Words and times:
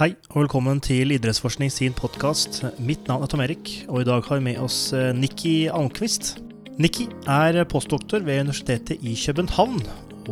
Hei, 0.00 0.14
og 0.32 0.46
velkommen 0.46 0.78
til 0.80 1.10
Idrettsforskning 1.12 1.68
sin 1.68 1.92
podkast. 1.92 2.62
Mitt 2.80 3.04
navn 3.04 3.20
er 3.20 3.28
Tom 3.28 3.42
Erik, 3.44 3.68
og 3.84 4.00
i 4.00 4.06
dag 4.08 4.22
har 4.24 4.38
vi 4.38 4.44
med 4.46 4.60
oss 4.64 4.94
eh, 4.96 5.10
Nikki 5.12 5.66
Almqvist. 5.68 6.38
Nikki 6.80 7.04
er 7.28 7.58
postdoktor 7.68 8.24
ved 8.24 8.46
Universitetet 8.46 9.04
i 9.04 9.12
København, 9.12 9.82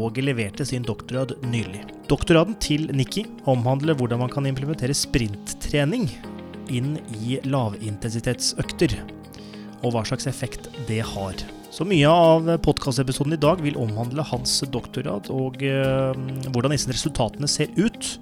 og 0.01 0.17
leverte 0.25 0.65
sin 0.65 0.87
doktorgrad 0.89 1.35
nylig. 1.53 1.83
Doktorgraden 2.09 2.57
til 2.65 2.89
Nikki 2.97 3.27
omhandler 3.45 3.99
hvordan 3.99 4.23
man 4.23 4.33
kan 4.33 4.49
implementere 4.49 4.97
sprinttrening 4.97 6.09
inn 6.73 6.97
i 7.19 7.37
lavintensitetsøkter, 7.45 8.97
og 9.83 9.93
hva 9.93 10.07
slags 10.09 10.31
effekt 10.33 10.71
det 10.89 11.03
har. 11.11 11.45
Så 11.69 11.85
mye 11.85 12.09
av 12.09 12.49
podkastepisoden 12.65 13.37
i 13.37 13.43
dag 13.45 13.61
vil 13.61 13.77
omhandle 13.77 14.25
hans 14.33 14.63
doktorgrad 14.65 15.29
og 15.29 15.61
eh, 15.61 16.27
hvordan 16.57 16.73
disse 16.73 16.89
resultatene 16.89 17.53
ser 17.53 17.69
ut. 17.77 18.15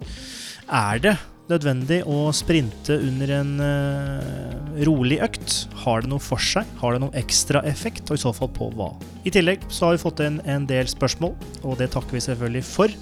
Er 0.67 0.99
det 0.99 1.15
nødvendig 1.51 2.01
å 2.11 2.31
sprinte 2.35 2.97
under 3.03 3.33
en 3.37 3.53
uh, 3.63 4.81
rolig 4.87 5.19
økt? 5.25 5.57
Har 5.85 6.03
det 6.03 6.11
noe 6.11 6.23
for 6.23 6.43
seg? 6.43 6.69
Har 6.81 6.95
det 6.97 7.03
noen 7.05 7.19
ekstra 7.19 7.63
effekt, 7.69 8.09
og 8.11 8.19
i 8.19 8.23
så 8.23 8.33
fall 8.37 8.51
på 8.55 8.71
hva? 8.77 8.91
I 9.27 9.33
tillegg 9.35 9.67
så 9.71 9.89
har 9.89 9.97
vi 9.97 10.03
fått 10.03 10.23
en, 10.25 10.41
en 10.49 10.67
del 10.69 10.89
spørsmål, 10.91 11.37
og 11.63 11.79
det 11.81 11.91
takker 11.95 12.19
vi 12.19 12.25
selvfølgelig 12.27 12.65
for. 12.67 12.97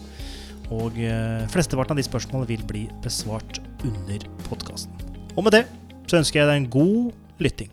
Og 0.74 0.96
uh, 1.01 1.45
flesteparten 1.52 1.96
av 1.96 2.01
de 2.01 2.06
spørsmålene 2.06 2.51
vil 2.52 2.66
bli 2.68 2.84
besvart 3.04 3.62
under 3.84 4.28
podkasten. 4.48 4.92
Og 5.34 5.46
med 5.46 5.59
det 5.59 5.65
så 6.09 6.20
ønsker 6.20 6.42
jeg 6.42 6.51
deg 6.51 6.60
en 6.62 6.70
god 6.73 7.42
lytting. 7.45 7.73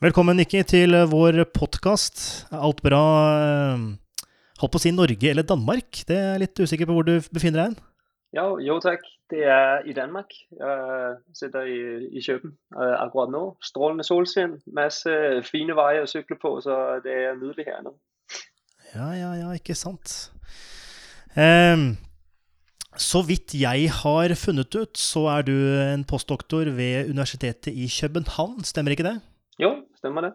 Velkommen, 0.00 0.38
Nikki, 0.40 0.62
til 0.64 0.96
eh, 0.96 1.04
vår 1.04 1.42
podkast. 1.52 2.22
Alt 2.56 2.80
bra? 2.80 3.02
eh, 3.36 3.82
Holdt 4.60 4.72
på 4.72 4.80
å 4.80 4.82
si 4.82 4.92
Norge 4.92 5.28
eller 5.28 5.44
Danmark. 5.44 6.02
Det 6.08 6.16
er 6.16 6.26
jeg 6.34 6.42
litt 6.42 6.60
usikker 6.64 6.88
på 6.88 6.96
hvor 6.96 7.04
du 7.04 7.14
befinner 7.32 7.60
deg 7.60 7.68
hen. 7.68 7.89
Jo, 8.36 8.58
jo 8.62 8.78
tak. 8.80 9.02
Det 9.30 9.42
er 9.44 9.82
i 9.86 9.92
Danmark. 9.92 10.30
Jeg 10.58 11.16
sitter 11.34 11.62
i, 11.62 12.06
i 12.18 12.22
Køben 12.26 12.52
øh, 12.76 12.94
akkurat 13.02 13.30
nå. 13.30 13.56
Strålende 13.62 14.04
solskinn, 14.06 14.60
masse 14.74 15.10
fine 15.46 15.74
veier 15.78 16.06
å 16.06 16.10
sykle 16.10 16.38
på, 16.38 16.56
så 16.62 17.00
det 17.04 17.14
er 17.14 17.38
nydelig 17.38 17.66
her 17.66 17.82
nå. 17.86 17.94
Ja, 18.94 19.10
ja, 19.14 19.32
ja, 19.38 19.50
ikke 19.54 19.74
sant. 19.78 20.32
Ehm, 21.38 21.92
så 22.98 23.22
vidt 23.26 23.54
jeg 23.54 23.90
har 24.00 24.34
funnet 24.38 24.74
ut, 24.74 24.98
så 24.98 25.26
er 25.34 25.46
du 25.46 25.54
en 25.82 26.06
postdoktor 26.06 26.70
ved 26.74 27.10
Universitetet 27.10 27.74
i 27.74 27.86
København, 28.00 28.64
stemmer 28.66 28.94
ikke 28.94 29.06
det? 29.06 29.16
Jo, 29.62 29.76
stemmer 29.98 30.26
det. 30.26 30.32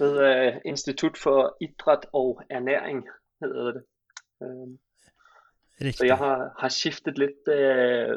Ved 0.00 0.20
øh, 0.24 0.60
Institut 0.64 1.16
for 1.20 1.56
idræt 1.60 2.08
og 2.12 2.42
ernæring 2.50 3.04
hedder 3.40 3.72
det. 3.72 3.84
Øh, 5.84 5.92
så 5.92 6.06
jeg 6.06 6.16
har, 6.16 6.54
har 6.58 6.68
skiftet 6.68 7.18
litt 7.18 7.48
øh, 7.48 8.16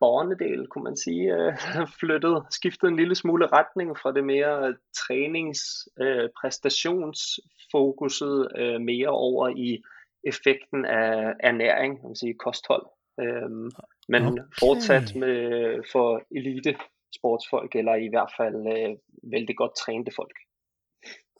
banedel, 0.00 0.66
kunne 0.68 0.84
man 0.84 0.96
si. 0.96 1.10
Øh, 1.10 1.56
flyttet, 2.00 2.42
skiftet 2.50 2.88
en 2.88 2.96
lille 2.96 3.14
smule 3.14 3.46
retning 3.46 3.98
fra 3.98 4.12
det 4.12 4.24
mer 4.24 4.72
trenings-, 4.96 5.86
øh, 6.00 6.28
prestasjonsfokuset 6.40 8.48
øh, 8.58 8.80
mer 8.80 9.08
over 9.08 9.48
i 9.48 9.82
effekten 10.26 10.84
av 10.84 11.32
ernæring, 11.40 12.02
man 12.02 12.16
si 12.16 12.32
kosthold. 12.32 12.86
Øhm, 13.20 13.70
men 14.08 14.26
Okay. 14.26 14.42
fortsatt 14.60 15.16
med, 15.16 15.82
for 15.92 16.22
elitesportsfolk, 16.36 17.76
eller 17.76 17.94
i 17.94 18.08
hvert 18.08 18.32
fall 18.36 18.54
øh, 18.54 18.96
veldig 19.32 19.56
godt 19.56 19.76
trente 19.76 20.10
folk. 20.16 20.36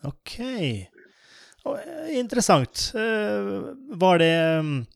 Ok. 0.05 0.41
Og, 1.65 1.79
eh, 1.79 2.19
Interessant. 2.19 2.95
Eh, 2.95 4.01
Var 4.01 4.19
det 4.19 4.65
mm, 4.65 4.87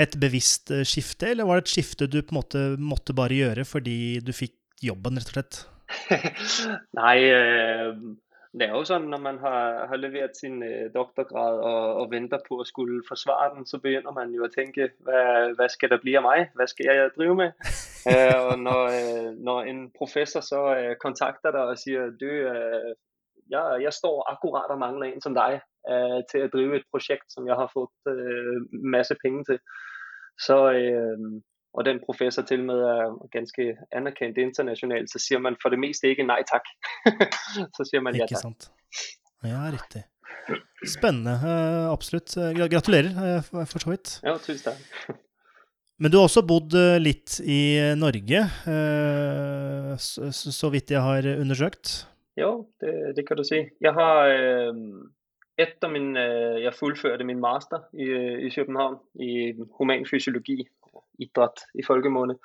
et 0.00 0.16
bevisst 0.20 0.72
eh, 0.74 0.86
skifte, 0.88 1.32
eller 1.32 1.48
var 1.48 1.60
det 1.60 1.68
et 1.68 1.74
skifte 1.74 2.08
du 2.08 2.20
på 2.22 2.34
en 2.34 2.40
måte 2.40 2.64
måtte 2.80 3.16
bare 3.16 3.36
gjøre 3.36 3.66
fordi 3.68 3.98
du 4.24 4.32
fikk 4.36 4.56
jobben, 4.84 5.20
rett 5.20 5.30
og 5.30 5.36
slett? 5.36 5.60
Nei, 7.00 7.16
øh, 7.34 7.94
det 8.56 8.66
er 8.66 8.74
jo 8.74 8.86
sånn 8.86 9.08
når 9.10 9.22
man 9.22 9.40
har, 9.42 9.84
har 9.90 10.00
levert 10.00 10.38
sin 10.38 10.62
øh, 10.64 10.88
doktorgrad 10.94 11.60
og, 11.60 12.00
og 12.02 12.14
venter 12.14 12.42
på 12.46 12.60
å 12.62 12.66
skulle 12.66 13.02
forsvare 13.06 13.54
den, 13.56 13.68
så 13.68 13.80
begynner 13.82 14.14
man 14.16 14.32
jo 14.34 14.46
å 14.46 14.52
tenke 14.52 14.90
hva, 15.06 15.50
hva 15.58 15.68
skal 15.70 15.92
det 15.92 16.00
bli 16.04 16.16
av 16.18 16.26
meg? 16.26 16.48
Hva 16.58 16.66
skal 16.70 16.90
jeg 16.90 17.14
drive 17.18 17.38
med? 17.44 17.54
Eh, 18.08 18.32
og 18.32 18.54
når, 18.56 18.94
når 19.44 19.66
en 19.68 19.80
professor 19.92 20.40
så 20.40 20.60
kontakter 21.02 21.52
deg 21.52 21.68
og 21.68 21.76
sier 21.76 22.14
du, 22.16 22.30
ja, 23.52 23.60
jeg 23.76 23.92
står 23.92 24.22
akkurat 24.30 24.72
og 24.72 24.80
mangler 24.80 25.10
en 25.10 25.20
som 25.20 25.36
deg 25.36 25.58
til 26.32 26.46
å 26.46 26.48
drive 26.54 26.78
et 26.80 26.88
prosjekt 26.88 27.28
som 27.28 27.44
jeg 27.44 27.58
har 27.60 27.68
fått 27.74 28.08
masse 28.72 29.12
penger 29.20 29.44
til, 29.50 29.60
så 30.40 30.56
øh, 30.72 31.30
og 31.74 31.84
den 31.86 32.00
professor 32.02 32.42
til 32.42 32.64
med 32.66 32.80
er 32.82 33.12
ganske 33.30 33.76
anerkendt 33.94 34.38
internasjonalt, 34.42 35.10
så 35.12 35.20
sier 35.22 35.38
man 35.38 35.54
for 35.62 35.70
det 35.70 35.78
meste 35.78 36.08
ikke 36.10 36.24
nei 36.26 36.40
takk. 36.48 36.66
så 37.76 37.86
sier 37.86 38.02
man 38.02 38.16
ja 38.18 38.24
Ikke 38.26 38.40
takk. 38.40 38.42
sant? 38.48 38.70
Ja, 39.46 39.60
riktig. 39.70 40.02
Spennende. 40.88 41.36
eh, 41.46 41.86
Absolutt. 41.92 42.34
Eh, 42.36 42.50
gra- 42.56 42.66
Gratulerer, 42.72 43.12
eh, 43.36 43.64
for 43.70 43.78
så 43.84 43.92
vidt. 43.92 44.16
Ja, 44.26 44.34
tusen 44.42 44.72
takk. 44.72 45.14
Men 46.00 46.10
du 46.10 46.16
har 46.18 46.26
også 46.30 46.42
bodd 46.48 46.72
litt 47.04 47.36
i 47.44 47.60
Norge, 48.00 48.40
eh, 48.72 49.90
så, 50.00 50.30
så 50.32 50.70
vidt 50.72 50.90
jeg 50.94 51.02
har 51.04 51.26
undersøkt. 51.36 52.06
Jo, 52.40 52.50
det, 52.80 52.94
det 53.18 53.26
kan 53.28 53.36
du 53.36 53.44
si. 53.44 53.58
Jeg 53.84 53.92
har 53.94 54.30
øh, 54.32 54.72
etter 55.62 55.88
min 55.88 56.16
øh, 56.16 56.62
Jeg 56.62 56.74
fullførte 56.74 57.24
min 57.24 57.40
master 57.40 57.78
i, 57.92 58.04
øh, 58.04 58.38
i 58.46 58.50
København 58.50 58.98
i 59.14 59.52
humanfysiologi, 59.78 60.66
idrett 61.18 61.60
i 61.74 61.82
folkemunne. 61.86 62.36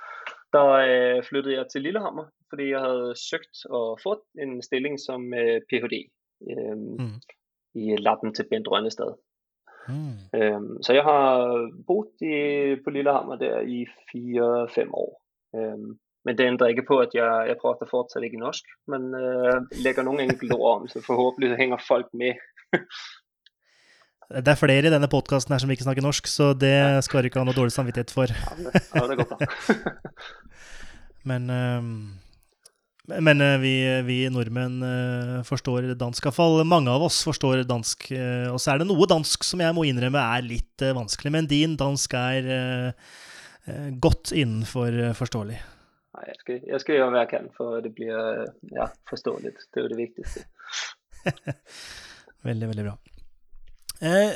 Da 0.53 0.61
øh, 0.87 1.23
flyttet 1.23 1.53
jeg 1.53 1.65
til 1.71 1.81
Lillehammer 1.81 2.25
fordi 2.49 2.69
jeg 2.69 2.79
hadde 2.79 3.13
søkt 3.29 3.65
og 3.69 3.99
fått 4.03 4.23
en 4.43 4.61
stilling 4.63 4.99
som 4.99 5.33
øh, 5.33 5.61
ph.d. 5.69 5.95
Øh, 6.49 6.77
Mm. 6.77 7.19
i 7.75 7.95
laben 7.97 8.33
til 8.33 8.45
Bent 8.49 8.67
Rønnestad. 8.67 9.11
Mm. 9.89 10.39
Øhm, 10.39 10.83
så 10.83 10.93
jeg 10.93 11.03
har 11.03 11.23
boet 11.87 12.21
i, 12.21 12.35
på 12.83 12.89
Lillehammer 12.89 13.35
der 13.35 13.59
i 13.61 13.85
fire-fem 14.11 14.93
år. 14.93 15.21
Øhm, 15.55 15.99
men 16.25 16.37
det 16.37 16.45
ændrer 16.45 16.67
ikke 16.67 16.85
på, 16.87 16.97
at 16.99 17.09
jeg, 17.13 17.45
jeg 17.47 17.57
prater 17.61 17.85
fortsatt 17.91 18.23
ikke 18.25 18.39
norsk, 18.45 18.63
men 18.87 19.01
øh, 19.23 19.57
legger 19.85 20.03
nogle 20.03 20.23
enkelte 20.23 20.53
ord 20.53 20.81
om, 20.81 20.87
så 20.87 21.01
forhåbentlig 21.09 21.57
hænger 21.57 21.77
folk 21.87 22.07
med. 22.13 22.33
Det 24.45 24.49
er 24.49 24.57
flere 24.57 24.89
i 24.89 24.91
denne 24.93 25.05
podkasten 25.11 25.53
her 25.53 25.61
som 25.61 25.69
ikke 25.69 25.85
snakker 25.85 26.01
norsk, 26.01 26.25
så 26.25 26.47
det 26.57 26.73
skal 27.05 27.21
du 27.21 27.27
ikke 27.29 27.37
ha 27.37 27.45
noe 27.45 27.53
dårlig 27.53 27.75
samvittighet 27.75 28.09
for. 28.09 28.31
Ja, 28.33 29.03
det, 29.05 29.17
går 29.19 29.27
bra. 29.29 29.37
Men, 31.29 31.45
eh, 31.53 31.91
men 33.21 33.41
eh, 33.45 33.59
vi, 33.61 33.73
vi 34.07 34.17
nordmenn 34.33 34.81
eh, 34.85 35.43
forstår 35.45 35.91
dansk. 35.97 36.25
Iallfall 36.25 36.63
mange 36.65 36.89
av 36.89 37.05
oss 37.05 37.19
forstår 37.25 37.61
dansk. 37.69 38.09
eh, 38.17 38.49
Og 38.49 38.57
så 38.61 38.73
er 38.73 38.81
det 38.81 38.89
noe 38.89 39.05
dansk 39.09 39.45
som 39.45 39.61
jeg 39.61 39.77
må 39.77 39.85
innrømme 39.85 40.21
er 40.21 40.45
litt 40.45 40.85
vanskelig. 40.97 41.33
Men 41.37 41.49
din 41.49 41.77
dansk 41.77 42.17
er 42.17 42.49
godt 44.01 44.33
innenfor 44.33 44.93
forståelig. 45.17 45.61
Nej, 46.15 46.25
jeg, 46.29 46.35
skal, 46.39 46.59
jeg 46.69 46.79
skal 46.81 46.95
gjøre, 46.95 47.09
hvad 47.11 47.23
jeg 47.25 47.29
kan, 47.29 47.47
for 47.57 47.77
at 47.77 47.83
det 47.83 47.91
bliver 47.95 48.27
øh, 48.41 48.45
ja, 48.71 48.85
forståeligt. 49.09 49.57
Det 49.73 49.81
er 49.81 49.85
jo 49.85 49.91
det 49.93 49.97
vigtigste. 49.97 50.45
Veldig, 52.45 52.71
veldig 52.71 52.87
bra. 52.87 52.95
Eh, 54.03 54.31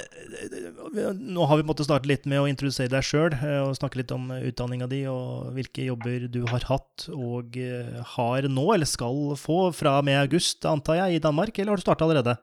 nå 1.20 1.46
har 1.46 1.58
vi 1.60 1.66
måttet 1.68 1.90
starte 1.90 2.08
litt 2.08 2.24
med 2.30 2.40
å 2.40 2.48
introdusere 2.48 2.94
deg 2.94 3.04
sjøl 3.04 3.34
eh, 3.36 3.58
og 3.66 3.76
snakke 3.76 4.00
litt 4.00 4.12
om 4.16 4.30
utdanninga 4.32 4.88
di 4.88 5.02
og 5.12 5.50
hvilke 5.56 5.84
jobber 5.90 6.30
du 6.32 6.46
har 6.48 6.64
hatt 6.70 7.10
og 7.12 7.58
eh, 7.60 7.98
har 8.16 8.48
nå, 8.48 8.66
eller 8.76 8.88
skal 8.88 9.36
få 9.40 9.74
fra 9.76 9.98
og 10.00 10.08
med 10.08 10.22
august, 10.22 10.64
antar 10.66 11.02
jeg, 11.02 11.18
i 11.18 11.26
Danmark, 11.26 11.60
eller 11.60 11.76
har 11.76 11.82
du 11.82 11.84
starta 11.84 12.08
allerede? 12.08 12.38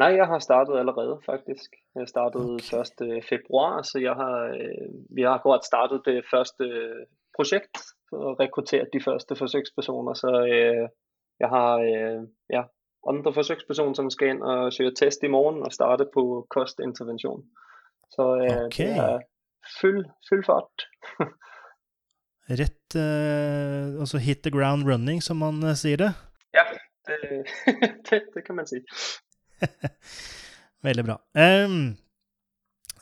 Nej, 0.00 0.18
jeg 0.18 0.28
har 0.28 0.44
startet 0.44 0.76
allerede, 0.76 1.16
faktisk. 1.24 1.74
Jeg 1.96 2.08
startede 2.08 2.58
Okay. 2.60 3.16
1. 3.20 3.24
februar, 3.28 3.82
så 3.88 4.00
jeg 4.00 4.12
har, 4.16 4.52
øh, 4.52 4.92
vi 5.16 5.24
har 5.24 5.38
akkurat 5.40 5.64
startet 5.64 6.04
det 6.04 6.20
første 6.28 6.68
projekt 7.36 7.80
og 8.12 8.36
rekrutteret 8.40 8.92
de 8.92 9.00
første 9.00 9.36
forsøgspersoner, 9.36 10.14
så 10.14 10.30
øh, 10.44 10.88
jeg 11.40 11.48
har 11.48 11.80
ja, 12.52 12.62
andre 13.08 13.32
forsøgspersoner, 13.34 13.94
som 13.98 14.10
skal 14.10 14.28
ind 14.36 14.42
og 14.42 14.72
søge 14.72 14.94
test 14.98 15.22
i 15.22 15.30
morgen 15.32 15.62
og 15.66 15.72
starte 15.72 16.06
på 16.14 16.46
kostintervention. 16.50 17.42
Så 18.14 18.22
øh, 18.22 18.66
Ok. 18.66 18.76
det 18.76 18.90
er 18.96 19.18
fyld, 19.80 20.04
fyld 20.28 20.44
fart. 20.46 20.86
Rett 22.60 22.96
eh, 22.98 24.00
Altså 24.00 24.18
hit 24.18 24.42
the 24.42 24.50
ground 24.50 24.84
running, 24.88 25.22
som 25.22 25.36
man 25.42 25.62
eh, 25.62 25.76
sier 25.78 25.96
det. 25.96 26.12
Ja, 26.54 26.64
det, 27.08 27.18
det, 28.10 28.22
det 28.34 28.44
kan 28.46 28.58
man 28.58 28.66
si. 28.66 28.82
Veldig 30.86 31.04
bra. 31.06 31.16
Em, 31.38 31.94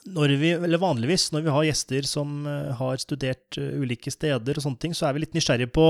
når 0.05 0.35
vi, 0.41 0.51
eller 0.55 0.81
vanligvis 0.81 1.31
når 1.33 1.45
vi 1.45 1.53
har 1.55 1.65
gjester 1.67 2.07
som 2.09 2.45
eh, 2.49 2.71
har 2.77 3.01
studert 3.01 3.57
eh, 3.57 3.73
ulike 3.81 4.13
steder 4.13 4.57
og 4.57 4.65
sånne 4.65 4.81
ting, 4.81 4.95
så 4.97 5.09
er 5.09 5.17
vi 5.17 5.25
litt 5.25 5.35
nysgjerrige 5.37 5.73
på 5.73 5.87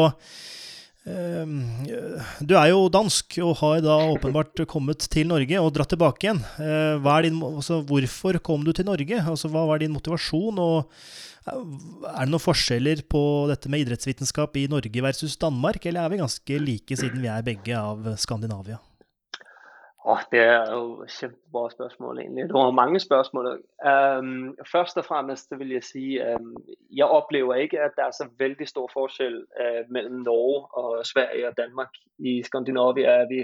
Ehm, 1.10 1.64
eh, 1.90 2.34
du 2.46 2.54
er 2.54 2.70
jo 2.70 2.86
dansk 2.94 3.40
og 3.42 3.56
har 3.64 3.80
da 3.82 3.96
åpenbart 4.12 4.62
kommet 4.70 5.08
til 5.10 5.32
Norge 5.32 5.58
og 5.58 5.72
dratt 5.74 5.90
tilbake 5.96 6.28
igjen. 6.28 6.44
Eh, 6.62 7.10
din, 7.26 7.42
altså, 7.42 7.82
hvorfor 7.82 8.38
kom 8.40 8.64
du 8.64 8.72
til 8.72 8.86
Norge? 8.86 9.18
Altså, 9.18 9.50
hva 9.50 9.66
var 9.66 9.82
din 9.82 9.94
motivasjon? 9.96 10.62
Og 10.62 10.92
eh, 11.48 11.58
er 12.14 12.22
det 12.22 12.30
noen 12.30 12.46
forskjeller 12.46 13.02
på 13.10 13.24
dette 13.50 13.72
med 13.72 13.82
idrettsvitenskap 13.82 14.62
i 14.62 14.68
Norge 14.70 15.02
versus 15.02 15.38
Danmark, 15.42 15.86
eller 15.86 16.06
er 16.06 16.14
vi 16.14 16.22
ganske 16.22 16.62
like 16.62 16.98
siden 17.00 17.26
vi 17.26 17.34
er 17.34 17.50
begge 17.50 17.74
av 17.74 18.14
Skandinavia? 18.22 18.78
Oh, 20.12 20.20
det 20.32 20.40
er 20.40 20.72
jo 20.74 21.04
et 21.04 21.12
kjempebra 21.12 21.70
spørsmål, 21.72 22.20
egentlig. 22.20 22.44
Det 22.44 22.54
var 22.54 22.72
mange 22.72 23.00
spørsmål. 23.00 23.46
Um, 23.92 24.58
først 24.72 24.98
og 24.98 25.06
fremmest 25.06 25.50
så 25.50 25.56
vil 25.56 25.70
jeg 25.72 25.84
si 25.84 26.20
um, 26.20 26.56
jeg 26.98 27.06
opplever 27.06 27.56
ikke 27.56 27.80
at 27.80 27.92
det 27.96 28.04
er 28.04 28.12
så 28.12 28.28
veldig 28.40 28.68
stor 28.68 28.90
forskjell 28.94 29.38
uh, 29.62 29.82
mellom 29.90 30.14
Norge 30.14 30.68
og 30.82 31.06
Sverige 31.06 31.48
og 31.48 31.58
Danmark. 31.58 31.94
I 32.20 32.44
Skandinavia 32.44 33.08
er 33.22 33.26
vi, 33.30 33.40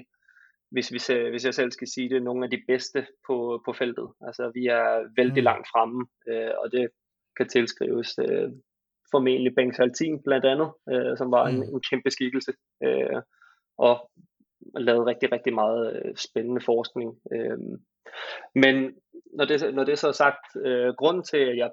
hvis, 0.72 0.94
vi 0.94 1.00
ser, 1.00 1.30
hvis 1.30 1.46
jeg 1.46 1.54
selv 1.54 1.72
skal 1.72 1.88
si 1.88 2.08
det, 2.08 2.24
noen 2.24 2.44
av 2.44 2.52
de 2.52 2.62
beste 2.68 3.06
på, 3.28 3.38
på 3.66 3.74
feltet. 3.74 4.10
Altså, 4.28 4.52
vi 4.54 4.68
er 4.68 5.08
veldig 5.16 5.44
mm. 5.44 5.50
langt 5.50 5.68
fremme, 5.72 6.08
uh, 6.32 6.54
og 6.64 6.72
det 6.72 6.88
kan 7.38 7.48
tilskrives 7.48 8.18
uh, 8.20 8.52
formentlig 9.12 9.56
Bengt 9.56 9.76
Saltin 9.76 10.20
blandt 10.24 10.46
andet, 10.46 10.70
som 11.18 11.32
var 11.32 11.48
en, 11.48 11.56
mm. 11.56 11.74
en 11.74 11.82
kæmpe 11.90 12.12
skikkelse. 12.12 12.52
og 13.78 14.10
lavet 14.76 15.08
rigtig, 15.08 15.32
rigtig 15.32 15.54
meget 15.54 16.02
øh, 16.06 16.16
spændende 16.16 16.62
forskning. 16.62 17.20
Øh, 17.32 17.58
men 18.56 18.96
når 19.34 19.46
det, 19.46 19.76
når 19.76 19.84
det 19.84 20.00
så 20.00 20.08
er 20.08 20.12
sagt, 20.12 20.46
øh, 20.66 20.94
grunden 20.98 21.24
til, 21.24 21.38
at 21.38 21.58
jeg 21.58 21.72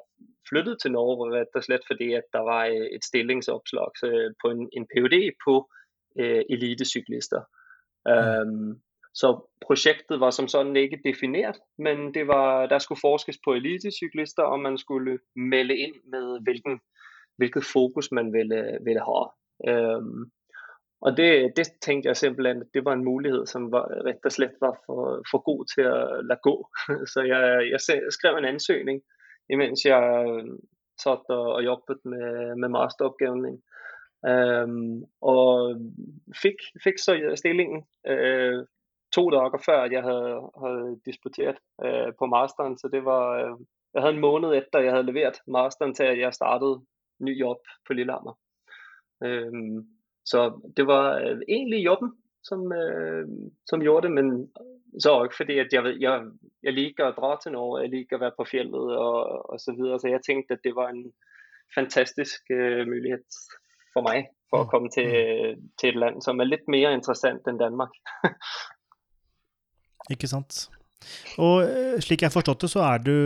flyttede 0.49 0.77
til 0.77 0.93
Norge, 0.93 1.31
var 1.31 1.45
der 1.55 1.61
slet 1.61 1.81
fordi, 1.87 2.13
at 2.13 2.25
der 2.33 2.41
var 2.41 2.67
øh, 2.67 2.87
et 2.97 3.05
stillingsopslag 3.05 4.05
øh, 4.05 4.31
på 4.45 4.51
en, 4.51 4.69
en 4.73 4.87
PhD 4.87 5.31
på 5.47 5.71
øh, 6.19 6.43
elitecyklister. 6.51 7.43
Mm. 8.07 8.81
så 9.15 9.49
projektet 9.67 10.21
var 10.21 10.31
som 10.31 10.49
sådan 10.49 10.77
ikke 10.77 11.01
defineret, 11.05 11.57
men 11.79 12.15
det 12.15 12.27
var, 12.27 12.67
der 12.67 12.79
skulle 12.79 13.01
forskes 13.01 13.39
på 13.45 13.55
elitecyklister, 13.55 14.43
og 14.43 14.61
man 14.61 14.79
skulle 14.79 15.19
melde 15.37 15.77
ind 15.77 15.95
med, 16.05 16.43
hvilken, 16.43 16.81
hvilket 17.37 17.65
fokus 17.65 18.13
man 18.13 18.33
ville, 18.33 18.79
ville 18.85 19.01
have. 19.01 19.29
Øhm, 19.69 20.31
og 21.05 21.17
det, 21.17 21.53
det 21.57 21.67
tænkte 21.81 22.09
jeg 22.09 22.17
simpelthen, 22.17 22.61
at 22.61 22.69
det 22.75 22.85
var 22.85 22.93
en 22.93 23.05
mulighed, 23.05 23.47
som 23.47 23.73
var, 23.73 23.85
rett 24.07 24.25
og 24.27 24.51
var 24.61 24.77
for, 24.87 25.23
for 25.31 25.39
god 25.39 25.65
til 25.75 25.83
at 25.83 26.25
lade 26.25 26.41
gå. 26.43 26.69
Så 27.13 27.21
jeg, 27.23 27.71
jeg 27.71 27.81
skrev 28.11 28.37
en 28.37 28.45
ansøgning, 28.45 29.03
imens 29.51 29.85
jeg 29.85 30.27
øh, 30.29 30.59
satt 31.03 31.25
og, 31.29 31.53
og 31.53 31.65
jobbet 31.65 31.99
med, 32.05 32.57
med 32.57 32.69
masteropgaven. 32.69 33.63
Øhm, 34.27 35.05
og 35.21 35.77
fik, 36.43 36.59
fik 36.85 36.99
så 36.99 37.33
stillingen 37.37 37.85
øh, 38.07 38.67
to 39.15 39.31
dage 39.31 39.59
før, 39.67 39.81
at 39.81 39.93
jeg 39.93 40.03
havde, 40.03 40.51
havde 40.63 41.01
disputeret 41.07 41.59
øh, 41.85 42.13
på 42.19 42.27
masteren. 42.27 42.79
Så 42.79 42.89
det 42.89 43.05
var, 43.05 43.25
øh, 43.43 43.57
jeg 43.95 44.03
havde 44.03 44.15
en 44.15 44.21
måned 44.21 44.55
efter, 44.55 44.79
jeg 44.79 44.93
havde 44.93 45.07
leveret 45.07 45.37
masteren 45.47 45.95
til, 45.95 46.05
at 46.05 46.19
jeg 46.19 46.35
startede 46.35 46.81
ny 47.21 47.41
job 47.41 47.59
på 47.87 47.93
Lillehammer. 47.93 48.35
Øhm, 49.25 49.94
så 50.25 50.61
det 50.77 50.87
var 50.87 51.19
øh, 51.19 51.39
egentlig 51.49 51.85
jobben, 51.85 52.13
som, 52.43 52.73
øh, 52.73 53.29
som 53.67 53.81
gjorde 53.81 54.07
det, 54.07 54.15
men 54.15 54.53
så 54.99 55.11
også 55.11 55.37
fordi, 55.37 55.59
at 55.59 55.69
jeg, 55.73 55.83
jeg, 56.01 56.23
jeg 56.63 56.73
liker 56.73 57.05
at 57.07 57.17
dra 57.17 57.41
til 57.43 57.53
Norge, 57.53 57.81
jeg 57.81 57.91
liker 57.91 58.17
at 58.17 58.21
være 58.21 58.39
på 58.39 58.45
fjellet 58.51 58.87
og, 59.07 59.51
og 59.51 59.61
så 59.61 59.73
videre, 59.79 60.01
så 60.01 60.09
jeg 60.09 60.21
tænkte, 60.27 60.55
at 60.55 60.65
det 60.65 60.75
var 60.75 60.89
en 60.89 61.13
fantastisk 61.75 62.41
øh, 62.51 62.87
mulighed 62.87 63.25
for 63.93 64.03
mig, 64.09 64.19
for 64.51 64.59
at 64.61 64.67
mm. 64.67 64.71
komme 64.71 64.89
til, 64.97 65.09
mm. 65.09 65.69
til 65.81 65.89
et 65.89 65.99
land, 66.03 66.23
som 66.23 66.41
er 66.41 66.45
lidt 66.45 66.69
mere 66.69 66.95
interessant 66.95 67.43
end 67.49 67.59
Danmark. 67.59 67.93
Ikke 70.13 70.27
sant. 70.27 70.69
Og 71.39 71.65
øh, 71.65 72.01
slik 72.01 72.23
jeg 72.23 72.29
har 72.29 72.37
forstått 72.39 72.65
det, 72.65 72.71
så 72.73 72.81
er 72.81 72.99
du 72.99 73.17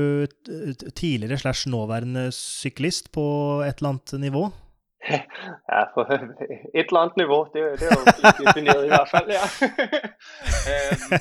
tidligere 0.96 1.38
slash 1.38 1.68
nåværende 1.68 2.32
syklist 2.34 3.12
på 3.12 3.26
et 3.66 3.78
eller 3.78 3.94
annet 3.94 4.20
nivå? 4.20 4.48
Ja, 5.72 5.80
på 5.94 6.00
et 6.78 6.86
eller 6.88 7.00
andet 7.00 7.16
niveau, 7.16 7.40
det, 7.52 7.60
det 7.80 7.86
er 7.88 7.96
jo 7.98 8.04
defineret 8.44 8.84
i 8.84 8.90
hvert 8.94 9.10
fald, 9.14 9.28
ja. 9.38 9.44
øhm, 10.72 11.20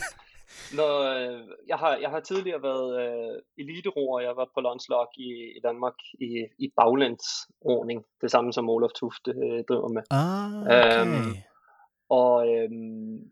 når, 0.79 0.91
øh, 1.13 1.39
jeg, 1.67 1.77
har, 1.77 1.97
jeg 2.03 2.09
har 2.09 2.19
tidligere 2.19 2.63
været 2.63 2.89
øh, 3.03 3.35
eliteroer, 3.57 4.19
jeg 4.19 4.29
har 4.29 4.35
været 4.35 4.55
på 4.55 4.61
landslag 4.61 5.07
i, 5.17 5.29
i 5.57 5.59
Danmark 5.63 5.97
i, 6.27 6.29
i 6.59 6.67
baglandsordning, 6.77 7.99
det 8.21 8.31
samme 8.31 8.53
som 8.53 8.69
Olof 8.69 8.91
Tufte 8.99 9.31
øh, 9.31 9.63
driver 9.69 9.89
med. 9.97 10.03
Ah, 10.11 10.61
okay. 10.61 11.01
øhm, 11.01 11.31
og, 12.09 12.47
øh, 12.47 12.69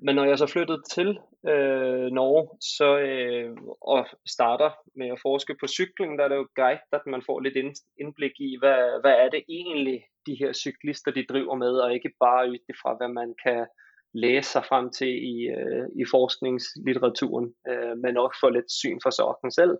men 0.05 0.15
når 0.15 0.25
jeg 0.25 0.37
så 0.37 0.47
flyttede 0.47 0.81
til 0.95 1.09
øh, 1.51 2.07
Norge 2.17 2.43
så, 2.77 2.99
øh, 2.99 3.57
og 3.81 4.05
starter 4.27 4.71
med 4.95 5.07
at 5.07 5.21
forske 5.21 5.55
på 5.59 5.67
cykling, 5.67 6.17
der 6.17 6.23
er 6.23 6.27
det 6.29 6.35
jo 6.35 6.47
greit 6.55 6.79
at 6.91 7.05
man 7.07 7.21
får 7.25 7.39
lidt 7.39 7.57
indblik 7.99 8.35
i, 8.39 8.57
hvad, 8.61 9.01
hvad 9.01 9.15
er 9.23 9.29
det 9.29 9.43
egentlig, 9.49 10.03
de 10.27 10.35
her 10.39 10.53
cyklister 10.53 11.11
de 11.11 11.25
driver 11.29 11.55
med, 11.55 11.73
og 11.83 11.93
ikke 11.93 12.11
bare 12.19 12.49
ud 12.49 12.75
fra, 12.81 12.97
hvad 12.97 13.07
man 13.07 13.35
kan 13.45 13.65
læse 14.13 14.49
sig 14.49 14.63
frem 14.65 14.89
til 14.89 15.13
i, 15.33 15.37
øh, 15.57 15.85
i 16.01 16.03
forskningslitteraturen, 16.11 17.53
øh, 17.69 17.97
men 17.97 18.17
også 18.17 18.37
få 18.43 18.49
lidt 18.49 18.71
syn 18.71 18.99
for 19.03 19.09
sorgen 19.09 19.51
selv. 19.51 19.75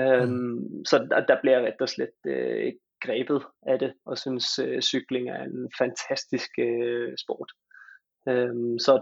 Øh, 0.00 0.28
mm. 0.28 0.84
Så 0.84 0.96
der, 1.10 1.26
der 1.26 1.40
bliver 1.40 1.56
jeg 1.56 1.66
rett 1.66 1.80
og 1.80 1.88
slett 1.88 2.18
øh, 2.26 2.72
grebet 3.04 3.42
af 3.66 3.78
det, 3.78 3.92
og 4.06 4.18
synes 4.18 4.58
øh, 4.58 4.80
cykling 4.82 5.28
er 5.30 5.42
en 5.44 5.70
fantastisk 5.78 6.50
øh, 6.58 7.12
sport. 7.24 7.50
Øhm, 8.30 8.78
så 8.82 8.98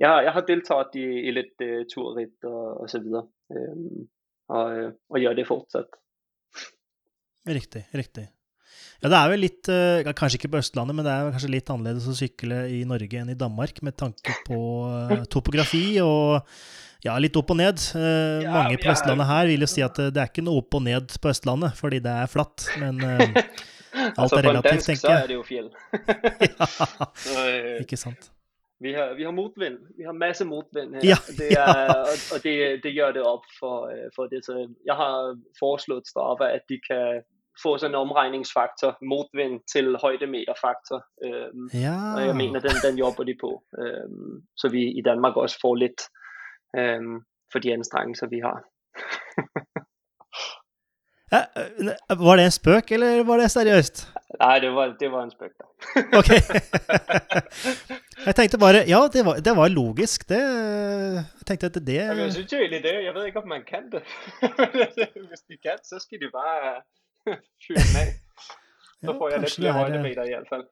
jeg, 0.00 0.24
jeg 0.26 0.32
har 0.32 0.44
deltaget 0.48 0.98
i, 1.00 1.06
i 1.28 1.32
lidt 1.34 1.64
uh, 1.64 1.84
turrit 1.92 2.48
og, 2.48 2.82
og 2.82 2.90
så 2.90 3.00
videre. 3.04 3.26
Øhm, 3.52 4.04
og, 4.50 4.76
øh, 4.76 4.92
og 5.10 5.22
gjør 5.22 5.38
det 5.38 5.46
fortsatt. 5.46 5.96
Riktig, 7.48 7.84
riktig. 7.94 8.26
Ja, 9.00 9.08
det 9.08 9.16
er 9.16 9.30
vel 9.32 9.42
litt, 9.44 9.70
uh, 9.70 10.12
kanskje 10.16 10.40
ikke 10.40 10.52
på 10.54 10.60
Østlandet, 10.60 10.96
men 10.96 11.06
det 11.06 11.12
er 11.12 11.32
kanskje 11.34 11.52
litt 11.54 11.72
annerledes 11.72 12.08
å 12.10 12.16
sykle 12.16 12.64
i 12.72 12.82
Norge 12.88 13.22
enn 13.22 13.32
i 13.32 13.38
Danmark, 13.38 13.80
med 13.86 13.96
tanke 14.00 14.34
på 14.48 14.60
uh, 14.88 15.14
topografi 15.34 15.84
og 16.04 16.40
ja, 17.04 17.14
litt 17.22 17.36
opp 17.40 17.54
og 17.54 17.56
ned. 17.56 17.80
Mange 18.44 18.80
på 18.80 18.90
Østlandet 18.92 19.28
her 19.30 19.46
vil 19.48 19.64
jo 19.64 19.70
si 19.72 19.80
at 19.84 19.96
det 20.12 20.20
er 20.20 20.28
ikke 20.28 20.44
noe 20.44 20.60
opp 20.60 20.76
og 20.76 20.84
ned 20.84 21.14
på 21.16 21.30
Østlandet, 21.32 21.72
fordi 21.78 22.02
det 22.04 22.12
er 22.12 22.28
flatt. 22.28 22.66
Men 22.82 23.00
alt 23.06 24.20
altså, 24.20 24.36
er 24.36 24.44
relativt, 24.50 24.84
tenker 24.84 24.92
jeg. 24.92 25.00
Så 25.06 25.14
er 25.14 25.30
det 25.30 25.38
jo 25.38 25.46
fjell. 25.48 25.72
ja, 27.32 27.48
ikke 27.80 27.96
sant. 28.00 28.28
Vi 28.80 28.92
har, 28.92 29.14
vi 29.14 29.22
har 29.22 29.30
modvind. 29.30 29.78
Vi 29.98 30.02
har 30.04 30.12
masse 30.12 30.44
modvind 30.44 30.94
her. 30.94 31.00
Ja, 31.12 31.18
det 31.38 31.48
er, 31.52 31.68
ja. 31.68 31.92
Og, 31.92 32.06
og 32.32 32.38
det, 32.44 32.54
det 32.84 32.92
gør 32.98 33.12
det 33.12 33.22
op 33.22 33.44
for, 33.60 33.76
øh, 33.94 34.08
for 34.16 34.24
det. 34.26 34.44
Så 34.44 34.52
jeg 34.86 34.94
har 34.94 35.14
foreslået 35.58 36.06
Strava, 36.06 36.46
at 36.56 36.62
de 36.68 36.80
kan 36.90 37.22
få 37.62 37.78
sådan 37.78 37.94
en 37.94 38.02
omregningsfaktor, 38.04 38.90
modvind 39.12 39.60
til 39.72 39.96
højdemeterfaktor. 40.04 41.00
Øhm, 41.26 41.66
ja. 41.86 41.96
Og 42.16 42.20
jeg 42.28 42.36
mener, 42.36 42.60
den, 42.60 42.76
den 42.86 42.98
jobber 42.98 43.24
de 43.24 43.34
på. 43.40 43.50
Øhm, 43.80 44.34
så 44.56 44.68
vi 44.68 44.82
i 45.00 45.02
Danmark 45.04 45.36
også 45.36 45.58
får 45.62 45.74
lidt 45.74 46.00
øhm, 46.78 47.16
for 47.52 47.58
de 47.58 47.72
anstrengelser, 47.72 48.26
vi 48.34 48.40
har. 48.46 48.58
ja, 51.32 51.40
øh, 51.58 52.26
var 52.26 52.36
det 52.36 52.44
en 52.44 52.58
spøk, 52.60 52.92
eller 52.92 53.24
var 53.24 53.36
det 53.36 53.50
seriøst? 53.50 53.96
Nej, 54.38 54.58
det 54.58 54.70
var, 54.72 54.96
det 55.00 55.12
var 55.12 55.22
en 55.24 55.30
spøk, 55.30 55.52
da. 55.58 55.64
ok. 56.18 56.30
Jeg 58.26 58.36
tenkte 58.36 58.58
bare 58.60 58.82
Ja, 58.88 59.00
det 59.12 59.24
var, 59.24 59.40
det 59.40 59.54
var 59.56 59.72
logisk, 59.72 60.28
det. 60.28 60.40
Jeg 60.40 61.46
tenkte 61.46 61.70
at 61.70 61.78
det 61.86 61.94
Jamen, 61.96 62.24
Jeg 62.26 62.32
synes 62.32 62.52
jo 62.52 62.58
egentlig 62.58 62.82
det. 62.84 62.96
Jeg 63.04 63.14
vet 63.14 63.30
ikke 63.30 63.42
om 63.42 63.48
man 63.48 63.64
kan 63.66 63.88
det. 63.92 64.02
Hvis 65.30 65.44
de 65.48 65.56
kan, 65.62 65.80
så 65.84 65.98
skal 66.02 66.20
de 66.20 66.28
bare 66.34 66.74
fyre 67.64 67.86
den 67.86 68.02
av. 68.02 68.12
Så 69.00 69.14
får 69.16 69.30
jeg 69.32 69.40
litt 69.40 69.54
flere 69.56 69.72
høydemeter 69.72 70.26
i 70.28 70.32
alle 70.36 70.48
fall. 70.50 70.66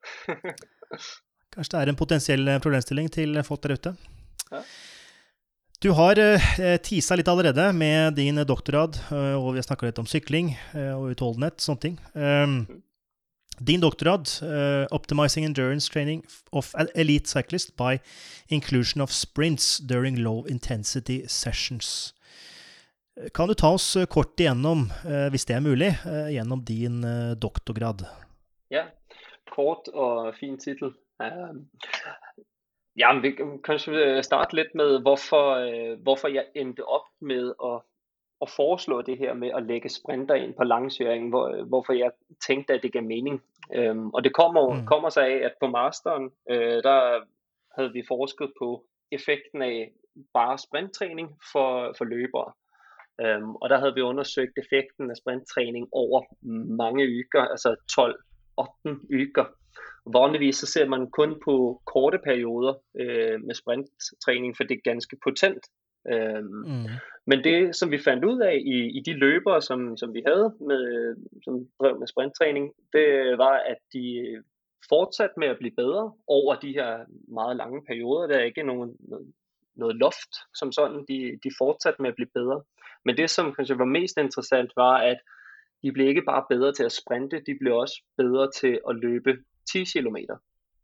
kanskje 1.55 1.71
det 1.71 1.79
er 1.79 1.89
en 1.89 1.97
potensiell 1.97 2.51
problemstilling 2.61 3.07
til 3.09 3.39
folk 3.41 3.63
der 3.63 3.73
ute. 3.73 3.93
Ja. 4.51 4.59
Du 5.79 5.93
har 5.95 6.19
eh, 6.19 6.75
tisa 6.83 7.15
litt 7.15 7.29
allerede 7.31 7.69
med 7.73 8.17
din 8.19 8.41
doktorgrad, 8.43 8.97
eh, 9.15 9.35
og 9.39 9.53
vi 9.53 9.61
har 9.61 9.65
snakka 9.65 9.87
litt 9.87 10.01
om 10.01 10.09
sykling 10.11 10.51
eh, 10.75 10.91
og 10.91 11.13
utholdenhet, 11.13 11.63
sånne 11.63 11.83
ting. 11.85 11.95
Um, 12.11 12.57
din 13.59 13.81
doktorgrad, 13.81 14.27
uh, 14.41 14.87
'Optimizing 14.91 15.45
Endurance 15.45 15.91
Training 15.91 16.25
of 16.51 16.73
Elite 16.95 17.27
Cyclist 17.27 17.77
by 17.77 17.99
Inclusion 18.47 19.01
of 19.01 19.11
Sprints 19.11 19.77
During 19.77 20.17
Low 20.17 20.45
Intensity 20.45 21.27
Sessions'. 21.27 22.13
Eh, 23.19 23.29
kan 23.33 23.47
du 23.47 23.53
ta 23.53 23.73
oss 23.73 23.95
eh, 23.95 24.05
kort 24.05 24.39
igjennom, 24.39 24.87
uh, 25.05 25.27
hvis 25.29 25.45
det 25.45 25.55
er 25.55 25.65
mulig, 25.65 25.91
uh, 26.05 26.31
gjennom 26.31 26.63
din 26.63 27.01
doktorgrad? 27.39 28.05
Ja, 28.71 28.85
kort 29.51 29.87
og 29.93 30.35
fin 30.39 30.57
tittel. 30.57 30.93
ja, 32.95 33.19
vi 33.19 33.31
kan 33.31 33.57
kanskje 33.63 34.23
starte 34.23 34.55
litt 34.55 34.71
med 34.75 35.01
hvorfor, 35.03 35.97
hvorfor 36.03 36.31
jeg 36.31 36.47
endte 36.55 36.85
opp 36.87 37.09
med 37.19 37.51
å 37.59 37.81
at 38.41 38.49
foreslå 38.49 39.01
det 39.01 39.17
her 39.17 39.33
med 39.33 39.51
at 39.55 39.65
lægge 39.65 39.89
sprinter 39.89 40.35
ind 40.35 40.53
på 40.53 40.63
langsøringen, 40.63 41.29
hvor, 41.29 41.63
hvorfor 41.63 41.93
jeg 41.93 42.11
tænkte, 42.47 42.73
at 42.73 42.83
det 42.83 42.93
gav 42.93 43.03
mening. 43.03 43.41
Øhm, 43.75 44.09
og 44.09 44.23
det 44.23 44.33
kommer, 44.33 44.73
mm. 44.73 44.85
kommer 44.85 45.09
sig 45.09 45.25
af, 45.27 45.45
at 45.45 45.53
på 45.59 45.67
masteren, 45.67 46.31
øh, 46.49 46.83
der 46.83 47.23
havde 47.75 47.93
vi 47.93 48.03
forsket 48.07 48.51
på 48.61 48.85
effekten 49.11 49.61
af 49.61 49.91
bare 50.33 50.57
sprinttræning 50.57 51.37
for, 51.51 51.93
for 51.97 52.05
løbere. 52.05 52.51
Øhm, 53.21 53.55
og 53.55 53.69
der 53.69 53.77
havde 53.79 53.95
vi 53.95 54.01
undersøgt 54.01 54.57
effekten 54.57 55.11
af 55.11 55.17
sprinttræning 55.17 55.87
over 55.91 56.23
mange 56.83 57.03
uger, 57.07 57.45
altså 57.53 57.69
12-18 57.91 59.15
uger. 59.19 59.45
Vanligvis 60.17 60.55
så 60.55 60.65
ser 60.65 60.87
man 60.87 61.11
kun 61.11 61.41
på 61.45 61.81
korte 61.85 62.19
perioder 62.23 62.73
øh, 62.99 63.41
med 63.47 63.55
sprinttræning, 63.55 64.57
for 64.57 64.63
det 64.63 64.75
er 64.77 64.89
ganske 64.91 65.17
potent. 65.23 65.63
Øhm, 66.09 66.45
mm. 66.45 66.85
Men 67.25 67.43
det, 67.43 67.75
som 67.75 67.91
vi 67.91 67.97
fandt 67.97 68.25
ud 68.25 68.39
af 68.41 68.55
i, 68.65 68.97
i 68.97 69.01
de 69.05 69.13
løbere, 69.13 69.61
som, 69.61 69.97
som 69.97 70.13
vi 70.13 70.23
havde, 70.27 70.55
med, 70.59 71.15
som 71.43 71.67
drev 71.81 71.99
med 71.99 72.07
sprinttræning, 72.07 72.73
det 72.93 73.37
var, 73.37 73.55
at 73.71 73.77
de 73.93 74.35
fortsat 74.89 75.29
med 75.37 75.47
at 75.47 75.57
blive 75.57 75.75
bedre 75.75 76.13
over 76.27 76.55
de 76.55 76.71
her 76.71 76.99
meget 77.27 77.57
lange 77.57 77.85
perioder. 77.85 78.27
Der 78.27 78.37
er 78.37 78.43
ikke 78.43 78.63
nogen, 78.63 78.95
noget, 78.99 79.33
noget 79.75 79.95
loft 79.95 80.33
som 80.53 80.71
sådan. 80.71 81.05
De, 81.07 81.39
de 81.43 81.51
fortsatte 81.57 82.01
med 82.01 82.09
at 82.09 82.15
blive 82.15 82.29
bedre. 82.33 82.61
Men 83.05 83.17
det, 83.17 83.29
som 83.29 83.53
kanskje 83.53 83.79
var 83.79 83.85
mest 83.85 84.17
interessant, 84.17 84.71
var, 84.75 84.97
at 84.97 85.17
de 85.83 85.91
blev 85.91 86.07
ikke 86.07 86.21
bare 86.21 86.45
bedre 86.49 86.73
til 86.73 86.83
at 86.83 86.91
sprinte, 86.91 87.41
de 87.47 87.57
blev 87.59 87.73
også 87.75 88.03
bedre 88.17 88.51
til 88.51 88.79
at 88.89 88.95
løbe 88.95 89.37
10 89.71 89.83
km. 89.83 90.17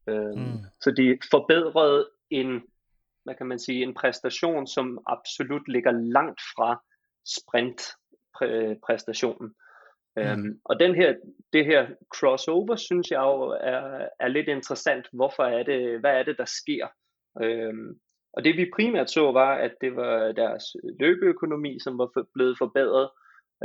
Øhm, 0.08 0.40
mm. 0.40 0.60
Så 0.82 0.92
de 0.92 1.18
forbedrede 1.32 2.10
en, 2.30 2.64
hvad 3.26 3.36
kan 3.36 3.48
man 3.48 3.60
sige, 3.60 3.84
en 3.84 3.94
præstation, 3.94 4.68
som 4.68 5.00
absolut 5.08 5.68
ligger 5.68 5.92
langt 5.92 6.42
fra 6.56 6.84
sprintpræstationen. 7.38 9.48
Mm. 9.48 9.56
Øhm, 10.18 10.60
og 10.66 10.80
den 10.80 10.96
her, 10.96 11.16
det 11.54 11.66
her 11.66 11.88
crossover, 12.16 12.76
synes 12.76 13.12
jeg 13.12 13.20
jo 13.20 13.58
er, 13.62 14.08
er 14.20 14.28
lidt 14.28 14.48
interessant. 14.48 15.08
Hvorfor 15.14 15.44
er 15.44 15.64
det, 15.64 16.00
hvad 16.00 16.20
er 16.20 16.24
det, 16.24 16.38
der 16.38 16.46
sker? 16.46 16.88
Øhm, 17.42 18.00
og 18.34 18.44
det 18.44 18.58
vi 18.58 18.72
primært 18.76 19.12
så 19.12 19.32
var, 19.32 19.56
at 19.56 19.72
det 19.82 19.96
var 19.96 20.32
deres 20.32 20.64
løbeøkonomi, 21.00 21.80
som 21.80 21.98
var 21.98 22.26
blevet 22.34 22.58
forbedret, 22.58 23.10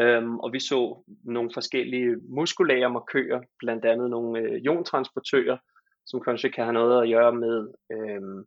øhm, 0.00 0.38
og 0.38 0.52
vi 0.52 0.60
så 0.60 1.02
nogle 1.24 1.50
forskellige 1.54 2.16
muskulære 2.28 2.90
markører, 2.90 3.40
blandt 3.58 3.84
andet 3.84 4.10
nogle 4.10 4.40
øh, 4.40 4.60
iontransportører, 4.60 5.58
som 6.06 6.20
kanskje 6.20 6.50
kan 6.50 6.64
have 6.64 6.72
noget 6.72 7.02
at 7.02 7.10
gøre 7.10 7.32
med 7.32 7.68
øhm, 7.92 8.44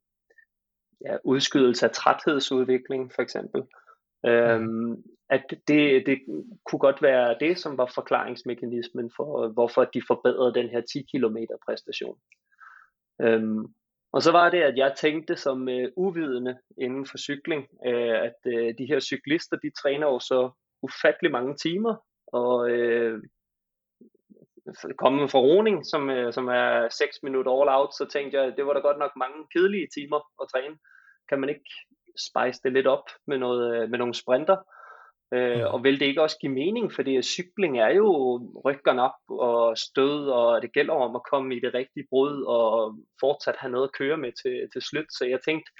ja, 1.06 1.18
udskydelse 1.24 1.86
af 1.86 1.92
træthedsudvikling 1.92 3.12
for 3.16 3.22
eksempel. 3.22 3.62
Øhm, 4.26 5.04
at 5.30 5.44
det, 5.68 6.04
det 6.06 6.20
kunne 6.66 6.80
godt 6.80 7.02
være 7.02 7.36
det, 7.40 7.58
som 7.58 7.78
var 7.78 7.92
forklaringsmekanismen 7.96 9.12
for, 9.16 9.48
hvorfor 9.48 9.84
de 9.84 10.02
forbedrede 10.08 10.54
den 10.54 10.70
her 10.70 10.82
10 10.82 11.02
km 11.12 11.38
præstation. 11.66 12.18
Øhm, 13.22 13.66
og 14.14 14.22
så 14.22 14.32
var 14.32 14.50
det, 14.50 14.62
at 14.62 14.78
jeg 14.78 14.94
tænkte 14.98 15.36
som 15.36 15.70
øh, 15.70 15.92
uvidende 15.98 16.58
inden 16.78 17.06
for 17.06 17.18
cykling, 17.18 17.68
øh, 17.86 18.22
at 18.28 18.40
øh, 18.46 18.74
de 18.78 18.86
her 18.86 19.00
cyklister, 19.00 19.58
de 19.58 19.72
træner 19.82 20.08
jo 20.08 20.20
så 20.20 20.52
ufattelig 20.82 21.32
mange 21.32 21.56
timer, 21.56 21.96
og 22.28 22.70
øh, 22.70 23.24
kommet 24.98 25.32
fra 25.32 25.40
roning, 25.40 25.86
som, 25.86 26.10
øh, 26.10 26.34
som 26.34 26.48
er 26.48 26.90
6 26.90 27.24
minutter 27.24 27.52
all 27.52 27.70
out, 27.70 27.94
så 27.94 28.06
tænkte 28.14 28.38
jeg, 28.38 28.58
det 28.58 28.66
var 28.66 28.74
da 28.74 28.80
godt 28.80 29.00
nok 29.00 29.12
mange 29.16 29.48
kedelige 29.54 29.88
timer 29.98 30.20
at 30.42 30.48
træne. 30.54 30.76
Kan 31.30 31.40
man 31.40 31.50
ikke 31.50 31.70
spice 32.28 32.60
det 32.64 32.74
lidt 32.74 32.88
op 32.88 33.08
med, 33.28 33.38
noget, 33.38 33.76
øh, 33.76 33.90
med 33.90 34.00
nogle 34.00 34.14
sprinter? 34.14 34.58
Øh, 35.34 35.74
og 35.74 35.84
vil 35.84 36.00
det 36.00 36.06
ikke 36.06 36.22
også 36.22 36.38
give 36.42 36.52
mening, 36.52 36.94
fordi 36.94 37.22
cykling 37.22 37.80
er 37.80 37.90
jo 37.90 38.08
rykkerne 38.66 39.02
op 39.02 39.20
og 39.30 39.78
stød, 39.78 40.30
og 40.30 40.62
det 40.62 40.74
gælder 40.74 40.94
om 40.94 41.16
at 41.16 41.28
komme 41.32 41.56
i 41.56 41.60
det 41.60 41.74
rigtige 41.74 42.08
brud 42.10 42.44
og 42.44 42.96
fortsat 43.20 43.56
have 43.58 43.72
noget 43.72 43.88
at 43.88 43.98
køre 44.00 44.18
med 44.18 44.32
til, 44.42 44.70
til 44.74 44.82
slut. 44.82 45.10
Så 45.10 45.26
jeg 45.26 45.40
tænkte, 45.46 45.72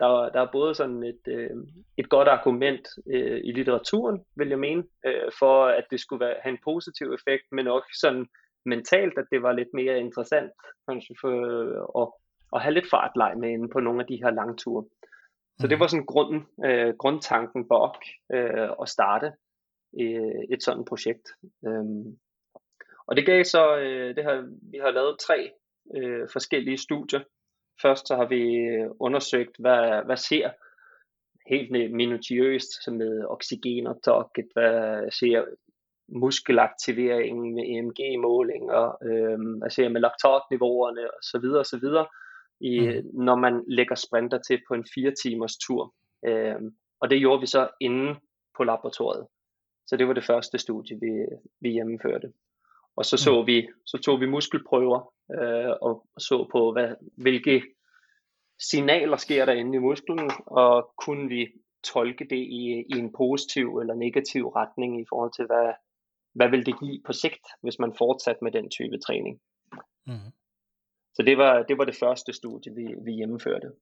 der, 0.00 0.28
der 0.34 0.40
er 0.40 0.52
både 0.52 0.74
sådan 0.74 1.02
et, 1.02 1.20
øh, 1.28 1.50
et 1.96 2.08
godt 2.08 2.28
argument 2.28 2.88
øh, 3.06 3.40
i 3.44 3.52
litteraturen, 3.52 4.24
vil 4.36 4.48
jeg 4.48 4.58
mene, 4.58 4.84
øh, 5.06 5.30
for 5.38 5.66
at 5.66 5.84
det 5.90 6.00
skulle 6.00 6.24
være, 6.24 6.36
have 6.42 6.52
en 6.52 6.64
positiv 6.64 7.06
effekt, 7.12 7.44
men 7.52 7.66
også 7.66 7.88
sådan 8.00 8.26
mentalt, 8.66 9.18
at 9.18 9.26
det 9.32 9.42
var 9.42 9.52
lidt 9.52 9.68
mere 9.74 9.98
interessant 9.98 10.52
kanskje 10.88 11.14
for 11.20 11.32
at, 12.02 12.08
at 12.54 12.62
have 12.62 12.74
lidt 12.74 12.90
fartleg 12.90 13.34
med 13.38 13.50
inde 13.50 13.68
på 13.68 13.80
nogle 13.80 14.00
af 14.00 14.06
de 14.06 14.20
her 14.22 14.30
langture. 14.30 14.84
Så 15.60 15.66
det 15.66 15.76
mm. 15.76 15.80
var 15.80 15.86
sådan 15.86 16.06
grunden, 16.06 16.46
øh, 16.64 16.94
grundtanken 16.98 17.68
bag 17.68 17.94
øh, 18.34 18.70
at 18.82 18.88
starte 18.88 19.32
øh, 20.00 20.42
et 20.50 20.62
sådan 20.62 20.84
projekt. 20.84 21.26
Øhm, 21.66 22.18
og 23.06 23.16
det 23.16 23.26
gav 23.26 23.44
så, 23.44 23.76
øh, 23.76 24.16
det 24.16 24.24
har, 24.24 24.48
vi 24.72 24.78
har 24.78 24.90
lavet 24.90 25.18
tre 25.18 25.50
øh, 25.96 26.28
forskellige 26.32 26.78
studier. 26.78 27.20
Først 27.82 28.08
så 28.08 28.16
har 28.16 28.26
vi 28.26 28.42
undersøgt, 29.00 29.56
hvad, 29.58 30.04
hvad 30.04 30.16
ser 30.16 30.50
helt 31.50 31.70
minutiøst 31.92 32.70
med 32.92 33.24
oxygenoptaget, 33.24 34.26
hvad 34.52 35.10
ser 35.10 35.44
muskelaktiveringen 36.08 37.54
med 37.54 37.64
EMG-målinger, 37.64 38.96
øh, 39.02 39.58
hvad 39.58 39.70
ser 39.70 39.88
med 39.88 40.00
laktatniveauerne 40.00 41.04
osv. 41.18 41.44
osv 41.62 41.86
i, 42.60 42.80
mm. 42.80 43.22
når 43.24 43.36
man 43.36 43.64
lægger 43.68 43.94
sprinter 43.94 44.38
til 44.38 44.60
på 44.68 44.74
en 44.74 44.86
fire 44.94 45.12
timers 45.22 45.56
tur. 45.56 45.94
Øh, 46.26 46.60
og 47.00 47.10
det 47.10 47.18
gjorde 47.20 47.40
vi 47.40 47.46
så 47.46 47.68
inde 47.80 48.16
på 48.56 48.64
laboratoriet. 48.64 49.26
Så 49.86 49.96
det 49.96 50.06
var 50.08 50.12
det 50.12 50.24
første 50.24 50.58
studie, 50.58 51.00
vi, 51.00 51.12
vi 51.60 51.68
gennemførte. 51.68 52.32
Og 52.96 53.04
så, 53.04 53.16
så, 53.16 53.40
mm. 53.40 53.46
vi, 53.46 53.68
så 53.86 53.98
tog 53.98 54.20
vi 54.20 54.26
muskelprøver 54.26 55.12
øh, 55.32 55.72
og 55.82 56.06
så 56.18 56.48
på, 56.52 56.72
hvad, 56.72 56.94
hvilke 57.16 57.62
signaler 58.70 59.16
sker 59.16 59.44
der 59.44 59.52
inde 59.52 59.76
i 59.76 59.80
musklen, 59.80 60.30
og 60.46 60.92
kunne 61.04 61.28
vi 61.28 61.46
tolke 61.84 62.24
det 62.30 62.36
i, 62.36 62.84
i 62.94 62.98
en 62.98 63.12
positiv 63.12 63.78
eller 63.78 63.94
negativ 63.94 64.48
retning 64.48 65.00
i 65.00 65.04
forhold 65.08 65.32
til, 65.36 65.46
hvad, 65.46 65.72
hvad 66.34 66.48
vil 66.50 66.66
det 66.66 66.80
give 66.80 67.02
på 67.06 67.12
sigt, 67.12 67.46
hvis 67.62 67.78
man 67.78 67.94
fortsat 67.98 68.36
med 68.42 68.52
den 68.52 68.70
type 68.70 68.98
træning. 69.06 69.40
Mm. 70.06 70.30
Så 71.14 71.22
det 71.22 71.38
var, 71.38 71.62
det 71.62 71.78
var 71.78 71.84
det 71.84 71.96
første 71.96 72.32
studie, 72.32 72.74
vi, 72.74 72.86
vi 73.04 73.12
gennemførte. 73.12 73.72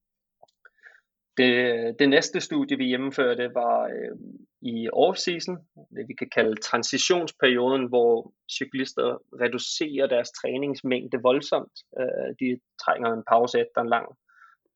Det, 1.36 1.98
det 1.98 2.08
næste 2.08 2.40
studie, 2.40 2.76
vi 2.76 2.84
gennemførte, 2.84 3.54
var 3.54 3.82
øh, 3.84 4.16
i 4.62 4.88
off-season, 4.88 5.56
det 5.96 6.08
vi 6.08 6.14
kan 6.14 6.30
kalde 6.34 6.56
transitionsperioden, 6.56 7.88
hvor 7.88 8.32
cyklister 8.50 9.18
reducerer 9.40 10.06
deres 10.06 10.30
træningsmængde 10.30 11.18
voldsomt. 11.22 11.72
Øh, 12.00 12.34
de 12.40 12.60
trænger 12.84 13.12
en 13.12 13.24
pause 13.28 13.60
efter 13.60 13.80
en 13.80 13.88
lang 13.88 14.06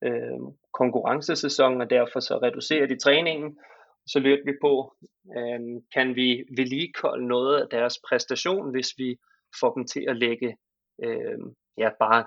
øh, 0.04 0.40
konkurrencesæson, 0.72 1.80
og 1.80 1.90
derfor 1.90 2.20
så 2.20 2.38
reducerer 2.42 2.86
de 2.86 2.98
træningen. 2.98 3.58
Så 4.06 4.18
lørte 4.18 4.42
vi 4.44 4.52
på, 4.60 4.94
øh, 5.36 5.60
kan 5.94 6.16
vi 6.16 6.44
vedligeholde 6.56 7.26
noget 7.26 7.60
af 7.60 7.68
deres 7.70 7.98
præstation, 8.08 8.70
hvis 8.70 8.92
vi 8.98 9.18
får 9.60 9.74
dem 9.74 9.86
til 9.86 10.04
at 10.08 10.16
lægge 10.16 10.56
øh, 11.02 11.38
ja, 11.78 11.90
bare 12.00 12.24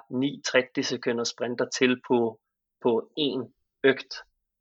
9-30 0.79 0.81
sekunder 0.81 1.23
sprinter 1.23 1.65
til 1.69 2.01
på, 2.07 2.39
på 2.81 3.11
en 3.17 3.53
øgt 3.83 4.13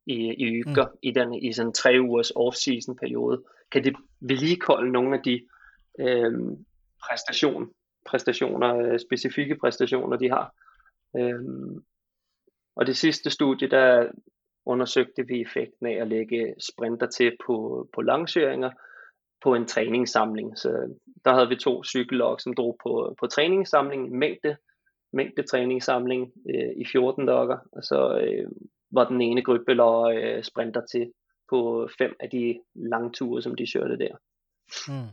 i, 0.07 0.35
i 0.39 0.63
uger 0.67 0.89
mm. 0.89 0.99
i, 1.03 1.11
den, 1.11 1.35
i 1.35 1.53
sådan 1.53 1.73
tre 1.73 1.99
ugers 2.01 2.31
off-season 2.31 2.95
periode. 3.01 3.43
Kan 3.73 3.85
det 3.85 3.97
vedligeholde 4.21 4.93
nogle 4.93 5.17
af 5.17 5.23
de 5.23 5.47
øh, 6.01 6.33
præstation, 7.09 7.71
præstationer, 8.07 8.77
øh, 8.77 8.99
specifikke 9.01 9.57
præstationer, 9.57 10.17
de 10.17 10.31
har. 10.31 10.55
Øh, 11.17 11.41
og 12.77 12.87
det 12.87 12.97
sidste 12.97 13.31
studie, 13.31 13.71
der 13.71 14.09
undersøgte 14.67 15.27
vi 15.27 15.41
effekten 15.41 15.87
af 15.87 15.93
at 16.01 16.09
lægge 16.09 16.55
sprinter 16.59 17.07
til 17.07 17.37
på, 17.47 17.89
på 17.95 18.03
langsøringer, 18.03 18.71
på 19.43 19.55
en 19.55 19.67
træningssamling. 19.67 20.59
Så 20.59 20.95
der 21.25 21.35
havde 21.35 21.49
vi 21.49 21.57
to 21.57 21.85
cykellog, 21.85 22.41
som 22.41 22.55
drog 22.55 22.79
på, 22.83 23.15
på 23.21 23.27
træningssamling, 23.27 24.19
mængde, 24.19 24.57
mængde 25.13 25.43
træningssamling 25.43 26.33
øh, 26.55 26.73
i 26.77 26.85
14 26.93 27.27
dage, 27.27 27.57
og 27.73 27.83
så 27.83 28.19
øh, 28.19 28.51
var 28.91 29.09
den 29.09 29.21
ene 29.21 29.43
gruppe 29.43 29.75
lå 29.75 30.11
øh, 30.11 30.45
sprinter 30.45 30.83
til 30.91 31.13
på 31.51 31.89
fem 31.99 32.17
af 32.21 32.31
de 32.31 32.61
lange 32.75 33.13
ture, 33.13 33.43
som 33.43 33.55
de 33.55 33.67
kørte 33.73 33.99
der. 33.99 34.17
Mm. 34.89 35.09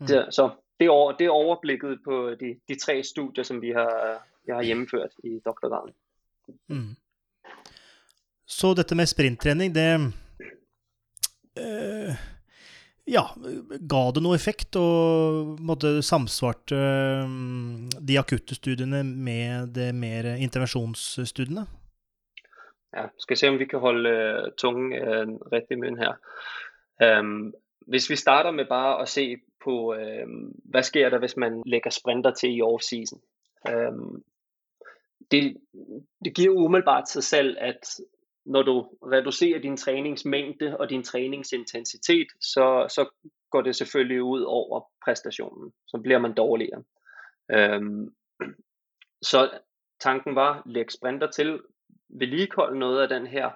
Mm. 0.00 0.06
Så, 0.06 0.26
så 0.30 0.50
det, 0.80 0.90
over, 0.90 1.12
det 1.12 1.26
er 1.26 1.30
overblikket 1.30 1.98
på 2.04 2.34
de, 2.40 2.56
de 2.68 2.78
tre 2.78 3.02
studier, 3.02 3.44
som 3.44 3.62
vi 3.62 3.70
har, 3.70 4.26
jeg 4.46 4.56
har 4.56 4.62
gennemført 4.62 5.12
i 5.24 5.40
doktorgraden. 5.44 5.94
Mm. 6.68 6.96
Så 8.46 8.74
dette 8.74 8.94
med 8.94 9.06
sprinttræning, 9.06 9.74
det 9.74 10.12
øh, 11.58 12.14
ja, 13.06 13.24
ga 13.88 14.02
det 14.14 14.22
noe 14.22 14.36
effekt, 14.36 14.76
og 14.76 15.60
måtte 15.60 16.02
samsvarte 16.02 16.76
mm, 17.28 17.88
de 18.00 18.18
akutte 18.18 18.54
studiene 18.54 19.02
med 19.04 19.72
de 19.76 19.92
mer 19.92 20.34
intervensjonsstudiene? 20.34 21.66
Ja, 22.96 23.06
skal 23.18 23.36
se 23.36 23.48
om 23.48 23.58
vi 23.58 23.64
kan 23.64 23.78
holde 23.78 24.08
øh, 24.08 24.52
tungen 24.58 24.92
øh, 24.92 25.28
rett 25.52 25.66
i 25.70 25.74
munden 25.74 25.98
her. 25.98 26.12
Øhm, 27.02 27.52
hvis 27.86 28.10
vi 28.10 28.16
starter 28.16 28.50
med 28.50 28.64
bare 28.64 29.02
at 29.02 29.08
se 29.08 29.36
på, 29.64 29.94
øh, 29.94 30.26
hvad 30.64 30.82
sker 30.82 31.08
der, 31.08 31.18
hvis 31.18 31.36
man 31.36 31.62
lægger 31.66 31.90
sprinter 31.90 32.30
til 32.34 32.56
i 32.56 32.62
off-season. 32.62 33.20
Øhm, 33.70 34.22
det, 35.30 35.56
det 36.24 36.34
giver 36.34 36.54
umiddelbart 36.54 37.08
sig 37.08 37.22
selv, 37.22 37.56
at 37.60 38.00
når 38.46 38.62
du 38.62 38.88
reducerer 39.02 39.58
din 39.58 39.76
træningsmængde 39.76 40.76
og 40.78 40.90
din 40.90 41.02
træningsintensitet, 41.02 42.26
så, 42.40 42.86
så 42.88 43.08
går 43.50 43.62
det 43.62 43.76
selvfølgelig 43.76 44.22
ud 44.22 44.42
over 44.42 44.80
præstationen. 45.04 45.72
Så 45.86 46.00
bliver 46.02 46.18
man 46.18 46.34
dårligere. 46.34 46.82
Øhm, 47.50 48.14
så 49.22 49.58
tanken 50.00 50.34
var, 50.34 50.62
læg 50.66 50.90
sprinter 50.90 51.30
til, 51.30 51.60
vedligeholde 52.08 52.78
noget 52.78 53.02
af 53.02 53.08
den 53.08 53.26
her 53.26 53.50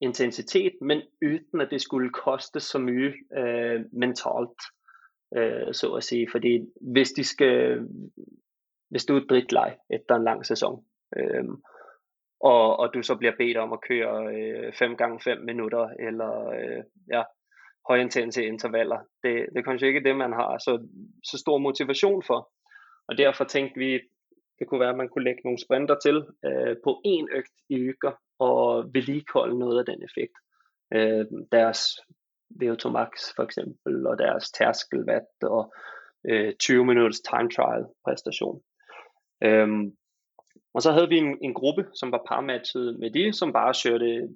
intensitet, 0.00 0.72
men 0.80 1.02
uden 1.22 1.60
at 1.60 1.70
det 1.70 1.82
skulle 1.82 2.10
koste 2.10 2.60
så 2.60 2.78
mye 2.78 3.14
øh, 3.38 3.84
mentalt, 3.92 4.60
øh, 5.36 5.74
så 5.74 5.94
at 5.96 6.04
sige. 6.04 6.28
Fordi 6.30 6.60
hvis 6.92 7.10
de 7.12 7.24
skal, 7.24 7.80
hvis 8.90 9.04
du 9.04 9.16
er 9.16 9.26
dritleg 9.28 9.76
efter 9.90 10.14
en 10.14 10.24
lang 10.24 10.46
sæson, 10.46 10.84
øh, 11.16 11.44
og, 12.40 12.78
og 12.78 12.94
du 12.94 13.02
så 13.02 13.16
bliver 13.16 13.32
bedt 13.38 13.56
om 13.56 13.72
at 13.72 13.80
køre 13.88 14.34
øh, 14.36 14.72
5 14.72 14.96
gange 14.96 15.20
5 15.20 15.38
minutter, 15.38 15.88
eller 16.08 16.48
øh, 16.48 16.84
ja, 17.12 17.22
højintense 17.88 18.44
intervaller. 18.44 18.98
Det, 19.22 19.46
det 19.52 19.58
er 19.58 19.62
kanskje 19.62 19.88
ikke 19.88 20.04
det, 20.04 20.16
man 20.16 20.32
har 20.32 20.58
så, 20.58 20.88
så 21.24 21.38
stor 21.38 21.58
motivation 21.58 22.22
for. 22.22 22.50
Og 23.08 23.18
derfor 23.18 23.44
tænkte 23.44 23.78
vi, 23.78 24.00
det 24.58 24.66
kunne 24.66 24.80
være, 24.80 24.90
at 24.90 24.96
man 24.96 25.08
kunne 25.08 25.24
lægge 25.24 25.40
nogle 25.44 25.58
sprinter 25.58 25.96
til 25.98 26.16
øh, 26.44 26.76
på 26.84 27.00
en 27.04 27.28
økt 27.32 27.52
i 27.68 27.82
uger, 27.82 28.20
og 28.38 28.94
vedligeholde 28.94 29.58
noget 29.58 29.78
af 29.78 29.84
den 29.84 30.02
effekt. 30.02 30.36
Øh, 30.94 31.26
deres 31.52 31.80
VO2 32.62 32.88
max 32.88 33.10
for 33.36 33.42
eksempel, 33.42 34.06
og 34.06 34.18
deres 34.18 34.50
tærskelvat, 34.50 35.26
og 35.42 35.74
øh, 36.28 36.54
20 36.54 36.84
minutters 36.84 37.20
time 37.20 37.50
trial 37.50 37.84
præstation. 38.04 38.62
Øh, 39.42 39.68
og 40.74 40.82
så 40.82 40.92
havde 40.92 41.08
vi 41.08 41.18
en, 41.18 41.38
en 41.42 41.54
gruppe, 41.54 41.86
som 41.94 42.12
var 42.12 42.22
parmatchet 42.28 42.98
med 42.98 43.10
de, 43.10 43.32
som 43.32 43.52
bare 43.52 43.74
kørte 43.84 44.28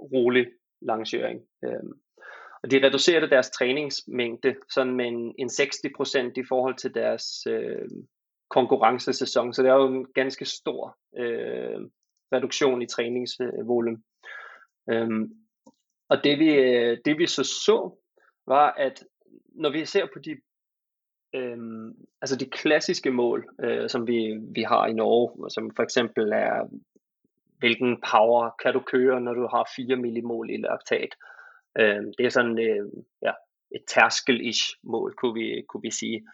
rolig 0.00 0.46
langsøring. 0.82 1.40
Øh, 1.64 1.90
og 2.62 2.70
de 2.70 2.86
reducerede 2.86 3.30
deres 3.30 3.50
træningsmængde 3.50 4.56
sådan 4.70 4.94
med 4.94 5.06
en, 5.06 5.34
en 5.38 5.48
60% 5.48 6.32
i 6.36 6.44
forhold 6.48 6.76
til 6.76 6.94
deres 6.94 7.46
øh, 7.46 7.88
konkurrencesæson. 8.54 9.54
Så 9.54 9.62
det 9.62 9.68
er 9.68 9.74
jo 9.74 9.86
en 9.86 10.06
ganske 10.14 10.44
stor 10.44 10.98
øh, 11.16 11.80
reduktion 12.32 12.82
i 12.82 12.86
træningsvolum. 12.86 14.02
Øhm, 14.90 15.32
og 16.08 16.24
det 16.24 16.38
vi, 16.38 16.54
øh, 16.54 16.98
det 17.04 17.18
vi 17.18 17.26
så 17.26 17.44
så, 17.44 17.96
var 18.46 18.70
at 18.70 19.04
når 19.54 19.70
vi 19.70 19.84
ser 19.84 20.06
på 20.12 20.18
de 20.18 20.36
øhm, 21.34 21.94
altså 22.22 22.36
de 22.36 22.50
klassiske 22.50 23.10
mål, 23.10 23.48
øh, 23.64 23.88
som 23.88 24.06
vi, 24.06 24.38
vi 24.54 24.62
har 24.62 24.86
i 24.86 24.92
Norge, 24.92 25.50
som 25.50 25.70
for 25.76 25.82
eksempel 25.82 26.32
er, 26.32 26.68
hvilken 27.58 28.02
power 28.10 28.50
kan 28.62 28.72
du 28.74 28.80
køre, 28.80 29.20
når 29.20 29.34
du 29.34 29.46
har 29.46 29.72
4 29.76 29.96
millimol 29.96 30.50
i 30.50 30.56
laktat. 30.56 31.14
Øhm, 31.78 32.12
det 32.18 32.26
er 32.26 32.30
sådan 32.30 32.58
øh, 32.58 32.86
ja, 33.22 33.32
et 33.74 33.84
tærskel-ish 33.90 34.78
mål, 34.82 35.14
kunne 35.14 35.34
vi, 35.34 35.62
kunne 35.68 35.82
vi 35.82 35.90
sige. 35.90 36.26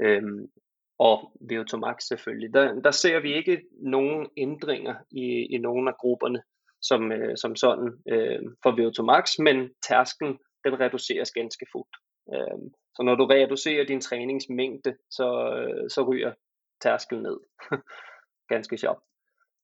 Øhm, 0.00 0.50
og 0.98 1.32
Veotomax 1.40 2.02
selvfølgelig. 2.02 2.54
Der, 2.54 2.80
der 2.80 2.90
ser 2.90 3.20
vi 3.20 3.34
ikke 3.34 3.62
nogen 3.80 4.28
ændringer 4.36 4.94
i, 5.10 5.46
i 5.54 5.58
nogen 5.58 5.88
af 5.88 5.94
grupperne 6.00 6.42
som, 6.82 7.12
øh, 7.12 7.36
som 7.36 7.56
sådan 7.56 7.88
øh, 8.08 8.42
for 8.62 8.76
Veotomax, 8.76 9.38
men 9.38 9.70
tærsken 9.88 10.38
den 10.64 10.80
reduceres 10.80 11.30
ganske 11.30 11.66
fuldt. 11.72 11.96
Øh, 12.34 12.70
så 12.96 13.02
når 13.02 13.14
du 13.14 13.24
reducerer 13.24 13.86
din 13.86 14.00
træningsmængde, 14.00 14.96
så, 15.10 15.54
øh, 15.58 15.90
så 15.90 16.02
ryger 16.02 16.32
tærskel 16.82 17.22
ned. 17.22 17.38
ganske 18.54 18.78
sjovt. 18.78 19.02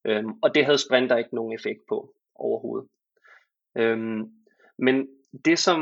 Øhm, 0.06 0.32
og 0.42 0.54
det 0.54 0.64
havde 0.64 0.78
sprinter 0.78 1.16
ikke 1.16 1.34
nogen 1.34 1.54
effekt 1.54 1.80
på 1.88 2.14
overhovedet. 2.34 2.88
Øhm, 3.76 4.22
men 4.78 5.08
det 5.44 5.58
som 5.58 5.80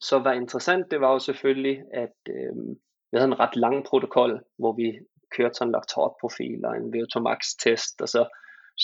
så 0.00 0.18
var 0.18 0.32
interessant, 0.32 0.90
det 0.90 1.00
var 1.00 1.12
jo 1.12 1.18
selvfølgelig, 1.18 1.82
at 1.94 2.16
øhm, 2.28 2.76
vi 3.10 3.18
havde 3.18 3.32
en 3.32 3.40
ret 3.40 3.56
lang 3.56 3.84
protokol, 3.84 4.40
hvor 4.58 4.72
vi 4.72 4.98
kørte 5.36 5.54
sådan 5.54 5.68
en 5.68 5.72
laktatprofil 5.72 6.64
og 6.64 6.76
en 6.76 6.94
VO2 6.94 7.20
max 7.20 7.40
test, 7.62 8.00
og 8.00 8.08
så 8.08 8.28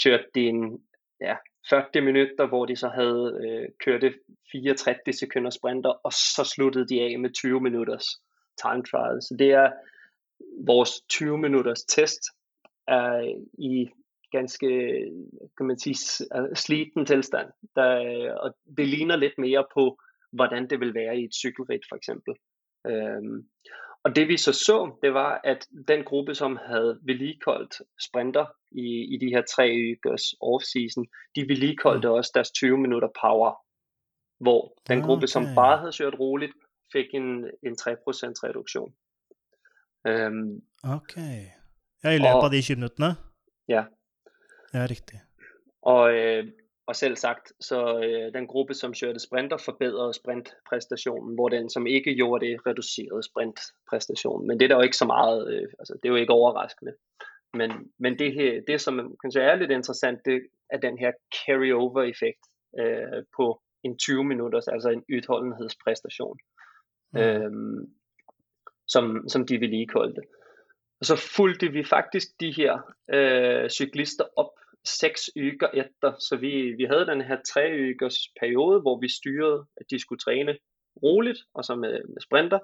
kørte 0.05 0.25
de 0.35 0.41
en 0.41 0.83
ja, 1.21 1.37
40 1.71 2.01
minutter, 2.01 2.47
hvor 2.47 2.67
de 2.67 2.77
så 2.77 2.89
havde 2.89 3.41
øh, 3.45 3.69
kørt 3.85 4.15
34 4.53 5.13
sekunder 5.13 5.51
sprinter, 5.51 5.91
og 5.91 6.13
så 6.13 6.53
sluttede 6.55 6.89
de 6.89 7.01
af 7.01 7.19
med 7.19 7.31
20 7.31 7.61
minutters 7.61 8.07
time 8.63 8.83
trial. 8.85 9.23
Så 9.23 9.37
det 9.39 9.51
er 9.51 9.71
vores 10.67 10.91
20 11.09 11.39
minutters 11.39 11.83
test 11.85 12.21
er 12.89 13.35
i 13.59 13.89
ganske, 14.33 14.69
kan 15.57 15.67
man 15.67 15.79
sige, 15.79 16.27
øh, 16.37 16.57
sliten 16.57 17.07
tilstand. 17.07 17.49
Der, 17.77 17.91
øh, 18.09 18.35
og 18.43 18.55
det 18.77 18.89
ligner 18.89 19.17
lidt 19.17 19.39
mere 19.39 19.65
på, 19.75 19.99
hvordan 20.33 20.71
det 20.71 20.81
vil 20.81 20.95
være 20.95 21.19
i 21.21 21.25
et 21.25 21.35
cykelrit 21.35 21.85
for 21.89 21.97
eksempel. 21.97 22.35
Øhm, 22.87 23.49
og 24.05 24.17
det 24.17 24.29
vi 24.29 24.37
så 24.37 24.53
så, 24.53 24.99
det 25.03 25.15
var, 25.15 25.41
at 25.45 25.69
den 25.89 26.05
gruppe, 26.05 26.35
som 26.35 26.59
havde 26.67 27.01
vedligeholdt 27.03 27.75
sprinter 28.07 28.47
i, 28.71 29.15
i 29.15 29.17
de 29.23 29.27
her 29.35 29.43
tre 29.55 29.65
ugers 29.91 30.25
off-season, 30.49 31.05
de 31.37 31.49
vedligeholdte 31.49 32.09
mm. 32.09 32.15
også 32.15 32.31
deres 32.35 32.51
20 32.51 32.79
minutter 32.79 33.09
power. 33.21 33.53
Hvor 34.41 34.75
den 34.89 34.99
okay. 34.99 35.07
gruppe, 35.07 35.27
som 35.27 35.45
bare 35.55 35.79
havde 35.79 35.93
kørt 35.99 36.19
roligt, 36.19 36.53
fik 36.93 37.07
en, 37.15 37.29
en 37.67 37.75
3% 37.81 37.85
reduktion. 38.47 38.95
Um, 40.09 40.63
okay. 40.97 41.37
Ja, 42.05 42.11
i 42.11 42.19
løbet 42.19 42.45
af 42.45 42.51
de 42.51 42.63
20 42.63 42.77
minutterne? 42.77 43.17
Ja. 43.69 43.85
Ja, 44.75 44.87
rigtigt. 44.91 45.23
Og, 45.83 46.15
øh, 46.15 46.45
og 46.87 46.97
selv 46.97 47.17
sagt, 47.17 47.53
så 47.61 47.99
øh, 48.05 48.35
den 48.35 48.47
gruppe, 48.47 48.75
som 48.75 48.95
kørte 49.01 49.21
sprinter, 49.21 49.57
forbedrede 49.57 50.15
sprintpræstationen, 50.15 51.35
hvor 51.35 51.49
den, 51.49 51.71
som 51.71 51.87
ikke 51.87 52.15
gjorde 52.15 52.47
det, 52.47 52.67
reducerede 52.67 53.23
sprintpræstationen. 53.23 54.47
Men 54.47 54.61
det 54.61 54.65
er 54.65 54.69
der 54.69 54.77
jo 54.77 54.83
ikke 54.83 54.97
så 54.97 55.05
meget, 55.07 55.55
øh, 55.55 55.69
altså 55.79 55.95
det 56.03 56.09
er 56.09 56.13
jo 56.13 56.17
ikke 56.17 56.33
overraskende. 56.33 56.93
Men, 57.55 57.71
men 57.99 58.19
det, 58.19 58.35
her, 58.35 58.61
det, 58.67 58.81
som 58.81 59.17
kan 59.21 59.43
er 59.43 59.55
lidt 59.55 59.71
interessant, 59.71 60.21
det 60.25 60.43
er 60.71 60.79
den 60.79 60.99
her 60.99 61.13
carry-over-effekt 61.35 62.45
øh, 62.81 63.25
på 63.37 63.63
en 63.85 63.99
20 63.99 64.25
minutters, 64.25 64.69
altså 64.69 64.91
en 64.91 65.05
udholdenhedspræstation, 65.17 66.39
mm. 67.13 67.21
øh, 67.21 67.51
som, 68.89 69.29
som 69.29 69.47
de 69.47 69.61
vedligeholdte. 69.61 70.21
Og 71.01 71.07
så 71.07 71.17
fulgte 71.37 71.73
vi 71.73 71.85
faktisk 71.85 72.29
de 72.41 72.53
her 72.57 72.95
øh, 73.13 73.71
cyklister 73.71 74.25
op 74.37 74.51
seks 74.85 75.31
uger 75.37 75.71
efter, 75.75 76.13
så 76.19 76.37
vi, 76.37 76.73
vi 76.73 76.85
havde 76.85 77.07
den 77.07 77.21
her 77.21 77.39
tre 77.53 77.63
ugers 77.81 78.19
periode, 78.41 78.81
hvor 78.81 79.01
vi 79.01 79.09
styrede, 79.09 79.67
at 79.77 79.87
de 79.91 79.99
skulle 79.99 80.19
træne 80.19 80.59
roligt, 81.03 81.39
og 81.55 81.65
så 81.65 81.75
med, 81.75 81.93
med 81.93 82.21
sprinter, 82.21 82.59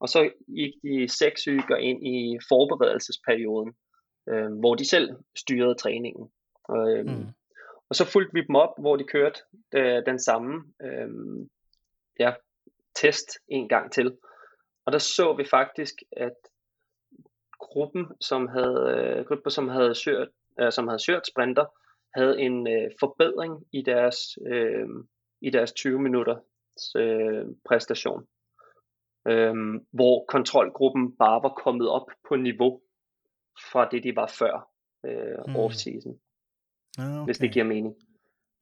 og 0.00 0.08
så 0.08 0.30
gik 0.56 0.72
de 0.82 1.08
seks 1.08 1.48
uger 1.48 1.76
ind 1.76 2.06
i 2.06 2.38
forberedelsesperioden, 2.48 3.76
øh, 4.28 4.52
hvor 4.58 4.74
de 4.74 4.88
selv 4.88 5.16
styrede 5.36 5.74
træningen. 5.74 6.30
Og, 6.64 6.90
øh, 6.90 7.04
mm. 7.04 7.26
og 7.88 7.96
så 7.96 8.04
fulgte 8.04 8.34
vi 8.34 8.46
dem 8.46 8.54
op, 8.54 8.74
hvor 8.78 8.96
de 8.96 9.04
kørte 9.04 9.40
øh, 9.74 10.02
den 10.06 10.18
samme 10.18 10.64
øh, 10.82 11.08
ja, 12.20 12.32
test 12.94 13.28
en 13.48 13.68
gang 13.68 13.92
til. 13.92 14.16
Og 14.86 14.92
der 14.92 14.98
så 14.98 15.34
vi 15.36 15.44
faktisk, 15.44 15.94
at 16.12 16.36
gruppen, 17.58 18.06
som 18.20 18.48
havde, 18.48 18.94
øh, 18.96 19.26
gruppen, 19.26 19.50
som 19.50 19.68
havde 19.68 19.94
søgt 19.94 20.30
øh, 20.60 20.72
som 20.72 20.88
havde 20.88 21.04
søgt 21.04 21.26
sprinter, 21.26 21.66
havde 22.14 22.40
en 22.40 22.68
øh, 22.68 22.90
forbedring 23.00 23.64
i 23.72 23.82
deres, 23.82 24.18
øh, 24.46 24.88
i 25.40 25.50
deres 25.50 25.72
20 25.72 26.00
minutter 26.00 26.36
øh, 26.96 27.46
præstation. 27.68 28.26
Øh, 29.28 29.54
hvor 29.92 30.24
kontrolgruppen 30.28 31.16
bare 31.16 31.42
var 31.42 31.54
kommet 31.64 31.88
op 31.88 32.06
på 32.28 32.36
niveau 32.36 32.80
fra 33.72 33.88
det, 33.88 34.02
de 34.02 34.16
var 34.16 34.26
før 34.38 34.70
øh, 35.06 35.38
mm. 35.46 35.56
off-season. 35.56 36.18
Ja, 36.98 37.14
okay. 37.14 37.24
Hvis 37.24 37.38
det 37.38 37.52
giver 37.52 37.64
mening. 37.64 37.94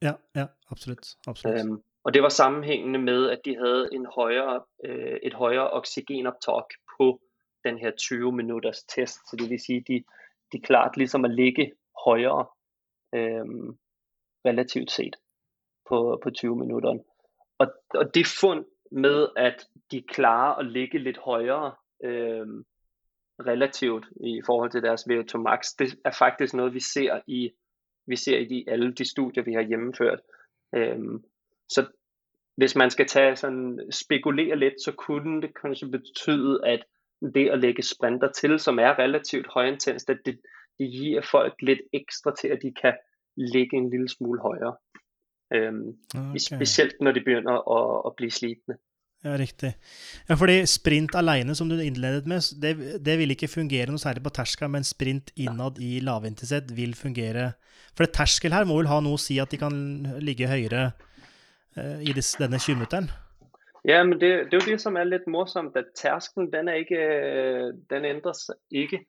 Ja, 0.02 0.12
ja, 0.34 0.46
absolut. 0.70 1.06
absolut. 1.26 1.58
Øhm, 1.58 1.82
og 2.04 2.14
det 2.14 2.22
var 2.22 2.28
sammenhængende 2.28 2.98
med, 2.98 3.30
at 3.30 3.40
de 3.44 3.56
havde 3.56 3.88
en 3.92 4.06
højere, 4.14 4.62
øh, 4.84 5.16
et 5.22 5.34
højere 5.34 5.70
oxygenoptag 5.70 6.62
på 6.98 7.20
den 7.64 7.78
her 7.78 7.90
20 7.90 8.32
minutters 8.32 8.82
test. 8.82 9.18
Så 9.30 9.36
det 9.38 9.50
vil 9.50 9.60
sige, 9.60 9.78
at 9.78 9.88
de, 9.88 10.04
de 10.52 10.60
klart 10.60 10.96
ligesom 10.96 11.24
at 11.24 11.30
ligge 11.30 11.72
højere 12.04 12.46
øh, 13.14 13.46
relativt 14.46 14.90
set 14.90 15.16
på, 15.88 16.20
på 16.22 16.30
20 16.30 16.56
minutter. 16.56 16.98
Og, 17.58 17.66
og 17.94 18.14
det 18.14 18.26
fund 18.40 18.64
med, 18.90 19.28
at 19.36 19.66
de 19.90 20.02
klarer 20.02 20.54
at 20.54 20.66
ligge 20.66 20.98
lidt 20.98 21.18
højere 21.18 21.74
øh, 22.04 22.46
relativt 23.40 24.06
i 24.20 24.42
forhold 24.46 24.70
til 24.70 24.82
deres 24.82 25.06
VO2 25.10 25.38
max, 25.38 25.66
det 25.78 25.98
er 26.04 26.16
faktisk 26.18 26.54
noget, 26.54 26.74
vi 26.74 26.80
ser 26.80 27.20
i 27.26 27.50
vi 28.06 28.16
ser 28.16 28.38
i 28.38 28.44
de, 28.44 28.64
alle 28.68 28.92
de 28.92 29.10
studier, 29.10 29.44
vi 29.44 29.52
har 29.52 29.62
gennemført. 29.62 30.20
Øh, 30.74 30.98
så 31.68 31.86
hvis 32.56 32.76
man 32.76 32.90
skal 32.90 33.06
tage 33.06 33.36
sådan, 33.36 33.80
spekulere 33.90 34.56
lidt, 34.56 34.74
så 34.84 34.92
kunne 34.92 35.42
det 35.42 35.60
kanskje 35.62 35.88
betyde, 35.88 36.66
at 36.66 36.84
det 37.34 37.48
at 37.48 37.58
lægge 37.58 37.82
sprinter 37.82 38.32
til, 38.32 38.58
som 38.58 38.78
er 38.78 38.98
relativt 38.98 39.46
højintens, 39.46 40.04
at 40.08 40.18
det, 40.24 40.40
det 40.78 40.90
giver 40.92 41.22
folk 41.30 41.54
lidt 41.62 41.80
ekstra 41.92 42.34
til, 42.40 42.48
at 42.48 42.58
de 42.62 42.72
kan 42.82 42.94
ligge 43.36 43.76
en 43.76 43.90
lille 43.90 44.08
smule 44.08 44.40
højere. 44.40 44.76
Øhm, 45.54 45.88
okay. 46.14 46.38
Specielt 46.38 46.96
når 47.00 47.12
de 47.12 47.20
begynder 47.20 47.56
at, 47.76 48.02
at 48.06 48.12
blive 48.16 48.30
slitne. 48.30 48.74
Ja, 49.24 49.36
riktig. 49.36 49.72
Ja, 50.28 50.34
fordi 50.34 50.66
sprint 50.66 51.14
alene, 51.14 51.54
som 51.54 51.68
du 51.68 51.78
innledet 51.80 52.26
med, 52.26 52.60
det, 52.62 53.00
det 53.06 53.18
vil 53.18 53.32
ikke 53.32 53.48
fungere 53.48 53.88
noe 53.90 53.98
særlig 53.98 54.22
på 54.22 54.30
terskel, 54.30 54.68
men 54.70 54.84
sprint 54.84 55.32
innad 55.36 55.80
i 55.82 56.00
lavintensitet 56.04 56.76
vil 56.76 56.94
fungere. 56.94 57.52
For 57.96 58.04
det 58.04 58.14
terskel 58.14 58.52
her 58.52 58.68
må 58.68 58.76
vel 58.78 58.90
ha 58.90 59.00
noe 59.00 59.16
å 59.16 59.20
si 59.20 59.38
at 59.42 59.50
de 59.50 59.58
kan 59.58 59.78
ligge 60.20 60.50
høyere 60.50 60.90
uh, 61.78 61.98
i 62.04 62.12
des, 62.12 62.34
denne 62.38 62.60
20-minutteren? 62.60 63.08
Ja, 63.88 64.02
men 64.04 64.20
det, 64.20 64.30
det 64.50 64.58
er 64.58 64.62
jo 64.62 64.70
det, 64.72 64.80
som 64.82 64.98
er 64.98 65.08
litt 65.08 65.26
morsomt, 65.30 65.76
at 65.78 65.94
terskelen, 65.96 66.50
den, 66.52 66.68
er 66.68 66.82
ikke, 66.84 67.02
den 67.90 68.06
ændres 68.06 68.50
ikke. 68.70 69.04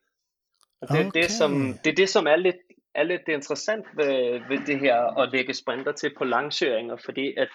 Og 0.82 0.88
det, 0.88 1.06
okay. 1.08 1.22
det, 1.22 1.32
som, 1.32 1.52
det 1.84 1.92
er 1.92 1.96
det, 1.96 2.10
som 2.10 2.28
er 2.28 2.36
litt, 2.36 2.62
er 2.96 3.04
litt 3.10 3.30
interessant 3.30 3.86
ved, 3.98 4.42
ved 4.50 4.66
det 4.66 4.80
her 4.82 5.18
å 5.18 5.26
legge 5.32 5.54
sprinter 5.54 5.96
til 5.98 6.14
på 6.18 6.26
langkjøringer, 6.26 6.98
fordi 7.06 7.32
at 7.38 7.54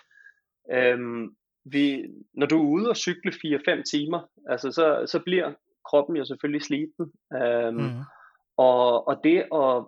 øhm, 0.71 1.31
vi, 1.65 2.07
når 2.35 2.47
du 2.47 2.57
er 2.59 2.69
ude 2.77 2.91
og 2.91 2.97
cykle 2.97 3.33
4-5 3.33 3.83
timer, 3.91 4.27
altså 4.51 4.73
så, 4.73 5.07
så 5.07 5.21
bliver 5.25 5.55
kroppen 5.91 6.17
jo 6.17 6.25
selvfølgelig 6.25 6.63
sliten. 6.63 7.13
Øhm, 7.35 7.75
mm. 7.75 8.01
og, 8.57 9.09
og 9.09 9.21
det 9.25 9.39
at, 9.55 9.85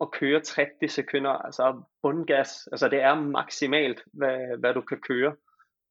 at 0.00 0.10
køre 0.12 0.40
30 0.40 0.88
sekunder, 0.88 1.30
altså 1.30 1.82
bundgas, 2.02 2.68
altså 2.72 2.88
det 2.88 3.02
er 3.02 3.14
maksimalt, 3.14 4.02
hvad, 4.12 4.58
hvad 4.58 4.74
du 4.74 4.80
kan 4.80 5.00
køre, 5.08 5.36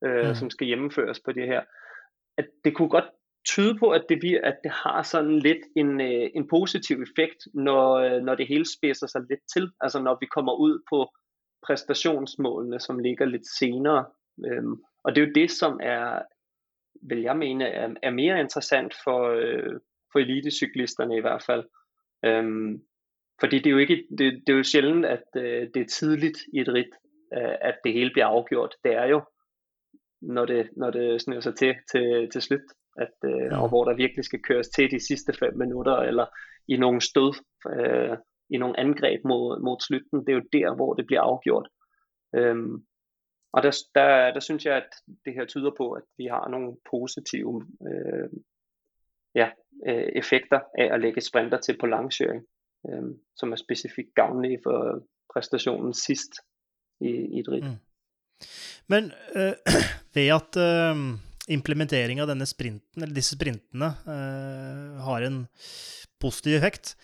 øh, 0.05 0.27
mm. 0.27 0.35
som 0.35 0.49
skal 0.49 0.67
gennemføres 0.67 1.19
på 1.25 1.31
det 1.31 1.47
her. 1.47 1.61
At 2.37 2.45
det 2.63 2.75
kunne 2.75 2.89
godt 2.89 3.09
tyde 3.45 3.77
på, 3.79 3.89
at 3.89 4.05
det, 4.09 4.39
at 4.43 4.57
det 4.63 4.71
har 4.71 5.03
sådan 5.03 5.39
lidt 5.39 5.63
en, 5.75 6.01
øh, 6.01 6.29
en 6.35 6.47
positiv 6.47 7.01
effekt, 7.01 7.47
når, 7.53 7.93
øh, 7.93 8.21
når 8.21 8.35
det 8.35 8.47
hele 8.47 8.65
spidser 8.77 9.07
sig 9.07 9.21
lidt 9.29 9.39
til. 9.53 9.71
Altså 9.81 10.01
når 10.01 10.17
vi 10.21 10.25
kommer 10.25 10.53
ud 10.53 10.81
på 10.89 11.11
præstationsmålene, 11.65 12.79
som 12.79 12.99
ligger 12.99 13.25
lidt 13.25 13.47
senere. 13.59 14.05
Øhm, 14.45 14.75
og 15.03 15.15
det 15.15 15.21
er 15.21 15.25
jo 15.25 15.33
det, 15.35 15.51
som 15.51 15.79
er, 15.83 16.21
vil 17.09 17.21
jeg 17.21 17.37
mene, 17.37 17.65
er, 17.65 17.89
er 18.03 18.11
mere 18.11 18.39
interessant 18.39 18.93
for, 19.03 19.29
øh, 19.29 19.79
for 20.11 20.19
elitecyklisterne 20.19 21.17
i 21.17 21.21
hvert 21.21 21.43
fald. 21.43 21.63
Øhm, 22.25 22.81
fordi 23.39 23.57
det 23.57 23.65
er 23.65 23.71
jo 23.71 23.77
ikke, 23.77 24.03
det, 24.17 24.43
det 24.47 24.53
er 24.53 24.57
jo 24.57 24.63
sjældent, 24.63 25.05
at 25.05 25.23
øh, 25.35 25.67
det 25.73 25.81
er 25.81 25.85
tidligt 25.85 26.37
i 26.53 26.59
et 26.59 26.67
rit, 26.67 26.93
øh, 27.37 27.55
at 27.61 27.79
det 27.83 27.93
hele 27.93 28.11
bliver 28.13 28.25
afgjort. 28.25 28.75
Det 28.83 28.93
er 28.93 29.05
jo, 29.05 29.21
når 30.21 30.45
det, 30.45 30.69
når 30.77 30.91
det 30.91 31.21
snører 31.21 31.41
sig 31.41 31.55
til, 31.55 31.75
til, 31.91 32.29
til 32.31 32.41
slut, 32.41 32.61
at, 32.97 33.15
øh, 33.25 33.45
ja. 33.51 33.61
og 33.61 33.69
hvor 33.69 33.83
der 33.85 33.95
virkelig 33.95 34.25
skal 34.25 34.41
køres 34.41 34.69
til 34.69 34.91
de 34.91 35.07
sidste 35.07 35.33
fem 35.33 35.57
minutter, 35.57 35.95
eller 35.95 36.25
i 36.67 36.77
nogle 36.77 37.01
stød, 37.01 37.33
øh, 37.75 38.17
i 38.49 38.57
nogle 38.57 38.79
angreb 38.79 39.21
mod, 39.25 39.61
mod 39.63 39.77
slutten. 39.87 40.19
Det 40.19 40.29
er 40.29 40.39
jo 40.39 40.49
der, 40.53 40.75
hvor 40.75 40.93
det 40.93 41.05
bliver 41.05 41.21
afgjort. 41.21 41.67
Øhm, 42.35 42.85
og 43.53 43.63
der, 43.63 43.71
der, 43.95 44.33
der 44.33 44.39
synes 44.39 44.65
jeg, 44.65 44.75
at 44.75 44.89
det 45.25 45.33
her 45.33 45.45
tyder 45.45 45.71
på, 45.77 45.91
at 45.91 46.03
vi 46.17 46.25
har 46.25 46.47
nogle 46.49 46.77
positive 46.91 47.67
øh, 47.87 48.29
ja, 49.35 49.49
øh, 49.87 50.09
effekter 50.15 50.59
af 50.77 50.93
at 50.93 51.01
lægge 51.01 51.21
sprinter 51.21 51.57
til 51.57 51.77
på 51.79 51.85
langkøring, 51.85 52.43
øh, 52.89 53.03
som 53.35 53.51
er 53.51 53.55
specifikt 53.55 54.15
gavnlige 54.15 54.59
for 54.63 55.03
præstationen 55.33 55.93
sidst 55.93 56.31
i, 57.01 57.09
i 57.09 57.39
et 57.39 57.49
rit. 57.49 57.63
Mm. 57.63 57.79
Men 58.87 59.03
øh, 59.35 59.53
ved 60.15 60.27
at 60.39 60.53
øh, 60.57 60.95
implementering 61.47 62.21
av 62.21 62.29
denne 62.29 62.45
sprinten, 62.45 63.03
eller 63.03 63.15
disse 63.15 63.37
sprintene 63.37 63.93
eh, 64.05 65.01
har 65.05 65.25
en 65.25 65.45
positiv 66.21 66.59
effekt, 66.59 66.95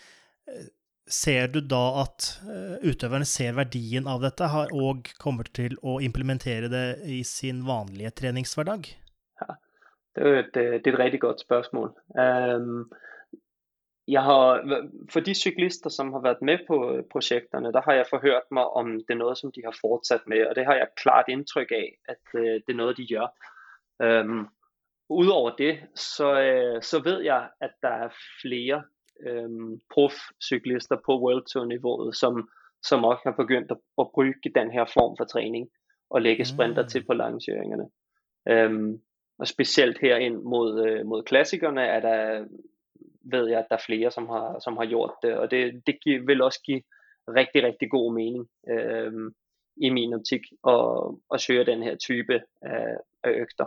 eh, 0.47 0.67
Ser 1.07 1.47
du 1.47 1.61
da 1.63 2.01
at 2.01 2.25
uh, 2.43 2.75
utøverne 2.83 3.23
ser 3.23 3.53
verdien 3.55 4.09
av 4.11 4.19
dette 4.25 4.49
har, 4.51 4.73
og 4.75 5.07
kommer 5.23 5.47
til 5.55 5.77
å 5.79 6.01
implementere 6.03 6.67
det 6.67 6.87
i 7.07 7.21
sin 7.23 7.61
vanlige 7.63 8.11
treningshverdag? 8.19 8.89
Ja, 9.39 9.55
det 10.17 10.25
er 10.25 10.39
et, 10.41 10.59
eh, 10.59 10.75
det 10.81 10.91
er 10.91 10.97
et 10.97 10.99
rigtig 10.99 11.21
godt 11.23 11.45
spørsmål. 11.45 11.93
Um, 12.11 12.25
øhm, 12.25 12.81
jeg 14.07 14.23
har, 14.23 14.59
for 15.11 15.23
de 15.23 15.33
cyklister, 15.35 15.89
som 15.89 16.11
har 16.11 16.21
været 16.27 16.41
med 16.41 16.67
på 16.67 16.75
prosjektene, 16.75 17.07
projekterne, 17.11 17.71
der 17.71 17.81
har 17.87 17.93
jeg 17.93 18.07
forhørt 18.09 18.51
mig, 18.51 18.67
om 18.67 18.91
det 18.99 19.13
er 19.15 19.23
noget, 19.23 19.37
som 19.37 19.51
de 19.51 19.63
har 19.63 19.75
fortsat 19.81 20.27
med, 20.27 20.45
og 20.47 20.55
det 20.55 20.65
har 20.65 20.75
jeg 20.75 20.95
klart 20.97 21.25
indtryk 21.27 21.71
af, 21.71 21.87
at 22.07 22.23
øh, 22.35 22.53
det 22.67 22.71
er 22.71 22.81
noget, 22.83 22.97
de 22.97 23.07
gør. 23.15 23.27
Um, 24.03 24.47
Udover 25.09 25.55
det, 25.55 25.79
så, 25.95 26.29
uh, 26.31 26.81
så 26.81 27.01
ved 27.03 27.21
jeg, 27.21 27.49
at 27.61 27.71
der 27.81 27.89
er 27.89 28.09
flere 28.41 28.83
øhm, 29.19 29.79
prof-cyklister 29.93 30.97
på 31.05 31.21
World 31.21 31.45
Tour-niveauet, 31.53 32.15
som, 32.15 32.49
som 32.83 33.03
også 33.03 33.21
har 33.23 33.31
begyndt 33.31 33.71
at, 33.71 33.77
at 33.99 34.07
bruge 34.13 34.33
den 34.55 34.71
her 34.71 34.85
form 34.93 35.17
for 35.17 35.25
træning 35.25 35.69
og 36.09 36.21
lægge 36.21 36.45
sprinter 36.45 36.81
mm. 36.81 36.87
til 36.87 37.05
på 37.05 37.13
langkøringerne. 37.13 37.89
Øhm, 38.49 39.01
og 39.39 39.47
specielt 39.47 39.97
her 39.97 40.15
ind 40.15 40.35
mod, 40.35 40.87
øh, 40.87 41.05
mod 41.05 41.23
klassikerne 41.23 41.81
er 41.81 41.99
der, 41.99 42.45
ved 43.31 43.47
jeg, 43.49 43.59
at 43.59 43.65
der 43.69 43.75
er 43.75 43.85
flere, 43.85 44.11
som 44.11 44.29
har, 44.29 44.59
som 44.59 44.77
har 44.77 44.85
gjort 44.85 45.13
det, 45.23 45.37
og 45.37 45.51
det, 45.51 45.81
det 45.87 45.97
giver, 46.03 46.25
vil 46.25 46.41
også 46.41 46.61
give 46.65 46.81
rigtig, 47.27 47.63
rigtig 47.63 47.89
god 47.91 48.13
mening 48.13 48.49
øhm, 48.69 49.35
i 49.77 49.89
min 49.89 50.13
optik 50.13 50.41
at, 50.67 51.15
at 51.33 51.41
søge 51.41 51.65
den 51.65 51.83
her 51.83 51.95
type 51.95 52.41
af, 52.61 52.97
af 53.23 53.31
øgter, 53.31 53.65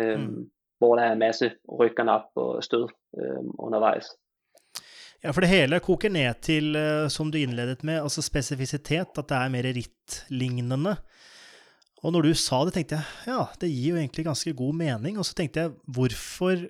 øhm, 0.00 0.20
mm. 0.20 0.50
hvor 0.78 0.96
der 0.96 1.08
er 1.08 1.12
en 1.12 1.22
masse 1.22 1.50
rykkerne 1.80 2.12
op 2.12 2.30
og 2.36 2.64
stød 2.64 2.88
øhm, 3.18 3.50
undervejs. 3.58 4.12
Ja, 5.24 5.32
for 5.32 5.40
det 5.40 5.48
hele 5.48 5.80
koker 5.80 6.12
ned 6.12 6.42
til, 6.44 6.74
eh, 6.76 7.08
som 7.08 7.30
du 7.32 7.38
innledet 7.40 7.80
med, 7.82 8.02
altså 8.02 8.20
spesifisitet, 8.22 9.16
at 9.16 9.28
det 9.30 9.36
er 9.38 9.52
mer 9.52 9.68
rittlignende. 9.72 10.98
Og 12.04 12.12
når 12.12 12.26
du 12.26 12.34
sa 12.36 12.58
det, 12.66 12.74
tenkte 12.74 12.98
jeg 12.98 13.32
ja, 13.32 13.46
det 13.60 13.70
gir 13.72 13.94
jo 13.94 14.00
egentlig 14.02 14.26
ganske 14.26 14.52
god 14.52 14.74
mening. 14.76 15.16
Og 15.18 15.24
så 15.24 15.36
tenkte 15.38 15.64
jeg 15.66 15.76
hvorfor 15.96 16.66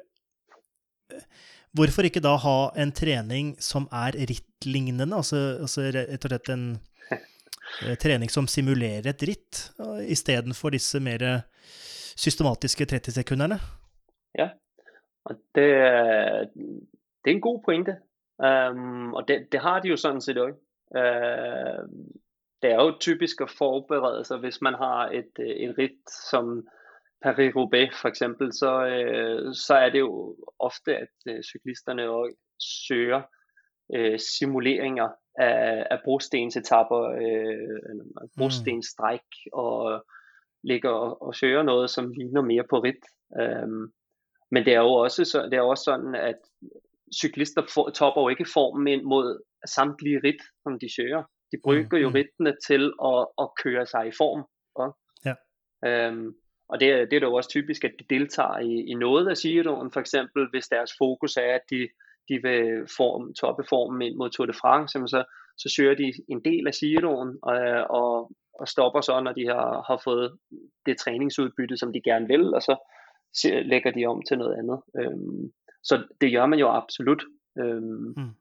Hvorfor 1.74 2.06
ikke 2.06 2.22
da 2.22 2.36
ha 2.38 2.58
en 2.78 2.92
trening 2.94 3.48
som 3.58 3.88
er 3.90 4.14
rittlignende, 4.14 5.08
altså, 5.10 5.58
altså 5.58 5.88
rett 5.90 6.22
og 6.22 6.30
slett 6.30 6.50
en 6.54 6.62
eh, 7.82 7.96
trening 7.98 8.30
som 8.30 8.46
simulerer 8.46 9.08
et 9.10 9.24
ritt, 9.26 9.58
istedenfor 10.06 10.70
disse 10.76 11.00
mer 11.02 11.24
systematiske 12.16 12.86
30-sekunderne? 12.92 13.58
Ja, 14.38 14.48
og 15.24 15.34
det, 15.54 15.68
det 17.24 17.30
er 17.30 17.34
en 17.34 17.40
god 17.40 17.62
pointe. 17.64 17.96
Um, 18.38 19.14
og 19.14 19.28
det, 19.28 19.48
det 19.52 19.60
har 19.60 19.80
de 19.80 19.88
jo 19.88 19.96
sådan 19.96 20.20
set 20.20 20.38
også. 20.38 20.58
Uh, 20.90 22.08
det 22.62 22.70
er 22.70 22.74
jo 22.74 22.98
typisk 23.00 23.40
at 23.40 23.50
forberede 23.50 24.24
sig, 24.24 24.38
hvis 24.38 24.60
man 24.60 24.74
har 24.74 25.08
et, 25.08 25.32
øh, 25.40 25.46
et 25.46 25.78
rit 25.78 26.10
som 26.30 26.66
Paris-Roubaix 27.26 28.00
for 28.00 28.08
eksempel, 28.08 28.52
så, 28.52 28.72
uh, 28.76 29.52
så 29.66 29.74
er 29.74 29.90
det 29.90 29.98
jo 29.98 30.36
ofte, 30.58 30.96
at 30.96 31.14
uh, 31.30 31.40
cyklisterne 31.42 32.08
også 32.08 32.36
søger 32.88 33.22
uh, 33.96 34.16
simuleringer 34.38 35.08
af, 35.38 35.86
af 35.90 35.98
brostensetapper, 36.04 37.02
brostenstræk, 38.38 39.20
mm. 39.46 39.50
og 39.52 40.06
ligger 40.64 40.90
og, 40.90 41.22
og 41.22 41.34
søger 41.34 41.62
noget, 41.62 41.90
som 41.90 42.12
ligner 42.12 42.42
mere 42.42 42.64
på 42.70 42.78
rit. 42.78 43.04
Um, 43.40 43.92
men 44.50 44.64
det 44.64 44.74
er 44.74 44.80
jo 44.80 44.92
også, 44.92 45.24
så, 45.24 45.42
det 45.42 45.54
er 45.54 45.60
også 45.60 45.84
sådan, 45.84 46.14
at 46.14 46.40
cyklister 47.20 47.62
for, 47.74 47.90
topper 47.90 48.22
jo 48.22 48.28
ikke 48.28 48.46
formen 48.54 48.86
ind 48.86 49.02
mod 49.02 49.42
samtlige 49.66 50.20
rit, 50.24 50.42
som 50.62 50.78
de 50.78 50.94
søger. 50.94 51.22
De 51.52 51.56
bruger 51.62 51.88
mm, 51.92 51.96
jo 51.96 52.08
mm. 52.08 52.14
ridtene 52.14 52.56
til 52.66 52.92
at, 53.04 53.26
at 53.42 53.48
køre 53.62 53.86
sig 53.86 54.08
i 54.08 54.16
form. 54.18 54.42
Og, 54.74 54.96
ja. 55.26 55.34
øhm, 55.86 56.34
og 56.68 56.80
det, 56.80 57.10
det 57.10 57.16
er 57.16 57.26
jo 57.26 57.34
også 57.34 57.50
typisk, 57.50 57.84
at 57.84 57.94
de 57.98 58.14
deltager 58.14 58.58
i, 58.58 58.72
i 58.90 58.94
noget 58.94 59.28
af 59.28 59.36
Giroen, 59.36 59.92
for 59.92 60.00
eksempel 60.00 60.50
hvis 60.50 60.68
deres 60.68 60.92
fokus 60.98 61.36
er, 61.36 61.54
at 61.54 61.64
de, 61.70 61.88
de 62.28 62.34
vil 62.42 62.86
form, 62.96 63.34
toppe 63.34 63.64
formen 63.68 64.02
ind 64.02 64.16
mod 64.16 64.30
Tour 64.30 64.46
de 64.46 64.52
France, 64.52 64.92
så, 64.92 65.24
så 65.58 65.74
søger 65.76 65.94
de 65.94 66.12
en 66.28 66.44
del 66.44 66.66
af 66.66 66.72
Giroen, 66.72 67.38
og, 67.42 67.56
og, 68.00 68.32
og 68.60 68.68
stopper 68.68 69.00
så, 69.00 69.20
når 69.20 69.32
de 69.32 69.46
har, 69.46 69.84
har 69.88 70.00
fået 70.04 70.38
det 70.86 70.98
træningsudbytte, 70.98 71.76
som 71.76 71.92
de 71.92 72.00
gerne 72.04 72.26
vil, 72.26 72.54
og 72.54 72.62
så 72.62 72.76
lægger 73.44 73.90
de 73.90 74.06
om 74.06 74.22
til 74.28 74.38
noget 74.38 74.58
andet. 74.58 74.80
Øhm, 75.00 75.52
så 75.82 76.02
det 76.20 76.32
gør 76.32 76.46
man 76.46 76.58
jo 76.58 76.68
absolut. 76.68 77.22
Øhm, 77.58 78.14
mm. 78.16 78.34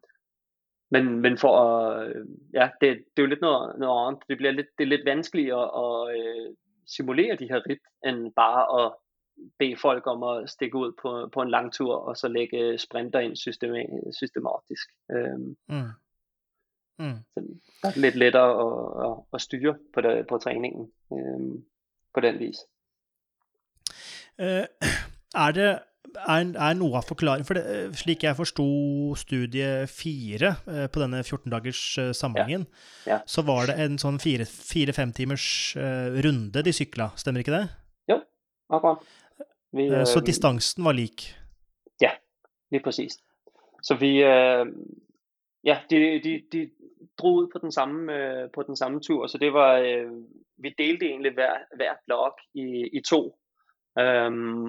men, 0.92 1.20
men 1.22 1.38
for 1.38 1.54
at, 1.60 2.14
ja, 2.54 2.70
det, 2.82 2.90
det 2.98 3.18
er 3.18 3.22
jo 3.22 3.34
lidt 3.34 3.42
noget, 3.42 3.80
noget 3.80 4.08
andet. 4.08 4.24
Det 4.30 4.38
bliver 4.38 4.52
lidt, 4.52 4.68
det 4.78 4.84
er 4.84 4.88
lidt 4.88 5.06
vanskeligt 5.06 5.54
at, 5.54 5.70
at 5.84 5.98
øh, 6.18 6.56
simulere 6.88 7.36
de 7.36 7.48
her 7.48 7.62
rit, 7.70 7.84
end 8.06 8.34
bare 8.36 8.86
at 8.86 8.94
bede 9.60 9.78
folk 9.82 10.08
om 10.08 10.24
at 10.24 10.50
stikke 10.50 10.78
ud 10.78 10.92
på, 11.02 11.30
på 11.34 11.42
en 11.42 11.50
lang 11.50 11.74
tur, 11.74 11.96
og 11.96 12.18
så 12.18 12.28
lægge 12.28 12.78
sprinter 12.78 13.20
ind 13.20 13.36
systematisk. 14.22 14.88
Øhm, 15.12 15.56
mm. 15.70 15.92
Mm. 17.00 17.18
Så 17.34 17.42
det 17.42 17.96
er 17.96 18.00
lidt 18.00 18.16
lettere 18.16 18.52
at, 18.64 19.12
at, 19.12 19.18
at 19.34 19.42
styre 19.42 19.76
på, 19.94 20.02
det, 20.02 20.28
på 20.30 20.38
træningen 20.38 20.92
øhm, 21.14 21.64
på 22.14 22.20
den 22.20 22.40
vis. 22.40 22.58
Eh, 24.40 24.66
er 25.36 25.52
det 25.52 25.80
er, 26.14 26.46
er 26.54 26.74
noe 26.78 26.98
av 27.00 27.08
forklaringen 27.10 27.46
For 27.48 27.58
det, 27.58 27.64
eh, 27.74 27.94
slik 27.98 28.24
jeg 28.24 28.38
forsto 28.38 28.66
studie 29.18 29.88
fire 29.90 30.56
eh, 30.68 30.88
på 30.90 31.02
denne 31.02 31.24
14-dagers 31.26 31.84
samlingen, 32.14 32.68
Ja. 33.06 33.12
Ja. 33.12 33.20
så 33.26 33.42
var 33.42 33.66
det 33.72 33.80
en 33.82 33.98
sånn 33.98 34.20
fire-fem 34.22 35.14
timers 35.14 35.76
uh, 35.78 36.14
runde 36.26 36.64
de 36.64 36.74
sykla, 36.74 37.10
stemmer 37.18 37.44
ikke 37.44 37.56
det? 37.58 37.66
Jo, 38.10 38.22
akkurat. 38.70 39.02
Vi, 39.74 39.88
Eh, 39.90 40.06
Så 40.06 40.20
øh, 40.20 40.26
distansen 40.26 40.84
var 40.86 40.94
lik. 40.94 41.34
Lige 42.74 42.84
præcis. 42.84 43.20
Så 43.84 43.96
vi, 43.96 44.24
øh, 44.24 44.66
ja, 45.64 45.78
de, 45.90 45.96
de, 46.24 46.42
de 46.52 46.70
drog 47.18 47.36
ud 47.36 47.48
på 47.54 47.60
den 47.60 47.72
samme, 47.72 48.14
øh, 48.18 48.50
på 48.54 48.64
den 48.64 48.76
samme 48.76 49.00
tur, 49.02 49.28
så 49.28 49.38
det 49.38 49.54
var, 49.54 49.78
øh, 49.78 50.12
vi 50.58 50.76
delte 50.78 51.06
egentlig 51.06 51.34
hver, 51.34 51.54
hver 51.76 51.94
blok 52.06 52.34
i, 52.54 52.90
i 52.94 53.02
to. 53.10 53.38
Øhm, 54.00 54.68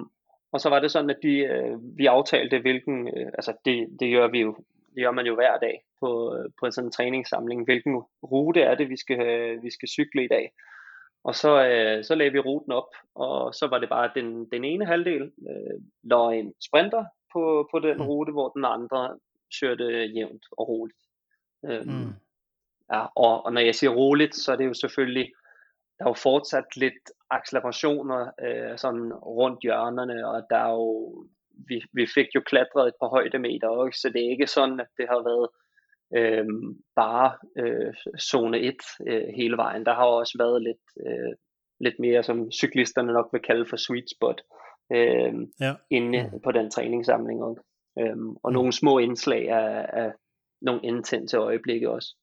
og 0.51 0.59
så 0.61 0.69
var 0.69 0.79
det 0.79 0.91
sådan, 0.91 1.09
at 1.09 1.19
de, 1.23 1.37
øh, 1.37 1.97
vi 1.97 2.05
aftalte, 2.05 2.59
hvilken, 2.59 3.07
øh, 3.07 3.25
altså 3.27 3.53
det, 3.65 3.87
det 3.99 4.13
gør 4.13 4.27
vi 4.27 4.41
jo, 4.41 4.55
det 4.95 5.03
gør 5.03 5.11
man 5.11 5.25
jo 5.25 5.35
hver 5.35 5.57
dag 5.57 5.81
på, 5.99 6.35
øh, 6.35 6.49
på 6.59 6.71
sådan 6.71 6.87
en 6.87 6.91
træningssamling, 6.91 7.63
hvilken 7.65 7.95
rute 8.23 8.61
er 8.61 8.75
det, 8.75 8.89
vi 8.89 8.97
skal, 8.97 9.21
øh, 9.21 9.63
vi 9.63 9.69
skal 9.71 9.89
cykle 9.89 10.23
i 10.23 10.27
dag. 10.27 10.51
Og 11.23 11.35
så, 11.35 11.65
øh, 11.67 12.03
så 12.03 12.15
lagde 12.15 12.31
vi 12.31 12.39
ruten 12.39 12.71
op, 12.71 12.89
og 13.15 13.53
så 13.53 13.67
var 13.67 13.79
det 13.79 13.89
bare 13.89 14.11
den, 14.15 14.45
den 14.51 14.63
ene 14.63 14.85
halvdel 14.85 15.21
øh, 15.21 15.79
lå 16.03 16.29
en 16.29 16.53
sprinter 16.67 17.05
på, 17.33 17.67
på 17.71 17.79
den 17.79 17.97
Mm. 17.97 18.03
rute, 18.05 18.31
hvor 18.31 18.49
den 18.49 18.65
andre 18.65 19.19
kørte 19.61 19.85
jævnt 20.15 20.45
og 20.51 20.67
roligt. 20.69 20.97
Øhm, 21.65 21.87
Mm. 21.87 22.13
Ja, 22.93 23.05
og, 23.15 23.45
og 23.45 23.53
når 23.53 23.61
jeg 23.61 23.75
siger 23.75 23.91
roligt, 23.91 24.35
så 24.35 24.51
er 24.51 24.55
det 24.55 24.65
jo 24.65 24.73
selvfølgelig, 24.73 25.31
der 25.99 26.05
er 26.05 26.09
jo 26.09 26.13
fortsat 26.13 26.65
lidt 26.75 27.03
accelerationer 27.29 28.31
øh, 28.45 28.77
sådan 28.77 29.13
rundt 29.13 29.59
hjørnerne, 29.63 30.27
og 30.27 30.43
der 30.49 30.57
er 30.57 30.71
jo, 30.71 31.15
vi, 31.67 31.81
vi 31.93 32.07
fik 32.13 32.27
jo 32.35 32.41
klatret 32.45 32.87
et 32.87 32.93
par 33.01 33.07
højdemeter 33.07 33.67
også, 33.67 33.99
så 33.99 34.09
det 34.09 34.25
er 34.25 34.29
ikke 34.31 34.47
sådan, 34.47 34.79
at 34.79 34.87
det 34.97 35.05
har 35.09 35.23
været 35.29 35.47
øh, 36.17 36.45
bare 36.95 37.31
øh, 37.57 37.93
zone 38.19 38.59
1 38.59 38.75
øh, 39.07 39.27
hele 39.35 39.57
vejen. 39.57 39.85
Der 39.85 39.93
har 39.93 40.05
også 40.05 40.37
været 40.37 40.61
lidt, 40.63 41.07
øh, 41.07 41.33
lidt 41.79 41.99
mere, 41.99 42.23
som 42.23 42.51
cyklisterne 42.51 43.13
nok 43.13 43.29
vil 43.33 43.41
kalde 43.41 43.65
for 43.69 43.77
sweet 43.77 44.09
spot, 44.17 44.41
øh, 44.91 45.33
Ja. 45.61 45.73
inde 45.89 46.31
på 46.43 46.51
den 46.51 46.71
træningssamling 46.71 47.43
også. 47.43 47.61
Øhm, 47.99 48.29
og 48.43 48.51
Mm. 48.51 48.53
nogle 48.53 48.71
små 48.73 48.99
indslag 48.99 49.49
af, 49.49 49.85
af 49.93 50.11
nogle 50.61 50.81
intense 50.83 51.37
øjeblikke 51.37 51.89
også. 51.89 52.15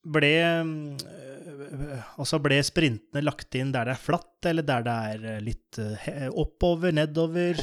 Ble, 0.00 0.32
eh, 0.40 2.04
altså 2.16 2.38
ble 2.40 2.56
sprintene 2.64 3.20
lagt 3.20 3.54
inn 3.58 3.72
der 3.74 3.90
det 3.90 3.96
er 3.98 4.00
flatt, 4.00 4.38
eller 4.48 4.64
der 4.64 4.86
det 4.86 4.96
er 5.12 5.26
eh, 5.34 5.42
litt 5.44 5.80
eh, 5.82 6.28
oppover, 6.32 6.94
nedover? 6.96 7.60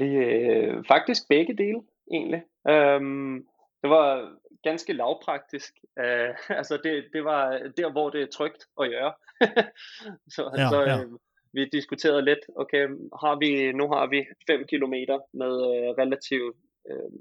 Det 0.00 0.10
er 0.24 0.80
faktisk 0.88 1.28
begge 1.28 1.56
dele, 1.58 1.82
egentlig. 2.12 2.44
Øhm, 2.68 3.44
det 3.82 3.90
var 3.90 4.30
ganske 4.64 4.92
lavpraktisk. 4.92 5.74
Øh, 5.98 6.32
altså 6.60 6.78
det, 6.84 7.12
det 7.12 7.24
var 7.24 7.58
der, 7.76 7.92
hvor 7.92 8.10
det 8.10 8.22
er 8.22 8.32
trygt 8.32 8.64
at 8.80 8.90
gøre. 8.90 9.12
så 10.34 10.50
Ja, 10.56 10.68
så 10.68 10.82
ja. 10.86 11.00
øh, 11.02 11.18
vi 11.52 11.68
diskuterede 11.72 12.24
lidt, 12.24 12.46
okay, 12.56 12.88
har 13.22 13.38
vi, 13.38 13.72
nu 13.72 13.88
har 13.88 14.06
vi 14.06 14.24
5 14.46 14.66
kilometer 14.66 15.18
med 15.32 15.52
øh, 15.52 15.88
relativt 16.00 16.56
øh, 16.90 17.12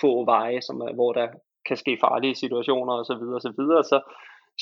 få 0.00 0.24
veje, 0.24 0.62
som 0.62 0.80
er, 0.80 0.92
hvor 0.94 1.12
der 1.12 1.28
kan 1.66 1.76
ske 1.76 1.98
farlige 2.00 2.34
situationer 2.34 2.92
og 2.92 3.04
så 3.06 3.14
videre 3.20 3.34
og 3.34 3.40
så 3.40 3.52
videre, 3.58 3.84
så 3.84 4.00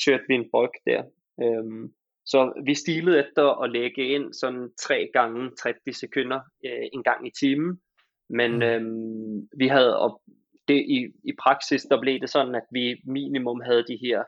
kørte 0.05 0.23
vi 0.27 0.33
en 0.35 0.49
bryg 0.51 0.69
der. 0.85 1.03
Øhm, 1.43 1.93
så 2.25 2.53
vi 2.65 2.73
stilede 2.75 3.19
efter 3.19 3.63
at 3.63 3.71
lægge 3.71 4.07
ind 4.07 4.33
sådan 4.33 4.69
3 4.79 5.09
gange 5.13 5.51
30 5.59 5.75
sekunder 5.93 6.39
øh, 6.65 6.87
en 6.93 7.03
gang 7.03 7.27
i 7.27 7.31
timen, 7.39 7.81
men 8.29 8.51
Mm. 8.55 8.61
øhm, 8.61 9.47
vi 9.57 9.67
havde, 9.67 9.99
og 9.99 10.21
det 10.67 10.75
i, 10.75 11.07
i 11.23 11.31
praksis, 11.39 11.81
der 11.83 12.01
blev 12.01 12.19
det 12.19 12.29
sådan, 12.29 12.55
at 12.55 12.63
vi 12.71 12.95
minimum 13.05 13.61
havde 13.65 13.83
de 13.87 13.97
her 14.01 14.23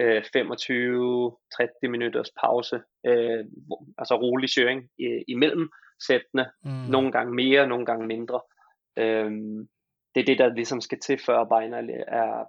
øh, 0.00 0.22
25-30 1.84 1.88
minutters 1.88 2.30
pause, 2.40 2.80
øh, 3.06 3.44
altså 3.98 4.14
rolig 4.14 4.48
køring 4.56 4.88
øh, 5.00 5.22
imellem 5.28 5.68
sættene, 6.06 6.46
Mm. 6.64 6.70
nogle 6.70 7.12
gange 7.12 7.34
mere, 7.34 7.66
nogle 7.66 7.86
gange 7.86 8.06
mindre. 8.06 8.40
Øhm, 8.98 9.68
det 10.14 10.20
er 10.20 10.24
det, 10.24 10.38
der 10.38 10.54
ligesom 10.54 10.80
skal 10.80 11.00
til, 11.00 11.18
før 11.26 11.44
benene 11.44 11.92
er 12.08 12.44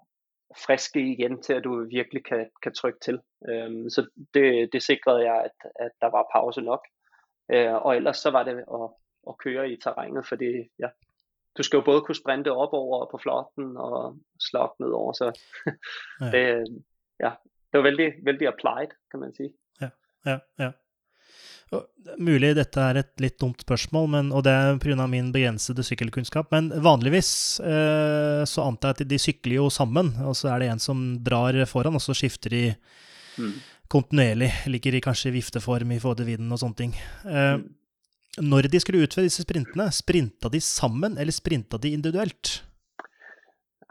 friske 0.65 1.11
igen 1.11 1.41
til, 1.41 1.53
at 1.53 1.63
du 1.63 1.85
virkelig 1.89 2.25
kan, 2.25 2.49
kan 2.63 2.73
trykke 2.73 2.99
til. 2.99 3.21
Øhm, 3.49 3.89
så 3.89 4.09
det, 4.33 4.69
det 4.73 4.83
sikrede 4.83 5.23
jeg, 5.23 5.43
at, 5.43 5.71
at 5.75 5.91
der 6.01 6.07
var 6.07 6.29
pause 6.33 6.61
nok. 6.61 6.87
Øh, 7.51 7.73
og 7.73 7.95
ellers 7.95 8.17
så 8.17 8.31
var 8.31 8.43
det 8.43 8.57
at, 8.57 8.89
at 9.29 9.37
køre 9.37 9.69
i 9.69 9.77
terrænet, 9.83 10.27
fordi 10.27 10.69
ja, 10.79 10.87
du 11.57 11.63
skal 11.63 11.77
jo 11.77 11.83
både 11.83 12.01
kunne 12.01 12.15
sprinte 12.15 12.51
op 12.51 12.73
over 12.73 13.05
på 13.11 13.17
flotten 13.17 13.77
og 13.77 14.17
slå 14.39 14.75
ned 14.79 14.89
over, 14.89 15.13
så 15.13 15.39
Ja. 16.21 16.25
det, 16.33 16.67
ja, 17.19 17.31
det 17.71 17.77
var 17.77 17.81
vældig, 17.81 18.13
vældig 18.23 18.47
applied, 18.47 18.91
kan 19.11 19.19
man 19.19 19.33
sige. 19.33 19.53
Ja, 19.81 19.89
ja. 20.25 20.37
Og, 20.57 20.71
mulig 22.19 22.55
dette 22.57 22.81
er 22.83 22.99
et 22.99 23.23
litt 23.23 23.37
dumt 23.39 23.61
spørsmål, 23.63 24.07
men, 24.11 24.31
og 24.35 24.43
det 24.43 24.51
er 24.51 24.79
pga. 24.81 25.07
min 25.07 25.31
begrensede 25.31 25.83
sykkelkunnskap, 25.85 26.51
men 26.51 26.69
vanligvis 26.83 27.59
eh, 27.63 28.43
så 28.45 28.65
antar 28.67 28.93
jeg 28.95 29.05
at 29.05 29.11
de 29.11 29.19
sykler 29.19 29.55
jo 29.55 29.69
sammen, 29.69 30.13
og 30.25 30.35
så 30.35 30.51
er 30.51 30.59
det 30.59 30.71
en 30.71 30.79
som 30.79 31.03
drar 31.23 31.53
foran, 31.65 31.95
og 31.95 32.01
så 32.01 32.13
skifter 32.17 32.49
de 32.49 32.75
Mm. 33.39 33.53
kontinuerlig, 33.87 34.49
ligger 34.67 34.95
i 34.95 34.99
kanskje 34.99 35.31
vifteform 35.31 35.91
i 35.95 35.99
forhold 35.99 36.17
til 36.19 36.25
vinden 36.27 36.51
og 36.51 36.59
sånne 36.59 36.75
ting. 36.75 36.91
Eh, 37.25 37.57
Mm. 37.57 37.69
Når 38.39 38.67
de 38.71 38.79
skulle 38.79 39.03
utføre 39.03 39.27
disse 39.27 39.43
sprintene, 39.43 39.91
sprinta 39.91 40.49
de 40.49 40.59
sammen, 40.59 41.17
eller 41.17 41.31
sprinta 41.31 41.77
de 41.77 41.89
individuelt? 41.91 42.63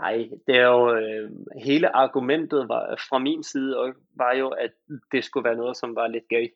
Nej, 0.01 0.31
det 0.47 0.57
er 0.57 0.69
jo 0.69 0.95
øh, 0.97 1.31
hele 1.65 1.89
argumentet 1.97 2.69
var, 2.69 2.97
fra 3.09 3.19
min 3.19 3.43
side 3.43 3.75
var 4.17 4.33
jo, 4.33 4.49
at 4.49 4.73
det 5.13 5.25
skulle 5.25 5.45
være 5.45 5.57
noget, 5.57 5.77
som 5.77 5.95
var 5.95 6.09
lidt 6.09 6.29
gøy 6.29 6.49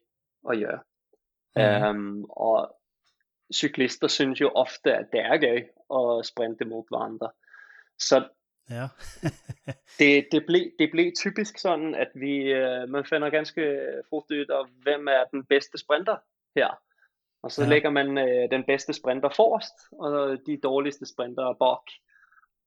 at 0.50 0.58
gøre. 0.58 0.78
Mhm. 1.56 1.84
Um, 1.88 2.24
og 2.30 2.76
cyklister 3.54 4.08
synes 4.08 4.40
jo 4.40 4.48
ofte, 4.54 4.94
at 4.94 5.06
det 5.12 5.20
er 5.20 5.36
gøy 5.36 5.62
at 6.00 6.26
sprinte 6.26 6.64
mod 6.64 6.84
hverandre. 6.88 7.30
Så 7.98 8.28
Ja. 8.70 8.88
det, 9.98 10.28
det, 10.32 10.46
blev, 10.46 10.70
det 10.78 10.90
blev 10.92 11.12
typisk 11.16 11.58
sådan, 11.58 11.94
at 11.94 12.08
vi, 12.14 12.36
øh, 12.36 12.88
man 12.88 13.04
finder 13.04 13.30
ganske 13.30 13.80
fort 14.10 14.24
ud 14.30 14.46
af, 14.50 14.66
hvem 14.82 15.08
er 15.08 15.24
den 15.30 15.44
bedste 15.44 15.78
sprinter 15.78 16.16
her. 16.56 16.80
Og 17.42 17.52
så 17.52 17.62
Ja. 17.62 17.68
lægger 17.68 17.90
man 17.90 18.18
øh, 18.18 18.50
den 18.50 18.64
bedste 18.64 18.92
sprinter 18.92 19.28
forrest, 19.36 19.74
og 19.92 20.38
de 20.46 20.60
dårligste 20.62 21.06
sprinter 21.06 21.54
bak. 21.54 21.82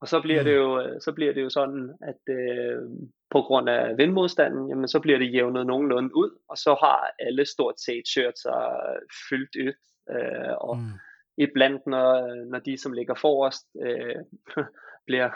Og 0.02 0.08
så 0.08 0.22
bliver, 0.22 0.42
Mm. 0.42 0.46
det 0.46 0.56
jo, 0.56 0.82
øh, 0.82 1.02
så 1.02 1.12
bliver 1.14 1.34
det 1.34 1.42
jo 1.44 1.50
sådan, 1.50 1.94
at 2.02 2.34
øh, 2.36 2.82
på 3.32 3.42
grund 3.42 3.70
af 3.70 3.98
vindmodstanden, 3.98 4.70
jamen, 4.70 4.88
så 4.88 5.00
bliver 5.00 5.18
det 5.18 5.34
jævnet 5.34 5.68
nogenlunde 5.68 6.16
ud, 6.16 6.32
og 6.50 6.58
så 6.58 6.76
har 6.84 7.12
alle 7.20 7.46
stort 7.46 7.80
set 7.80 8.04
kørt 8.16 8.40
sig 8.40 8.62
fyldt 9.30 9.56
ud. 9.68 9.74
Øh, 10.16 10.54
og 10.62 10.78
Mm. 10.78 10.84
iblandt, 11.38 11.88
når, 11.88 12.36
når 12.52 12.60
de, 12.60 12.78
som 12.78 12.94
ligger 12.94 13.16
forrest, 13.16 13.66
øh, 13.86 14.16
bliver 15.08 15.30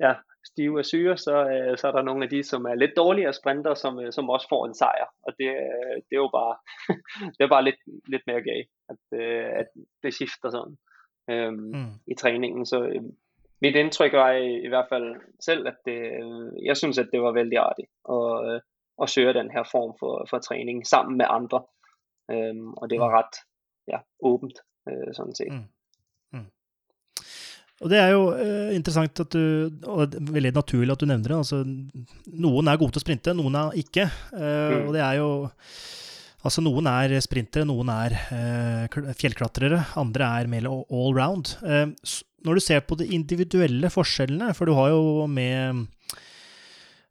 ja, 0.00 0.14
stive 0.46 0.78
af 0.78 0.84
syre, 0.84 1.16
så, 1.16 1.36
øh, 1.50 1.78
så 1.78 1.88
er 1.88 1.92
der 1.92 2.02
nogle 2.02 2.24
af 2.24 2.30
de, 2.30 2.42
som 2.42 2.64
er 2.64 2.74
lidt 2.74 2.96
dårligere 2.96 3.32
sprinter, 3.32 3.74
som, 3.74 4.00
øh, 4.00 4.12
som 4.12 4.30
også 4.30 4.46
får 4.48 4.66
en 4.66 4.74
sejr. 4.74 5.06
Og 5.22 5.32
det, 5.38 5.46
øh, 5.48 5.94
det 5.96 6.12
er 6.12 6.22
jo 6.26 6.30
bare, 6.34 6.56
det 7.38 7.44
er 7.44 7.48
bare 7.48 7.64
lidt, 7.64 7.80
lidt 8.08 8.22
mere 8.26 8.42
gay, 8.42 8.60
at, 8.88 9.18
øh, 9.20 9.46
at 9.60 9.66
det 10.02 10.14
skifter 10.14 10.50
sådan 10.50 10.76
øhm, 11.30 11.54
Mm. 11.74 11.92
i 12.06 12.14
træningen. 12.14 12.66
Så 12.66 12.82
øh, 12.82 13.02
mit 13.62 13.76
indtryk 13.76 14.12
var 14.12 14.32
i, 14.32 14.64
i 14.64 14.68
hvert 14.68 14.86
fald 14.88 15.14
selv, 15.40 15.66
at 15.68 15.76
det, 15.84 15.98
jeg 16.64 16.76
synes, 16.76 16.98
at 16.98 17.08
det 17.12 17.20
var 17.22 17.32
vældig 17.32 17.58
artigt 17.58 17.88
at, 18.08 18.54
øh, 18.54 18.60
at 19.02 19.10
søge 19.10 19.34
den 19.34 19.50
her 19.50 19.64
form 19.70 19.92
for, 20.00 20.26
for 20.30 20.38
træning 20.38 20.86
sammen 20.86 21.16
med 21.18 21.26
andre. 21.28 21.62
Øhm, 22.32 22.72
og 22.74 22.90
det 22.90 23.00
var 23.00 23.08
Mm. 23.08 23.14
ret 23.18 23.34
ja, 23.88 23.98
åbent, 24.22 24.58
øh, 24.88 25.14
sådan 25.14 25.34
set. 25.34 25.52
Mm. 25.52 25.68
Mm. 26.38 26.46
Og 27.80 27.90
det 27.90 27.98
er 27.98 28.08
jo 28.12 28.22
eh, 28.36 28.74
interessant 28.76 29.20
at 29.20 29.32
du, 29.32 29.70
og 29.88 30.12
veldig 30.20 30.52
naturlig 30.54 30.92
at 30.92 31.00
du 31.00 31.06
nevner 31.08 31.28
det. 31.28 31.36
altså 31.36 31.62
Noen 32.26 32.68
er 32.68 32.76
gode 32.76 32.92
til 32.92 33.00
å 33.00 33.06
sprinte, 33.06 33.34
noen 33.34 33.54
er 33.56 33.72
ikke. 33.84 34.04
Eh, 34.36 34.76
Mm. 34.76 34.86
Og 34.88 34.94
det 34.94 35.00
er 35.02 35.12
jo 35.20 35.30
Altså 36.44 36.62
Noen 36.64 36.86
er 36.88 37.20
sprintere, 37.20 37.66
noen 37.68 37.90
er 37.92 38.14
eh, 38.32 38.84
kl- 38.88 39.10
fjellklatrere, 39.12 39.82
andre 40.00 40.24
er 40.40 40.46
mer 40.48 40.68
all 40.70 41.12
round. 41.12 41.50
Eh, 41.60 41.90
når 42.46 42.58
du 42.58 42.64
ser 42.64 42.82
på 42.86 42.96
de 43.00 43.08
individuelle 43.14 43.90
forskjellene, 43.92 44.52
for 44.56 44.68
du 44.68 44.74
har 44.76 44.92
jo 44.92 45.26
med 45.30 45.86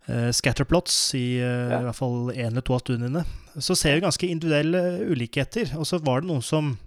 eh, 0.10 0.30
scatterplots 0.36 0.98
i 1.20 1.40
eh, 1.40 1.72
Ja. 1.74 1.82
i 1.82 1.88
hvert 1.88 2.00
fall 2.00 2.32
én 2.34 2.52
eller 2.52 2.66
to 2.66 2.78
av 2.78 2.84
studiene, 2.84 3.26
så 3.60 3.76
ser 3.78 3.98
vi 3.98 4.06
ganske 4.06 4.28
individuelle 4.28 5.06
ulikheter. 5.10 5.76
Og 5.78 5.86
så 5.90 6.02
var 6.04 6.22
det 6.22 6.32
noen 6.32 6.46
som 6.46 6.78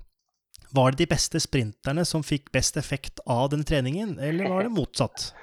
Var 0.72 0.94
det 0.94 1.02
de 1.02 1.10
beste 1.10 1.36
sprinterne 1.36 2.00
som 2.08 2.22
fikk 2.24 2.46
best 2.48 2.78
effekt 2.80 3.20
av 3.28 3.50
den 3.52 3.60
treningen, 3.60 4.14
eller 4.16 4.48
var 4.48 4.62
det 4.64 4.70
motsatt? 4.72 5.34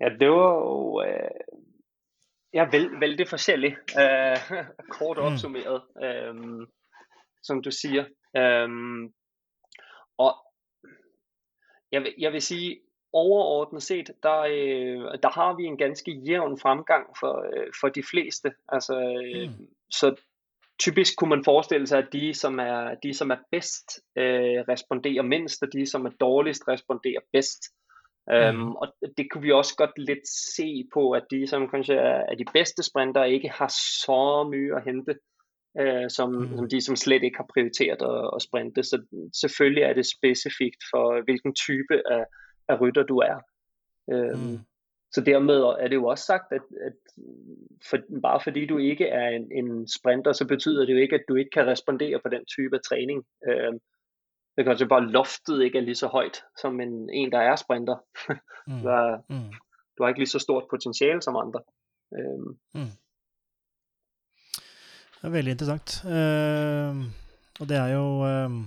Ja, 0.00 0.08
det 0.18 0.30
var 0.34 1.04
øh, 1.06 1.44
er 2.54 2.70
vel, 2.70 2.88
vældig 3.00 3.28
forskellig, 3.28 3.76
øh, 4.02 4.38
kort 4.98 5.16
mm. 5.16 5.24
opsummeret, 5.24 5.82
øh, 6.04 6.34
som 7.42 7.62
du 7.62 7.70
siger. 7.70 8.04
Øh, 8.36 8.68
og 10.18 10.32
jeg 11.94 12.02
vil, 12.02 12.14
jeg 12.18 12.32
vil 12.32 12.42
sige, 12.42 12.80
overordnet 13.12 13.82
set, 13.82 14.10
der, 14.22 14.38
øh, 14.40 15.18
der 15.22 15.32
har 15.38 15.56
vi 15.56 15.64
en 15.64 15.78
ganske 15.78 16.12
jævn 16.12 16.58
fremgang 16.58 17.06
for, 17.20 17.46
øh, 17.56 17.66
for 17.80 17.88
de 17.88 18.02
fleste. 18.10 18.52
Altså, 18.68 18.94
øh, 18.94 19.48
mm. 19.48 19.66
Så 19.90 20.16
typisk 20.80 21.16
kunne 21.16 21.30
man 21.30 21.44
forestille 21.44 21.86
sig, 21.86 21.98
at 21.98 22.12
de, 22.12 22.34
som 22.34 22.58
er, 22.58 22.94
de, 23.02 23.14
som 23.14 23.30
er 23.30 23.36
bedst, 23.50 23.86
øh, 24.18 24.58
responderer 24.68 25.22
mindst, 25.22 25.62
og 25.62 25.72
de, 25.72 25.86
som 25.86 26.06
er 26.06 26.10
dårligst, 26.20 26.68
responderer 26.68 27.20
bedst. 27.32 27.62
Øhm, 28.32 28.56
mm. 28.56 28.62
Um, 28.62 28.76
og 28.76 28.86
det 29.16 29.30
kunne 29.30 29.42
vi 29.42 29.52
også 29.52 29.74
godt 29.76 29.98
lidt 29.98 30.28
se 30.56 30.88
på, 30.94 31.10
at 31.10 31.24
de, 31.30 31.46
som 31.46 31.68
kanskje 31.68 31.94
er, 31.94 32.20
er 32.30 32.34
de 32.34 32.44
bedste 32.52 32.82
sprinter, 32.82 33.24
ikke 33.24 33.48
har 33.48 33.70
så 34.04 34.48
mye 34.52 34.76
at 34.76 34.84
hente, 34.84 35.14
øh, 35.80 36.10
som, 36.10 36.28
mm. 36.32 36.56
som 36.56 36.68
de, 36.68 36.80
som 36.80 36.96
slet 36.96 37.22
ikke 37.22 37.36
har 37.36 37.48
prioriteret 37.54 38.02
at, 38.02 38.30
at 38.36 38.42
sprinte. 38.42 38.82
Så 38.82 39.02
selvfølgelig 39.34 39.82
er 39.82 39.92
det 39.92 40.06
specifikt 40.06 40.82
for, 40.90 41.24
hvilken 41.24 41.54
type 41.54 41.96
af, 42.10 42.24
af 42.68 42.80
rytter 42.80 43.02
du 43.02 43.18
er. 43.18 43.36
Um, 44.06 44.40
mm. 44.40 44.58
Så 45.12 45.20
dermed 45.20 45.54
er 45.54 45.88
det 45.88 45.94
jo 45.94 46.06
også 46.06 46.24
sagt, 46.24 46.52
at, 46.52 46.62
at 46.86 46.96
for, 47.90 47.98
bare 48.22 48.40
fordi 48.40 48.66
du 48.66 48.78
ikke 48.78 49.06
er 49.06 49.28
en, 49.28 49.52
en 49.52 49.88
sprinter, 49.88 50.32
så 50.32 50.46
betyder 50.46 50.86
det 50.86 50.92
jo 50.92 50.98
ikke, 50.98 51.14
at 51.14 51.24
du 51.28 51.34
ikke 51.34 51.50
kan 51.50 51.66
respondere 51.66 52.20
på 52.20 52.28
den 52.28 52.44
type 52.44 52.76
af 52.76 52.82
træning. 52.88 53.24
Øh, 53.48 53.72
det 54.56 54.64
kan 54.64 54.68
altså 54.68 54.88
bare 54.88 55.10
loftet 55.10 55.62
ikke 55.62 55.78
er 55.78 55.82
lige 55.82 55.94
så 55.94 56.06
højt 56.06 56.42
som 56.60 56.80
en, 56.80 57.10
en 57.10 57.32
der 57.32 57.38
er 57.38 57.56
sprinter. 57.56 57.96
mm. 58.68 58.80
du, 58.82 58.88
er, 58.88 59.16
mm. 59.28 59.52
du 59.98 60.02
har 60.02 60.08
ikke 60.08 60.20
lige 60.20 60.36
så 60.36 60.38
stort 60.38 60.64
potentiale 60.70 61.22
som 61.22 61.36
andre. 61.36 61.60
Øh. 62.16 62.38
Mm. 62.74 62.92
Det 65.24 65.30
er 65.30 65.38
veldig 65.38 65.52
interessant. 65.54 65.92
Uh, 66.04 67.06
og 67.56 67.68
det 67.70 67.78
er 67.80 67.94
jo 67.94 68.06
uh 68.28 68.62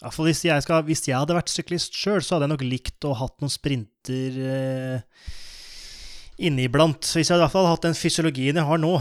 Iallfall 0.00 0.30
hvis, 0.30 0.46
jeg 0.46 0.64
skal, 0.64 0.80
hvis 0.88 1.02
jeg 1.04 1.12
hadde 1.12 1.36
vært 1.36 1.52
syklist 1.52 1.96
sjøl, 1.96 2.22
så 2.24 2.38
hadde 2.38 2.46
jeg 2.46 2.52
nok 2.54 2.62
likt 2.64 3.04
å 3.04 3.10
hatt 3.18 3.42
noen 3.42 3.52
sprinter 3.52 4.36
eh, 4.48 5.26
inniblant. 6.40 7.04
Hvis 7.04 7.28
jeg 7.28 7.36
i 7.36 7.42
hvert 7.42 7.52
fall 7.52 7.66
hadde 7.66 7.74
hatt 7.74 7.84
den 7.84 7.98
fysiologien 7.98 8.56
jeg 8.56 8.64
har 8.64 8.80
nå. 8.80 8.94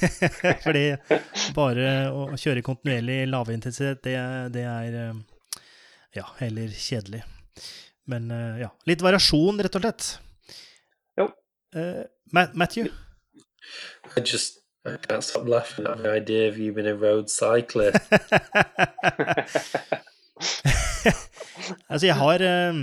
Fordi 0.64 0.82
bare 1.54 1.92
å 2.10 2.24
kjøre 2.34 2.64
kontinuerlig 2.66 3.20
lavintensitet, 3.30 4.02
det, 4.02 4.16
det 4.56 4.64
er 4.66 4.96
ja, 6.18 6.26
heller 6.40 6.74
kjedelig. 6.74 7.22
Men 8.10 8.26
ja, 8.58 8.72
litt 8.90 9.06
variasjon, 9.06 9.62
rett 9.62 9.78
og 9.78 9.86
slett. 9.86 10.08
Jo. 11.22 11.28
Uh, 11.78 12.02
Matthew? 12.34 12.90
I 14.18 14.26
just 14.26 14.61
I 14.84 14.96
can't 14.96 15.22
stop 15.22 15.46
laughing 15.46 15.86
at 15.86 16.02
the 16.02 16.10
idea 16.10 16.48
of 16.48 16.58
you 16.58 16.72
being 16.72 16.88
a 16.88 16.94
road 16.94 17.30
cyclist. 17.30 18.02
altså, 21.90 22.06
jeg 22.08 22.16
har 22.18 22.42
uh, 22.42 22.82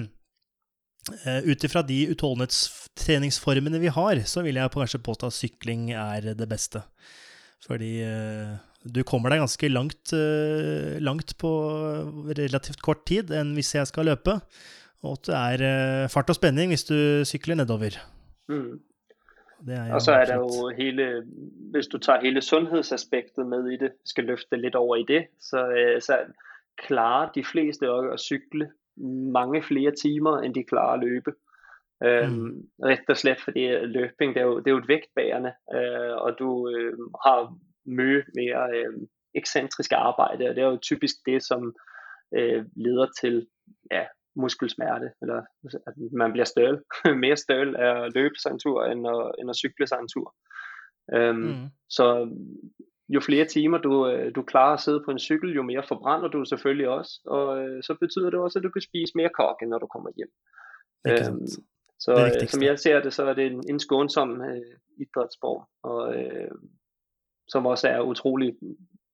Ut 1.44 1.64
ifra 1.66 1.84
de 1.84 2.00
utholdenhetstreningsformene 2.14 3.82
vi 3.84 3.92
har, 3.92 4.24
så 4.30 4.44
vil 4.46 4.60
jeg 4.62 4.72
kanskje 4.72 5.04
påstå 5.04 5.28
at 5.28 5.36
sykling 5.36 5.92
er 5.92 6.32
det 6.40 6.48
beste. 6.50 6.82
Fordi 7.68 7.94
uh, 8.08 8.56
du 8.88 9.04
kommer 9.04 9.34
deg 9.34 9.44
ganske 9.44 9.72
langt, 9.72 10.14
uh, 10.16 10.96
langt 11.04 11.36
på 11.42 11.52
relativt 12.38 12.80
kort 12.86 13.04
tid 13.10 13.34
enn 13.36 13.56
hvis 13.58 13.76
jeg 13.76 13.92
skal 13.92 14.08
løpe. 14.08 14.40
Og 15.04 15.20
at 15.20 15.28
det 15.28 15.36
er 15.36 16.12
fart 16.12 16.32
og 16.32 16.36
spenning 16.36 16.72
hvis 16.72 16.88
du 16.88 17.28
sykler 17.28 17.60
nedover. 17.60 17.96
Mm. 18.52 18.80
Og 19.94 20.02
så 20.02 20.12
er 20.12 20.26
det 20.26 20.36
jo 20.36 20.70
hele, 20.78 21.24
hvis 21.72 21.88
du 21.88 21.98
tager 21.98 22.22
hele 22.22 22.42
sundhedsaspektet 22.42 23.46
med 23.48 23.72
i 23.72 23.78
det, 23.78 23.92
skal 24.06 24.24
løfte 24.24 24.56
lidt 24.58 24.76
over 24.76 24.96
i 24.96 25.06
det, 25.08 25.28
så, 25.40 25.58
så 26.00 26.18
klarer 26.78 27.32
de 27.32 27.44
fleste 27.44 27.88
at 27.88 28.20
cykle 28.20 28.72
mange 29.34 29.64
flere 29.64 29.92
timer, 29.92 30.40
end 30.40 30.54
de 30.54 30.64
klarer 30.64 30.94
at 30.94 31.00
løbe. 31.00 31.32
Øhm, 32.04 32.30
mm. 32.30 32.46
Øhm, 32.46 32.62
rett 32.84 33.10
og 33.10 33.18
slett 33.18 33.42
fordi 33.44 33.68
løping 33.68 34.36
det 34.36 34.42
er 34.42 34.46
jo, 34.46 34.60
det 34.60 34.68
er 34.68 34.72
jo 34.72 34.84
et 34.84 34.88
vektbærende, 34.88 35.54
øh, 35.76 36.16
og 36.16 36.36
du 36.40 36.70
øh, 36.70 36.94
har 37.26 37.56
mye 37.86 38.24
mere 38.36 38.70
øh, 38.78 38.94
ekscentrisk 39.36 39.92
arbejde, 39.92 40.50
og 40.50 40.56
det 40.56 40.62
er 40.62 40.68
jo 40.68 40.78
typisk 40.82 41.16
det, 41.26 41.44
som 41.44 41.76
øh, 42.38 42.66
leder 42.76 43.08
til 43.22 43.48
ja, 43.92 44.06
muskelsmerte, 44.36 45.10
eller 45.22 45.42
at 45.88 45.94
man 46.12 46.32
bliver 46.32 46.46
støl. 46.46 46.80
mere 47.24 47.36
støl 47.36 47.76
af 47.76 48.04
at 48.06 48.14
løbe 48.16 48.36
sig 48.42 48.52
en 48.52 48.60
tur, 48.60 48.86
end 48.86 49.08
at, 49.08 49.32
end 49.40 49.50
at 49.50 49.56
cykle 49.56 49.88
sig 49.88 50.00
en 50.02 50.08
tur. 50.16 50.36
Øhm, 51.14 51.38
mm. 51.38 51.68
Så 51.90 52.06
jo 53.10 53.20
flere 53.20 53.46
timer 53.46 53.78
du, 53.78 54.08
øh, 54.08 54.36
du 54.36 54.42
klarer 54.42 54.74
at 54.74 54.80
sidde 54.80 55.04
på 55.06 55.12
en 55.12 55.20
cykel, 55.20 55.56
jo 55.56 55.64
mere 55.64 55.84
forbrænder 55.88 56.28
du 56.28 56.46
selvfølgelig 56.46 56.90
også, 56.90 57.12
og 57.26 57.64
øh, 57.64 57.84
så 57.84 57.98
betyder 58.00 58.30
det 58.30 58.40
også, 58.40 58.60
at 58.60 58.64
du 58.64 58.70
kan 58.70 58.82
spise 58.82 59.14
mere 59.16 59.30
kokke, 59.40 59.66
når 59.66 59.78
du 59.78 59.88
kommer 59.88 60.10
hjem. 60.18 60.32
Øhm, 61.08 61.48
så 62.00 62.12
øh, 62.12 62.48
som 62.48 62.64
jeg 62.64 62.80
ser 62.80 63.02
det, 63.02 63.14
så 63.14 63.24
er 63.26 63.34
det 63.34 63.46
en, 63.46 63.64
en 63.70 63.80
skånsom 63.80 64.42
øh, 64.42 64.76
idrætsform, 65.02 65.64
og 65.84 66.16
øh, 66.16 66.52
som 67.48 67.66
også 67.66 67.88
er 67.88 68.02
utrolig 68.02 68.56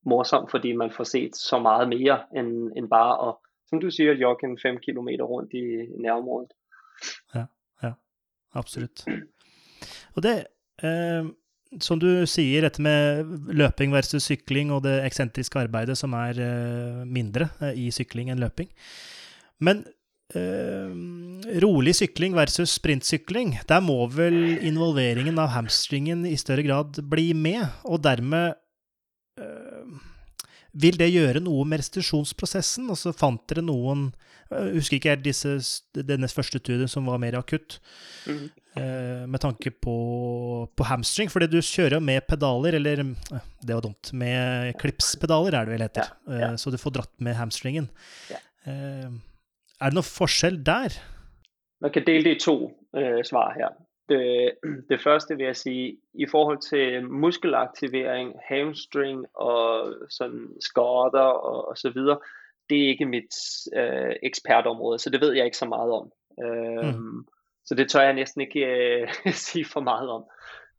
morsom, 0.05 0.47
fordi 0.49 0.75
man 0.75 0.91
får 0.91 1.03
set 1.03 1.35
så 1.35 1.59
meget 1.59 1.89
mere, 1.89 2.23
end, 2.35 2.71
end 2.77 2.89
bare 2.89 3.27
at, 3.27 3.35
som 3.75 3.81
du 3.83 3.91
siger, 3.91 4.15
jogge 4.15 4.47
en 4.47 4.57
5 4.57 4.77
km 4.79 5.09
rundt 5.27 5.53
i 5.53 5.87
nærområdet. 5.99 6.53
Ja, 7.35 7.45
ja, 7.83 7.91
absolut. 8.53 9.03
Og 10.15 10.23
det, 10.23 10.35
eh, 10.83 11.27
som 11.83 11.99
du 11.99 12.07
sier, 12.29 12.63
dette 12.63 12.83
med 12.83 13.25
løping 13.51 13.91
versus 13.91 14.29
sykling 14.29 14.71
og 14.71 14.85
det 14.85 15.01
eksentriske 15.03 15.59
arbeidet 15.65 15.97
som 15.99 16.15
er 16.15 16.39
eh, 16.39 17.03
mindre 17.03 17.49
eh, 17.59 17.75
i 17.87 17.91
sykling 17.91 18.31
enn 18.31 18.39
løping. 18.39 18.71
Men 19.59 19.83
eh, 20.31 20.95
rolig 21.65 21.97
sykling 21.99 22.37
versus 22.37 22.77
sprintsykling, 22.79 23.57
der 23.67 23.83
må 23.83 24.05
vel 24.13 24.55
involveringen 24.63 25.41
av 25.41 25.51
hamstringen 25.57 26.23
i 26.29 26.37
større 26.39 26.63
grad 26.63 27.01
bli 27.11 27.33
med, 27.35 27.65
og 27.83 28.05
dermed 28.07 28.55
vil 30.75 30.97
det 30.99 31.11
gjøre 31.13 31.41
noe 31.43 31.63
med 31.67 31.81
restitusjonsprosessen? 31.81 32.89
Og 32.91 32.99
så 32.99 33.13
fant 33.15 33.41
dere 33.49 33.63
noen 33.65 34.09
Jeg 34.51 34.75
husker 34.75 34.99
ikke 34.99 35.15
disse, 35.23 35.55
denne 35.95 36.29
første 36.29 36.61
studien 36.61 36.91
som 36.91 37.07
var 37.09 37.21
mer 37.21 37.37
akutt. 37.39 37.79
Mm. 38.29 38.45
Eh, 38.75 39.23
med 39.31 39.39
tanke 39.41 39.71
på, 39.71 39.95
på, 40.75 40.85
hamstring, 40.85 41.31
fordi 41.31 41.47
du 41.47 41.61
kjører 41.63 42.03
med 42.03 42.25
pedaler, 42.27 42.75
eller 42.75 43.01
eh, 43.05 43.45
det 43.63 43.77
var 43.77 43.85
dumt, 43.85 44.11
med 44.13 44.75
klipspedaler 44.81 45.55
er 45.55 45.65
det 45.65 45.73
vel 45.73 45.85
heter. 45.85 46.11
Ja, 46.27 46.41
ja. 46.43 46.49
Så 46.59 46.73
du 46.73 46.77
får 46.81 46.97
dratt 46.97 47.13
med 47.23 47.37
hamstringen. 47.39 47.87
Ja. 48.29 48.41
Eh, 48.67 49.07
er 49.79 49.91
det 49.91 49.97
noe 49.97 50.07
forskjell 50.07 50.59
der? 50.67 50.99
Man 51.83 51.95
kan 51.95 52.05
dele 52.07 52.27
det 52.27 52.35
i 52.37 52.39
to 52.43 52.55
uh, 52.95 53.19
svar 53.27 53.55
her. 53.55 53.73
Det, 54.09 54.51
det 54.89 55.01
første 55.01 55.35
vil 55.35 55.45
jeg 55.45 55.55
sige, 55.55 55.97
i 56.13 56.25
forhold 56.31 56.57
til 56.61 57.09
muskelaktivering, 57.09 58.33
hamstring 58.49 59.25
og 59.33 59.93
sådan 60.09 60.47
skader 60.59 61.29
og, 61.49 61.67
og 61.67 61.77
så 61.77 61.89
videre, 61.89 62.19
det 62.69 62.83
er 62.83 62.87
ikke 62.87 63.05
mit 63.05 63.35
øh, 63.75 64.15
ekspertområde, 64.23 64.99
så 64.99 65.09
det 65.09 65.21
ved 65.21 65.33
jeg 65.33 65.45
ikke 65.45 65.57
så 65.57 65.65
meget 65.65 65.91
om. 65.91 66.11
Øh, 66.43 66.95
mm. 66.95 67.25
Så 67.65 67.75
det 67.75 67.89
tør 67.89 68.01
jeg 68.01 68.13
næsten 68.13 68.41
ikke 68.41 68.65
øh, 68.65 69.07
sige 69.49 69.65
for 69.65 69.79
meget 69.79 70.09
om. 70.09 70.23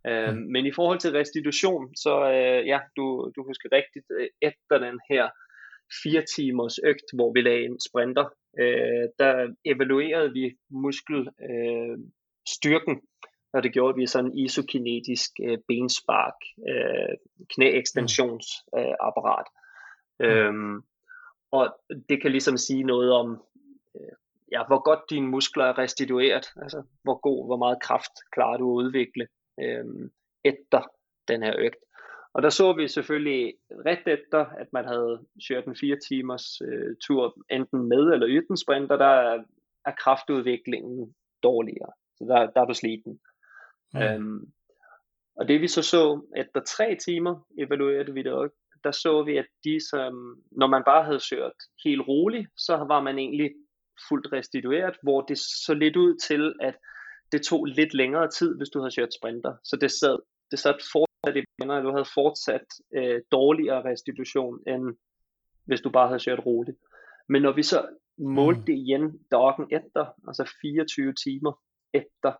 Øh, 0.06 0.34
mm. 0.34 0.52
Men 0.52 0.66
i 0.66 0.72
forhold 0.72 0.98
til 0.98 1.12
restitution, 1.12 1.96
så 1.96 2.30
øh, 2.30 2.66
ja, 2.66 2.80
du, 2.96 3.32
du 3.36 3.44
husker 3.44 3.68
rigtigt, 3.72 4.06
øh, 4.20 4.28
efter 4.42 4.78
den 4.78 5.00
her 5.10 5.28
fire 6.02 6.22
timers 6.36 6.78
øgt, 6.84 7.08
hvor 7.14 7.32
vi 7.32 7.40
lagde 7.40 7.64
en 7.64 7.80
sprinter, 7.88 8.26
øh, 8.60 9.08
der 9.18 9.54
evaluerede 9.64 10.32
vi 10.32 10.56
muskelstyrken 10.70 11.32
øh, 11.50 11.98
og 13.52 13.62
det 13.62 13.72
gjorde 13.72 13.96
vi 13.96 14.06
sådan 14.06 14.38
isokinetisk 14.38 15.30
øh, 15.42 15.58
benspark, 15.68 16.34
øh, 16.68 17.16
knæekstensionsapparat. 17.54 19.46
Øh, 20.20 20.46
øhm, 20.46 20.82
og 21.52 21.76
det 22.08 22.22
kan 22.22 22.30
ligesom 22.30 22.56
sige 22.56 22.82
noget 22.82 23.12
om, 23.12 23.42
øh, 23.96 24.12
ja, 24.52 24.66
hvor 24.66 24.82
godt 24.82 25.00
dine 25.10 25.28
muskler 25.28 25.64
er 25.64 25.78
restitueret, 25.78 26.46
altså 26.62 26.82
hvor 27.02 27.20
god, 27.20 27.46
hvor 27.46 27.56
meget 27.56 27.82
kraft 27.82 28.12
klarer 28.32 28.56
du 28.56 28.70
at 28.70 28.84
udvikle 28.84 29.26
øh, 29.60 29.84
efter 30.44 30.82
den 31.28 31.42
her 31.42 31.54
øgt. 31.58 31.82
Og 32.34 32.42
der 32.42 32.50
så 32.50 32.72
vi 32.72 32.88
selvfølgelig 32.88 33.54
ret 33.70 34.06
efter, 34.06 34.46
at 34.46 34.72
man 34.72 34.84
havde 34.84 35.26
kørt 35.48 35.64
en 35.64 35.76
fire 35.76 35.96
timers 36.08 36.60
øh, 36.60 36.96
tur, 37.06 37.36
enten 37.50 37.88
med 37.88 38.12
eller 38.12 38.26
uden 38.26 38.56
sprinter, 38.56 38.96
der 38.96 39.14
er, 39.30 39.42
er 39.84 39.92
kraftudviklingen 39.98 41.14
dårligere. 41.42 41.92
Så 42.18 42.24
der, 42.24 42.50
der 42.50 42.60
er 42.60 42.64
du 42.64 42.74
sliten. 42.74 43.20
Mm. 43.94 44.00
Øhm, 44.00 44.52
og 45.36 45.48
det 45.48 45.60
vi 45.60 45.68
så 45.68 45.82
så, 45.82 46.22
efter 46.36 46.60
tre 46.60 46.96
timer 47.04 47.46
evaluerede 47.58 48.14
vi 48.14 48.22
det 48.22 48.32
også, 48.32 48.56
der 48.84 48.90
så 48.90 49.22
vi, 49.22 49.36
at 49.36 49.46
de 49.64 49.80
som, 49.90 50.42
når 50.50 50.66
man 50.66 50.82
bare 50.86 51.04
havde 51.04 51.20
søgt 51.20 51.62
helt 51.84 52.08
roligt, 52.08 52.48
så 52.56 52.76
var 52.76 53.00
man 53.00 53.18
egentlig 53.18 53.50
fuldt 54.08 54.32
restitueret, 54.32 54.96
hvor 55.02 55.20
det 55.20 55.38
så 55.38 55.74
lidt 55.74 55.96
ud 55.96 56.16
til, 56.28 56.54
at 56.60 56.76
det 57.32 57.42
tog 57.42 57.64
lidt 57.64 57.94
længere 57.94 58.30
tid, 58.30 58.56
hvis 58.56 58.68
du 58.68 58.78
havde 58.80 58.94
kørt 58.98 59.14
sprinter. 59.14 59.54
Så 59.64 59.76
det 59.76 59.90
sad, 59.90 60.18
det 60.50 60.58
sad 60.58 60.74
fortsat 60.92 61.36
i 61.36 61.44
venner, 61.60 61.80
du 61.80 61.90
havde 61.90 62.14
fortsat 62.14 62.66
øh, 62.96 63.20
dårligere 63.32 63.84
restitution, 63.84 64.58
end 64.66 64.96
hvis 65.64 65.80
du 65.80 65.90
bare 65.90 66.08
havde 66.08 66.24
kørt 66.24 66.46
roligt. 66.46 66.78
Men 67.28 67.42
når 67.42 67.52
vi 67.52 67.62
så 67.62 67.88
målte 68.18 68.60
mm. 68.60 68.66
det 68.66 68.74
igen 68.74 69.04
dagen 69.30 69.66
efter, 69.70 70.06
altså 70.28 70.52
24 70.62 71.12
timer 71.24 71.52
efter, 71.96 72.32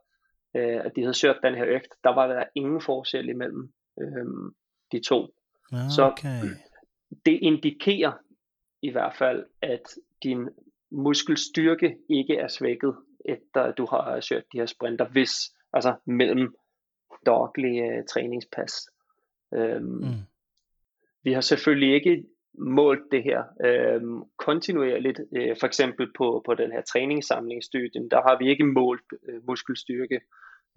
øh, 0.57 0.80
at 0.84 0.92
de 0.96 1.00
havde 1.00 1.20
kørt 1.22 1.40
den 1.42 1.54
her 1.54 1.66
øgt, 1.66 1.92
der 2.04 2.14
var 2.14 2.26
der 2.26 2.44
ingen 2.54 2.80
forskel 2.80 3.28
imellem 3.28 3.72
øh, 4.00 4.52
de 4.92 5.00
to. 5.09 5.34
Okay. 5.72 5.88
Så 5.90 6.12
det 7.26 7.38
indikerer 7.42 8.12
i 8.82 8.90
hvert 8.90 9.14
fald, 9.18 9.46
at 9.62 9.82
din 10.22 10.48
muskelstyrke 10.90 11.96
ikke 12.09 12.36
er 12.36 12.48
svækket, 12.48 12.96
efter 13.24 13.62
at 13.62 13.78
du 13.78 13.86
har 13.90 14.26
kørt 14.30 14.44
de 14.52 14.59
her 14.59 14.66
sprinter, 14.66 15.09
hvis, 15.09 15.32
altså 15.72 15.94
mellem 16.07 16.54
daglige 17.26 17.98
uh, 17.98 18.04
træningspas. 18.04 18.72
Øhm, 19.54 19.84
mm. 19.84 20.22
Vi 21.22 21.32
har 21.32 21.40
selvfølgelig 21.40 21.94
ikke 21.94 22.24
målt 22.59 23.02
det 23.11 23.22
her 23.22 23.44
øh, 23.64 24.02
kontinuerligt, 24.38 25.20
øh, 25.36 25.57
for 25.61 25.66
eksempel 25.66 26.12
på, 26.18 26.42
på 26.46 26.54
den 26.54 26.72
her 26.72 26.82
træningssamlingsstudien, 26.82 28.11
der 28.11 28.22
har 28.22 28.38
vi 28.38 28.50
ikke 28.50 28.64
målt 28.64 29.12
øh, 29.28 29.46
muskelstyrke 29.46 30.20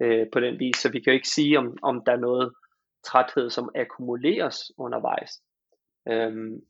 øh, 0.02 0.26
på 0.32 0.40
den 0.40 0.58
vis, 0.58 0.76
så 0.76 0.90
vi 0.90 1.00
kan 1.00 1.12
jo 1.12 1.14
ikke 1.14 1.28
sige, 1.28 1.58
om, 1.58 1.76
om 1.82 2.02
der 2.06 2.12
er 2.12 2.20
noget 2.20 2.52
træthed, 3.04 3.50
som 3.50 3.70
akkumuleres 3.74 4.72
undervejs. 4.78 5.42
Øhm, 6.08 6.60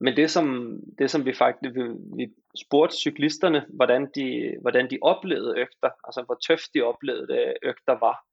men 0.00 0.16
det 0.16 0.30
som, 0.30 0.76
det 0.98 1.10
som 1.10 1.24
vi 1.26 1.34
faktisk 1.34 1.74
vi, 1.74 1.82
vi 2.16 2.32
spurgte 2.66 2.96
cyklisterne, 2.96 3.66
hvordan 3.68 4.10
de, 4.14 4.56
hvordan 4.60 4.90
de 4.90 4.98
oplevede 5.02 5.58
øgter, 5.58 5.90
altså 6.04 6.22
hvor 6.26 6.38
tøft 6.48 6.74
de 6.74 6.82
oplevede 6.82 7.32
øh, 7.32 7.54
øgter 7.62 7.98
var 7.98 8.24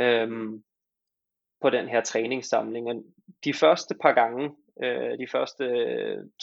øhm, 0.00 0.64
på 1.60 1.70
den 1.70 1.88
her 1.88 2.00
træningssamling. 2.00 2.88
Og 2.88 3.04
de 3.44 3.54
første 3.54 3.94
par 4.02 4.12
gange, 4.12 4.50
øh, 4.82 5.18
de 5.18 5.26
første 5.32 5.64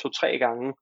to-tre 0.02 0.38
gange, 0.38 0.74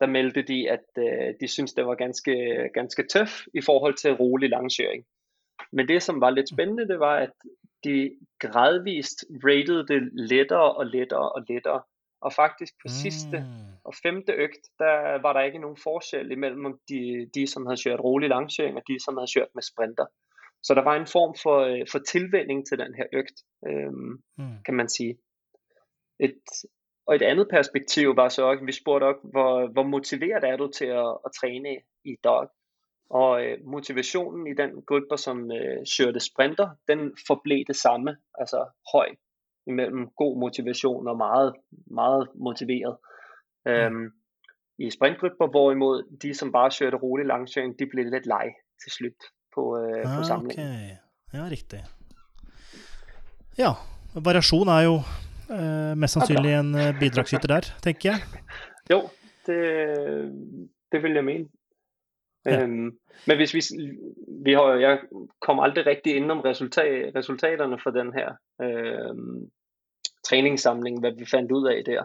der 0.00 0.06
meldte 0.06 0.42
de, 0.42 0.70
at 0.70 0.84
øh, 0.98 1.34
de 1.40 1.48
synes 1.48 1.72
det 1.72 1.86
var 1.86 1.94
ganske, 1.94 2.68
ganske 2.74 3.04
tøf 3.12 3.46
i 3.54 3.60
forhold 3.60 3.94
til 3.94 4.12
rolig 4.12 4.50
langsøring. 4.50 5.04
Men 5.72 5.88
det, 5.88 6.02
som 6.02 6.20
var 6.20 6.30
lidt 6.30 6.48
spændende, 6.48 6.88
det 6.88 7.00
var, 7.00 7.16
at 7.16 7.32
de 7.84 8.16
gradvist 8.40 9.24
rated 9.44 9.86
det 9.86 10.10
lettere 10.12 10.72
og 10.74 10.86
lettere 10.86 11.32
og 11.32 11.44
lettere. 11.48 11.82
Og 12.20 12.32
faktisk 12.32 12.72
på 12.72 12.88
mm. 12.88 12.96
sidste 13.02 13.36
og 13.84 13.94
femte 14.02 14.32
øgt, 14.32 14.62
der 14.78 15.22
var 15.22 15.32
der 15.32 15.40
ikke 15.40 15.58
nogen 15.58 15.76
forskel 15.82 16.30
imellem 16.30 16.78
de, 16.88 17.30
de 17.34 17.46
som 17.46 17.66
havde 17.66 17.82
kørt 17.84 18.00
rolig 18.00 18.28
langsøring, 18.28 18.76
og 18.76 18.82
de, 18.88 19.04
som 19.04 19.16
havde 19.16 19.32
kørt 19.36 19.48
med 19.54 19.62
sprinter. 19.62 20.06
Så 20.62 20.74
der 20.74 20.82
var 20.82 20.96
en 20.96 21.06
form 21.06 21.34
for, 21.42 21.58
øh, 21.60 21.86
for 21.92 21.98
tilvænding 21.98 22.66
til 22.66 22.78
den 22.78 22.94
her 22.94 23.06
øgt, 23.12 23.38
øhm, 23.68 24.22
mm. 24.38 24.56
kan 24.64 24.74
man 24.74 24.88
sige. 24.88 25.18
Et, 26.20 26.42
og 27.06 27.14
et 27.14 27.22
andet 27.22 27.48
perspektiv 27.50 28.16
var 28.16 28.28
så 28.28 28.44
også, 28.44 28.64
vi 28.64 28.72
spurgte 28.72 29.04
også, 29.04 29.20
hvor, 29.22 29.66
hvor 29.66 29.82
motiveret 29.82 30.44
er 30.44 30.56
du 30.56 30.70
til 30.78 30.84
at, 30.84 31.18
at 31.26 31.30
træne 31.40 31.76
i 32.04 32.16
dag? 32.24 32.46
Og 33.10 33.44
øh, 33.44 33.58
motivationen 33.64 34.46
i 34.46 34.54
den 34.54 34.70
gruppe, 34.86 35.16
som 35.16 35.52
øh, 35.52 35.78
kørte 35.98 36.20
sprinter, 36.20 36.68
den 36.88 37.16
forblev 37.26 37.64
det 37.66 37.76
samme, 37.76 38.16
altså 38.38 38.66
høj, 38.92 39.08
imellem 39.66 40.08
god 40.16 40.38
motivation 40.38 41.08
og 41.08 41.16
meget, 41.16 41.54
meget 41.86 42.28
motiveret. 42.34 42.96
Mm. 43.66 43.72
Øhm, 43.72 44.12
I 44.78 44.90
sprintgrupper, 44.90 45.46
hvorimod 45.46 46.18
de, 46.22 46.34
som 46.34 46.52
bare 46.52 46.70
kørte 46.78 46.96
rolig 46.96 47.26
langsøring, 47.26 47.78
de 47.78 47.86
blev 47.86 48.04
lidt 48.04 48.26
leg 48.26 48.48
til 48.82 48.92
slut 48.92 49.20
på, 49.54 49.78
øh, 49.78 50.02
på 50.02 50.20
ah, 50.20 50.24
samlingen. 50.24 50.66
Okay. 50.66 50.90
Ja, 51.34 51.48
riktig. 51.50 51.84
Ja, 53.58 53.70
variasjon 54.14 54.68
er 54.68 54.80
jo 54.80 55.00
eh, 55.50 55.96
mest 55.96 56.12
sannsynlig 56.14 56.54
en 56.54 56.74
eh, 56.74 56.98
bidragsyter 57.00 57.48
der, 57.48 57.60
tenker 57.82 58.10
jeg. 58.10 58.20
Jo, 58.92 59.08
det, 59.46 59.58
det 60.92 61.02
vil 61.02 61.12
jeg 61.12 61.24
mene. 61.24 61.48
Ja. 62.44 62.62
Øhm, 62.62 62.98
men 63.26 63.36
hvis 63.36 63.54
vi, 63.54 63.60
vi 64.44 64.52
har, 64.52 64.74
jeg 64.74 64.98
kom 65.40 65.60
aldrig 65.60 65.86
rigtig 65.86 66.16
ind 66.16 66.30
om 66.30 66.40
resultat, 66.40 67.14
resultaterne 67.14 67.78
for 67.82 67.90
den 67.90 68.12
her 68.12 68.32
øhm, 68.62 69.50
træningssamling, 70.24 71.00
hvad 71.00 71.12
vi 71.12 71.26
fandt 71.26 71.52
ud 71.52 71.68
af 71.68 71.82
der 71.86 72.04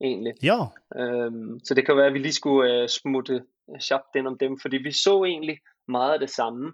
egentlig. 0.00 0.34
Ja. 0.42 0.58
Øhm, 0.96 1.60
så 1.64 1.74
det 1.74 1.86
kan 1.86 1.96
være, 1.96 2.06
at 2.06 2.14
vi 2.14 2.18
lige 2.18 2.32
skulle 2.32 2.82
uh, 2.82 2.88
smutte 2.88 3.44
sharpt 3.80 4.16
ind 4.16 4.26
om 4.26 4.38
dem, 4.38 4.58
fordi 4.58 4.76
vi 4.76 4.92
så 4.92 5.24
egentlig 5.24 5.58
meget 5.88 6.12
af 6.12 6.20
det 6.20 6.30
samme, 6.30 6.72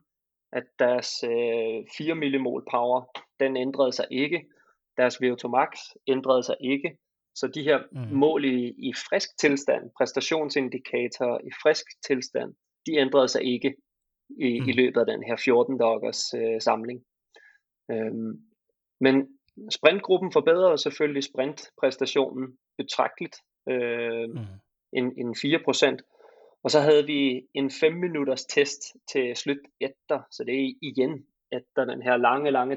at 0.52 0.64
deres 0.78 1.10
uh, 1.24 1.84
4 1.98 2.14
millimol 2.14 2.64
power, 2.70 3.04
den 3.40 3.56
ændrede 3.56 3.92
sig 3.92 4.06
ikke. 4.10 4.44
Deres 4.96 5.16
VO2 5.16 5.48
max 5.48 5.78
ændrede 6.08 6.42
sig 6.42 6.56
ikke. 6.60 6.98
Så 7.34 7.46
de 7.46 7.62
her 7.62 7.78
mm. 7.92 8.18
mål 8.18 8.44
i, 8.44 8.74
i 8.88 8.92
frisk 9.10 9.38
tilstand, 9.38 9.90
præstationsindikatorer 9.98 11.38
i 11.38 11.50
frisk 11.62 11.86
tilstand, 12.06 12.54
de 12.86 12.92
ændrede 12.96 13.28
sig 13.28 13.42
ikke 13.44 13.74
i, 14.38 14.60
mm. 14.60 14.68
i 14.68 14.72
løbet 14.72 15.00
af 15.00 15.06
den 15.06 15.22
her 15.22 15.36
14 15.36 15.78
dagers 15.78 16.34
øh, 16.34 16.60
samling. 16.60 17.04
Øhm, 17.90 18.32
men 19.00 19.28
sprintgruppen 19.70 20.32
forbedrede 20.32 20.78
selvfølgelig 20.78 21.24
sprintpræstationen 21.24 22.58
betragteligt, 22.78 23.36
øh, 23.68 24.28
mm. 24.30 24.46
en, 24.92 25.04
en 25.18 25.34
4%. 25.34 26.60
Og 26.62 26.70
så 26.70 26.80
havde 26.80 27.06
vi 27.06 27.46
en 27.54 27.70
5 27.70 27.92
minutters 27.92 28.44
test 28.44 28.80
til 29.12 29.36
slut 29.36 29.64
efter, 29.80 30.22
så 30.30 30.44
det 30.44 30.54
er 30.54 30.74
igen 30.82 31.26
efter 31.52 31.84
den 31.84 32.02
her 32.02 32.16
lange, 32.16 32.50
lange 32.50 32.76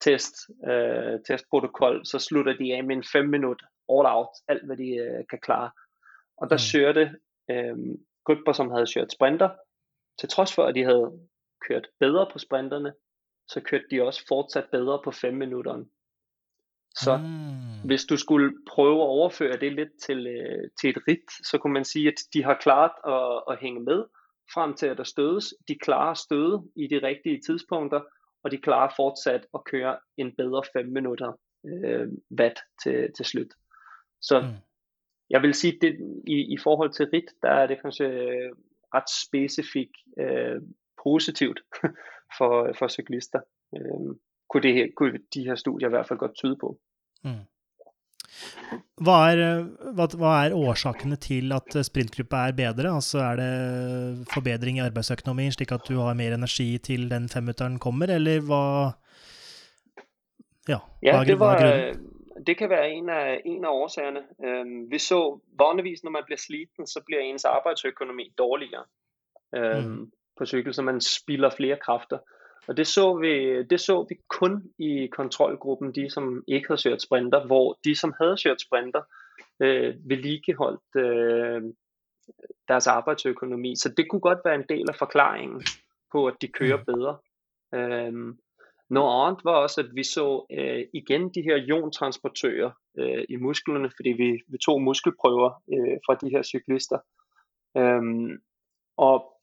træningstest, 0.00 0.50
øh, 0.70 1.20
testprotokol, 1.26 2.06
så 2.06 2.18
slutter 2.18 2.56
de 2.56 2.74
af 2.74 2.84
med 2.84 2.96
en 2.96 3.04
5 3.12 3.28
minut 3.28 3.62
all 3.88 4.06
out, 4.06 4.28
alt 4.48 4.66
hvad 4.66 4.76
de 4.76 4.90
øh, 4.96 5.24
kan 5.30 5.38
klare. 5.42 5.70
Og 6.38 6.50
der 6.50 6.56
mm. 6.56 6.58
sørte 6.58 7.14
øh, 7.50 7.76
grupper, 8.24 8.52
som 8.52 8.70
havde 8.70 8.86
kørt 8.94 9.12
sprinter, 9.12 9.50
til 10.20 10.28
trods 10.28 10.54
for, 10.54 10.64
at 10.64 10.74
de 10.74 10.84
havde 10.84 11.12
kørt 11.68 11.86
bedre 12.00 12.26
på 12.32 12.38
sprinterne, 12.38 12.92
så 13.48 13.60
kørte 13.60 13.84
de 13.90 14.02
også 14.02 14.24
fortsat 14.28 14.66
bedre 14.72 15.00
på 15.04 15.10
5 15.10 15.34
minutter. 15.34 15.84
Så 16.94 17.16
mm. 17.16 17.86
hvis 17.88 18.04
du 18.04 18.16
skulle 18.16 18.52
prøve 18.68 19.02
at 19.02 19.08
overføre 19.18 19.56
det 19.56 19.72
lidt 19.72 19.92
til, 20.02 20.26
øh, 20.26 20.70
til 20.80 20.90
et 20.90 21.02
rit, 21.08 21.46
så 21.50 21.58
kunne 21.58 21.72
man 21.72 21.84
sige, 21.84 22.08
at 22.08 22.18
de 22.34 22.44
har 22.44 22.58
klart 22.60 22.92
at, 23.06 23.42
at 23.50 23.60
hænge 23.60 23.80
med 23.80 24.04
frem 24.54 24.74
til 24.74 24.86
at 24.86 24.98
der 24.98 25.04
stødes. 25.04 25.54
De 25.68 25.74
klarer 25.74 26.14
støde 26.14 26.62
i 26.76 26.86
de 26.86 27.06
rigtige 27.06 27.40
tidspunkter, 27.46 28.00
og 28.46 28.50
de 28.50 28.58
klarer 28.66 28.92
fortsat 28.96 29.46
at 29.54 29.64
køre 29.64 29.96
en 30.16 30.32
bedre 30.36 30.62
5 30.72 30.86
minutter 30.86 31.32
øh, 31.66 32.08
watt 32.38 32.58
til, 32.82 33.10
til 33.16 33.24
slut. 33.24 33.52
Så 34.22 34.40
mm 34.40 34.66
jeg 35.30 35.42
vil 35.42 35.54
sige, 35.54 35.78
det 35.80 36.22
i, 36.26 36.54
i 36.54 36.58
forhold 36.62 36.92
til 36.92 37.06
RIT, 37.12 37.30
der 37.42 37.48
er 37.48 37.66
det 37.66 37.82
kanskje 37.82 38.06
ret 38.94 39.10
specifikt 39.26 39.96
øh, 40.20 40.62
positivt 41.04 41.60
for, 42.38 42.72
for 42.78 42.88
cyklister. 42.88 43.40
Øh, 43.76 44.16
kunne, 44.48 44.62
det 44.62 44.74
her, 44.74 44.86
kunne 44.96 45.18
de 45.34 45.44
her 45.44 45.54
studier 45.54 45.88
i 45.88 45.90
hvert 45.90 46.08
fall 46.08 46.18
godt 46.18 46.34
tyde 46.34 46.56
på. 46.60 46.78
Mm. 47.24 47.30
Hva 48.96 49.16
er, 49.32 49.42
hva, 49.96 50.06
hva 50.16 50.32
er, 50.46 50.56
årsakene 50.56 51.18
til 51.20 51.52
at 51.52 51.76
sprintgruppa 51.86 52.46
er 52.48 52.56
bedre? 52.56 52.94
Altså 52.94 53.20
Er 53.22 53.40
det 53.40 54.28
forbedring 54.32 54.78
i 54.80 54.86
arbeidsøkonomi, 54.86 55.50
slik 55.52 55.72
at 55.72 55.88
du 55.88 55.98
har 56.00 56.16
mer 56.18 56.34
energi 56.34 56.78
til 56.78 57.10
den 57.10 57.28
femminutteren 57.28 57.78
kommer, 57.78 58.14
eller 58.16 58.40
hva 58.40 58.62
Ja, 60.66 60.78
ja 61.02 61.24
det 61.24 61.38
var, 61.38 61.60
det 62.46 62.56
kan 62.58 62.70
være 62.70 62.90
en 62.90 63.08
af, 63.08 63.40
en 63.44 63.64
af 63.64 63.68
årsagerne. 63.68 64.20
Øhm, 64.44 64.90
vi 64.90 64.98
så 64.98 65.38
vanligvis, 65.58 66.04
når 66.04 66.10
man 66.10 66.22
bliver 66.26 66.38
sliten, 66.38 66.86
så 66.86 67.00
bliver 67.06 67.20
ens 67.20 67.44
arbejdsøkonomi 67.44 68.32
dårligere 68.38 68.84
øhm, 69.56 69.90
mm. 69.90 70.12
på 70.38 70.46
cykel, 70.46 70.74
så 70.74 70.82
man 70.82 71.00
spilder 71.00 71.50
flere 71.50 71.76
kræfter. 71.76 72.18
Og 72.68 72.76
det 72.76 72.86
så, 72.86 73.14
vi, 73.14 73.62
det 73.62 73.80
så 73.80 74.06
vi 74.08 74.16
kun 74.28 74.62
i 74.78 75.06
kontrolgruppen, 75.06 75.94
de 75.94 76.10
som 76.10 76.44
ikke 76.48 76.68
havde 76.68 76.82
kørt 76.82 77.02
sprinter, 77.02 77.46
hvor 77.46 77.78
de 77.84 77.96
som 77.96 78.14
havde 78.20 78.36
kørt 78.44 78.60
sprinter, 78.60 79.02
øh, 79.62 79.94
vedligeholdt 80.04 80.96
øh, 80.96 81.62
deres 82.68 82.86
arbejdsøkonomi. 82.86 83.76
Så 83.76 83.88
det 83.96 84.10
kunne 84.10 84.20
godt 84.20 84.38
være 84.44 84.54
en 84.54 84.64
del 84.68 84.84
af 84.88 84.96
forklaringen 84.96 85.62
på, 86.12 86.26
at 86.26 86.34
de 86.40 86.48
kører 86.48 86.76
mm. 86.76 86.84
bedre. 86.84 87.18
Øhm, 87.74 88.38
noget 88.90 89.26
andet 89.26 89.44
var 89.44 89.52
også, 89.52 89.80
at 89.80 89.90
vi 89.94 90.04
så 90.04 90.46
øh, 90.52 90.84
igen 90.92 91.28
de 91.34 91.42
her 91.42 91.56
iontransportører 91.56 92.70
øh, 92.98 93.24
i 93.28 93.36
musklerne, 93.36 93.90
fordi 93.96 94.08
vi, 94.08 94.42
vi 94.48 94.58
tog 94.58 94.82
muskelprøver 94.82 95.62
øh, 95.72 95.98
fra 96.06 96.14
de 96.14 96.30
her 96.30 96.42
cyklister. 96.42 96.98
Øhm, 97.76 98.42
og 98.96 99.35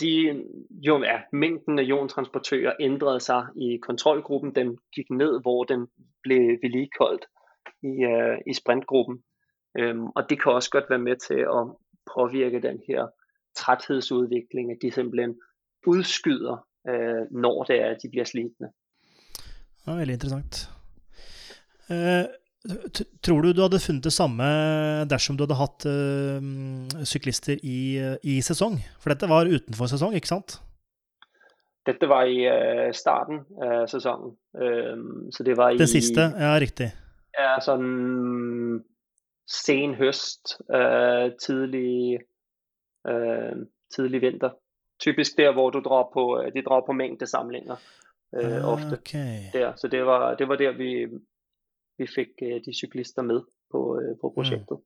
de, 0.00 0.44
jo, 0.70 1.02
ja, 1.02 1.20
mængden 1.32 1.78
af 1.78 1.82
jontransportører 1.82 2.72
ændrede 2.80 3.20
sig 3.20 3.46
i 3.56 3.76
kontrolgruppen. 3.76 4.54
Den 4.54 4.78
gik 4.94 5.10
ned, 5.10 5.40
hvor 5.42 5.64
den 5.64 5.86
blev 6.22 6.58
vedligeholdt 6.62 7.24
i, 7.82 8.04
øh, 8.04 8.38
i 8.46 8.54
sprintgruppen. 8.54 9.22
Øhm, 9.78 10.06
og 10.06 10.30
det 10.30 10.42
kan 10.42 10.52
også 10.52 10.70
godt 10.70 10.90
være 10.90 10.98
med 10.98 11.16
til 11.16 11.40
at 11.58 11.62
påvirke 12.14 12.62
den 12.62 12.80
her 12.88 13.06
træthedsudvikling, 13.56 14.70
at 14.70 14.78
de 14.82 14.90
simpelthen 14.90 15.40
udskyder, 15.86 16.66
øh, 16.88 17.22
når 17.30 17.64
det 17.64 17.80
er, 17.80 17.90
at 17.90 17.98
de 18.02 18.08
bliver 18.08 18.24
slitne. 18.24 18.68
Ja, 19.86 19.92
veldig 19.92 20.12
interessant. 20.12 20.70
Eh, 21.90 22.24
tror 23.24 23.42
du 23.42 23.54
du 23.56 23.62
hadde 23.64 23.80
funnet 23.80 24.04
det 24.04 24.12
samme 24.12 24.46
dersom 25.08 25.36
du 25.36 25.46
hadde 25.46 25.56
hatt 25.56 25.86
uh, 25.88 27.04
syklister 27.08 27.60
i, 27.64 27.96
i 28.22 28.40
sesong? 28.44 28.76
For 29.00 29.14
dette 29.14 29.28
var 29.30 29.48
utenfor 29.48 29.88
sesong, 29.88 30.16
ikke 30.18 30.32
sant? 30.32 30.58
Dette 31.88 32.08
var 32.10 32.28
i 32.28 32.44
uh, 32.44 32.90
starten 32.92 33.42
av 33.64 33.86
sesongen. 33.88 34.34
Uh, 34.52 35.30
så 35.32 35.46
det 35.46 35.56
var 35.56 35.72
i 35.72 35.80
Den 35.80 35.88
siste, 35.90 36.28
ja, 36.36 36.52
riktig. 36.60 36.90
Ja, 37.38 37.54
sånn 37.64 38.84
sen 39.50 39.96
høst, 39.98 40.58
uh, 40.70 41.32
tidlig, 41.40 42.20
tidlig 43.90 44.20
vinter. 44.22 44.52
Typisk 45.00 45.38
der 45.38 45.54
hvor 45.56 45.72
du 45.72 45.80
drar 45.80 46.10
på, 46.12 46.26
de 46.54 46.62
drar 46.62 46.84
på 46.86 46.92
mængdesamlinger 46.92 47.80
uh, 48.36 48.68
ofte. 48.68 49.00
Okay. 49.00 49.48
Der. 49.54 49.72
Så 49.80 49.88
det 49.88 50.04
var, 50.06 50.34
det 50.36 50.48
var 50.48 50.60
der 50.60 50.76
vi, 50.76 51.08
vi 52.00 52.08
fikk 52.10 52.42
uh, 52.46 52.56
de 52.64 52.74
syklister 52.76 53.26
med 53.26 53.42
på, 53.72 53.82
uh, 54.00 54.12
på 54.20 54.32
prosjektet. 54.34 54.82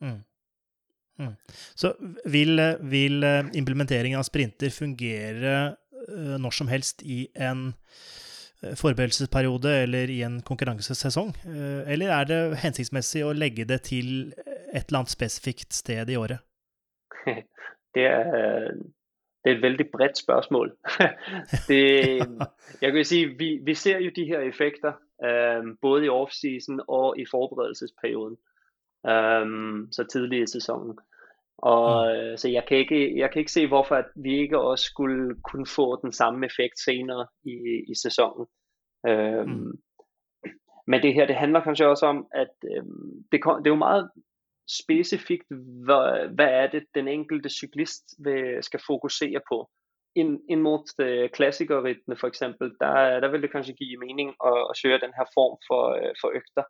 Mm. 0.00 0.12
Mm. 0.12 0.22
Mm. 1.16 1.34
Så 1.74 1.94
vil, 2.28 2.60
vil, 2.84 3.24
implementering 3.56 4.18
av 4.18 4.26
sprinter 4.28 4.68
fungere 4.68 5.76
når 6.36 6.52
som 6.52 6.68
helst 6.68 7.00
i 7.02 7.22
en 7.40 7.70
forberedelsesperiode 8.76 9.72
eller 9.86 10.12
i 10.12 10.18
en 10.26 10.36
konkurransesesong? 10.44 11.32
Eller 11.88 12.12
er 12.12 12.28
det 12.28 12.40
hensiktsmessig 12.60 13.24
å 13.24 13.32
legge 13.32 13.64
det 13.64 13.80
til 13.88 14.34
et 14.36 14.84
eller 14.90 15.00
annet 15.00 15.14
spesifikt 15.14 15.72
sted 15.72 16.12
i 16.12 16.20
året? 16.20 16.44
Det 17.96 18.04
er, 18.04 18.76
det 19.46 19.52
er 19.52 19.56
et 19.56 19.62
veldig 19.62 19.84
bredt 19.92 20.18
spørsmål. 20.18 20.72
det, 21.68 21.82
jeg 22.82 22.92
kan 22.92 23.04
si, 23.04 23.24
vi, 23.24 23.60
vi 23.62 23.74
ser 23.74 23.98
jo 23.98 24.10
de 24.16 24.24
her 24.26 24.40
effekter 24.40 24.92
um, 25.24 25.76
både 25.82 26.04
i 26.04 26.08
off-season 26.08 26.80
og 26.88 27.18
i 27.18 27.24
forberedelsesperioden. 27.30 28.36
Um, 29.04 29.88
så 29.92 30.04
tidlig 30.04 30.42
i 30.42 30.46
sæsonen. 30.46 30.98
Og, 31.58 32.06
mm. 32.06 32.36
Så 32.36 32.48
jeg 32.48 32.64
kan, 32.68 32.78
ikke, 32.78 33.18
jeg 33.18 33.30
kan 33.30 33.38
ikke 33.38 33.52
se, 33.52 33.66
hvorfor 33.66 33.94
at 33.94 34.06
vi 34.16 34.38
ikke 34.38 34.60
også 34.60 34.84
skulle 34.84 35.34
kunne 35.50 35.66
få 35.66 36.00
den 36.02 36.12
samme 36.12 36.46
effekt 36.46 36.80
senere 36.84 37.26
i, 37.44 37.84
i 37.88 37.94
sæsonen. 37.94 38.46
Um, 39.08 39.48
mm. 39.48 39.78
Men 40.86 41.02
det 41.02 41.14
her, 41.14 41.26
det 41.26 41.36
handler 41.36 41.60
kanskje 41.60 41.86
også 41.86 42.06
om, 42.06 42.26
at 42.34 42.54
um, 42.80 43.24
det, 43.32 43.40
det 43.44 43.66
er 43.66 43.70
jo 43.70 43.74
meget 43.74 44.10
specifikt, 44.68 45.46
hvad, 45.84 46.34
hvad 46.34 46.48
er 46.48 46.66
det, 46.66 46.84
den 46.94 47.08
enkelte 47.08 47.48
cyklist 47.48 48.04
vil, 48.18 48.58
skal 48.62 48.80
fokusere 48.86 49.40
på. 49.50 49.70
Ind, 50.20 50.40
ind 50.50 50.60
mod 50.60 51.00
øh, 51.00 51.30
klassikerrittene 51.30 52.16
for 52.20 52.26
eksempel, 52.26 52.66
der, 52.80 53.20
der 53.20 53.28
vil 53.30 53.42
det 53.42 53.52
kanskje 53.52 53.74
give 53.74 53.98
mening 54.06 54.28
at, 54.50 54.58
at 54.70 54.76
søge 54.76 55.00
den 55.04 55.12
her 55.18 55.26
form 55.34 55.54
for, 55.68 55.82
øh, 56.00 56.14
for 56.20 56.28
økter. 56.40 56.64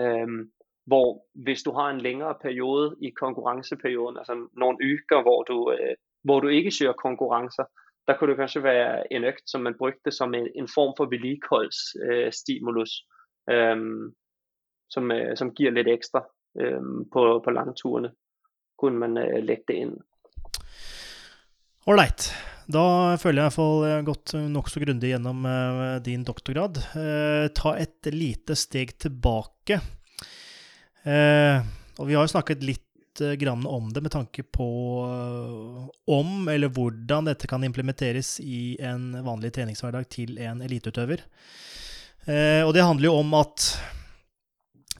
Øhm, 0.00 0.42
hvor 0.86 1.08
hvis 1.44 1.62
du 1.62 1.72
har 1.72 1.88
en 1.90 2.00
længere 2.00 2.34
periode 2.42 2.96
i 3.02 3.10
konkurrenceperioden, 3.10 4.16
altså 4.18 4.34
nogle 4.62 4.78
uger, 4.90 5.22
hvor 5.22 5.42
du, 5.42 5.72
øh, 5.72 5.94
hvor 6.24 6.40
du 6.40 6.48
ikke 6.48 6.70
søger 6.70 6.92
konkurrencer, 6.92 7.64
der 8.06 8.16
kunne 8.16 8.30
det 8.30 8.36
kanskje 8.38 8.62
være 8.62 9.12
en 9.12 9.24
økt, 9.24 9.42
som 9.46 9.60
man 9.60 9.78
brugte 9.78 10.10
som 10.10 10.34
en, 10.34 10.48
en 10.54 10.68
form 10.76 10.94
for 10.96 11.06
vedligeholdsstimulus, 11.12 12.92
øh, 13.50 13.70
øhm, 13.70 14.14
som, 14.90 15.10
øh, 15.10 15.36
som 15.36 15.54
giver 15.54 15.70
lidt 15.70 15.88
ekstra 15.88 16.20
Øhm, 16.60 17.10
på, 17.12 17.40
på 17.44 17.50
langturene, 17.50 18.12
kunne 18.78 18.98
man 18.98 19.18
øh, 19.18 19.42
lægge 19.44 19.64
det 19.68 19.74
inn. 19.74 19.96
Ålreit. 21.82 22.28
Da 22.70 22.82
føler 23.18 23.40
jeg 23.40 23.42
i 23.42 23.48
hvert 23.48 23.56
fall 23.56 23.84
eh, 23.88 24.04
gått 24.06 24.32
eh, 24.38 24.44
nokså 24.54 24.80
grundig 24.84 25.10
gjennom 25.10 25.42
eh, 25.50 25.96
din 26.06 26.22
doktorgrad. 26.22 26.78
Eh, 26.94 27.48
ta 27.58 27.74
et 27.74 28.06
lite 28.14 28.54
steg 28.54 28.94
tilbake. 29.02 29.80
Eh, 31.02 31.58
og 31.98 32.06
vi 32.06 32.14
har 32.14 32.22
jo 32.22 32.34
snakket 32.36 32.62
litt 32.62 32.86
grann 33.36 33.66
om 33.68 33.90
det 33.92 34.00
med 34.00 34.14
tanke 34.14 34.40
på 34.40 34.66
om 36.08 36.46
eller 36.48 36.70
hvordan 36.72 37.26
dette 37.28 37.50
kan 37.50 37.60
implementeres 37.66 38.38
i 38.40 38.78
en 38.80 39.10
vanlig 39.26 39.50
treningshverdag 39.52 40.06
til 40.08 40.38
en 40.40 40.62
eliteutøver. 40.64 41.20
og 42.64 42.72
det 42.72 42.86
handler 42.86 43.10
jo 43.10 43.18
om 43.18 43.36
at 43.36 43.66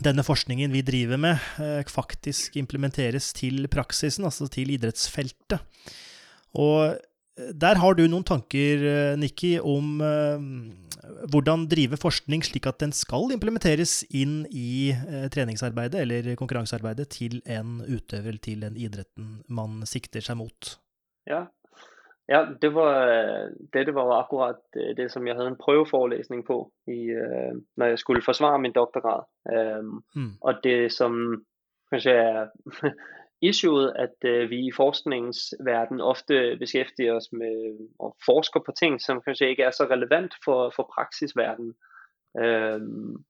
denne 0.05 0.27
forskningen 0.29 0.77
vi 0.77 0.85
driver 0.85 1.17
med, 1.25 1.41
faktisk 1.89 2.61
implementeres 2.61 3.33
til 3.33 3.65
praksisen, 3.73 4.29
altså 4.29 4.45
til 4.53 4.77
idrettsfeltet. 4.77 5.65
Og 6.59 6.93
eh, 6.93 7.53
der 7.57 7.81
har 7.81 7.97
du 7.97 8.05
noen 8.11 8.27
tanker, 8.29 8.85
eh, 8.89 9.15
Nikki, 9.21 9.57
om 9.61 10.01
hvordan 11.33 11.65
drive 11.71 11.99
forskning 11.99 12.45
slik 12.47 12.69
at 12.71 12.79
den 12.83 12.93
skal 12.95 13.33
implementeres 13.35 14.03
inn 14.15 14.45
i 14.51 14.93
treningsarbeidet 15.35 15.99
eller 16.05 16.29
konkurransearbeidet 16.39 17.09
til 17.15 17.41
en 17.51 17.81
utøver, 17.83 18.39
til 18.43 18.63
den 18.63 18.79
idretten 18.79 19.41
man 19.49 19.83
sikter 19.89 20.25
seg 20.25 20.39
mot. 20.43 20.77
Ja, 21.29 21.49
Ja, 22.31 22.47
det 22.63 22.71
var, 22.71 23.51
dette 23.75 23.93
var 23.93 24.13
akkurat 24.15 24.61
det, 24.97 25.09
som 25.11 25.27
jeg 25.27 25.35
havde 25.37 25.51
en 25.51 25.59
prøveforelæsning 25.59 26.45
på, 26.47 26.71
i, 26.87 27.11
når 27.77 27.91
jeg 27.91 27.99
skulle 27.99 28.23
forsvare 28.23 28.61
min 28.63 28.73
doktorgrad. 28.73 29.27
Øhm, 29.53 29.99
hmm. 30.15 30.31
Og 30.41 30.63
det, 30.65 30.93
som 30.95 31.43
kanskje 31.91 32.15
er 32.15 32.47
issueet, 33.43 33.93
at 33.97 34.17
øh, 34.25 34.51
vi 34.51 34.67
i 34.67 34.73
forskningsverden 34.77 36.01
ofte 36.01 36.57
beskæftiger 36.57 37.15
os 37.15 37.33
med 37.33 37.89
og 37.99 38.17
forsker 38.27 38.61
på 38.61 38.73
ting, 38.79 39.01
som 39.01 39.23
kanskje 39.23 39.49
ikke 39.49 39.63
er 39.63 39.71
så 39.71 39.85
relevant 39.91 40.35
for, 40.45 40.73
for 40.77 40.91
praksisverden. 40.95 41.75
Øhm, 42.39 43.25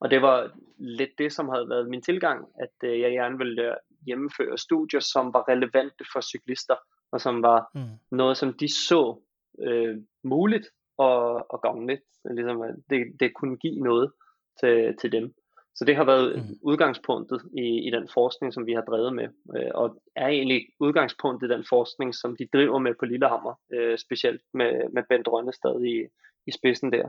og 0.00 0.10
det 0.10 0.22
var 0.22 0.50
lidt 0.78 1.10
det, 1.18 1.32
som 1.32 1.48
havde 1.48 1.68
været 1.68 1.88
min 1.88 2.02
tilgang, 2.02 2.48
at 2.60 2.88
øh, 2.88 3.00
jeg 3.00 3.12
gerne 3.12 3.38
ville 3.38 3.74
gennemføre 4.06 4.58
studier, 4.58 5.00
som 5.00 5.34
var 5.34 5.48
relevante 5.48 6.04
for 6.12 6.20
cyklister 6.20 6.76
og 7.12 7.20
som 7.20 7.42
var 7.42 7.70
mm. 7.74 7.80
noget, 8.10 8.36
som 8.36 8.52
de 8.52 8.68
så 8.68 9.20
øh, 9.58 9.96
muligt 10.22 10.66
og, 10.98 11.50
og 11.52 11.62
gavnligt. 11.62 12.02
Ligesom, 12.24 12.62
det, 12.90 13.00
det 13.20 13.34
kunne 13.34 13.56
give 13.56 13.80
noget 13.80 14.12
til, 14.60 14.96
til 15.00 15.12
dem. 15.12 15.34
Så 15.74 15.84
det 15.84 15.96
har 15.96 16.04
været 16.04 16.36
mm. 16.36 16.58
udgangspunktet 16.62 17.42
i, 17.58 17.88
i 17.88 17.90
den 17.90 18.08
forskning, 18.14 18.54
som 18.54 18.66
vi 18.66 18.72
har 18.72 18.82
drevet 18.82 19.14
med, 19.14 19.28
øh, 19.56 19.70
og 19.74 20.02
er 20.16 20.28
egentlig 20.28 20.66
udgangspunktet 20.80 21.50
i 21.50 21.52
den 21.52 21.64
forskning, 21.68 22.14
som 22.14 22.36
de 22.36 22.48
driver 22.52 22.78
med 22.78 22.94
på 22.98 23.04
Lillehammer, 23.04 23.54
øh, 23.72 23.98
specielt 23.98 24.42
med, 24.54 24.72
med 24.92 25.02
Bent 25.08 25.28
Rønnestad 25.28 25.84
i, 25.84 26.06
i 26.46 26.52
spidsen 26.52 26.92
der. 26.92 27.08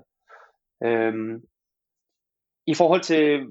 Øhm, 0.84 1.41
I 2.68 2.74
forhold 2.74 3.01
til 3.01 3.47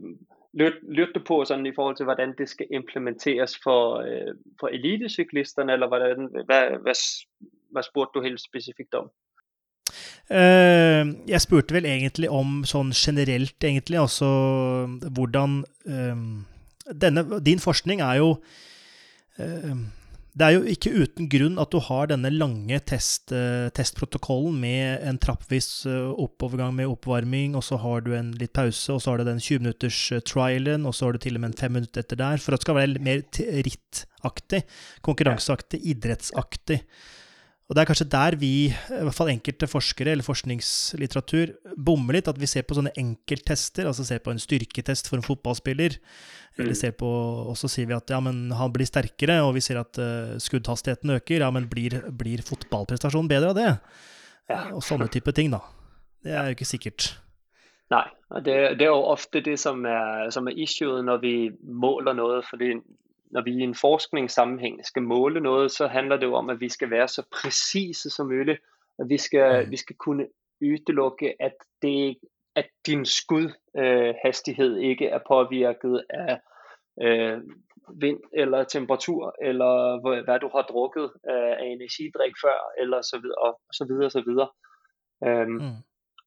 lytte 0.89 1.21
på 1.21 1.45
sådan 1.45 1.67
i 1.67 1.75
forhold 1.75 1.97
til, 1.97 2.05
hvordan 2.05 2.35
det 2.39 2.49
skal 2.49 2.67
implementeres 2.71 3.59
for, 3.63 3.97
øh, 3.97 4.35
for 4.61 4.69
elitecyklisterne, 4.69 5.73
eller 5.73 5.89
hvordan, 5.89 6.29
hvad, 6.47 6.83
hvad, 6.83 6.95
hvad 7.73 7.83
spurgte 7.83 8.19
du 8.19 8.23
helt 8.23 8.41
specifikt 8.41 8.95
om? 8.95 9.11
Eh, 10.33 11.09
jeg 11.29 11.45
spurte 11.45 11.77
vel 11.77 11.87
egentlig 11.89 12.31
om 12.33 12.63
sånn 12.69 12.93
generelt, 12.97 13.59
egentlig, 13.61 13.99
altså 14.01 14.29
hvordan 15.13 15.63
eh, 15.85 16.23
denne, 17.03 17.25
Din 17.45 17.61
forskning 17.63 18.01
er 18.05 18.23
jo 18.23 18.31
eh, 19.43 19.75
det 20.33 20.47
er 20.47 20.55
jo 20.55 20.63
ikke 20.73 20.95
uten 20.97 21.27
grunn 21.29 21.59
at 21.61 21.75
du 21.75 21.77
har 21.85 22.07
denne 22.09 22.31
lange 22.33 22.79
test, 22.89 23.35
testprotokollen 23.77 24.55
med 24.63 25.03
en 25.05 25.19
trappvis 25.21 25.85
oppovergang 25.85 26.73
med 26.79 26.89
oppvarming, 26.89 27.53
og 27.53 27.67
så 27.67 27.77
har 27.83 28.01
du 28.07 28.15
en 28.17 28.31
litt 28.41 28.55
pause, 28.57 28.95
og 28.95 29.03
så 29.05 29.13
har 29.13 29.21
du 29.21 29.29
den 29.29 29.43
20-minutters-trialen, 29.45 30.87
og 30.89 30.97
så 30.97 31.05
har 31.11 31.19
du 31.19 31.21
til 31.21 31.37
og 31.37 31.45
med 31.45 31.53
en 31.53 31.59
fem 31.61 31.77
minutter 31.77 32.01
etter 32.01 32.17
der, 32.23 32.41
for 32.41 32.57
at 32.57 32.63
det 32.63 32.65
skal 32.65 32.79
være 32.81 33.05
mer 33.05 33.21
rittaktig, 33.69 34.63
konkurranseaktig, 35.05 35.83
idrettsaktig. 35.93 36.81
Og 37.71 37.77
det 37.77 37.83
er 37.83 37.89
kanskje 37.89 38.09
der 38.11 38.35
vi, 38.37 38.53
i 38.69 39.03
hvert 39.07 39.17
fall 39.17 39.31
enkelte 39.33 39.69
forskere 39.71 40.13
eller 40.13 40.27
forskningslitteratur, 40.27 41.55
bommer 41.81 42.19
litt. 42.19 42.29
At 42.29 42.41
vi 42.41 42.49
ser 42.51 42.67
på 42.67 42.77
sånne 42.77 42.93
enkelttester, 43.01 43.87
altså 43.89 44.05
ser 44.05 44.21
på 44.25 44.35
en 44.35 44.43
styrketest 44.43 45.09
for 45.09 45.17
en 45.21 45.25
fotballspiller. 45.25 45.97
Eller 46.59 46.75
mm. 46.75 46.79
ser 46.83 46.93
på, 46.99 47.09
og 47.49 47.57
så 47.57 47.71
sier 47.73 47.89
vi 47.89 47.97
at 47.97 48.13
ja, 48.13 48.19
men 48.21 48.51
han 48.59 48.75
blir 48.75 48.89
sterkere, 48.89 49.39
og 49.47 49.55
vi 49.57 49.65
ser 49.65 49.81
at 49.81 50.01
uh, 50.03 50.35
skuddhastigheten 50.43 51.15
øker. 51.17 51.47
Ja, 51.47 51.49
men 51.55 51.71
blir, 51.71 52.03
blir 52.13 52.45
fotballprestasjonen 52.45 53.31
bedre 53.31 53.55
av 53.55 53.61
det? 53.61 53.69
Ja. 54.53 54.65
Og 54.77 54.85
sånne 54.85 55.09
type 55.13 55.33
ting, 55.37 55.55
da. 55.55 55.63
Det 56.23 56.35
er 56.35 56.51
jo 56.51 56.59
ikke 56.59 56.69
sikkert. 56.69 57.13
Nei, 57.93 58.05
det, 58.45 58.57
det, 58.81 58.87
er 58.87 58.91
jo 58.91 59.01
ofte 59.13 59.43
det 59.45 59.59
som 59.61 59.85
er, 59.89 60.29
som 60.33 60.49
er 60.49 60.59
issuet 60.61 61.05
når 61.05 61.23
vi 61.23 61.35
måler 61.63 62.17
noe. 62.17 62.43
fordi 62.49 62.75
når 63.33 63.43
vi 63.43 63.51
i 63.51 63.61
en 63.61 63.75
forskningssammenhæng 63.75 64.87
skal 64.87 65.03
måle 65.03 65.41
noget, 65.41 65.71
så 65.71 65.87
handler 65.87 66.17
det 66.17 66.27
jo 66.27 66.35
om, 66.35 66.51
at 66.51 66.61
vi 66.61 66.69
skal 66.69 66.91
være 66.91 67.09
så 67.09 67.23
præcise 67.33 68.11
som 68.11 68.27
muligt. 68.27 68.61
At 68.99 69.07
vi 69.09 69.19
skal, 69.19 69.65
mm. 69.65 69.71
vi 69.71 69.77
skal 69.77 69.97
kunne 69.97 70.27
udelukke, 70.63 71.35
at, 71.41 71.55
det, 71.83 72.19
at 72.57 72.69
din 72.87 73.05
skudhastighed 73.05 74.77
øh, 74.77 74.83
ikke 74.83 75.07
er 75.07 75.19
påvirket 75.29 76.05
af 76.11 76.41
øh, 77.03 77.43
vind 78.01 78.21
eller 78.33 78.65
temperatur, 78.65 79.35
eller 79.43 80.01
hvad 80.25 80.41
du 80.41 80.51
har 80.55 80.63
drukket 80.63 81.11
af 81.25 81.65
energidrik 81.65 82.33
før, 82.45 82.59
eller 82.83 83.03
så 83.03 83.19
videre, 83.23 83.39
og 83.39 83.61
så 83.73 83.85
videre, 83.85 84.07
og 84.07 84.13
så 84.13 84.23
videre. 84.27 84.51
Øhm, 85.27 85.51
mm. 85.51 85.77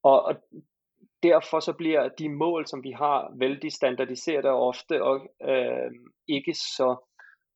og, 0.04 0.24
og 0.26 0.36
derfor 1.28 1.60
så 1.60 1.74
bliver 1.74 2.10
de 2.20 2.30
mål, 2.30 2.68
som 2.68 2.84
vi 2.84 2.92
har, 2.92 3.34
vældig 3.40 3.72
standardiseret 3.72 4.46
og 4.46 4.68
ofte 4.68 5.04
og 5.04 5.16
øh, 5.50 5.92
ikke 6.28 6.54
så 6.54 6.90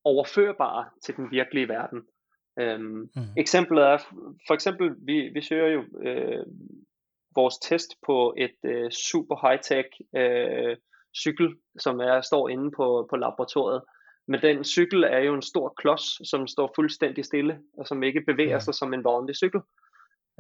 overførbare 0.04 0.86
til 1.06 1.16
den 1.16 1.32
virkelige 1.32 1.68
verden. 1.68 2.02
Øhm, 2.60 3.10
mm. 3.16 3.34
Eksemplet 3.38 3.84
er, 3.84 3.98
for 4.48 4.54
eksempel, 4.54 4.96
vi, 5.08 5.30
vi 5.34 5.42
søger 5.42 5.68
jo 5.68 5.82
øh, 6.08 6.46
vores 7.36 7.58
test 7.58 7.92
på 8.06 8.34
et 8.38 8.60
øh, 8.66 8.92
super 8.92 9.36
high-tech 9.46 9.90
øh, 10.20 10.78
cykel, 11.24 11.56
som 11.80 12.00
er 12.00 12.22
står 12.22 12.50
inde 12.50 12.72
på, 12.78 13.08
på 13.10 13.16
laboratoriet. 13.16 13.82
Men 14.28 14.42
den 14.42 14.64
cykel 14.64 15.04
er 15.04 15.20
jo 15.20 15.34
en 15.36 15.42
stor 15.42 15.74
klods, 15.78 16.30
som 16.30 16.48
står 16.48 16.72
fuldstændig 16.76 17.26
stille, 17.26 17.60
og 17.78 17.88
som 17.88 18.04
ikke 18.04 18.22
bevæger 18.28 18.58
mm. 18.58 18.60
sig 18.60 18.74
som 18.74 18.94
en 18.94 19.04
vanlig 19.04 19.36
cykel. 19.36 19.62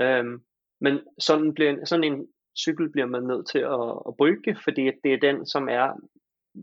Øhm, 0.01 0.35
men 0.81 0.99
sådan, 1.19 1.53
bliver, 1.53 1.85
sådan 1.85 2.03
en 2.03 2.27
cykel 2.57 2.91
bliver 2.91 3.07
man 3.07 3.23
nødt 3.23 3.47
til 3.47 3.59
at, 3.59 3.89
at 4.07 4.17
brygge, 4.17 4.57
fordi 4.63 4.91
det 5.03 5.13
er 5.13 5.19
den, 5.21 5.45
som 5.45 5.69
er 5.69 5.93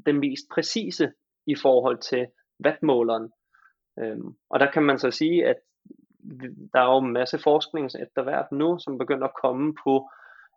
den 0.06 0.20
mest 0.20 0.44
præcise 0.54 1.12
i 1.46 1.54
forhold 1.62 1.98
til 1.98 2.26
wattmåleren. 2.64 3.30
Øhm, 4.00 4.28
og 4.50 4.60
der 4.60 4.70
kan 4.70 4.82
man 4.82 4.98
så 4.98 5.10
sige, 5.10 5.46
at 5.46 5.56
der 6.72 6.80
er 6.80 6.90
jo 6.92 6.98
en 6.98 7.12
masse 7.12 7.38
forskning 7.38 7.86
efter 7.86 8.22
hvert 8.22 8.52
nu, 8.52 8.78
som 8.78 8.98
begynder 8.98 9.26
at 9.26 9.38
komme 9.44 9.74
på 9.84 10.08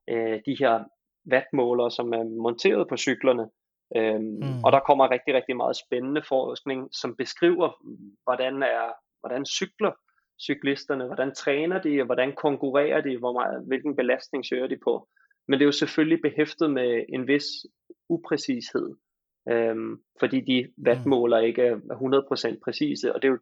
øh, 0.10 0.40
de 0.46 0.56
her 0.60 0.84
wattmålere, 1.32 1.92
som 1.92 2.14
er 2.14 2.24
monteret 2.24 2.88
på 2.90 2.98
cyklerne. 2.98 3.50
Øhm, 3.96 4.24
mm. 4.24 4.64
Og 4.66 4.72
der 4.72 4.80
kommer 4.80 5.12
rigtig, 5.12 5.34
rigtig 5.34 5.56
meget 5.58 5.76
spændende 5.78 6.24
forskning, 6.28 6.90
som 6.92 7.16
beskriver, 7.16 7.70
hvordan 8.24 8.64
er 8.64 8.94
hvordan 9.22 9.46
cykler 9.46 9.92
cyklisterne, 10.42 11.06
hvordan 11.06 11.36
træner 11.36 11.82
de, 11.82 12.02
og 12.02 12.06
hvordan 12.06 12.36
konkurrerer 12.36 13.02
de, 13.02 13.18
hvor 13.18 13.34
meget, 13.34 13.64
hvilken 13.68 13.96
belastning 13.96 14.46
søger 14.46 14.68
de 14.68 14.78
på. 14.84 15.08
Men 15.48 15.60
det 15.60 15.64
er 15.64 15.68
jo 15.68 15.72
selvfølgelig 15.72 16.22
behæftet 16.22 16.72
med 16.72 17.06
en 17.10 17.28
vis 17.28 17.46
upræcished, 18.10 18.96
øhm, 19.50 19.98
fordi 20.20 20.42
de 20.42 20.68
wattmåler 20.88 21.40
ikke 21.40 21.62
er 21.62 21.76
100% 22.56 22.60
præcise, 22.64 23.16
og 23.16 23.22
det 23.22 23.28
er, 23.28 23.32
jo, 23.32 23.40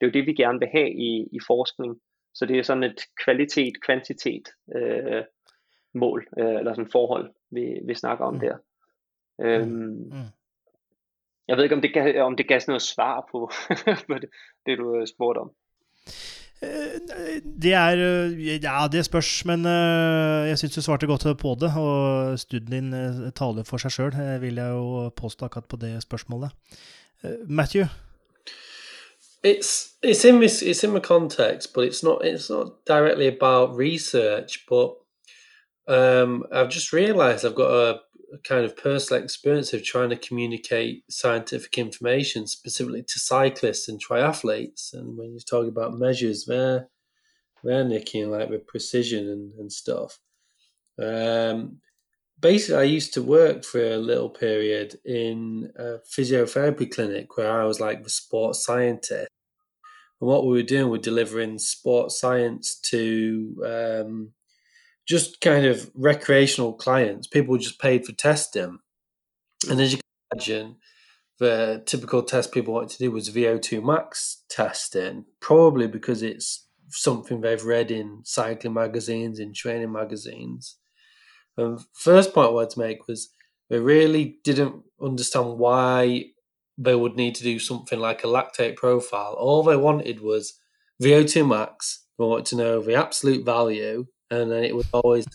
det 0.00 0.06
er 0.06 0.06
jo 0.06 0.12
det, 0.12 0.26
vi 0.26 0.34
gerne 0.34 0.58
vil 0.58 0.68
have 0.72 0.90
i, 0.90 1.28
i 1.32 1.38
forskning. 1.46 2.00
Så 2.34 2.46
det 2.46 2.58
er 2.58 2.62
sådan 2.62 2.82
et 2.82 3.00
kvalitet-kvantitet 3.24 4.48
øh, 4.76 5.22
mål, 5.94 6.26
øh, 6.38 6.54
eller 6.54 6.74
sådan 6.74 6.90
forhold, 6.92 7.34
vi, 7.50 7.78
vi 7.86 7.94
snakker 7.94 8.24
om 8.24 8.34
mm. 8.34 8.40
der. 8.40 8.56
Øhm, 9.40 9.68
mm. 9.68 9.86
mm. 9.86 10.30
Jeg 11.48 11.56
ved 11.56 11.64
ikke, 11.64 11.74
om 11.74 11.82
det, 11.82 11.94
gav, 11.94 12.24
om 12.24 12.36
det 12.36 12.48
gav 12.48 12.60
sådan 12.60 12.72
noget 12.72 12.82
svar 12.82 13.28
på, 13.32 13.50
på 14.08 14.14
det, 14.14 14.30
det, 14.66 14.78
du 14.78 14.96
øh, 14.96 15.06
spurgte 15.06 15.38
om. 15.38 15.50
Eh, 16.62 17.40
det 17.62 17.72
er 17.72 17.96
eh, 17.98 18.62
Ja, 18.62 18.88
det 18.92 19.04
spørs, 19.04 19.44
men 19.44 19.66
eh, 19.66 20.48
jeg 20.48 20.58
syns 20.58 20.74
du 20.74 20.82
svarte 20.82 21.06
godt 21.06 21.26
på 21.38 21.56
det. 21.60 21.72
Og 21.76 22.38
studien 22.38 22.92
din 22.92 23.32
taler 23.36 23.66
for 23.66 23.82
seg 23.82 23.94
sjøl, 23.94 24.14
vil 24.40 24.60
jeg 24.62 24.70
jo 24.70 25.10
påstå 25.16 25.48
akkurat 25.48 25.68
på 25.68 25.76
det 25.76 26.02
spørsmålet. 26.02 26.50
Matthew? 27.48 27.86
It's 29.42 29.92
it's 30.02 30.24
in 30.24 30.40
this 30.40 30.62
it's 30.62 30.84
in 30.84 30.94
the 30.94 31.00
context, 31.00 31.74
but 31.74 31.84
it's 31.84 32.02
not 32.02 32.24
it's 32.24 32.50
not 32.50 32.84
directly 32.86 33.26
about 33.26 33.76
research. 33.76 34.64
But 34.68 34.96
um, 35.86 36.44
I've 36.52 36.70
just 36.70 36.92
realised 36.92 37.44
I've 37.44 37.54
got 37.54 37.70
a 37.70 38.00
kind 38.42 38.64
of 38.64 38.76
personal 38.76 39.22
experience 39.22 39.72
of 39.72 39.84
trying 39.84 40.10
to 40.10 40.16
communicate 40.16 41.04
scientific 41.10 41.78
information 41.78 42.46
specifically 42.46 43.02
to 43.02 43.18
cyclists 43.18 43.88
and 43.88 44.04
triathletes. 44.04 44.92
And 44.92 45.16
when 45.16 45.30
you're 45.30 45.40
talking 45.40 45.68
about 45.68 45.98
measures, 45.98 46.44
they're 46.44 46.88
they're 47.62 47.84
nicking 47.84 48.30
like 48.30 48.50
with 48.50 48.66
precision 48.66 49.28
and, 49.28 49.52
and 49.58 49.72
stuff. 49.72 50.18
Um, 51.00 51.80
basically, 52.38 52.76
I 52.76 52.84
used 52.84 53.14
to 53.14 53.22
work 53.22 53.64
for 53.64 53.82
a 53.82 53.96
little 53.96 54.28
period 54.28 54.98
in 55.04 55.72
a 55.76 55.98
physiotherapy 56.06 56.90
clinic 56.90 57.36
where 57.36 57.60
I 57.60 57.64
was 57.64 57.80
like 57.80 58.04
the 58.04 58.10
sports 58.10 58.64
scientist. 58.64 59.28
And 60.20 60.28
what 60.28 60.46
we 60.46 60.52
were 60.52 60.62
doing, 60.62 60.90
we're 60.90 60.98
delivering 60.98 61.58
sports 61.58 62.20
science 62.20 62.78
to 62.90 63.56
um, 63.66 64.32
just 65.06 65.40
kind 65.40 65.66
of 65.66 65.90
recreational 65.94 66.72
clients, 66.72 67.26
people 67.26 67.56
just 67.58 67.80
paid 67.80 68.06
for 68.06 68.12
testing. 68.12 68.78
And 69.68 69.80
as 69.80 69.92
you 69.92 69.98
can 69.98 70.38
imagine, 70.38 70.76
the 71.38 71.82
typical 71.84 72.22
test 72.22 72.52
people 72.52 72.74
wanted 72.74 72.90
to 72.90 72.98
do 72.98 73.10
was 73.10 73.30
VO2 73.30 73.84
max 73.84 74.44
testing, 74.48 75.24
probably 75.40 75.86
because 75.86 76.22
it's 76.22 76.66
something 76.90 77.40
they've 77.40 77.64
read 77.64 77.90
in 77.90 78.20
cycling 78.24 78.74
magazines, 78.74 79.38
in 79.38 79.52
training 79.52 79.92
magazines. 79.92 80.76
And 81.56 81.80
first 81.92 82.32
point 82.32 82.48
I 82.48 82.52
wanted 82.52 82.70
to 82.70 82.80
make 82.80 83.06
was 83.08 83.30
they 83.70 83.78
really 83.78 84.38
didn't 84.44 84.82
understand 85.02 85.58
why 85.58 86.26
they 86.76 86.94
would 86.94 87.16
need 87.16 87.34
to 87.36 87.44
do 87.44 87.58
something 87.58 87.98
like 87.98 88.24
a 88.24 88.28
lactate 88.28 88.76
profile. 88.76 89.34
All 89.38 89.62
they 89.62 89.76
wanted 89.76 90.20
was 90.20 90.58
VO2 91.02 91.48
max. 91.48 92.04
They 92.18 92.24
wanted 92.24 92.46
to 92.46 92.56
know 92.56 92.80
the 92.80 92.94
absolute 92.94 93.44
value 93.44 94.06
and 94.30 94.50
then 94.50 94.64
it 94.64 94.74
was 94.74 94.86
always, 94.92 95.26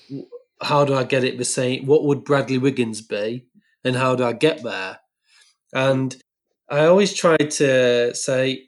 how 0.60 0.84
do 0.84 0.94
I 0.94 1.04
get 1.04 1.24
it 1.24 1.38
the 1.38 1.44
same? 1.44 1.86
What 1.86 2.04
would 2.04 2.24
Bradley 2.24 2.58
Wiggins 2.58 3.00
be, 3.00 3.46
and 3.84 3.96
how 3.96 4.14
do 4.14 4.24
I 4.24 4.32
get 4.32 4.62
there? 4.62 4.98
And 5.72 6.16
I 6.68 6.86
always 6.86 7.12
try 7.12 7.36
to 7.36 8.14
say, 8.14 8.66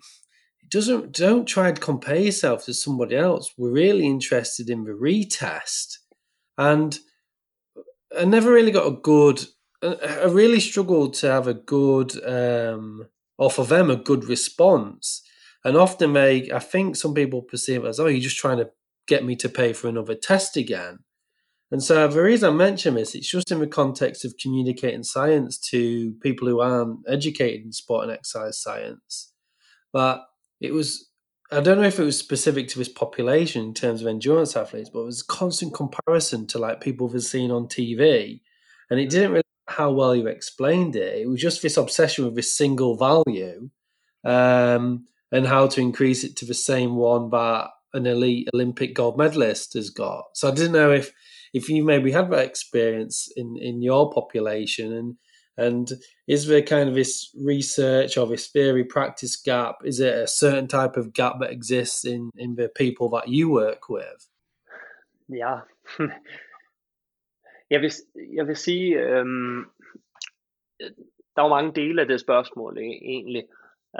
doesn't 0.68 1.12
don't 1.12 1.46
try 1.46 1.70
to 1.70 1.80
compare 1.80 2.16
yourself 2.16 2.64
to 2.64 2.74
somebody 2.74 3.16
else. 3.16 3.52
We're 3.56 3.70
really 3.70 4.06
interested 4.06 4.68
in 4.68 4.84
the 4.84 4.92
retest, 4.92 5.98
and 6.58 6.98
I 8.18 8.24
never 8.24 8.52
really 8.52 8.72
got 8.72 8.86
a 8.86 8.96
good. 8.96 9.44
I 9.82 10.24
really 10.24 10.60
struggled 10.60 11.14
to 11.14 11.30
have 11.30 11.46
a 11.46 11.54
good, 11.54 12.12
um, 12.26 13.06
or 13.38 13.50
for 13.50 13.64
them, 13.64 13.90
a 13.90 13.96
good 13.96 14.24
response. 14.24 15.22
And 15.64 15.76
often 15.76 16.12
they, 16.12 16.50
I 16.50 16.60
think 16.60 16.96
some 16.96 17.12
people 17.12 17.42
perceive 17.42 17.84
it 17.84 17.88
as, 17.88 18.00
oh, 18.00 18.06
you're 18.06 18.20
just 18.20 18.38
trying 18.38 18.58
to 18.58 18.70
get 19.06 19.24
me 19.24 19.36
to 19.36 19.48
pay 19.48 19.72
for 19.72 19.88
another 19.88 20.14
test 20.14 20.56
again. 20.56 21.00
And 21.70 21.82
so 21.82 22.06
the 22.06 22.22
reason 22.22 22.52
I 22.52 22.56
mention 22.56 22.94
this, 22.94 23.14
it's 23.14 23.28
just 23.28 23.50
in 23.50 23.58
the 23.58 23.66
context 23.66 24.24
of 24.24 24.34
communicating 24.40 25.02
science 25.02 25.58
to 25.70 26.12
people 26.22 26.46
who 26.46 26.60
aren't 26.60 27.00
educated 27.08 27.64
in 27.64 27.72
sport 27.72 28.04
and 28.04 28.12
exercise 28.12 28.60
science. 28.60 29.32
But 29.92 30.24
it 30.60 30.72
was, 30.72 31.10
I 31.50 31.60
don't 31.60 31.78
know 31.78 31.86
if 31.86 31.98
it 31.98 32.04
was 32.04 32.18
specific 32.18 32.68
to 32.68 32.78
this 32.78 32.88
population 32.88 33.62
in 33.64 33.74
terms 33.74 34.00
of 34.00 34.06
endurance 34.06 34.56
athletes, 34.56 34.90
but 34.92 35.00
it 35.00 35.06
was 35.06 35.22
constant 35.22 35.74
comparison 35.74 36.46
to 36.48 36.58
like 36.58 36.80
people 36.80 37.08
we've 37.08 37.22
seen 37.22 37.50
on 37.50 37.66
TV. 37.66 38.40
And 38.90 39.00
it 39.00 39.10
didn't 39.10 39.32
really 39.32 39.42
how 39.68 39.90
well 39.90 40.14
you 40.14 40.28
explained 40.28 40.94
it. 40.94 41.18
It 41.18 41.28
was 41.28 41.40
just 41.40 41.62
this 41.62 41.76
obsession 41.76 42.24
with 42.24 42.36
this 42.36 42.56
single 42.56 42.96
value 42.96 43.68
um, 44.24 45.06
and 45.32 45.46
how 45.46 45.66
to 45.66 45.80
increase 45.80 46.24
it 46.24 46.36
to 46.36 46.44
the 46.44 46.54
same 46.54 46.94
one 46.94 47.30
that 47.30 47.70
an 47.96 48.06
elite 48.06 48.48
Olympic 48.54 48.94
gold 48.94 49.18
medalist 49.18 49.74
has 49.74 49.90
got. 49.90 50.24
So 50.34 50.48
I 50.48 50.54
didn't 50.54 50.72
know 50.72 50.92
if 50.92 51.12
if 51.52 51.68
you 51.68 51.84
maybe 51.84 52.12
had 52.12 52.30
that 52.30 52.44
experience 52.44 53.28
in 53.36 53.56
in 53.60 53.82
your 53.82 54.12
population 54.12 54.92
and 54.92 55.16
and 55.58 55.88
is 56.28 56.46
there 56.46 56.62
kind 56.62 56.88
of 56.88 56.94
this 56.94 57.34
research 57.34 58.18
or 58.18 58.26
this 58.26 58.48
theory 58.48 58.84
practice 58.84 59.36
gap? 59.36 59.76
Is 59.84 60.00
it 60.00 60.14
a 60.14 60.26
certain 60.26 60.68
type 60.68 60.96
of 60.98 61.14
gap 61.14 61.40
that 61.40 61.50
exists 61.50 62.04
in 62.04 62.30
in 62.36 62.56
the 62.56 62.68
people 62.68 63.08
that 63.10 63.28
you 63.28 63.50
work 63.50 63.88
with? 63.88 64.28
Ja, 65.28 65.60
jeg 67.70 67.80
vil, 67.80 67.92
jeg 68.34 68.46
vil 68.46 68.56
sige, 68.56 69.00
øhm, 69.00 69.64
der 71.36 71.42
er 71.42 71.42
jo 71.42 71.48
mange 71.48 71.72
dele 71.74 72.00
af 72.00 72.08
det 72.08 72.20
spørgsmål 72.20 72.78
egentlig. 72.78 73.44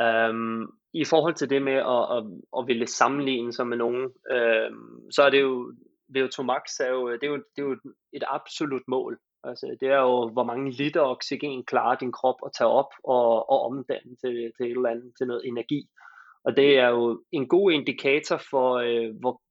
Øhm, 0.01 0.66
i 1.03 1.05
forhold 1.05 1.34
til 1.34 1.51
det 1.51 1.62
med 1.62 1.78
at, 1.97 2.03
at, 2.16 2.22
at 2.59 2.66
ville 2.66 2.86
sammenligne 2.86 3.53
sig 3.53 3.66
med 3.66 3.76
nogen, 3.76 4.05
øh, 4.34 4.70
så 5.11 5.22
er 5.22 5.30
det 5.30 5.40
jo, 5.40 5.72
VO2 6.16 6.42
max 6.42 6.64
er 6.80 6.90
jo, 6.90 7.12
det 7.12 7.22
er 7.22 7.32
jo, 7.34 7.36
det 7.36 7.62
er 7.62 7.68
jo 7.68 7.76
et 8.12 8.24
absolut 8.28 8.82
mål. 8.88 9.18
Altså, 9.44 9.76
det 9.80 9.88
er 9.88 10.01
jo, 10.01 10.28
hvor 10.28 10.44
mange 10.44 10.70
liter 10.70 11.01
oxygen 11.01 11.64
klarer 11.64 11.97
din 11.97 12.12
krop 12.12 12.38
at 12.47 12.53
tage 12.59 12.68
op 12.68 12.92
og, 13.05 13.51
og 13.51 13.59
omdanne 13.68 14.16
til, 14.22 14.53
til 14.57 14.64
et 14.66 14.76
eller 14.76 14.90
andet, 14.90 15.12
til 15.18 15.26
noget 15.26 15.42
energi. 15.44 15.80
Og 16.44 16.57
det 16.57 16.78
er 16.78 16.88
jo 16.88 17.22
en 17.32 17.49
god 17.49 17.72
indikator 17.72 18.40
for, 18.51 18.68
øh, 18.74 19.11
hvor, 19.20 19.42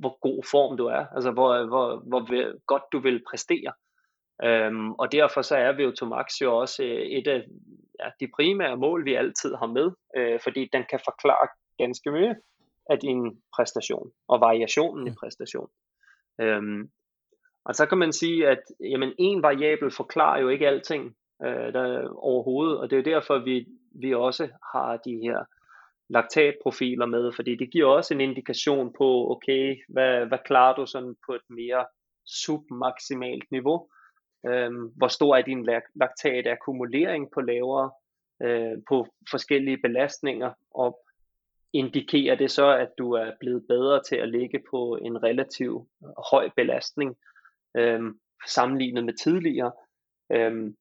hvor 0.00 0.18
god 0.20 0.40
form 0.50 0.76
du 0.76 0.86
er, 0.86 1.04
altså 1.14 1.30
hvor, 1.30 1.66
hvor, 1.66 1.86
hvor 2.08 2.20
godt 2.66 2.82
du 2.92 2.98
vil 2.98 3.22
præstere. 3.30 3.72
Øhm, 4.44 4.92
og 4.92 5.12
derfor 5.12 5.42
så 5.42 5.56
er 5.56 5.72
VO2 5.72 6.04
max 6.04 6.40
jo 6.42 6.56
også 6.56 6.84
øh, 6.84 7.02
et 7.18 7.28
af 7.28 7.44
ja, 8.00 8.10
de 8.20 8.30
primære 8.36 8.76
mål, 8.76 9.04
vi 9.04 9.14
altid 9.14 9.54
har 9.54 9.66
med, 9.66 9.90
øh, 10.16 10.40
fordi 10.42 10.68
den 10.72 10.84
kan 10.90 11.00
forklare 11.04 11.48
ganske 11.78 12.10
mye 12.10 12.34
af 12.90 12.98
din 12.98 13.42
præstation 13.56 14.10
og 14.28 14.40
variationen 14.40 15.06
i 15.06 15.10
præstation. 15.20 15.68
Øhm, 16.40 16.90
og 17.64 17.74
så 17.74 17.86
kan 17.86 17.98
man 17.98 18.12
sige, 18.12 18.48
at 18.48 18.62
jamen, 18.80 19.12
en 19.18 19.42
variabel 19.42 19.90
forklarer 19.90 20.40
jo 20.40 20.48
ikke 20.48 20.68
alting. 20.68 21.16
øh, 21.44 21.72
der, 21.72 22.08
overhovedet, 22.08 22.78
og 22.78 22.90
det 22.90 22.98
er 22.98 23.02
derfor, 23.02 23.38
vi, 23.38 23.66
vi 24.02 24.14
også 24.14 24.48
har 24.72 24.96
de 24.96 25.16
her 25.16 25.44
laktatprofiler 26.08 27.06
med, 27.06 27.32
fordi 27.32 27.56
det 27.56 27.72
giver 27.72 27.88
også 27.88 28.14
en 28.14 28.20
indikation 28.20 28.92
på, 28.98 29.30
okay, 29.30 29.76
hvad, 29.88 30.26
hvad 30.26 30.38
klarer 30.44 30.74
du 30.74 30.86
sådan 30.86 31.14
på 31.26 31.34
et 31.34 31.46
mere 31.48 31.86
submaksimalt 32.26 33.50
niveau? 33.50 33.88
Øhm, 34.46 34.92
hvor 34.96 35.08
stor 35.08 35.36
er 35.36 35.42
din 35.42 35.66
laktatakkumulering 35.94 37.30
på 37.34 37.40
lavere, 37.40 37.90
øh, 38.42 38.78
på 38.88 39.06
forskellige 39.30 39.78
belastninger, 39.78 40.52
og 40.74 41.06
indikerer 41.72 42.34
det 42.34 42.50
så, 42.50 42.76
at 42.76 42.88
du 42.98 43.12
er 43.12 43.32
blevet 43.40 43.64
bedre 43.68 44.02
til 44.02 44.16
at 44.16 44.28
ligge 44.28 44.60
på 44.70 44.98
en 45.02 45.22
relativ 45.22 45.88
øh, 46.04 46.08
høj 46.30 46.50
belastning 46.56 47.16
øh, 47.76 48.00
sammenlignet 48.46 49.04
med 49.04 49.14
tidligere. 49.14 49.72
Øh, 50.32 50.72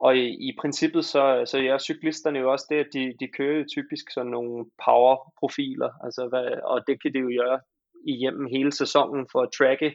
og 0.00 0.16
i, 0.16 0.48
i 0.48 0.56
princippet 0.60 1.04
så, 1.04 1.42
så 1.46 1.58
er 1.58 1.78
cyklisterne 1.78 2.38
jo 2.38 2.52
også 2.52 2.66
det, 2.70 2.76
at 2.76 2.88
de, 2.92 3.14
de 3.20 3.28
kører 3.28 3.58
jo 3.58 3.64
typisk 3.64 4.10
sådan 4.10 4.30
nogle 4.30 4.66
power-profiler, 4.84 5.90
altså 6.04 6.28
hvad, 6.28 6.60
og 6.64 6.86
det 6.86 7.02
kan 7.02 7.12
de 7.14 7.18
jo 7.18 7.42
gøre 7.42 7.60
igennem 8.06 8.46
hele 8.46 8.72
sæsonen 8.72 9.26
for 9.32 9.40
at 9.42 9.52
tracke, 9.58 9.94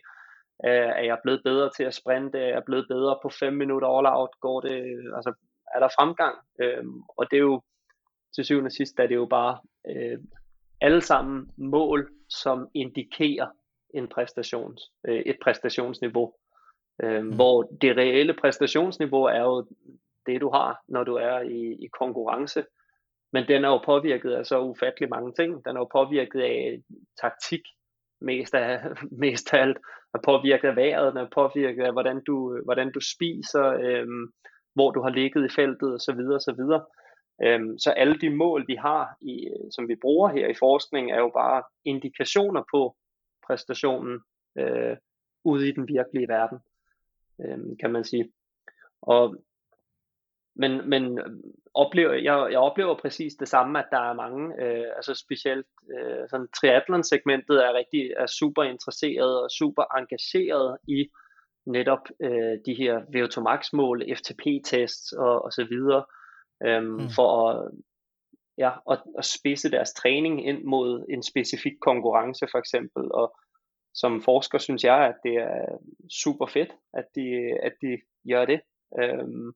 øh, 0.65 0.89
er 0.99 1.03
jeg 1.03 1.17
blevet 1.23 1.41
bedre 1.43 1.69
til 1.77 1.83
at 1.83 1.93
sprinte, 1.93 2.39
er 2.39 2.47
jeg 2.47 2.63
blevet 2.65 2.87
bedre 2.87 3.19
på 3.21 3.29
5 3.29 3.53
minutter 3.53 3.87
all 3.87 4.07
out, 4.07 4.29
går 4.41 4.61
det, 4.61 4.77
altså 5.15 5.33
er 5.75 5.79
der 5.79 5.95
fremgang, 5.99 6.35
øhm, 6.61 7.01
og 7.17 7.31
det 7.31 7.37
er 7.37 7.41
jo 7.41 7.61
til 8.35 8.45
syvende 8.45 8.67
og 8.67 8.71
sidst, 8.71 8.99
er 8.99 9.07
det 9.07 9.15
jo 9.15 9.25
bare 9.25 9.57
øh, 9.89 10.19
alle 10.81 11.01
sammen 11.01 11.51
mål, 11.57 12.09
som 12.29 12.67
indikerer 12.73 13.47
en 13.93 14.07
præstations, 14.07 14.91
øh, 15.07 15.19
et 15.19 15.37
præstationsniveau. 15.43 16.33
Øh, 17.03 17.23
mm. 17.23 17.35
Hvor 17.35 17.63
det 17.81 17.97
reelle 17.97 18.33
præstationsniveau 18.33 19.23
er 19.23 19.41
jo 19.41 19.67
det, 20.25 20.41
du 20.41 20.49
har, 20.49 20.83
når 20.87 21.03
du 21.03 21.15
er 21.15 21.39
i, 21.39 21.85
i 21.85 21.87
konkurrence. 21.87 22.65
Men 23.33 23.47
den 23.47 23.65
er 23.65 23.69
jo 23.69 23.77
påvirket 23.77 24.31
af 24.31 24.45
så 24.45 24.59
ufattelig 24.59 25.09
mange 25.09 25.33
ting. 25.33 25.65
Den 25.65 25.75
er 25.75 25.79
jo 25.79 25.89
påvirket 25.91 26.41
af 26.41 26.81
taktik 27.21 27.61
mest 28.21 28.55
af, 28.55 28.81
mest 29.23 29.53
af 29.53 29.61
alt. 29.61 29.77
Er 30.15 30.19
påvirket 30.25 30.67
af 30.67 30.75
vejret, 30.75 31.13
den 31.13 31.21
er 31.21 31.35
påvirket 31.39 31.83
af, 31.83 31.91
hvordan 31.91 32.21
du, 32.27 32.59
hvordan 32.63 32.91
du 32.91 32.99
spiser, 33.13 33.65
øhm, 33.85 34.25
hvor 34.75 34.91
du 34.91 35.01
har 35.01 35.09
ligget 35.09 35.45
i 35.45 35.55
feltet 35.55 35.93
osv. 35.93 36.19
osv. 36.37 36.61
Øhm, 37.43 37.77
så 37.77 37.89
alle 37.91 38.17
de 38.23 38.29
mål, 38.29 38.65
vi 38.67 38.75
har, 38.75 39.17
i, 39.21 39.49
som 39.75 39.87
vi 39.87 39.95
bruger 40.01 40.29
her 40.29 40.47
i 40.47 40.59
forskning, 40.59 41.11
er 41.11 41.19
jo 41.19 41.31
bare 41.33 41.63
indikationer 41.85 42.63
på 42.73 42.95
præstationen 43.47 44.19
øh, 44.57 44.97
ude 45.43 45.69
i 45.69 45.71
den 45.71 45.87
virkelige 45.87 46.27
verden 46.27 46.59
øh, 47.41 47.77
kan 47.79 47.91
man 47.91 48.03
sige. 48.03 48.31
Og, 49.01 49.35
men 50.55 50.89
men 50.89 51.19
oplever, 51.73 52.13
jeg, 52.13 52.47
jeg 52.51 52.59
oplever 52.59 52.95
præcis 52.97 53.33
det 53.33 53.47
samme, 53.47 53.79
at 53.79 53.85
der 53.91 53.99
er 53.99 54.13
mange, 54.13 54.63
øh, 54.63 54.85
altså 54.95 55.13
specielt 55.13 55.67
øh, 55.97 56.29
sådan 56.29 56.47
triathlon-segmentet 56.57 57.65
er 57.65 57.73
rigtig 57.73 58.11
er 58.17 58.25
super 58.25 58.63
interesseret 58.63 59.43
og 59.43 59.51
super 59.51 59.97
engageret 59.97 60.77
i 60.87 61.09
netop 61.65 62.07
øh, 62.19 62.57
de 62.65 62.73
her 62.73 62.99
VO2 62.99 63.41
max 63.41 63.73
mål, 63.73 64.03
FTP-tests 64.15 65.11
og, 65.11 65.45
og 65.45 65.51
så 65.53 65.63
videre, 65.69 66.05
øh, 66.65 66.83
mm. 66.83 67.09
for 67.15 67.49
at, 67.49 67.71
ja, 68.57 68.71
at, 68.91 68.99
at 69.17 69.25
spidse 69.25 69.71
deres 69.71 69.93
træning 69.93 70.47
ind 70.47 70.63
mod 70.63 71.05
en 71.09 71.23
specifik 71.23 71.73
konkurrence 71.81 72.47
for 72.51 72.59
eksempel, 72.59 73.11
og 73.11 73.37
som 73.93 74.21
forsker 74.21 74.57
synes 74.57 74.83
jeg, 74.83 74.97
at 74.97 75.15
det 75.23 75.35
er 75.35 75.77
super 76.23 76.45
fedt, 76.45 76.71
at 76.93 77.05
de, 77.15 77.57
at 77.63 77.73
de 77.81 77.97
gør 78.31 78.45
det. 78.45 78.61
Øhm, 78.99 79.53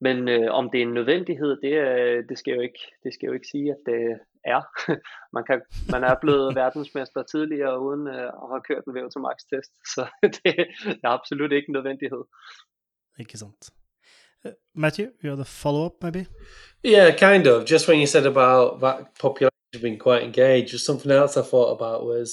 men 0.00 0.28
øh, 0.28 0.50
om 0.50 0.70
det 0.70 0.78
er 0.78 0.82
en 0.82 0.94
nødvendighed, 0.94 1.56
det, 1.64 2.28
det, 2.28 2.38
skal 2.38 2.50
jeg 2.50 2.56
jo 2.56 2.62
ikke, 2.62 2.84
det 3.04 3.14
skal 3.14 3.26
jo 3.26 3.32
ikke 3.32 3.46
sige, 3.46 3.70
at 3.70 3.80
det 3.86 4.00
er. 4.44 4.62
man, 5.36 5.44
kan, 5.44 5.62
man 5.90 6.04
er 6.04 6.14
blevet 6.20 6.54
verdensmester 6.62 7.22
tidligere, 7.22 7.80
uden 7.80 8.06
øh, 8.06 8.28
at 8.42 8.48
have 8.52 8.62
kørt 8.68 8.84
en 8.84 8.96
VO2 8.96 9.20
max 9.26 9.36
test, 9.50 9.72
så 9.94 10.02
det 10.22 10.56
er 11.04 11.08
absolut 11.08 11.52
ikke 11.52 11.68
en 11.68 11.72
nødvendighed. 11.72 12.24
Ikke 13.18 13.38
sant. 13.38 13.70
Uh, 14.44 14.52
Matthew, 14.74 15.06
you 15.22 15.30
have 15.30 15.40
a 15.40 15.50
follow-up 15.62 15.92
maybe? 16.02 16.26
Yeah, 16.84 17.08
kind 17.26 17.46
of. 17.46 17.70
Just 17.72 17.88
when 17.88 17.98
you 17.98 18.06
said 18.06 18.26
about 18.26 18.80
that 18.80 18.98
population 19.20 19.80
being 19.82 19.98
quite 19.98 20.22
engaged, 20.22 20.68
just 20.68 20.86
something 20.86 21.12
else 21.12 21.36
I 21.36 21.44
thought 21.50 21.72
about 21.76 22.06
was 22.06 22.28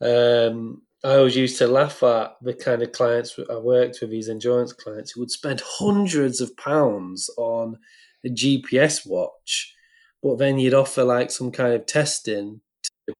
Um, 0.00 0.82
I 1.04 1.14
always 1.14 1.36
used 1.36 1.58
to 1.58 1.68
laugh 1.68 2.02
at 2.02 2.36
the 2.42 2.54
kind 2.54 2.82
of 2.82 2.92
clients 2.92 3.38
I 3.50 3.56
worked 3.56 3.98
with, 4.00 4.10
these 4.10 4.28
endurance 4.28 4.72
clients 4.72 5.12
who 5.12 5.20
would 5.20 5.30
spend 5.30 5.62
hundreds 5.64 6.40
of 6.40 6.56
pounds 6.56 7.30
on 7.36 7.78
a 8.26 8.28
GPS 8.28 9.06
watch, 9.06 9.74
but 10.22 10.38
then 10.38 10.58
you'd 10.58 10.74
offer 10.74 11.04
like 11.04 11.30
some 11.30 11.52
kind 11.52 11.74
of 11.74 11.86
testing 11.86 12.60
to 13.06 13.14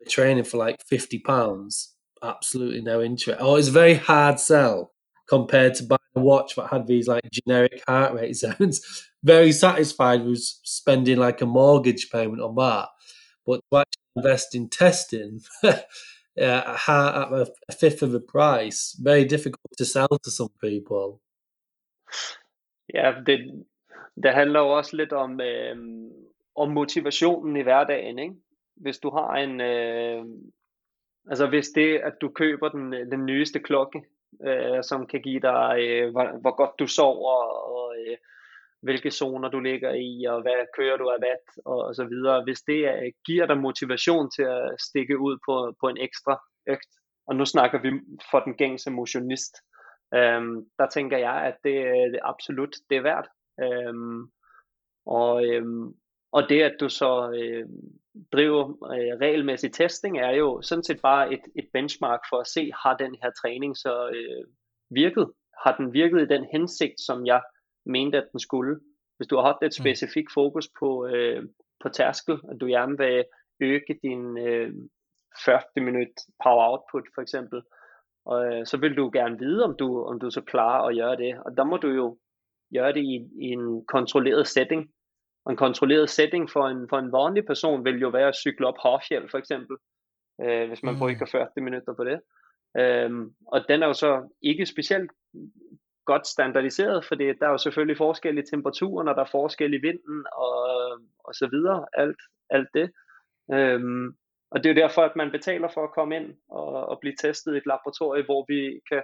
the 0.00 0.10
training 0.10 0.44
for 0.44 0.56
like 0.56 0.76
fifty 0.86 1.18
pounds. 1.18 1.94
Absolutely 2.22 2.80
no 2.80 3.02
interest. 3.02 3.40
Oh, 3.40 3.56
it's 3.56 3.68
a 3.68 3.72
very 3.72 3.94
hard 3.94 4.40
sell 4.40 4.92
compared 5.28 5.74
to 5.74 5.84
buying 5.84 5.98
a 6.16 6.20
watch 6.20 6.56
that 6.56 6.68
had 6.68 6.86
these 6.86 7.06
like 7.06 7.22
generic 7.30 7.82
heart 7.86 8.14
rate 8.14 8.32
zones. 8.36 9.06
very 9.22 9.52
satisfied 9.52 10.24
with 10.24 10.40
spending 10.64 11.18
like 11.18 11.42
a 11.42 11.46
mortgage 11.46 12.08
payment 12.10 12.40
on 12.40 12.54
that, 12.54 12.88
but 13.46 13.60
to 13.70 13.78
actually 13.78 14.12
invest 14.16 14.54
in 14.54 14.68
testing 14.70 15.40
uh, 16.40 16.88
at 16.88 17.48
a 17.68 17.72
fifth 17.80 18.02
of 18.02 18.10
the 18.10 18.24
price. 18.34 18.80
Very 19.04 19.24
difficult 19.24 19.72
to 19.78 19.84
sell 19.84 20.08
to 20.08 20.30
some 20.30 20.50
people. 20.60 21.20
Ja, 22.94 23.14
det, 23.26 23.64
det 24.22 24.34
handler 24.34 24.60
jo 24.60 24.68
også 24.68 24.96
lidt 24.96 25.12
om, 25.12 25.40
øh, 25.40 25.76
om 26.54 26.70
motivationen 26.70 27.56
i 27.56 27.62
hverdagen. 27.62 28.18
Ikke? 28.18 28.34
Hvis 28.76 28.98
du 28.98 29.10
har 29.10 29.32
en, 29.34 29.60
øh, 29.60 30.24
altså 31.30 31.46
hvis 31.46 31.68
det, 31.68 31.98
at 31.98 32.14
du 32.20 32.28
køber 32.28 32.68
den, 32.68 32.92
den 32.92 33.26
nyeste 33.26 33.58
klokke, 33.58 34.02
øh, 34.46 34.82
som 34.82 35.06
kan 35.06 35.22
give 35.22 35.40
dig, 35.40 35.76
øh, 35.80 36.10
hvor, 36.10 36.40
hvor 36.40 36.56
godt 36.56 36.78
du 36.78 36.86
sover, 36.86 37.42
og 37.76 37.94
øh, 37.98 38.16
hvilke 38.82 39.10
zoner 39.10 39.48
du 39.48 39.60
ligger 39.60 39.92
i, 39.94 40.24
og 40.28 40.42
hvad 40.42 40.66
kører 40.76 40.96
du 40.96 41.08
af 41.08 41.20
vat, 41.20 41.64
og, 41.64 41.78
og 41.84 41.94
så 41.94 42.04
videre. 42.04 42.44
Hvis 42.44 42.60
det 42.60 42.80
uh, 42.84 43.08
giver 43.26 43.46
dig 43.46 43.58
motivation 43.58 44.30
til 44.30 44.42
at 44.42 44.80
stikke 44.88 45.18
ud 45.18 45.38
på, 45.46 45.74
på 45.80 45.88
en 45.88 45.98
ekstra 45.98 46.42
økt, 46.68 46.92
og 47.26 47.36
nu 47.36 47.44
snakker 47.44 47.78
vi 47.80 47.90
for 48.30 48.40
den 48.40 48.54
gængse 48.54 48.90
motionist, 48.90 49.54
øhm, 50.14 50.64
der 50.78 50.88
tænker 50.88 51.18
jeg, 51.18 51.34
at 51.48 51.56
det, 51.64 51.74
det 52.12 52.20
absolut 52.22 52.76
det 52.90 52.96
er 52.96 53.02
værd. 53.02 53.28
Øhm, 53.60 54.30
og, 55.06 55.46
øhm, 55.46 55.94
og 56.32 56.48
det, 56.48 56.62
at 56.62 56.76
du 56.80 56.88
så 56.88 57.30
øh, 57.30 57.66
driver 58.32 58.64
øh, 58.68 59.18
regelmæssig 59.20 59.72
testing, 59.72 60.18
er 60.18 60.30
jo 60.30 60.62
sådan 60.62 60.84
set 60.84 61.00
bare 61.02 61.32
et, 61.32 61.40
et 61.56 61.68
benchmark 61.72 62.20
for 62.30 62.36
at 62.36 62.46
se, 62.46 62.70
har 62.82 62.96
den 62.96 63.16
her 63.22 63.30
træning 63.30 63.76
så 63.76 64.08
øh, 64.08 64.44
virket? 64.90 65.32
Har 65.64 65.76
den 65.76 65.92
virket 65.92 66.20
i 66.22 66.34
den 66.34 66.44
hensigt, 66.52 67.00
som 67.00 67.26
jeg 67.26 67.42
mente, 67.88 68.18
at 68.18 68.28
den 68.32 68.40
skulle. 68.40 68.80
Hvis 69.16 69.28
du 69.28 69.36
har 69.36 69.42
haft 69.42 69.62
et 69.62 69.76
mm. 69.78 69.82
specifikt 69.82 70.32
fokus 70.34 70.68
på, 70.80 71.06
øh, 71.06 71.42
på 71.82 71.88
tærskel, 71.88 72.34
at 72.50 72.60
du 72.60 72.66
gerne 72.66 72.98
vil 72.98 73.24
øge 73.60 73.98
din 74.02 74.38
øh, 74.38 74.72
40 75.44 75.60
minut 75.76 76.14
power 76.44 76.70
output 76.70 77.06
for 77.14 77.22
eksempel, 77.22 77.62
og 78.26 78.46
øh, 78.46 78.66
så 78.66 78.76
vil 78.76 78.96
du 78.96 79.10
gerne 79.12 79.38
vide, 79.38 79.64
om 79.64 79.76
du, 79.78 80.04
om 80.04 80.20
du 80.20 80.30
så 80.30 80.40
klarer 80.40 80.88
at 80.88 80.96
gøre 80.96 81.16
det. 81.16 81.38
Og 81.44 81.56
der 81.56 81.64
må 81.64 81.76
du 81.76 81.88
jo 81.88 82.18
gøre 82.74 82.92
det 82.92 83.00
i, 83.00 83.14
i 83.44 83.46
en 83.58 83.86
kontrolleret 83.86 84.46
setting. 84.46 84.90
Og 85.44 85.52
en 85.52 85.56
kontrolleret 85.56 86.10
setting 86.10 86.50
for 86.50 86.68
en, 86.68 86.88
for 86.88 86.98
en 86.98 87.12
vanlig 87.12 87.46
person 87.46 87.84
vil 87.84 88.00
jo 88.00 88.08
være 88.08 88.28
at 88.28 88.36
cykle 88.36 88.66
op 88.66 88.78
Hårfjeld 88.78 89.28
for 89.30 89.38
eksempel, 89.38 89.76
øh, 90.42 90.68
hvis 90.68 90.82
man 90.82 90.94
mm. 90.94 90.98
bruger 90.98 91.26
40 91.32 91.48
minutter 91.56 91.94
på 91.94 92.04
det. 92.04 92.20
Øhm, 92.78 93.34
og 93.46 93.64
den 93.68 93.82
er 93.82 93.86
jo 93.86 93.92
så 93.92 94.28
ikke 94.42 94.66
specielt 94.66 95.10
godt 96.12 96.26
standardiseret, 96.26 97.04
fordi 97.04 97.24
der 97.38 97.46
er 97.46 97.54
jo 97.56 97.64
selvfølgelig 97.66 97.96
forskellige 97.96 98.48
temperaturer, 98.52 99.04
når 99.04 99.14
der 99.14 99.22
er 99.22 99.34
forskel 99.38 99.74
i 99.74 99.84
vinden 99.86 100.18
og, 100.46 100.56
og 101.26 101.32
så 101.40 101.46
videre, 101.54 101.86
alt, 102.02 102.20
alt 102.50 102.70
det. 102.74 102.88
Øhm, 103.56 104.06
og 104.50 104.56
det 104.58 104.66
er 104.66 104.74
jo 104.74 104.82
derfor, 104.84 105.02
at 105.02 105.16
man 105.16 105.30
betaler 105.30 105.68
for 105.74 105.84
at 105.84 105.94
komme 105.94 106.16
ind 106.16 106.28
og, 106.60 106.70
og 106.90 106.98
blive 107.00 107.16
testet 107.24 107.54
i 107.54 107.58
et 107.58 107.66
laboratorium, 107.66 108.24
hvor 108.24 108.44
vi 108.52 108.60
kan 108.90 109.02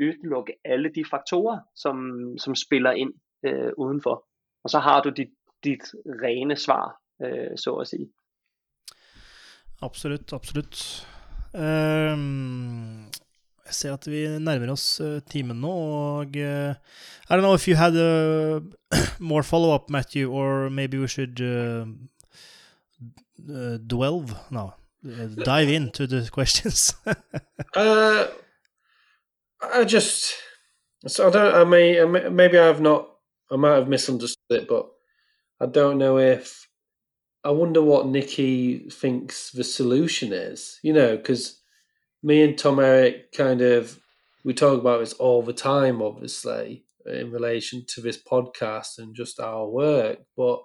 udelukke 0.00 0.52
alle 0.64 0.88
de 0.96 1.04
faktorer, 1.10 1.58
som, 1.76 1.96
som 2.38 2.54
spiller 2.54 2.92
ind 3.02 3.12
øh, 3.46 3.72
udenfor. 3.78 4.16
Og 4.64 4.70
så 4.70 4.78
har 4.78 5.02
du 5.02 5.10
dit, 5.10 5.32
dit 5.64 5.84
rene 6.24 6.56
svar, 6.56 6.86
øh, 7.24 7.56
så 7.56 7.74
at 7.74 7.88
sige. 7.88 8.08
Absolut, 9.82 10.32
absolut. 10.32 10.76
Øhm, 11.56 13.04
Jeg 13.66 13.74
ser 13.74 13.92
at 13.92 14.06
vi 14.06 14.38
nærmer 14.38 14.70
oss 14.72 15.00
uh, 15.00 15.20
timen 15.30 15.60
nå, 15.60 15.70
og 15.70 16.36
uh, 16.38 16.74
I 17.28 17.34
don't 17.34 17.42
know 17.42 17.54
if 17.54 17.68
you 17.68 17.76
had 17.76 17.96
uh, 17.98 18.60
more 19.18 19.42
follow-up, 19.42 19.90
Matthew, 19.90 20.30
or 20.30 20.70
maybe 20.70 20.98
we 20.98 21.08
should 21.08 21.36
dwell, 23.88 24.24
no, 24.50 24.72
dive 25.44 25.68
into 25.68 26.06
the 26.06 26.28
questions. 26.32 26.94
I 27.74 28.28
just, 29.84 30.34
So 31.06 31.28
I 31.28 31.30
don't. 31.30 31.54
I 31.54 31.64
may 31.64 32.04
maybe 32.04 32.58
I've 32.58 32.80
not. 32.80 33.08
I 33.50 33.56
might 33.56 33.74
have 33.74 33.88
misunderstood 33.88 34.62
it, 34.62 34.68
but 34.68 34.90
I 35.60 35.66
don't 35.66 35.98
know 35.98 36.18
if. 36.18 36.68
I 37.44 37.50
wonder 37.50 37.80
what 37.80 38.08
Nikki 38.08 38.88
thinks 38.90 39.52
the 39.52 39.62
solution 39.62 40.32
is. 40.32 40.80
You 40.82 40.92
know, 40.92 41.16
because 41.16 41.60
me 42.22 42.42
and 42.42 42.58
Tom 42.58 42.78
Eric 42.78 43.32
kind 43.32 43.60
of 43.60 43.98
we 44.46 44.54
talk 44.54 44.80
about 44.80 45.00
this 45.00 45.12
all 45.14 45.42
the 45.42 45.52
time, 45.52 46.00
obviously, 46.00 46.84
in 47.04 47.32
relation 47.32 47.84
to 47.88 48.00
this 48.00 48.16
podcast 48.22 48.98
and 48.98 49.12
just 49.12 49.40
our 49.40 49.68
work. 49.68 50.20
But 50.36 50.60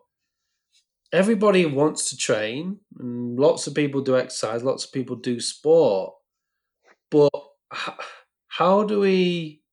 everybody 1.12 1.66
wants 1.66 2.12
to 2.12 2.18
train, 2.18 2.80
and 3.00 3.40
lots 3.40 3.66
of 3.66 3.74
people 3.74 4.02
do 4.02 4.16
exercise, 4.16 4.64
lots 4.64 4.86
of 4.86 4.92
people 4.92 5.16
do 5.16 5.40
sport. 5.40 6.14
But 7.10 7.32
how 8.50 8.84
do 8.84 9.00
we? 9.00 9.64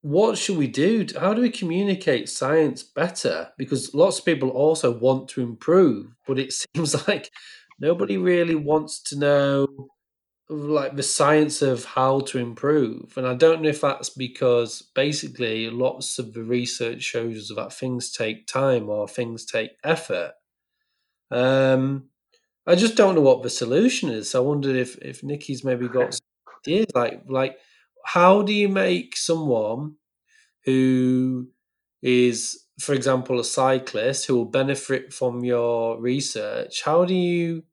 What 0.00 0.38
should 0.38 0.56
we 0.56 0.66
do? 0.66 1.06
How 1.18 1.34
do 1.34 1.42
we 1.42 1.50
communicate 1.50 2.30
science 2.30 2.82
better? 2.82 3.50
Because 3.58 3.94
lots 3.94 4.18
of 4.18 4.24
people 4.24 4.48
also 4.48 4.90
want 4.90 5.28
to 5.30 5.42
improve, 5.42 6.14
but 6.26 6.38
it 6.38 6.52
seems 6.74 7.06
like 7.06 7.30
nobody 7.78 8.16
really 8.16 8.54
wants 8.54 9.02
to 9.10 9.18
know 9.18 9.66
like 10.48 10.96
the 10.96 11.02
science 11.02 11.62
of 11.62 11.84
how 11.84 12.20
to 12.20 12.38
improve. 12.38 13.14
And 13.16 13.26
I 13.26 13.34
don't 13.34 13.62
know 13.62 13.68
if 13.68 13.80
that's 13.80 14.10
because 14.10 14.82
basically 14.94 15.70
lots 15.70 16.18
of 16.18 16.34
the 16.34 16.42
research 16.42 17.02
shows 17.02 17.50
that 17.56 17.72
things 17.72 18.12
take 18.12 18.46
time 18.46 18.88
or 18.88 19.08
things 19.08 19.44
take 19.44 19.72
effort. 19.82 20.32
Um, 21.30 22.10
I 22.66 22.74
just 22.74 22.96
don't 22.96 23.14
know 23.14 23.20
what 23.20 23.42
the 23.42 23.50
solution 23.50 24.10
is. 24.10 24.34
I 24.34 24.40
wondered 24.40 24.76
if 24.76 24.96
if 24.98 25.22
Nikki's 25.22 25.64
maybe 25.64 25.88
got 25.88 26.18
ideas 26.60 26.86
like 26.94 27.22
like 27.28 27.58
how 28.04 28.42
do 28.42 28.52
you 28.52 28.68
make 28.68 29.16
someone 29.16 29.96
who 30.64 31.48
is, 32.02 32.64
for 32.78 32.94
example, 32.94 33.40
a 33.40 33.44
cyclist 33.44 34.26
who 34.26 34.36
will 34.36 34.44
benefit 34.44 35.12
from 35.12 35.44
your 35.44 35.98
research? 36.00 36.82
How 36.82 37.04
do 37.04 37.14
you 37.14 37.64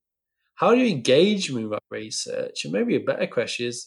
how 0.62 0.70
do 0.72 0.78
you 0.78 0.89
engage 0.97 1.43
that 1.74 1.84
research? 1.91 2.66
And 2.66 2.72
maybe 2.72 2.95
a 2.95 3.05
better 3.09 3.28
question 3.38 3.68
is, 3.68 3.78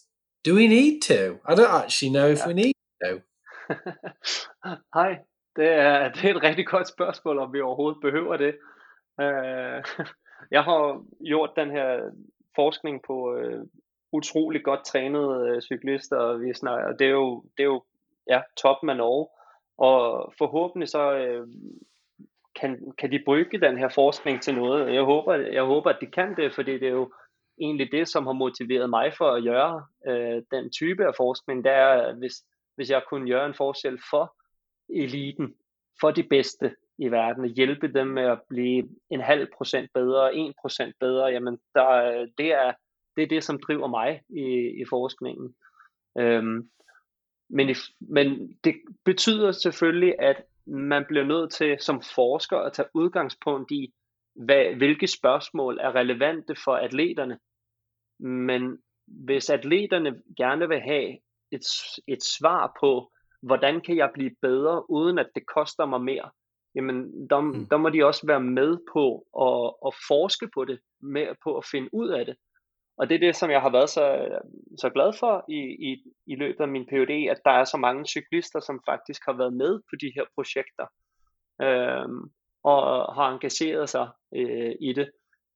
do 0.44 0.54
we 0.54 0.66
need 0.68 1.00
to? 1.02 1.38
I 1.48 1.54
don't 1.54 1.74
actually 1.82 2.12
know 2.12 2.28
if 2.28 2.40
Ja. 2.40 2.48
we 2.48 2.54
need 2.54 2.74
to. 3.04 3.20
Hej, 4.98 5.18
det 5.56 5.68
er, 5.68 6.12
det 6.12 6.24
er 6.24 6.34
et 6.34 6.42
rigtig 6.42 6.66
godt 6.66 6.88
spørgsmål, 6.88 7.38
om 7.38 7.52
vi 7.52 7.60
overhovedet 7.60 8.00
behøver 8.02 8.36
det. 8.36 8.54
Øh, 9.20 9.84
jeg 10.56 10.62
har 10.64 11.04
gjort 11.24 11.50
den 11.56 11.70
her 11.70 12.10
forskning 12.56 13.00
på 13.06 13.36
øh, 13.36 13.60
utrolig 14.12 14.64
godt 14.64 14.84
trænede 14.84 15.48
øh, 15.48 15.62
cyklister, 15.62 16.16
og 16.16 16.40
vi 16.40 16.54
snakker, 16.54 16.96
det 16.96 17.06
er 17.06 17.10
jo, 17.10 17.44
det 17.56 17.62
er 17.62 17.70
jo 17.74 17.82
ja, 18.30 18.40
toppen 18.56 18.90
af 18.90 18.96
Norge. 18.96 19.28
Og 19.78 20.32
forhåbentlig 20.38 20.88
så 20.88 21.14
øh, 21.14 21.46
kan, 22.60 22.92
kan 22.98 23.12
de 23.12 23.22
bruge 23.24 23.44
den 23.44 23.78
her 23.78 23.88
forskning 23.88 24.42
til 24.42 24.54
noget. 24.54 24.94
Jeg 24.94 25.02
håber, 25.02 25.34
jeg 25.34 25.62
håber, 25.62 25.90
at 25.90 25.98
de 26.00 26.06
kan 26.06 26.36
det, 26.36 26.54
fordi 26.54 26.72
det 26.72 26.88
er 26.88 26.92
jo 26.92 27.12
egentlig 27.60 27.92
det, 27.92 28.08
som 28.08 28.26
har 28.26 28.32
motiveret 28.32 28.90
mig 28.90 29.12
for 29.18 29.30
at 29.30 29.42
gøre 29.42 29.86
øh, 30.06 30.42
den 30.50 30.72
type 30.72 31.06
af 31.06 31.14
forskning. 31.16 31.64
Det 31.64 31.72
er, 31.72 32.14
hvis, 32.14 32.34
hvis 32.76 32.90
jeg 32.90 33.02
kunne 33.08 33.30
gøre 33.30 33.46
en 33.46 33.54
forskel 33.54 33.98
for 34.10 34.36
eliten, 34.88 35.54
for 36.00 36.10
de 36.10 36.22
bedste 36.22 36.74
i 36.98 37.08
verden, 37.08 37.44
og 37.44 37.50
hjælpe 37.50 37.88
dem 37.88 38.06
med 38.06 38.22
at 38.22 38.40
blive 38.48 38.88
en 39.10 39.20
halv 39.20 39.48
procent 39.56 39.90
bedre, 39.94 40.34
en 40.34 40.54
procent 40.60 40.94
bedre, 41.00 41.26
jamen 41.26 41.58
der, 41.74 42.10
det, 42.38 42.52
er, 42.52 42.72
det 43.16 43.22
er 43.22 43.26
det, 43.26 43.44
som 43.44 43.60
driver 43.60 43.86
mig 43.86 44.20
i, 44.28 44.80
i 44.80 44.84
forskningen. 44.90 45.54
Øhm, 46.18 46.70
men, 47.48 47.76
men 48.00 48.58
det 48.64 48.74
betyder 49.04 49.52
selvfølgelig, 49.52 50.14
at 50.18 50.42
man 50.66 51.04
bliver 51.08 51.24
nødt 51.24 51.52
til 51.52 51.76
som 51.80 52.02
forsker 52.14 52.58
at 52.58 52.72
tage 52.72 52.88
udgangspunkt 52.94 53.70
i, 53.70 53.92
hvad, 54.34 54.74
hvilke 54.76 55.06
spørgsmål 55.06 55.78
er 55.80 55.94
relevante 55.94 56.54
for 56.64 56.74
atleterne. 56.74 57.38
Men 58.18 58.78
hvis 59.06 59.50
atleterne 59.50 60.22
gerne 60.36 60.68
vil 60.68 60.80
have 60.80 61.18
et, 61.52 61.66
et 62.08 62.22
svar 62.22 62.76
på, 62.80 63.10
hvordan 63.42 63.80
kan 63.80 63.96
jeg 63.96 64.10
blive 64.14 64.30
bedre, 64.42 64.90
uden 64.90 65.18
at 65.18 65.30
det 65.34 65.46
koster 65.46 65.86
mig 65.86 66.00
mere, 66.00 66.30
jamen 66.74 67.28
der, 67.30 67.40
mm. 67.40 67.66
der 67.68 67.76
må 67.76 67.88
de 67.88 68.04
også 68.04 68.26
være 68.26 68.40
med 68.40 68.78
på 68.92 69.26
at, 69.46 69.88
at 69.88 69.94
forske 70.08 70.48
på 70.54 70.64
det, 70.64 70.80
med 71.00 71.26
på 71.44 71.56
at 71.56 71.64
finde 71.70 71.88
ud 71.92 72.08
af 72.08 72.26
det. 72.26 72.36
Og 72.96 73.08
det 73.08 73.14
er 73.14 73.18
det, 73.18 73.36
som 73.36 73.50
jeg 73.50 73.60
har 73.60 73.70
været 73.70 73.90
så, 73.90 74.28
så 74.78 74.90
glad 74.90 75.12
for 75.20 75.44
i, 75.48 75.60
i, 75.90 76.02
i 76.26 76.34
løbet 76.34 76.60
af 76.60 76.68
min 76.68 76.86
PhD, 76.86 77.30
at 77.30 77.40
der 77.44 77.50
er 77.50 77.64
så 77.64 77.76
mange 77.76 78.06
cyklister, 78.06 78.60
som 78.60 78.80
faktisk 78.88 79.22
har 79.26 79.32
været 79.32 79.52
med 79.52 79.80
på 79.90 79.94
de 80.00 80.12
her 80.16 80.24
projekter, 80.34 80.86
øh, 81.62 82.08
og 82.64 83.14
har 83.14 83.32
engageret 83.32 83.88
sig 83.88 84.08
øh, 84.34 84.74
i 84.80 84.92
det. 84.92 85.10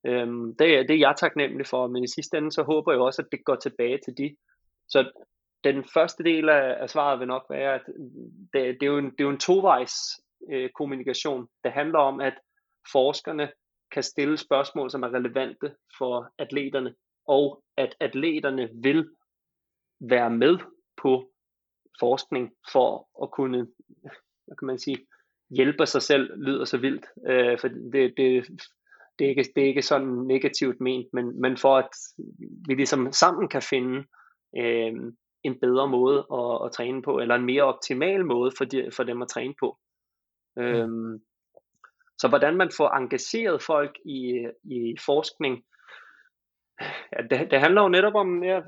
Øh, 0.06 0.26
det, 0.58 0.88
det 0.88 0.90
er 0.90 1.06
jeg 1.06 1.14
taknemmelig 1.16 1.66
for, 1.66 1.86
men 1.86 2.04
i 2.04 2.08
sidste 2.08 2.38
ende, 2.38 2.52
så 2.52 2.62
håber 2.62 2.92
jeg 2.92 3.00
også, 3.00 3.22
at 3.22 3.28
det 3.32 3.44
går 3.44 3.56
tilbage 3.56 3.98
til 4.04 4.14
de. 4.18 4.36
Så 4.88 5.10
den 5.64 5.84
første 5.94 6.24
del 6.24 6.48
af, 6.48 6.76
af 6.80 6.90
svaret 6.90 7.20
vil 7.20 7.28
nok 7.28 7.46
være, 7.50 7.74
at 7.74 7.82
det, 8.52 8.80
det, 8.80 8.82
er, 8.82 8.86
jo 8.86 8.98
en, 8.98 9.10
det 9.10 9.20
er 9.20 9.24
jo 9.24 9.30
en 9.30 9.38
tovejs 9.38 9.94
øh, 10.52 10.70
kommunikation. 10.74 11.48
Det 11.64 11.72
handler 11.72 11.98
om, 11.98 12.20
at 12.20 12.34
forskerne 12.92 13.50
kan 13.92 14.02
stille 14.02 14.36
spørgsmål, 14.36 14.90
som 14.90 15.02
er 15.02 15.14
relevante 15.14 15.74
for 15.98 16.32
atleterne, 16.38 16.94
og 17.28 17.62
at 17.76 17.96
atleterne 18.00 18.68
vil 18.82 19.08
være 20.00 20.30
med 20.30 20.58
på 21.02 21.30
forskning 22.00 22.52
for 22.72 23.08
at 23.22 23.30
kunne, 23.30 23.66
hvad 24.46 24.56
kan 24.58 24.66
man 24.66 24.78
sige, 24.78 25.06
hjælpe 25.50 25.86
sig 25.86 26.02
selv, 26.02 26.30
lyder 26.36 26.64
så 26.64 26.78
vildt, 26.78 27.06
øh, 27.28 27.58
for 27.60 27.68
det, 27.68 28.14
det, 28.16 28.46
det, 29.18 29.24
er 29.24 29.28
ikke, 29.28 29.44
det 29.54 29.62
er 29.62 29.66
ikke 29.66 29.82
sådan 29.82 30.08
negativt 30.08 30.80
ment, 30.80 31.06
men, 31.12 31.40
men 31.40 31.56
for 31.56 31.76
at 31.76 31.90
vi 32.68 32.74
ligesom 32.74 33.12
sammen 33.12 33.48
kan 33.48 33.62
finde 33.62 34.04
øh, 34.58 34.92
en 35.42 35.60
bedre 35.60 35.88
måde 35.88 36.26
at, 36.32 36.66
at 36.66 36.72
træne 36.72 37.02
på, 37.02 37.18
eller 37.18 37.34
en 37.34 37.46
mere 37.46 37.62
optimal 37.62 38.24
måde 38.24 38.52
for, 38.58 38.64
de, 38.64 38.90
for 38.92 39.02
dem 39.02 39.22
at 39.22 39.28
træne 39.28 39.54
på. 39.60 39.78
Mm. 40.56 40.62
Øhm, 40.62 41.20
så 42.18 42.28
hvordan 42.28 42.56
man 42.56 42.70
får 42.76 42.88
engageret 42.88 43.62
folk 43.62 43.98
i, 44.04 44.46
i 44.64 44.96
forskning, 45.06 45.64
ja, 47.12 47.22
det, 47.30 47.50
det 47.50 47.60
handler 47.60 47.82
jo 47.82 47.88
netop 47.88 48.14
om, 48.14 48.44
ja, 48.44 48.60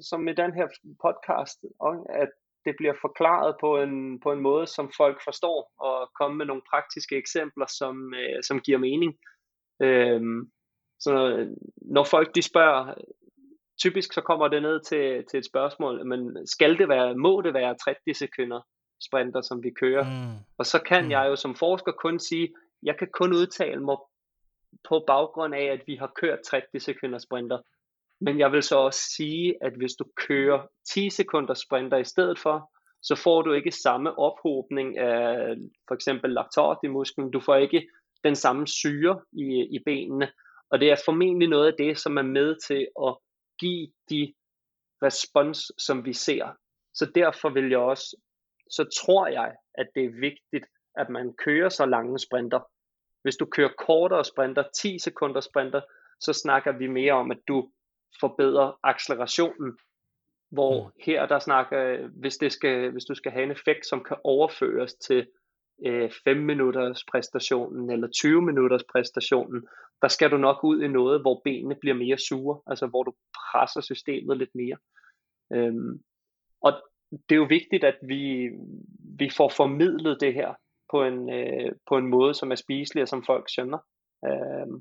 som 0.00 0.28
i 0.28 0.34
den 0.34 0.52
her 0.54 0.66
podcast, 1.02 1.64
at 2.08 2.28
det 2.64 2.74
bliver 2.78 2.94
forklaret 3.00 3.56
på 3.60 3.82
en, 3.82 4.20
på 4.20 4.32
en 4.32 4.40
måde, 4.40 4.66
som 4.66 4.92
folk 4.96 5.18
forstår, 5.24 5.72
og 5.78 6.10
komme 6.20 6.36
med 6.36 6.46
nogle 6.46 6.62
praktiske 6.70 7.16
eksempler, 7.16 7.66
som, 7.78 8.14
øh, 8.14 8.42
som 8.42 8.60
giver 8.60 8.78
mening. 8.78 9.12
Øhm, 9.82 10.50
så 11.00 11.12
når 11.76 12.04
folk 12.04 12.34
de 12.34 12.42
spørger, 12.42 12.94
typisk 13.80 14.12
så 14.12 14.20
kommer 14.20 14.48
det 14.48 14.62
ned 14.62 14.80
til, 14.80 15.24
til 15.30 15.38
et 15.38 15.46
spørgsmål, 15.46 16.06
men 16.06 16.46
skal 16.46 16.78
det 16.78 16.88
være, 16.88 17.14
må 17.14 17.40
det 17.40 17.54
være 17.54 17.76
30 17.84 18.14
sekunder 18.14 18.60
sprinter, 19.06 19.40
som 19.40 19.62
vi 19.62 19.70
kører? 19.70 20.04
Mm. 20.04 20.38
Og 20.58 20.66
så 20.66 20.82
kan 20.82 21.04
mm. 21.04 21.10
jeg 21.10 21.26
jo 21.28 21.36
som 21.36 21.54
forsker 21.54 21.92
kun 21.92 22.18
sige, 22.18 22.54
jeg 22.82 22.98
kan 22.98 23.08
kun 23.12 23.32
udtale 23.32 23.80
mig 23.84 23.96
på 24.88 25.04
baggrund 25.06 25.54
af, 25.54 25.64
at 25.64 25.80
vi 25.86 25.96
har 25.96 26.12
kørt 26.20 26.38
30 26.46 26.80
sekunder 26.80 27.18
sprinter. 27.18 27.58
Men 28.20 28.38
jeg 28.38 28.52
vil 28.52 28.62
så 28.62 28.76
også 28.76 29.00
sige, 29.16 29.54
at 29.60 29.72
hvis 29.76 29.94
du 29.94 30.04
kører 30.16 30.66
10 30.94 31.10
sekunder 31.10 31.54
sprinter 31.54 31.96
i 31.96 32.04
stedet 32.04 32.38
for, 32.38 32.70
så 33.02 33.16
får 33.16 33.42
du 33.42 33.52
ikke 33.52 33.70
samme 33.70 34.18
ophobning 34.18 34.98
af 34.98 35.56
for 35.88 35.94
eksempel 35.94 36.30
laktat 36.30 36.76
i 36.84 36.86
musklen. 36.86 37.30
Du 37.30 37.40
får 37.40 37.56
ikke 37.56 37.88
den 38.24 38.34
samme 38.34 38.66
syre 38.66 39.20
i, 39.32 39.76
i 39.76 39.78
benene. 39.84 40.32
Og 40.70 40.80
det 40.80 40.90
er 40.90 41.02
formentlig 41.04 41.48
noget 41.48 41.66
af 41.66 41.74
det, 41.78 41.98
som 41.98 42.16
er 42.16 42.22
med 42.22 42.56
til 42.66 42.88
at 43.06 43.16
give 43.58 43.88
de 44.10 44.34
respons, 45.02 45.72
som 45.78 46.04
vi 46.04 46.12
ser. 46.12 46.46
Så 46.94 47.10
derfor 47.14 47.48
vil 47.50 47.70
jeg 47.70 47.78
også, 47.78 48.16
så 48.70 48.84
tror 49.04 49.26
jeg, 49.26 49.54
at 49.74 49.86
det 49.94 50.04
er 50.04 50.20
vigtigt, 50.20 50.66
at 50.96 51.08
man 51.08 51.34
kører 51.44 51.68
så 51.68 51.86
lange 51.86 52.18
sprinter. 52.18 52.60
Hvis 53.24 53.36
du 53.36 53.46
kører 53.46 53.68
kortere 53.86 54.24
sprinter, 54.24 54.64
10 54.74 54.98
sekunder 54.98 55.40
sprinter, 55.40 55.80
så 56.20 56.32
snakker 56.32 56.72
vi 56.72 56.86
mere 56.86 57.12
om, 57.12 57.30
at 57.30 57.38
du 57.48 57.70
forbedrer 58.20 58.78
accelerationen. 58.82 59.78
Hvor 60.50 60.92
her 61.06 61.26
der 61.26 61.38
snakker, 61.38 62.08
hvis, 62.20 62.36
det 62.36 62.52
skal, 62.52 62.90
hvis 62.90 63.04
du 63.04 63.14
skal 63.14 63.32
have 63.32 63.44
en 63.44 63.50
effekt, 63.50 63.86
som 63.86 64.04
kan 64.04 64.16
overføres 64.24 64.94
til 64.94 65.26
øh, 65.86 66.10
5 66.24 66.36
minutters 66.36 67.04
præstationen 67.04 67.90
eller 67.90 68.08
20 68.08 68.42
minutters 68.42 68.84
præstationen, 68.92 69.66
der 70.02 70.08
skal 70.08 70.30
du 70.30 70.36
nok 70.36 70.64
ud 70.64 70.82
i 70.82 70.88
noget, 70.88 71.20
hvor 71.20 71.40
benene 71.44 71.74
bliver 71.80 71.94
mere 71.94 72.18
sure, 72.18 72.60
altså 72.66 72.86
hvor 72.86 73.02
du 73.02 73.14
presser 73.34 73.80
systemet 73.80 74.38
lidt 74.38 74.54
mere. 74.54 74.76
Øhm, 75.52 76.02
og 76.60 76.72
det 77.10 77.34
er 77.34 77.36
jo 77.36 77.46
vigtigt, 77.48 77.84
at 77.84 77.98
vi, 78.02 78.50
vi 79.18 79.30
får 79.36 79.48
formidlet 79.48 80.20
det 80.20 80.34
her 80.34 80.54
på 80.94 81.02
en, 81.02 81.24
øh, 81.30 81.70
på 81.88 81.98
en 81.98 82.10
måde, 82.10 82.34
som 82.38 82.54
er 82.54 82.60
spiselig 82.60 83.04
og 83.04 83.10
som 83.10 83.24
folk 83.26 83.50
skjønner. 83.50 83.82
Øhm. 84.28 84.78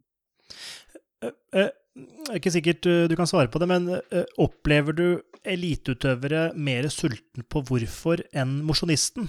Uh, 1.24 1.32
uh, 1.55 2.36
ikke 2.36 2.51
sikkert 2.51 2.86
uh, 2.89 3.05
du 3.09 3.16
kan 3.16 3.30
svare 3.30 3.49
på 3.51 3.61
det, 3.64 3.68
men 3.72 3.88
uh, 3.95 4.24
opplever 4.43 4.95
du 4.97 5.07
eliteutøvere 5.43 6.51
mer 6.55 6.88
sulten 6.91 7.47
på 7.49 7.64
hvorfor 7.68 8.24
enn 8.36 8.59
mosjonisten? 8.68 9.28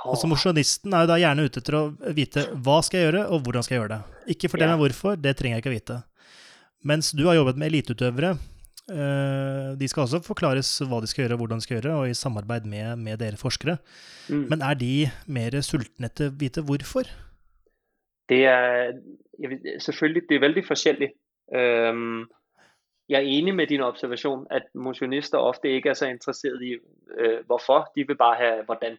Altså 0.00 0.28
Mosjonisten 0.30 0.94
er 0.96 1.04
jo 1.04 1.10
da 1.10 1.18
gjerne 1.20 1.44
ute 1.44 1.60
etter 1.60 1.76
å 1.76 1.82
vite 2.16 2.46
hva 2.64 2.78
skal 2.84 3.00
jeg 3.00 3.06
gjøre, 3.10 3.24
og 3.34 3.42
hvordan 3.44 3.66
skal 3.66 3.74
jeg 3.74 3.82
gjøre 3.82 3.96
det. 3.98 4.22
Ikke 4.34 4.48
fortell 4.48 4.70
Ja. 4.70 4.76
meg 4.76 4.80
hvorfor, 4.84 5.18
det 5.20 5.34
trenger 5.36 5.58
jeg 5.58 5.64
ikke 5.64 5.72
å 5.72 5.76
vite. 5.76 5.98
Mens 6.88 7.10
du 7.12 7.26
har 7.26 7.36
jobbet 7.36 7.60
med 7.60 7.68
eliteutøvere. 7.68 8.30
Eh, 8.90 9.78
De 9.80 9.88
skal 9.88 10.02
også 10.04 10.20
forklares 10.26 10.70
hva 10.86 11.00
de 11.00 11.10
skal 11.10 11.24
gjøre, 11.24 11.36
og 11.38 11.44
hvordan 11.44 11.62
de 11.62 11.66
skal 11.66 11.80
gjøre, 11.80 11.96
og 11.96 12.10
i 12.10 12.14
samarbeid 12.14 12.66
med, 12.68 12.96
med 12.96 13.18
dere 13.22 13.40
forskere. 13.40 13.78
Mm. 14.28 14.46
Men 14.50 14.62
er 14.62 14.74
de 14.74 14.92
mer 15.26 15.60
sultne 15.66 16.10
etter 16.10 16.30
å 16.30 16.36
vite 16.40 16.64
hvorfor? 16.66 17.08
Det 18.30 18.44
er 18.46 18.92
vil, 19.48 19.58
selvfølgelig 19.80 20.22
det 20.28 20.36
er 20.36 20.40
veldig 20.46 20.64
forskjellig. 20.66 21.10
Øhm, 21.54 22.28
jeg 23.08 23.18
er 23.18 23.26
enig 23.26 23.54
med 23.54 23.66
din 23.66 23.80
observation, 23.80 24.46
at 24.50 24.62
motionister 24.74 25.38
ofte 25.38 25.68
ikke 25.68 25.88
er 25.90 25.94
så 25.98 26.06
interesseret 26.06 26.62
i 26.62 26.76
øh, 27.18 27.46
hvorfor. 27.46 27.90
De 27.96 28.06
vil 28.06 28.16
bare 28.16 28.36
have 28.36 28.64
hvordan. 28.64 28.98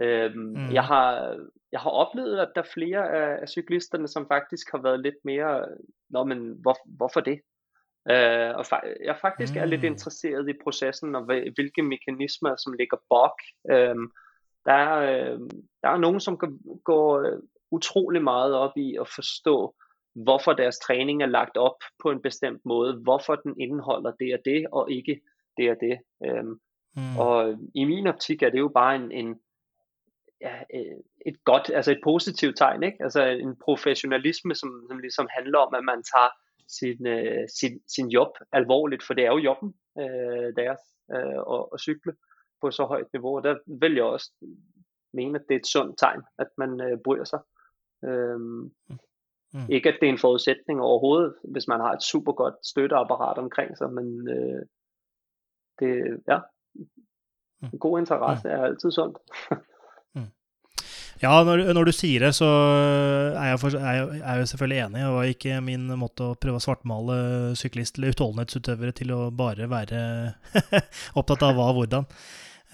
Øhm, 0.00 0.38
Mm. 0.38 0.72
jeg, 0.72 0.84
har, 0.84 1.36
jeg 1.72 1.80
har 1.80 1.90
oplevet, 1.90 2.38
at 2.38 2.48
der 2.54 2.62
er 2.62 2.72
flere 2.74 3.08
af, 3.10 3.38
af 3.42 3.48
cyklisterne, 3.48 4.08
som 4.08 4.26
faktisk 4.28 4.70
har 4.72 4.82
været 4.82 5.00
lidt 5.00 5.24
mere, 5.24 5.68
Nå, 6.10 6.24
men 6.24 6.38
hvor, 6.62 6.76
hvorfor 6.84 7.20
det? 7.20 7.40
Øh, 8.10 8.50
og 8.56 8.60
fa- 8.60 9.04
jeg 9.04 9.16
faktisk 9.20 9.56
er 9.56 9.64
lidt 9.64 9.80
Mm. 9.80 9.86
interesseret 9.86 10.48
i 10.48 10.52
processen, 10.64 11.14
og 11.14 11.22
hvil- 11.24 11.52
hvilke 11.54 11.82
mekanismer, 11.82 12.56
som 12.56 12.72
ligger 12.72 12.96
bag. 13.10 13.36
Øhm, 13.76 14.10
der, 14.64 14.72
er, 14.72 14.96
øh, 15.32 15.40
der 15.82 15.88
er 15.88 15.96
nogen, 15.96 16.20
som 16.20 16.38
går, 16.38 16.82
går 16.82 17.18
øh, 17.20 17.38
utrolig 17.70 18.22
meget 18.22 18.54
op 18.54 18.76
i 18.76 18.96
at 19.00 19.08
forstå, 19.08 19.74
hvorfor 20.14 20.52
deres 20.52 20.78
træning 20.78 21.22
er 21.22 21.26
lagt 21.26 21.56
op 21.56 21.76
på 22.02 22.10
en 22.10 22.22
bestemt 22.22 22.60
måde, 22.64 22.94
hvorfor 23.02 23.34
den 23.34 23.60
indeholder 23.60 24.12
det 24.20 24.34
og 24.34 24.40
det, 24.44 24.66
og 24.72 24.90
ikke 24.90 25.20
det 25.56 25.70
og 25.70 25.76
det. 25.80 25.98
Øhm, 26.24 26.60
Mm. 26.98 27.18
og 27.18 27.58
i 27.74 27.84
min 27.84 28.06
optik 28.06 28.42
er 28.42 28.50
det 28.50 28.58
jo 28.58 28.68
bare 28.68 28.96
en, 28.96 29.12
en 29.12 29.40
ja, 30.40 30.54
øh, 30.74 30.96
et 31.26 31.44
godt, 31.44 31.70
altså 31.74 31.92
et 31.92 32.00
positivt 32.04 32.56
tegn, 32.58 32.82
ikke? 32.82 32.98
Altså 33.00 33.22
en 33.24 33.56
professionalisme, 33.64 34.54
som, 34.54 34.86
som 34.88 34.98
ligesom 34.98 35.28
handler 35.30 35.58
om, 35.58 35.74
at 35.74 35.84
man 35.84 36.02
tager 36.02 36.28
sin, 36.68 37.06
øh, 37.06 37.48
sin, 37.60 37.80
sin 37.88 38.08
job 38.08 38.28
alvorligt, 38.52 39.02
for 39.02 39.14
det 39.14 39.24
er 39.24 39.32
jo 39.32 39.38
jobben 39.38 39.74
øh, 39.98 40.52
deres 40.56 40.80
øh, 41.14 41.40
at, 41.54 41.66
at 41.72 41.80
cykle 41.80 42.12
på 42.60 42.70
så 42.70 42.84
højt 42.84 43.12
niveau, 43.12 43.36
og 43.36 43.44
der 43.44 43.58
vil 43.80 43.94
jeg 43.94 44.04
også 44.04 44.32
mene, 45.12 45.38
at 45.38 45.44
det 45.48 45.54
er 45.54 45.58
et 45.58 45.66
sundt 45.66 45.98
tegn, 45.98 46.22
at 46.38 46.48
man 46.58 46.80
øh, 46.80 46.98
bryder 47.04 47.24
sig. 47.24 47.40
Øhm, 48.04 48.72
Mm. 49.56 49.60
Ikke 49.68 49.88
at 49.88 49.98
det 50.00 50.08
er 50.08 50.12
en 50.12 50.18
forudsætning 50.18 50.80
overhovedet, 50.80 51.34
hvis 51.44 51.68
man 51.68 51.80
har 51.80 51.92
et 51.92 52.02
super 52.02 52.32
godt 52.32 52.66
støtteapparat 52.66 53.38
omkring 53.38 53.76
sig, 53.78 53.92
men 53.92 54.28
øh, 54.28 54.62
det, 55.78 56.20
ja, 56.28 56.38
en 57.72 57.78
god 57.78 57.98
interesse 57.98 58.48
er 58.48 58.62
altid 58.64 58.90
sundt. 58.90 59.18
Ja, 61.22 61.32
når, 61.46 61.62
når 61.72 61.88
du 61.88 61.92
sier 61.96 62.26
det, 62.26 62.32
så 62.36 62.46
eh, 62.46 63.36
er 63.40 63.52
jeg, 63.52 63.60
for, 63.62 63.76
er, 63.80 64.00
jeg, 64.00 64.18
er 64.20 64.40
jeg 64.42 64.50
selvfølgelig 64.52 64.80
enig. 64.84 65.04
Det 65.04 65.12
var 65.14 65.30
ikke 65.30 65.60
min 65.64 65.86
måte 65.96 66.26
å 66.26 66.34
prøve 66.40 66.60
å 66.60 66.64
svartmale 66.64 67.20
syklist- 67.56 67.96
eller 67.96 68.12
utholdenhetsutøvere 68.12 68.96
til 68.96 69.14
å 69.16 69.20
bare 69.32 69.70
være 69.70 70.02
opptatt 71.18 71.46
av 71.46 71.56
hva 71.56 71.70
og 71.72 71.80
hvordan. 71.80 72.10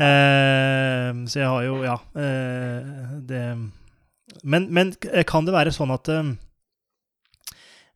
Eh, 0.03 1.23
så 1.31 1.43
jeg 1.45 1.53
har 1.53 1.69
jo, 1.69 1.79
ja 1.87 2.01
eh, 2.19 3.15
det 3.29 3.45
men, 4.43 4.67
men 4.73 4.95
kan 5.29 5.47
det 5.47 5.55
være 5.55 5.75
sånn 5.75 5.93
at 5.93 6.09
eh, 6.13 6.33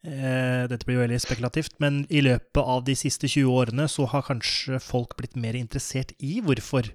eh, 0.04 0.62
Dette 0.70 0.84
blir 0.86 0.98
jo 0.98 1.04
veldig 1.06 1.20
spekulativt, 1.22 1.78
men 1.82 2.04
i 2.12 2.22
løpet 2.24 2.62
av 2.62 2.84
de 2.86 2.96
siste 2.98 3.30
20 3.30 3.48
årene 3.50 3.88
så 3.90 4.08
har 4.12 4.26
kanskje 4.28 4.80
folk 4.82 5.16
blitt 5.18 5.38
mer 5.40 5.58
interessert 5.58 6.14
i 6.18 6.38
hvorfor? 6.44 6.92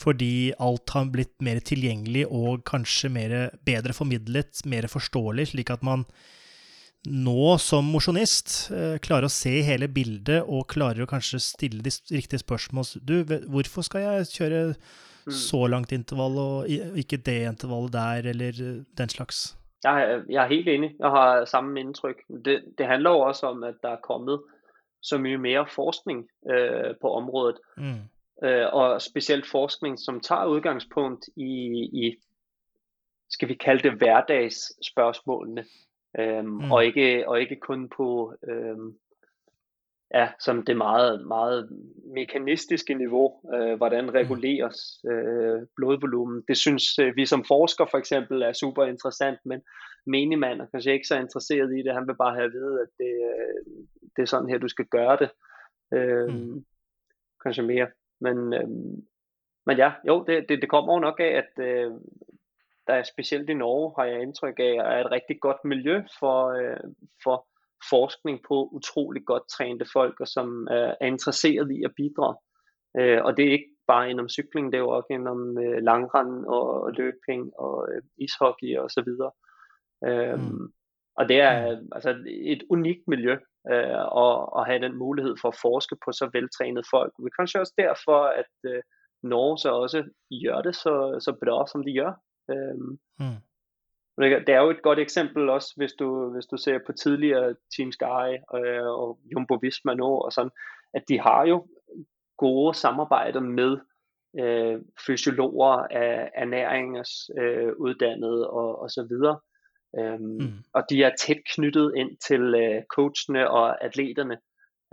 Fordi 0.00 0.52
alt 0.58 0.94
har 0.94 1.10
blitt 1.12 1.34
mer 1.44 1.60
tilgjengelig 1.64 2.26
og 2.26 2.64
kanskje 2.68 3.10
mer, 3.12 3.34
bedre 3.68 3.94
formidlet, 3.96 4.62
mer 4.70 4.88
forståelig, 4.88 5.50
slik 5.52 5.72
at 5.74 5.84
man 5.86 6.06
nå 7.08 7.54
som 7.60 7.86
mosjonist 7.88 8.70
eh, 8.76 8.96
klarer 9.00 9.28
å 9.28 9.32
se 9.32 9.52
hele 9.64 9.88
bildet 9.88 10.44
og 10.44 10.68
klarer 10.72 11.04
å 11.04 11.08
kanskje 11.08 11.40
stille 11.40 11.84
de 11.84 11.92
riktige 12.12 12.42
spørsmål. 12.42 12.90
Du, 13.00 13.22
hvorfor 13.48 13.86
skal 13.86 14.04
jeg 14.04 14.28
kjøre 14.34 14.60
så 15.30 15.64
langt 15.70 15.92
intervall 15.92 16.36
og 16.40 16.98
ikke 16.98 17.20
det 17.24 17.38
intervallet 17.48 17.96
der, 17.96 18.30
eller 18.34 18.62
eh, 18.66 18.78
den 19.00 19.12
slags? 19.12 19.50
Jeg 19.84 19.96
er, 19.96 20.24
jeg 20.28 20.40
er 20.42 20.50
helt 20.50 20.68
enig. 20.68 20.90
Jeg 20.98 21.12
har 21.16 21.44
samme 21.48 21.80
indtryk. 21.80 22.20
Det, 22.28 22.58
det 22.76 22.88
handler 22.88 23.16
jo 23.16 23.28
også 23.30 23.54
om, 23.54 23.62
at 23.64 23.80
der 23.82 23.96
er 23.96 24.04
kommet 24.04 24.44
så 25.00 25.16
mye 25.16 25.38
mere 25.40 25.64
forskning 25.72 26.26
øh, 26.52 26.92
på 27.00 27.12
området. 27.16 27.62
Mm. 27.80 28.02
Øh, 28.44 28.66
og 28.72 29.02
specielt 29.02 29.46
forskning, 29.46 29.98
som 29.98 30.20
tager 30.20 30.46
udgangspunkt 30.46 31.28
i, 31.36 31.52
i 32.04 32.16
skal 33.30 33.48
vi 33.48 33.54
kalde 33.54 33.82
det 33.82 33.98
hverdagsspørgsmålene. 33.98 35.64
Øhm, 36.18 36.46
Mm. 36.46 36.52
mm. 36.64 36.72
og, 36.72 36.84
ikke, 36.84 37.28
og 37.28 37.40
ikke 37.40 37.56
kun 37.56 37.88
på 37.88 38.34
øhm, 38.48 38.98
ja, 40.14 40.28
som 40.40 40.64
det 40.64 40.76
meget, 40.76 41.26
meget 41.26 41.68
mekanistiske 42.14 42.94
niveau, 42.94 43.40
øh, 43.54 43.74
hvordan 43.76 44.14
reguleres 44.14 44.78
øh, 45.10 45.66
blodvolumen. 45.76 46.44
Det 46.48 46.56
synes 46.56 46.98
øh, 46.98 47.16
vi 47.16 47.26
som 47.26 47.44
forskere 47.44 47.88
for 47.90 47.98
eksempel 47.98 48.42
er 48.42 48.52
super 48.52 48.84
interessant, 48.84 49.38
men 49.44 49.62
menigmand 50.06 50.60
er 50.60 50.66
kanskje 50.66 50.92
ikke 50.92 51.06
så 51.08 51.18
interesseret 51.18 51.78
i 51.78 51.82
det. 51.82 51.94
Han 51.94 52.06
vil 52.06 52.16
bare 52.16 52.34
have 52.34 52.44
at 52.44 52.52
vide, 52.52 52.80
at 52.80 52.88
det, 52.98 53.14
øh, 53.30 53.84
det 54.16 54.22
er 54.22 54.26
sådan 54.26 54.48
her, 54.48 54.58
du 54.58 54.68
skal 54.68 54.86
gøre 54.86 55.16
det. 55.16 55.30
Øh, 55.94 56.28
Mm. 56.28 56.34
mm. 56.34 56.64
Kanskje 57.42 57.62
mere. 57.62 57.88
Men, 58.20 58.54
øh, 58.54 58.68
men 59.66 59.76
ja, 59.76 59.92
jo, 60.08 60.24
det, 60.26 60.48
det, 60.48 60.60
det 60.62 60.70
kommer 60.70 60.94
jo 60.94 61.00
nok 61.00 61.20
af, 61.20 61.42
at 61.42 61.64
øh, 61.64 61.90
der 62.86 62.94
er 62.94 63.02
specielt 63.02 63.50
i 63.50 63.54
Norge, 63.54 63.94
har 63.98 64.04
jeg 64.04 64.22
indtryk 64.22 64.58
af, 64.58 64.74
er 64.74 65.04
et 65.04 65.10
rigtig 65.10 65.40
godt 65.40 65.64
miljø 65.64 66.02
for, 66.20 66.48
øh, 66.48 66.90
for 67.24 67.46
forskning 67.90 68.40
på 68.48 68.68
utrolig 68.72 69.22
godt 69.24 69.48
trænede 69.48 69.90
folk, 69.92 70.20
og 70.20 70.28
som 70.28 70.68
øh, 70.70 70.92
er 71.00 71.06
interesseret 71.06 71.70
i 71.70 71.84
at 71.84 71.92
bidrage. 71.96 72.36
Øh, 72.98 73.24
og 73.24 73.36
det 73.36 73.44
er 73.44 73.52
ikke 73.52 73.72
bare 73.86 74.10
inden 74.10 74.20
om 74.20 74.28
cykling, 74.28 74.72
det 74.72 74.78
er 74.78 74.82
jo 74.82 74.90
også 74.90 75.06
inden 75.10 75.64
øh, 75.64 75.82
langrend 75.82 76.46
og 76.46 76.92
løbning 76.92 77.58
og 77.58 77.88
øh, 77.90 78.02
ishockey 78.18 78.76
og 78.78 78.90
så 78.90 79.02
videre. 79.08 79.32
Øhm, 80.06 80.40
Mm. 80.40 80.72
Og 81.16 81.28
det 81.28 81.40
er 81.40 81.80
altså 81.92 82.10
et 82.26 82.62
unikt 82.70 83.08
miljø 83.08 83.36
øh, 83.72 84.04
at, 84.24 84.36
at 84.58 84.66
have 84.66 84.82
den 84.86 84.96
mulighed 84.98 85.34
for 85.40 85.48
at 85.48 85.60
forske 85.62 85.96
på 86.04 86.12
så 86.12 86.30
veltrænede 86.32 86.86
folk. 86.90 87.12
Er 87.18 87.36
kanskje 87.38 87.60
også 87.60 87.74
derfor, 87.78 88.20
at 88.40 88.52
øh, 88.64 88.82
Norge 89.22 89.58
så 89.58 89.70
også 89.72 89.98
gør 90.44 90.60
det 90.62 90.76
så, 90.76 90.94
så 91.20 91.32
bra, 91.42 91.66
som 91.66 91.84
de 91.84 91.92
gør. 91.94 92.12
Øhm, 92.50 92.98
Mm. 93.18 93.40
det 94.22 94.46
det 94.46 94.54
er 94.54 94.60
jo 94.60 94.70
et 94.70 94.82
godt 94.82 94.98
eksempel 94.98 95.48
også, 95.48 95.72
hvis 95.76 95.92
du, 95.92 96.32
hvis 96.32 96.46
du 96.46 96.56
ser 96.56 96.78
på 96.86 96.92
tidligere 96.92 97.54
Team 97.76 97.92
Sky 97.92 98.28
øh, 98.54 98.86
og 98.86 99.18
Jumbo 99.32 99.54
Visma 99.62 99.94
nu, 99.94 100.04
og 100.04 100.32
sådan, 100.32 100.50
at 100.94 101.02
de 101.08 101.20
har 101.20 101.46
jo 101.46 101.66
gode 102.36 102.74
samarbejder 102.74 103.40
med 103.40 103.78
øh, 104.40 104.80
fysiologer 105.06 105.86
af 105.90 106.30
ernæringers 106.34 107.30
øh, 107.38 107.72
uddannede 107.76 108.50
og, 108.50 108.82
og 108.82 108.90
så 108.90 109.06
videre. 109.08 109.40
Øhm, 109.98 110.20
Mm. 110.20 110.52
Og 110.72 110.82
de 110.90 111.02
er 111.02 111.10
tæt 111.16 111.40
knyttet 111.54 111.92
ind 111.96 112.16
til 112.16 112.54
øh, 112.54 112.82
coachene 112.94 113.50
og 113.50 113.84
atleterne. 113.84 114.38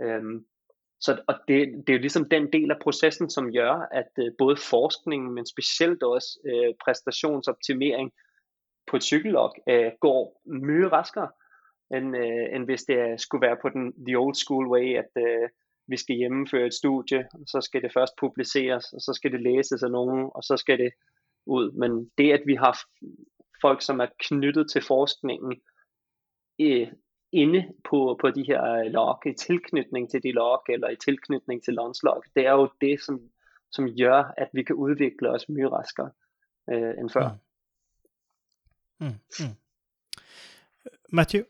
Øhm, 0.02 0.46
så 1.00 1.22
og 1.28 1.34
det, 1.48 1.58
det 1.86 1.88
er 1.88 1.96
jo 1.96 2.00
ligesom 2.00 2.28
den 2.28 2.52
del 2.52 2.70
af 2.70 2.78
processen, 2.82 3.30
som 3.30 3.52
gør, 3.52 3.88
at 3.92 4.10
øh, 4.18 4.32
både 4.38 4.56
forskningen, 4.70 5.34
men 5.34 5.46
specielt 5.46 6.02
også 6.02 6.38
øh, 6.44 6.74
præstationsoptimering 6.84 8.12
på 8.86 8.96
et 8.96 9.02
cykellog 9.02 9.54
øh, 9.68 9.90
går 10.00 10.42
mye 10.46 10.88
raskere, 10.88 11.30
end, 11.94 12.16
øh, 12.16 12.54
end 12.54 12.64
hvis 12.64 12.82
det 12.82 13.20
skulle 13.20 13.46
være 13.46 13.56
på 13.62 13.68
den 13.68 14.06
the 14.06 14.18
old 14.18 14.34
school 14.34 14.66
way, 14.66 14.96
at 15.02 15.10
øh, 15.16 15.48
vi 15.88 15.96
skal 15.96 16.16
gennemføre 16.18 16.66
et 16.66 16.74
studie, 16.74 17.28
og 17.32 17.44
så 17.46 17.60
skal 17.60 17.82
det 17.82 17.92
først 17.94 18.12
publiceres, 18.20 18.92
og 18.92 19.00
så 19.00 19.12
skal 19.14 19.32
det 19.32 19.42
læses 19.42 19.82
af 19.82 19.90
nogen, 19.90 20.30
og 20.34 20.42
så 20.42 20.56
skal 20.56 20.78
det 20.78 20.92
ud. 21.46 21.72
Men 21.72 22.10
det, 22.18 22.32
at 22.32 22.42
vi 22.46 22.54
har 22.54 22.78
folk, 23.60 23.82
som 23.82 24.00
er 24.00 24.06
knyttet 24.18 24.70
til 24.70 24.82
forskningen, 24.82 25.60
øh, 26.60 26.88
inde 27.32 27.72
på, 27.90 28.18
på 28.20 28.30
de 28.30 28.44
her 28.46 28.62
øh, 28.64 28.86
log, 28.86 29.26
i 29.26 29.32
tilknytning 29.32 30.10
til 30.10 30.22
de 30.22 30.32
log, 30.32 30.62
eller 30.68 30.88
i 30.88 30.96
tilknytning 30.96 31.64
til 31.64 31.74
landslag, 31.74 32.20
det 32.36 32.46
er 32.46 32.52
jo 32.52 32.70
det, 32.80 33.00
som, 33.00 33.20
som 33.72 33.88
gør, 34.00 34.32
at 34.36 34.48
vi 34.52 34.62
kan 34.62 34.76
udvikle 34.76 35.30
os 35.30 35.48
mye 35.48 35.68
raskere 35.68 36.10
øh, 36.70 36.94
end 36.98 37.10
før. 37.10 37.28
Mm. 37.28 39.06
Mm. 39.06 39.14
Mm. 39.40 39.56
Matthew? 41.12 41.44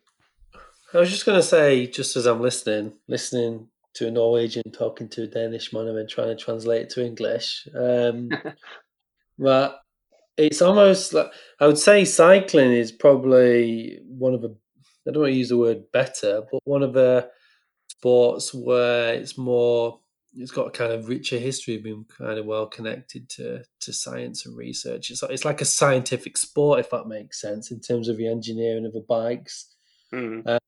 I 0.94 0.98
was 0.98 1.10
just 1.10 1.26
going 1.26 1.36
to 1.36 1.42
say, 1.42 1.86
just 1.86 2.16
as 2.16 2.26
I'm 2.26 2.42
listening, 2.42 2.94
listening 3.08 3.68
to 3.94 4.06
a 4.06 4.10
Norwegian 4.10 4.72
talking 4.72 5.08
to 5.10 5.22
a 5.22 5.26
Danish 5.26 5.72
man 5.72 5.88
and 5.88 5.98
then 5.98 6.08
trying 6.08 6.36
to 6.36 6.44
translate 6.44 6.82
it 6.82 6.90
to 6.90 7.04
English. 7.04 7.68
Um, 7.74 8.30
but 9.38 9.80
it's 10.38 10.62
almost 10.62 11.12
like 11.12 11.30
I 11.60 11.66
would 11.66 11.78
say 11.78 12.04
cycling 12.04 12.72
is 12.72 12.92
probably 12.92 14.00
one 14.06 14.34
of 14.34 14.42
the, 14.42 14.56
I 15.06 15.10
don't 15.12 15.22
want 15.22 15.32
to 15.32 15.38
use 15.38 15.48
the 15.48 15.58
word 15.58 15.90
better, 15.92 16.42
but 16.50 16.60
one 16.64 16.82
of 16.82 16.92
the 16.92 17.28
sports 17.88 18.54
where 18.54 19.14
it's 19.14 19.36
more 19.36 20.00
it's 20.34 20.52
got 20.52 20.68
a 20.68 20.70
kind 20.70 20.92
of 20.92 21.08
richer 21.08 21.38
history, 21.38 21.78
being 21.78 22.04
kind 22.16 22.38
of 22.38 22.46
well 22.46 22.66
connected 22.66 23.28
to 23.30 23.64
to 23.80 23.92
science 23.92 24.46
and 24.46 24.56
research. 24.56 25.10
It's 25.10 25.22
it's 25.24 25.44
like 25.44 25.60
a 25.60 25.66
scientific 25.66 26.36
sport, 26.36 26.80
if 26.80 26.90
that 26.90 27.08
makes 27.08 27.40
sense, 27.40 27.70
in 27.70 27.80
terms 27.80 28.08
of 28.08 28.16
the 28.16 28.28
engineering 28.28 28.86
of 28.86 28.92
the 28.92 29.04
bikes. 29.08 29.74
Mm. 30.12 30.46
Uh, 30.46 30.58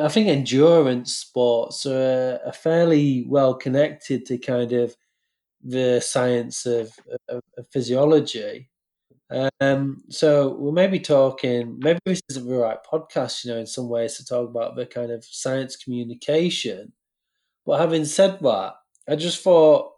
I 0.00 0.08
think 0.08 0.28
endurance 0.28 1.16
sports 1.16 1.86
are, 1.86 2.40
are, 2.44 2.52
fairly 2.52 3.24
well 3.28 3.54
connected 3.54 4.26
to 4.26 4.38
kind 4.38 4.72
of 4.72 4.94
the 5.64 6.00
science 6.00 6.66
of, 6.66 6.92
of, 7.28 7.40
of 7.58 7.66
physiology. 7.72 8.70
Um, 9.60 10.02
so 10.10 10.54
we 10.54 10.72
may 10.72 10.88
be 10.88 11.00
talking, 11.00 11.78
maybe 11.78 11.98
this 12.04 12.20
isn't 12.30 12.46
the 12.46 12.54
right 12.54 12.78
podcast, 12.84 13.44
you 13.44 13.52
know, 13.52 13.58
in 13.58 13.66
some 13.66 13.88
ways 13.88 14.16
to 14.16 14.24
talk 14.24 14.48
about 14.48 14.76
the 14.76 14.86
kind 14.86 15.10
of 15.10 15.24
science 15.24 15.76
communication. 15.76 16.92
But 17.64 17.78
having 17.78 18.04
said 18.04 18.40
that, 18.40 18.74
I 19.08 19.16
just 19.16 19.42
thought, 19.42 19.92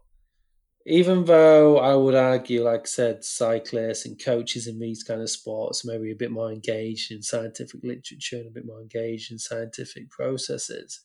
even 0.86 1.24
though 1.24 1.78
I 1.78 1.94
would 1.94 2.14
argue, 2.14 2.62
like 2.62 2.82
I 2.82 2.84
said, 2.84 3.24
cyclists 3.24 4.04
and 4.04 4.22
coaches 4.22 4.66
in 4.66 4.78
these 4.78 5.02
kind 5.02 5.22
of 5.22 5.30
sports 5.30 5.84
maybe 5.84 6.12
a 6.12 6.16
bit 6.16 6.30
more 6.30 6.52
engaged 6.52 7.10
in 7.10 7.22
scientific 7.22 7.82
literature 7.82 8.36
and 8.36 8.48
a 8.48 8.50
bit 8.50 8.66
more 8.66 8.80
engaged 8.80 9.32
in 9.32 9.38
scientific 9.38 10.10
processes. 10.10 11.00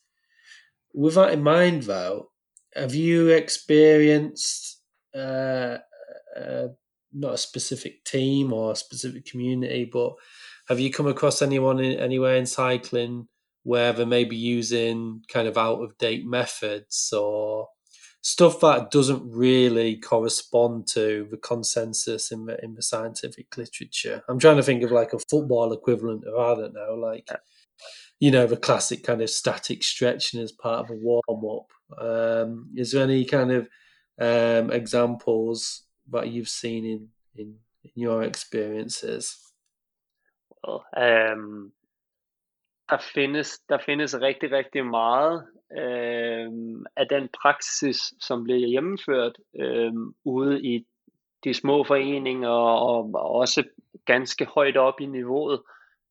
With 0.92 1.14
that 1.14 1.32
in 1.32 1.42
mind, 1.42 1.84
though, 1.84 2.30
have 2.74 2.94
you 2.94 3.28
experienced 3.28 4.82
uh, 5.14 5.78
uh, 6.38 6.68
not 7.12 7.34
a 7.34 7.38
specific 7.38 8.04
team 8.04 8.52
or 8.52 8.72
a 8.72 8.76
specific 8.76 9.24
community, 9.24 9.88
but 9.90 10.14
have 10.68 10.80
you 10.80 10.92
come 10.92 11.06
across 11.06 11.42
anyone 11.42 11.80
in, 11.80 11.98
anywhere 11.98 12.36
in 12.36 12.46
cycling 12.46 13.26
where 13.62 13.92
they 13.92 14.04
may 14.04 14.24
be 14.24 14.36
using 14.36 15.22
kind 15.28 15.46
of 15.46 15.58
out 15.58 15.82
of 15.82 15.96
date 15.98 16.26
methods 16.26 17.12
or 17.12 17.68
stuff 18.22 18.60
that 18.60 18.90
doesn't 18.90 19.22
really 19.30 19.96
correspond 19.96 20.86
to 20.86 21.26
the 21.30 21.36
consensus 21.38 22.32
in 22.32 22.46
the 22.46 22.62
in 22.64 22.74
the 22.74 22.82
scientific 22.82 23.56
literature. 23.56 24.22
I'm 24.28 24.38
trying 24.38 24.56
to 24.56 24.62
think 24.62 24.82
of 24.82 24.90
like 24.90 25.12
a 25.12 25.18
football 25.30 25.72
equivalent 25.72 26.24
of 26.24 26.38
I 26.38 26.60
don't 26.60 26.74
know, 26.74 26.94
like 26.94 27.28
you 28.20 28.30
know, 28.30 28.46
the 28.46 28.56
classic 28.56 29.02
kind 29.02 29.22
of 29.22 29.30
static 29.30 29.82
stretching 29.82 30.40
as 30.40 30.52
part 30.52 30.84
of 30.84 30.90
a 30.90 30.94
warm 30.94 31.22
up. 31.28 32.02
Um, 32.02 32.70
is 32.76 32.92
there 32.92 33.02
any 33.02 33.24
kind 33.24 33.50
of 33.50 33.68
um, 34.20 34.70
examples 34.70 35.82
what 36.12 36.28
you've 36.28 36.48
seen 36.48 36.84
in 36.84 37.10
in, 37.34 37.58
in 37.84 37.90
your 37.96 38.22
experiences? 38.22 39.52
Well, 40.62 40.84
um, 40.96 41.72
der 42.90 42.98
findes, 43.14 43.58
der 43.68 43.78
findes 43.78 44.20
rigtig, 44.20 44.50
rigtig 44.50 44.86
meget 44.86 45.46
øh, 45.72 46.50
af 46.96 47.08
den 47.10 47.28
praksis, 47.42 47.96
som 48.20 48.44
bliver 48.44 48.68
hjemmeført 48.68 49.36
øh, 49.60 49.92
ude 50.24 50.62
i 50.62 50.86
de 51.44 51.54
små 51.54 51.84
foreninger 51.84 52.48
og, 52.48 53.10
og 53.14 53.30
også 53.30 53.64
ganske 54.06 54.44
højt 54.44 54.76
op 54.76 55.00
i 55.00 55.06
niveauet, 55.06 55.62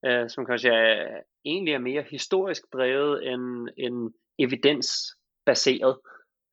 øh, 0.06 0.30
som 0.30 0.46
kanskje 0.46 0.72
er, 0.72 1.22
egentlig 1.46 1.74
er 1.74 1.80
mere 1.80 2.04
historisk 2.12 2.64
drevet 2.74 3.34
end, 3.34 3.70
end 3.78 4.14
evidensbaseret. 4.40 5.98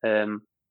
Øh, 0.05 0.27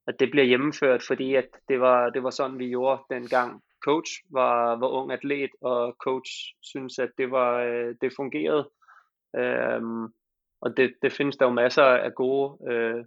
at 0.06 0.20
det 0.20 0.30
bliver 0.30 0.46
gennemført, 0.46 1.02
fordi 1.02 1.34
at 1.34 1.48
det 1.68 1.80
var, 1.80 2.10
det 2.10 2.22
var 2.22 2.30
sådan, 2.30 2.58
vi 2.58 2.68
gjorde 2.68 3.02
dengang 3.10 3.62
coach 3.84 4.10
var, 4.30 4.76
var 4.76 4.88
ung 4.88 5.12
atlet, 5.12 5.50
og 5.60 5.96
coach 6.04 6.30
synes, 6.62 6.98
at 6.98 7.10
det, 7.18 7.30
var, 7.30 7.60
øh, 7.62 7.94
det 8.00 8.12
fungerede. 8.16 8.70
Øhm, 9.36 10.04
og 10.60 10.76
det, 10.76 10.94
det 11.02 11.12
findes 11.12 11.36
der 11.36 11.46
jo 11.46 11.52
masser 11.52 11.84
af 11.84 12.14
gode 12.14 12.72
øh, 12.72 13.04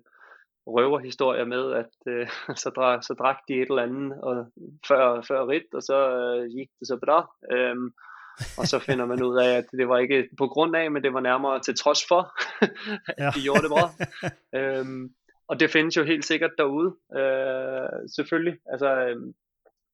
røverhistorier 0.68 1.45
med, 1.45 1.74
at 1.74 1.93
øh, 2.08 2.28
så, 2.64 2.70
drak, 2.70 3.04
så 3.04 3.14
drak 3.14 3.38
de 3.47 3.54
et 3.54 3.70
eller 3.70 3.84
andet 3.84 4.22
og 4.22 4.36
før, 4.88 5.22
før 5.22 5.47
rit, 5.47 5.74
og 5.74 5.84
så 5.84 5.97
øh, 6.20 6.50
gik 6.50 6.70
det 6.80 6.88
så 6.88 7.00
bra. 7.06 7.32
Øhm, 7.52 7.93
og 8.58 8.66
så 8.68 8.80
finder 8.80 9.06
man 9.06 9.24
ud 9.24 9.38
af, 9.38 9.58
at 9.58 9.66
det 9.72 9.88
var 9.89 9.97
ikke 9.97 10.30
på 10.38 10.47
grund 10.47 10.76
af, 10.76 10.91
men 10.91 11.04
det 11.04 11.14
var 11.14 11.20
nærmere 11.20 11.60
til 11.60 11.76
trods 11.78 12.08
for, 12.08 12.22
at 13.08 13.16
ja. 13.18 13.32
de 13.36 13.41
gjorde 13.41 13.62
det 13.62 13.70
bra. 13.70 13.86
øhm, 14.60 15.14
og 15.50 15.60
det 15.60 15.70
findes 15.72 15.97
jo 15.97 16.04
helt 16.04 16.26
sikkert 16.26 16.52
derude, 16.58 16.95
øh, 17.20 18.10
selvfølgelig. 18.16 18.58
Altså, 18.66 18.89
øh, 19.06 19.34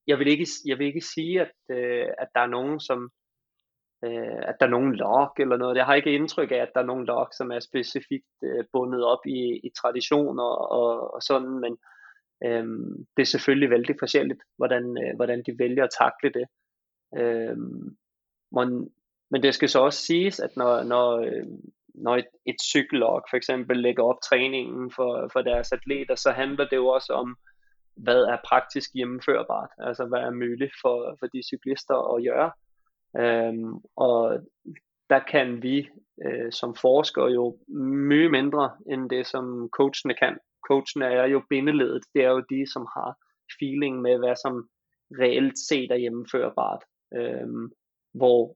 jeg, 0.07 0.19
vil 0.19 0.27
ikke, 0.27 0.47
jeg 0.65 0.79
vil 0.79 0.87
ikke 0.87 1.01
sige, 1.01 1.41
at, 1.41 1.51
øh, 1.69 2.07
at 2.17 2.27
der 2.35 2.41
er 2.41 2.47
nogen, 2.47 2.79
som 2.79 3.09
øh, 4.05 4.41
at 4.49 4.55
der 4.59 4.65
er 4.65 4.69
nogen 4.69 4.95
log 4.95 5.33
eller 5.39 5.57
noget. 5.57 5.77
Jeg 5.77 5.85
har 5.85 5.95
ikke 5.95 6.15
indtryk 6.15 6.51
af, 6.51 6.55
at 6.55 6.71
der 6.75 6.81
er 6.81 6.85
nogen 6.85 7.05
log, 7.05 7.27
som 7.37 7.51
er 7.51 7.59
specifikt 7.59 8.33
øh, 8.43 8.65
bundet 8.73 9.03
op 9.05 9.25
i, 9.25 9.59
i 9.63 9.69
traditioner 9.81 10.43
og, 10.43 11.13
og 11.13 11.21
sådan, 11.21 11.59
men 11.59 11.77
øh, 12.45 12.67
det 13.17 13.21
er 13.21 13.33
selvfølgelig 13.35 13.69
vældig 13.69 13.95
forskelligt, 13.99 14.41
hvordan, 14.57 14.97
øh, 15.03 15.15
hvordan 15.15 15.43
de 15.45 15.59
vælger 15.59 15.83
at 15.83 15.95
takle 15.99 16.29
det. 16.39 16.47
Øh, 17.17 17.57
men, 18.51 18.89
men 19.31 19.43
det 19.43 19.55
skal 19.55 19.69
så 19.69 19.79
også 19.79 19.99
siges, 19.99 20.39
at 20.39 20.57
når, 20.57 20.83
når, 20.83 21.17
øh, 21.17 21.47
når 21.97 22.15
et, 22.15 22.27
et 22.45 22.61
cykellog 22.61 23.23
for 23.29 23.37
eksempel 23.37 23.77
lægger 23.77 24.03
op 24.03 24.21
træningen 24.23 24.91
for, 24.91 25.29
for 25.33 25.41
deres 25.41 25.71
atleter, 25.71 26.15
så 26.15 26.31
handler 26.31 26.67
det 26.67 26.75
jo 26.75 26.87
også 26.87 27.13
om, 27.13 27.37
hvad 27.95 28.23
er 28.23 28.37
praktisk 28.45 28.93
hjemmeførbart, 28.93 29.69
altså 29.77 30.05
hvad 30.05 30.19
er 30.19 30.31
muligt 30.31 30.73
for, 30.81 31.15
for 31.19 31.27
de 31.27 31.41
cyklister 31.43 32.15
at 32.15 32.23
gøre. 32.23 32.51
Øhm, 33.17 33.73
og 33.95 34.39
der 35.09 35.19
kan 35.19 35.63
vi 35.63 35.89
øh, 36.25 36.51
som 36.51 36.75
forskere 36.75 37.25
jo 37.25 37.57
mye 38.09 38.29
mindre 38.29 38.71
end 38.91 39.09
det 39.09 39.27
som 39.27 39.69
coachene 39.71 40.13
kan. 40.13 40.37
Coachene 40.67 41.05
er 41.05 41.25
jo 41.25 41.41
bindeledet, 41.49 42.03
det 42.13 42.23
er 42.23 42.29
jo 42.29 42.43
de 42.49 42.71
som 42.73 42.87
har 42.93 43.17
feeling 43.59 44.01
med 44.01 44.17
hvad 44.17 44.35
som 44.35 44.69
reelt 45.21 45.59
set 45.69 45.91
er 45.91 45.95
hjemmeførbart. 45.95 46.83
Øhm, 47.15 47.71
hvor 48.13 48.55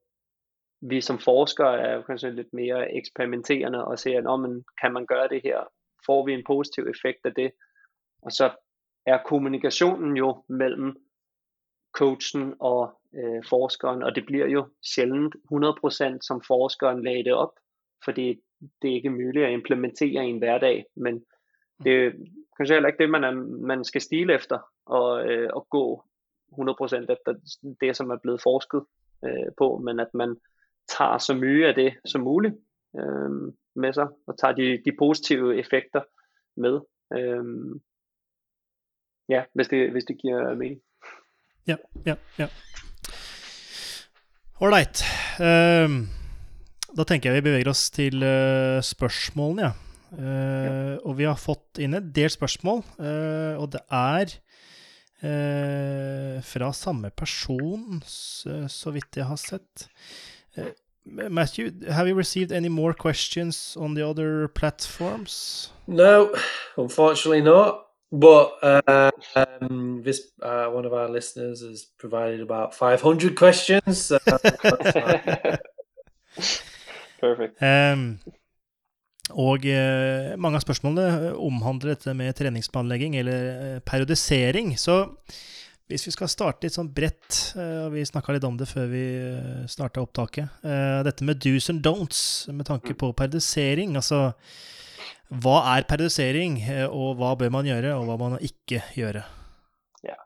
vi 0.82 1.02
som 1.02 1.20
forskere 1.20 1.80
er 1.82 2.02
kanskje 2.02 2.32
lidt 2.32 2.54
mere 2.54 2.96
eksperimenterende 2.96 3.86
og 3.86 4.00
ser, 4.00 4.28
om 4.28 4.40
man, 4.40 4.64
kan 4.82 4.94
man 4.94 5.06
gøre 5.06 5.28
det 5.28 5.42
her? 5.44 5.60
Får 6.06 6.26
vi 6.26 6.34
en 6.34 6.44
positiv 6.48 6.88
effekt 6.88 7.20
af 7.24 7.34
det? 7.34 7.52
Og 8.22 8.32
så 8.32 8.52
er 9.06 9.18
kommunikationen 9.26 10.18
jo 10.18 10.44
mellem 10.50 10.96
coachen 11.92 12.54
og 12.60 13.00
øh, 13.14 13.44
forskeren, 13.50 14.04
og 14.04 14.16
det 14.16 14.26
bliver 14.26 14.48
jo 14.48 14.68
sjældent 14.96 15.36
100% 15.54 16.18
som 16.22 16.42
forskeren 16.48 17.04
lagde 17.04 17.24
det 17.24 17.34
op, 17.34 17.54
fordi 18.06 18.40
det 18.82 18.90
er 18.90 18.96
ikke 18.96 19.10
muligt 19.10 19.46
at 19.46 19.52
implementere 19.52 20.26
i 20.26 20.30
en 20.30 20.38
hverdag, 20.38 20.86
men 20.96 21.26
det 21.84 22.06
er 22.06 22.12
kanskje 22.58 22.76
heller 22.76 22.90
ikke 22.90 23.04
det, 23.04 23.10
man, 23.10 23.24
er, 23.24 23.32
man 23.68 23.84
skal 23.84 24.02
stile 24.02 24.34
efter, 24.34 24.60
og, 24.86 25.26
øh, 25.32 25.50
og 25.54 25.68
gå 25.70 26.04
100% 26.52 26.96
efter 26.96 27.34
det, 27.82 27.96
som 27.96 28.10
er 28.10 28.18
blevet 28.24 28.42
forsket 28.42 28.84
øh, 29.26 29.52
på, 29.58 29.78
men 29.78 30.00
at 30.00 30.14
man 30.14 30.38
tager 30.90 31.18
så 31.18 31.34
mye 31.34 31.68
af 31.68 31.76
det 31.76 31.94
som 32.06 32.22
muligt 32.22 32.56
øh, 33.00 33.54
med 33.76 33.94
sig, 33.94 34.08
og 34.28 34.38
tager 34.38 34.54
de, 34.54 34.82
de 34.86 34.98
positive 35.00 35.60
effekter 35.60 36.02
med. 36.58 36.80
Øh, 37.18 37.46
ja, 39.30 39.44
hvis 39.54 39.68
det, 39.68 39.92
hvis 39.92 40.06
det 40.06 40.18
giver 40.22 40.56
mening. 40.56 40.82
Ja, 41.68 41.76
ja, 42.06 42.16
ja. 42.40 42.48
Ålreit. 44.60 45.04
Uh, 45.40 46.02
da 46.98 47.06
tenker 47.08 47.30
jeg 47.30 47.38
vi 47.38 47.46
beveger 47.46 47.70
oss 47.72 47.86
til 47.96 48.20
uh, 48.20 48.82
spørsmålene, 48.84 49.70
ja. 49.70 49.72
Uh, 50.10 50.26
ja. 50.26 50.72
Og 51.06 51.16
vi 51.20 51.28
har 51.30 51.38
fått 51.40 51.80
inn 51.80 51.94
et 51.96 52.10
delt 52.16 52.34
spørsmål, 52.34 52.82
og 53.62 53.68
det 53.76 53.82
er 53.94 54.40
fra 56.48 56.70
samme 56.72 57.10
person, 57.12 58.00
så, 58.08 58.62
så, 58.72 58.94
vidt 58.96 59.18
jeg 59.20 59.28
har 59.28 59.36
sett. 59.36 59.90
Matthew, 61.06 61.72
have 61.90 62.08
you 62.08 62.16
received 62.16 62.52
any 62.52 62.70
more 62.70 62.94
questions 62.94 63.76
on 63.80 63.94
the 63.96 64.08
other 64.08 64.48
platforms? 64.48 65.72
No, 65.88 66.34
unfortunately 66.78 67.42
not. 67.42 67.86
But 68.12 68.58
uh, 68.64 69.12
um, 69.36 70.02
this 70.04 70.32
uh, 70.42 70.66
one 70.68 70.86
of 70.86 70.94
our 70.94 71.08
listeners 71.08 71.62
has 71.62 71.86
provided 72.00 72.42
about 72.42 72.74
500 72.74 73.36
questions. 73.36 74.02
So 74.02 74.18
Perfect. 77.20 77.62
Um, 77.62 78.20
og 79.30 79.66
eh, 79.66 80.34
mange 80.42 80.58
av 80.58 80.64
spørsmålene 80.64 81.36
omhandler 81.38 81.94
dette 81.94 82.16
med 82.18 82.34
treningsplanlegging 82.34 83.18
eller 83.20 83.50
eh, 83.50 83.80
periodisering. 83.86 84.74
Så 84.80 85.04
hvis 85.90 86.06
vi 86.06 86.14
skal 86.14 86.30
starte 86.30 86.68
litt 86.68 86.76
sånn 86.78 86.92
bredt, 86.94 87.56
eh, 87.58 87.86
og 87.88 87.96
vi 87.96 88.06
snakka 88.06 88.36
litt 88.36 88.46
om 88.46 88.58
det 88.60 88.68
før 88.70 88.92
vi 88.92 89.06
eh, 89.26 89.64
starta 89.70 90.04
opptaket 90.06 90.62
eh, 90.62 91.00
Dette 91.08 91.26
med 91.26 91.42
do's 91.42 91.70
and 91.74 91.82
don'ts 91.86 92.22
med 92.54 92.68
tanke 92.70 92.94
på 92.94 93.10
periodisering. 93.18 93.96
Altså 93.98 94.28
hva 95.30 95.58
er 95.74 95.88
periodisering, 95.90 96.60
eh, 96.62 96.86
og 96.86 97.18
hva 97.18 97.34
bør 97.40 97.50
man 97.58 97.70
gjøre, 97.70 97.96
og 97.98 98.06
hva 98.06 98.20
man 98.22 98.38
ikke 98.46 98.84
gjøre? 98.98 99.26
Ja. 100.06 100.20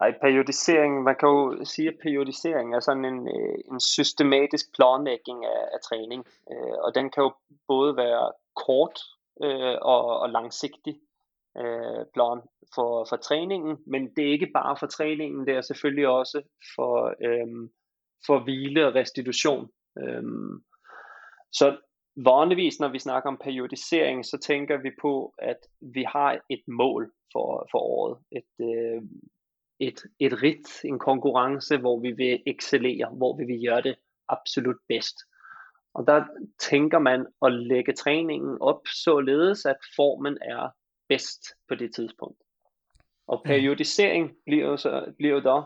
Nei, 0.00 0.10
periodisering, 0.24 1.02
man 1.04 1.20
kan 1.20 1.36
jo 1.36 1.68
si 1.68 1.86
at 1.92 2.00
periodisering 2.00 2.72
er 2.72 2.84
sånn 2.84 3.04
en, 3.08 3.22
eh, 3.28 3.60
en 3.68 3.80
systematisk 3.80 4.72
planlegging 4.76 5.44
av, 5.48 5.62
av 5.76 5.84
trening. 5.84 6.24
og 6.80 6.94
den 6.96 7.12
kan 7.12 7.28
jo 7.28 7.32
både 7.68 7.96
være 8.00 8.26
kort 8.56 9.04
og, 9.40 10.08
og 10.22 10.28
langsiktig 10.32 10.96
øh, 11.58 12.06
plan 12.14 12.40
for, 12.74 13.06
for 13.08 13.16
træningen, 13.16 13.76
men 13.86 14.14
det 14.16 14.26
er 14.26 14.32
ikke 14.32 14.50
bare 14.54 14.76
for 14.80 14.86
træningen, 14.86 15.46
det 15.46 15.54
er 15.54 15.60
selvfølgelig 15.60 16.08
også 16.08 16.42
for, 16.74 17.14
øh, 17.26 17.68
for 18.26 18.44
hvile 18.44 18.86
og 18.86 18.94
restitution. 18.94 19.68
Øh, 19.98 20.22
så 21.52 21.76
vanligvis, 22.16 22.80
når 22.80 22.88
vi 22.88 22.98
snakker 22.98 23.30
om 23.30 23.40
periodisering, 23.44 24.24
så 24.24 24.38
tænker 24.38 24.76
vi 24.82 24.90
på, 25.02 25.34
at 25.38 25.58
vi 25.80 26.02
har 26.02 26.40
et 26.50 26.62
mål 26.68 27.12
for, 27.32 27.68
for 27.70 27.78
året. 27.78 28.18
Et, 28.32 28.52
øh, 28.60 29.02
et, 29.80 30.02
et 30.20 30.42
rit, 30.42 30.84
en 30.84 30.98
konkurrence, 30.98 31.76
hvor 31.76 32.00
vi 32.00 32.10
vil 32.12 32.42
excellere, 32.46 33.08
hvor 33.16 33.36
vi 33.36 33.44
vil 33.44 33.66
gøre 33.68 33.82
det 33.82 33.96
absolut 34.28 34.80
bedst. 34.88 35.16
Og 35.94 36.06
der 36.06 36.24
tænker 36.70 36.98
man 36.98 37.26
at 37.42 37.52
lægge 37.52 37.92
træningen 37.92 38.58
op 38.60 38.80
således, 39.04 39.64
at 39.64 39.76
formen 39.96 40.38
er 40.42 40.70
bedst 41.12 41.42
på 41.68 41.74
det 41.74 41.94
tidspunkt. 41.94 42.38
Og 43.26 43.42
periodisering 43.44 44.30
bliver 44.46 44.66
jo, 44.66 44.76
så, 44.76 45.14
bliver 45.18 45.34
jo 45.34 45.40
der 45.40 45.62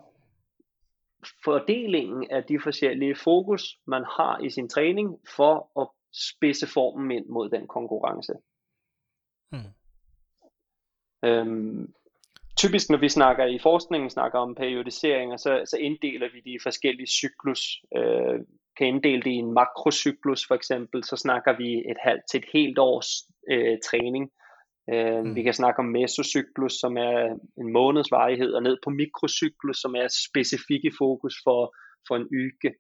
fordelingen 1.45 2.31
af 2.31 2.45
de 2.45 2.61
forskellige 2.63 3.17
fokus, 3.17 3.79
man 3.87 4.05
har 4.17 4.39
i 4.39 4.51
sin 4.51 4.69
træning 4.69 5.19
for 5.37 5.81
at 5.81 5.89
spidse 6.13 6.67
formen 6.67 7.11
ind 7.11 7.27
mod 7.27 7.51
den 7.51 7.67
konkurrence. 7.67 8.33
Mm. 9.53 9.73
Øhm, 11.29 11.95
typisk 12.57 12.91
når 12.91 12.99
vi 12.99 13.09
snakker 13.09 13.45
i 13.45 13.59
forskningen 13.59 14.11
snakker 14.11 14.39
om 14.39 14.55
periodisering, 14.55 15.41
så, 15.41 15.63
så 15.71 15.77
inddeler 15.77 16.29
vi 16.33 16.41
de 16.41 16.59
forskellige 16.63 17.07
cyklus. 17.07 17.83
Øh, 17.97 18.41
kan 18.77 18.87
inddele 18.87 19.23
det 19.23 19.31
i 19.31 19.35
en 19.35 19.53
makrocyklus 19.53 20.47
for 20.47 20.55
eksempel, 20.55 21.05
så 21.05 21.17
snakker 21.17 21.57
vi 21.57 21.91
et 21.91 21.97
halvt 22.01 22.23
til 22.31 22.39
et 22.39 22.49
helt 22.53 22.79
års 22.79 23.09
øh, 23.51 23.79
træning. 23.91 24.31
Øh, 24.93 25.25
mm. 25.25 25.35
Vi 25.35 25.43
kan 25.43 25.55
snakke 25.55 25.79
om 25.79 25.85
mesocyklus, 25.85 26.73
som 26.73 26.97
er 26.97 27.39
en 27.61 27.73
måneds 27.73 28.11
varighed, 28.11 28.53
og 28.53 28.63
ned 28.63 28.77
på 28.85 28.91
mikrocyklus, 28.91 29.77
som 29.81 29.95
er 29.95 30.09
specifikke 30.29 30.93
fokus 30.99 31.35
for, 31.45 31.77
for 32.09 32.17
en 32.17 32.29
uge. 32.41 32.71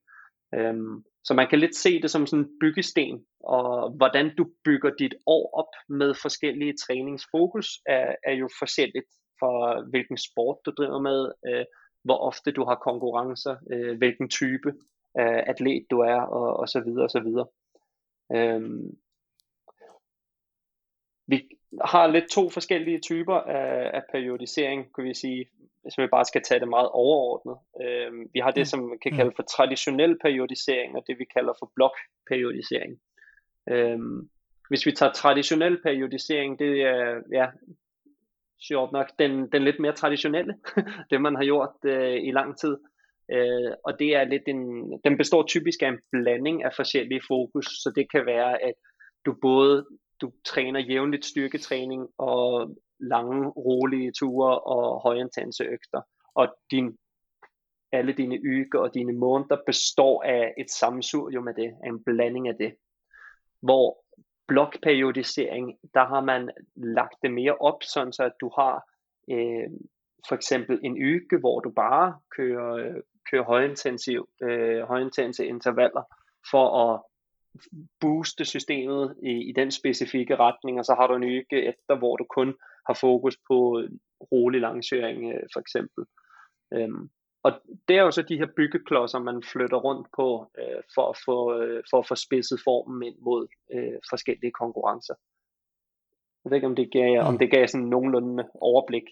Øhm, 0.54 1.04
så 1.24 1.34
man 1.34 1.48
kan 1.48 1.58
lidt 1.58 1.76
se 1.76 2.02
det 2.02 2.10
som 2.10 2.26
sådan 2.26 2.44
en 2.44 2.50
byggesten, 2.60 3.26
og 3.40 3.96
hvordan 3.96 4.36
du 4.38 4.46
bygger 4.64 4.90
dit 4.98 5.14
år 5.26 5.50
op 5.60 5.72
med 5.88 6.14
forskellige 6.22 6.74
træningsfokus 6.86 7.68
er, 7.86 8.14
er 8.26 8.32
jo 8.32 8.48
forskelligt 8.58 9.10
for 9.40 9.90
hvilken 9.90 10.18
sport 10.18 10.58
du 10.66 10.70
driver 10.70 11.00
med, 11.00 11.32
øh, 11.48 11.64
hvor 12.04 12.18
ofte 12.18 12.50
du 12.52 12.64
har 12.64 12.74
konkurrencer, 12.74 13.56
øh, 13.72 13.98
hvilken 13.98 14.28
type 14.28 14.72
af 15.14 15.44
atlet 15.46 15.86
du 15.90 15.98
er, 15.98 16.20
og, 16.20 16.56
og 16.56 16.68
så 16.68 16.80
videre 16.80 17.04
og 17.04 17.10
så 17.10 17.20
videre. 17.20 17.46
Øhm, 18.36 18.90
vi 21.28 21.48
har 21.84 22.06
lidt 22.06 22.30
to 22.30 22.50
forskellige 22.50 22.98
typer 22.98 23.34
af, 23.34 23.90
af 23.94 24.02
periodisering, 24.12 24.94
kan 24.94 25.04
vi 25.04 25.14
sige, 25.14 25.46
hvis 25.82 25.98
vi 25.98 26.06
bare 26.06 26.24
skal 26.24 26.42
tage 26.42 26.60
det 26.60 26.68
meget 26.68 26.88
overordnet. 26.88 27.56
Øhm, 27.82 28.30
vi 28.32 28.38
har 28.38 28.50
det, 28.50 28.60
mm. 28.60 28.64
som 28.64 28.80
man 28.80 28.98
kan 28.98 29.12
mm. 29.12 29.16
kalde 29.16 29.32
for 29.36 29.42
traditionel 29.42 30.18
periodisering, 30.18 30.96
og 30.96 31.04
det 31.06 31.18
vi 31.18 31.24
kalder 31.24 31.52
for 31.58 31.72
blokperiodisering. 31.74 33.00
Øhm, 33.70 34.28
hvis 34.68 34.86
vi 34.86 34.92
tager 34.92 35.12
traditionel 35.12 35.82
periodisering, 35.82 36.58
det 36.58 36.82
er 36.82 37.22
ja, 37.32 37.46
sjovt 38.68 38.92
nok 38.92 39.06
den, 39.18 39.52
den 39.52 39.64
lidt 39.64 39.80
mere 39.80 39.92
traditionelle, 39.92 40.54
det 41.10 41.20
man 41.20 41.34
har 41.36 41.44
gjort 41.44 41.76
øh, 41.84 42.16
i 42.22 42.30
lang 42.30 42.58
tid. 42.58 42.76
Øh, 43.32 43.72
og 43.84 43.98
det 43.98 44.16
er 44.16 44.24
lidt 44.24 44.42
en, 44.46 44.92
den 45.04 45.16
består 45.16 45.42
typisk 45.46 45.82
af 45.82 45.88
en 45.88 45.98
blanding 46.12 46.64
af 46.64 46.70
forskellige 46.76 47.20
fokus, 47.28 47.66
så 47.66 47.92
det 47.96 48.10
kan 48.10 48.26
være, 48.26 48.62
at 48.62 48.74
du 49.26 49.36
både 49.42 49.86
du 50.20 50.32
træner 50.44 50.80
jævnligt 50.80 51.24
styrketræning 51.24 52.08
og 52.18 52.76
lange, 53.00 53.48
rolige 53.48 54.12
ture 54.12 54.60
og 54.60 55.00
højintense 55.02 55.64
økter. 55.64 56.00
Og 56.34 56.56
din, 56.70 56.98
alle 57.92 58.12
dine 58.12 58.38
uger 58.44 58.82
og 58.82 58.94
dine 58.94 59.12
måneder 59.12 59.56
består 59.66 60.22
af 60.22 60.54
et 60.58 60.70
sammensurium 60.70 61.44
med 61.44 61.54
det, 61.54 61.74
af 61.84 61.88
en 61.88 62.04
blanding 62.04 62.48
af 62.48 62.54
det. 62.56 62.76
Hvor 63.60 64.04
blokperiodisering, 64.48 65.78
der 65.94 66.04
har 66.04 66.20
man 66.20 66.50
lagt 66.76 67.16
det 67.22 67.32
mere 67.32 67.56
op, 67.56 67.82
sådan 67.82 68.12
så 68.12 68.24
at 68.24 68.32
du 68.40 68.50
har 68.58 68.74
øh, 69.30 69.70
for 70.28 70.34
eksempel 70.34 70.80
en 70.84 70.92
uge, 70.92 71.40
hvor 71.40 71.60
du 71.60 71.70
bare 71.70 72.18
kører, 72.36 72.74
øh, 72.74 73.02
kører 73.30 73.44
højintensiv, 73.44 74.28
øh, 74.42 74.82
højintense 74.82 75.46
intervaller 75.46 76.02
for 76.50 76.66
at 76.84 77.02
booste 78.00 78.44
systemet 78.44 79.16
i, 79.22 79.48
i 79.48 79.52
den 79.52 79.70
specifikke 79.70 80.36
retning, 80.36 80.78
og 80.78 80.84
så 80.84 80.94
har 80.94 81.06
du 81.06 81.14
en 81.14 81.24
uge 81.24 81.44
efter, 81.50 81.98
hvor 81.98 82.16
du 82.16 82.24
kun 82.24 82.54
har 82.86 82.94
fokus 83.00 83.36
på 83.48 83.82
rolig 84.32 84.60
langsøring 84.60 85.32
øh, 85.34 85.42
for 85.52 85.60
eksempel. 85.60 86.04
Øhm, 86.74 87.10
og 87.42 87.52
det 87.88 87.96
er 87.96 88.02
jo 88.02 88.10
så 88.10 88.22
de 88.22 88.38
her 88.38 88.46
byggeklodser, 88.56 89.18
man 89.18 89.42
flytter 89.52 89.76
rundt 89.76 90.08
på 90.16 90.50
øh, 90.58 90.82
for, 90.94 91.10
at 91.10 91.16
få, 91.24 91.58
øh, 91.58 91.82
for 91.90 91.98
at 91.98 92.08
få 92.08 92.14
spidset 92.14 92.60
formen 92.64 93.02
ind 93.02 93.18
mod 93.18 93.46
øh, 93.74 93.98
forskellige 94.10 94.52
konkurrencer. 94.52 95.14
Jeg 96.44 96.50
ved 96.50 96.56
ikke, 96.56 96.66
om 96.66 96.76
det 96.76 96.92
gav, 96.92 97.22
mm. 97.22 97.26
om 97.28 97.38
det 97.38 97.50
gav 97.50 97.68
sådan 97.68 97.86
nogenlunde 97.86 98.48
overblik. 98.54 99.02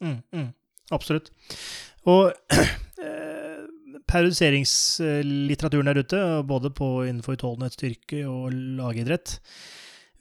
mm, 0.00 0.20
mm, 0.32 0.48
absolut. 0.90 1.30
Og 2.04 2.32
eh, 3.02 3.33
periodiseringslitteraturen 4.10 5.90
der 5.90 6.00
ute, 6.02 6.20
både 6.48 6.70
på 6.74 6.88
innenfor 7.08 7.36
utholdenhetsstyrke 7.38 8.24
og 8.28 8.52
lagidrett, 8.80 9.38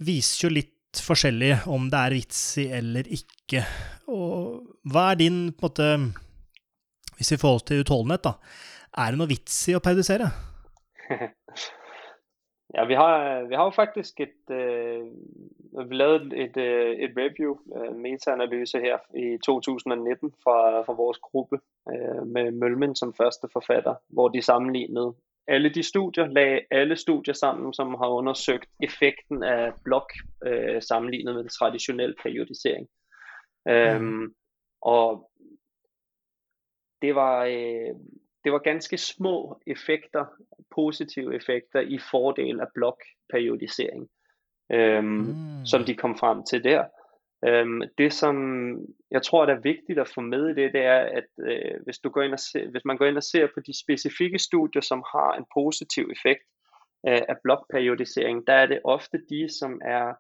viser 0.04 0.48
jo 0.48 0.54
litt 0.60 1.02
forskjellig 1.04 1.56
om 1.74 1.88
det 1.90 2.00
er 2.00 2.16
vits 2.18 2.42
i 2.62 2.68
eller 2.78 3.10
ikke. 3.18 3.64
Og 4.14 4.62
hva 4.94 5.12
er 5.12 5.22
din 5.24 5.40
på 5.54 5.70
en 5.70 5.70
måte 5.70 5.88
Hvis 7.18 7.32
vi 7.36 7.38
får 7.38 7.60
til 7.70 7.84
utholdenhet, 7.84 8.26
da. 8.26 8.34
Er 8.98 9.14
det 9.14 9.20
noe 9.22 9.30
vits 9.30 9.56
i 9.70 9.76
å 9.78 9.82
periodisere? 9.84 10.32
ja, 12.74 12.86
vi 12.86 12.94
har, 12.94 13.44
vi 13.44 13.56
har 13.56 13.64
jo 13.64 13.70
faktisk 13.70 14.20
et 14.20 14.56
Vi 15.90 15.96
lavede 15.96 16.38
et, 16.38 16.58
uh, 16.58 17.04
et 17.04 17.14
review, 17.18 17.58
uh, 17.66 17.96
meta-analyse 17.96 18.80
her 18.80 18.98
i 19.18 19.38
2019 19.46 20.34
fra, 20.44 20.82
fra 20.82 20.94
vores 20.94 21.18
gruppe 21.18 21.60
uh, 21.86 22.28
med 22.28 22.52
Mølmen 22.52 22.96
som 22.96 23.14
første 23.14 23.48
forfatter, 23.54 23.96
hvor 24.08 24.28
de 24.28 24.42
sammenlignede 24.42 25.14
alle 25.48 25.70
de 25.70 25.84
studier, 25.84 26.26
lagde 26.26 26.62
alle 26.72 26.96
studier 26.96 27.34
sammen, 27.34 27.74
som 27.74 27.94
har 27.94 28.08
undersøgt 28.08 28.70
effekten 28.84 29.44
af 29.44 29.74
blok 29.84 30.14
øh, 30.46 30.82
sammenlignet 30.82 31.36
med 31.36 31.50
traditionel 31.50 32.16
periodisering. 32.24 32.88
Mm. 33.66 33.72
Øhm, 33.72 34.34
og 34.82 35.32
det 37.02 37.16
var, 37.16 37.46
øh, 37.46 37.96
det 38.44 38.52
var 38.52 38.60
ganske 38.60 38.98
små 38.98 39.62
effekter, 39.68 40.26
positive 40.76 41.36
effekter 41.36 41.80
i 41.80 42.00
fordel 42.12 42.60
af 42.62 42.68
blokperiodisering, 42.76 44.10
øhm, 44.72 45.06
mm. 45.06 45.66
som 45.66 45.84
de 45.84 45.96
kom 45.96 46.18
frem 46.18 46.44
til 46.44 46.64
der. 46.64 46.84
Øhm, 47.48 47.82
det 47.98 48.14
som 48.14 48.36
jeg 49.12 49.24
tror 49.24 49.46
der 49.46 49.56
er 49.56 49.60
vigtigt 49.60 50.00
at 50.00 50.12
få 50.16 50.22
med 50.22 50.50
i 50.50 50.54
det, 50.62 50.74
det 50.74 50.82
er 50.82 51.00
at 51.00 51.28
øh, 51.40 51.84
hvis, 51.84 52.00
du 52.00 52.10
går 52.10 52.22
ind 52.22 52.34
og 52.34 52.40
ser, 52.40 52.70
hvis 52.70 52.86
man 52.86 52.98
går 52.98 53.06
ind 53.06 53.18
og 53.18 53.24
ser 53.24 53.48
på 53.54 53.60
de 53.60 53.80
specifikke 53.80 54.40
studier, 54.40 54.82
som 54.82 55.04
har 55.12 55.34
en 55.34 55.46
positiv 55.54 56.10
effekt 56.12 56.44
øh, 57.08 57.22
af 57.30 57.36
blokperiodisering, 57.44 58.48
der 58.48 58.54
er 58.54 58.66
det 58.66 58.80
ofte 58.84 59.18
de, 59.30 59.50
som 59.60 59.82
er, 59.86 60.14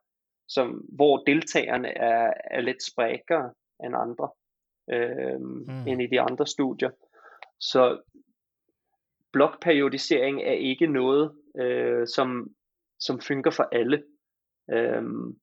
som, 0.47 0.69
hvor 0.95 1.17
deltagerne 1.17 1.97
er, 1.97 2.33
er 2.51 2.61
lidt 2.61 2.83
sprækkere 2.83 3.53
end 3.83 3.95
andre, 3.95 4.29
øh, 4.91 5.41
mm. 5.41 5.87
end 5.87 6.01
i 6.01 6.07
de 6.07 6.21
andre 6.21 6.47
studier. 6.47 6.89
Så 7.59 8.01
blokperiodisering 9.33 10.41
er 10.41 10.51
ikke 10.51 10.87
noget, 10.87 11.31
øh, 11.59 12.07
som, 12.07 12.47
som 12.99 13.21
fungerer 13.21 13.53
for 13.53 13.69
alle. 13.71 14.03
Øhm, 14.71 15.39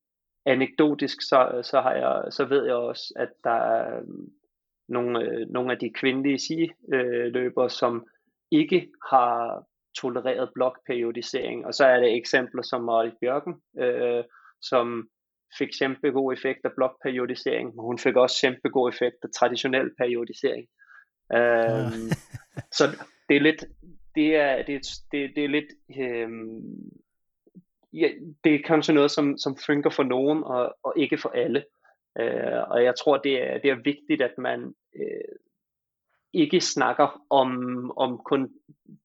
anekdotisk, 0.47 1.23
så, 1.23 1.61
så, 1.63 1.81
har 1.81 1.95
jeg, 1.95 2.33
så 2.33 2.45
ved 2.45 2.65
jeg 2.65 2.75
også, 2.75 3.15
at 3.17 3.29
der 3.45 3.51
er 3.51 3.97
øh, 3.97 4.05
nogle, 4.89 5.25
øh, 5.25 5.49
nogle 5.49 5.73
af 5.73 5.79
de 5.79 5.91
kvindelige 5.91 6.39
sigeløbere, 6.39 7.71
som 7.71 8.07
ikke 8.51 8.89
har 9.11 9.65
tolereret 10.01 10.51
blokperiodisering. 10.55 11.67
Og 11.67 11.75
så 11.75 11.85
er 11.85 12.01
det 12.01 12.17
eksempler 12.17 12.63
som 12.63 12.85
Marit 12.85 13.15
Bjørken, 13.21 13.55
øh, 13.79 14.25
som 14.63 15.09
fik 15.59 15.69
kæmpe 15.79 16.11
god 16.11 16.33
effekt 16.33 16.61
af 16.65 16.71
blokperiodisering, 16.77 17.67
men 17.75 17.85
hun 17.85 17.99
fik 17.99 18.17
også 18.17 18.37
kæmpe 18.41 18.69
god 18.69 18.89
effekt 18.89 19.17
af 19.23 19.29
traditionel 19.39 19.91
periodisering. 19.99 20.69
Øh, 21.35 21.39
ja. 21.39 22.15
så 22.73 22.85
det 23.29 23.37
er 23.37 23.41
lidt, 23.41 23.65
det 24.15 24.37
er, 24.37 24.63
det, 24.63 24.87
det, 25.13 25.33
det 25.37 25.45
er 25.45 25.49
lidt, 25.49 25.71
øh, 25.99 26.29
ja, 27.93 28.09
det 28.45 28.55
er 28.55 28.63
kanskje 28.67 28.95
noget, 28.95 29.11
som, 29.11 29.39
som 29.39 29.57
fungerer 29.67 29.95
for 29.95 30.03
nogen, 30.03 30.45
og, 30.45 30.75
og 30.83 30.95
ikke 30.97 31.19
for 31.19 31.29
alle. 31.29 31.65
Uh, 32.21 32.71
og 32.71 32.85
jeg 32.85 32.95
tror, 32.99 33.19
det 33.19 33.43
er, 33.43 33.59
det 33.59 33.71
er 33.71 33.83
vigtigt, 33.85 34.23
at 34.23 34.39
man 34.39 34.75
uh, 34.95 35.37
ikke 36.33 36.61
snakker 36.61 37.23
om, 37.31 37.51
om 37.97 38.21
kun 38.25 38.51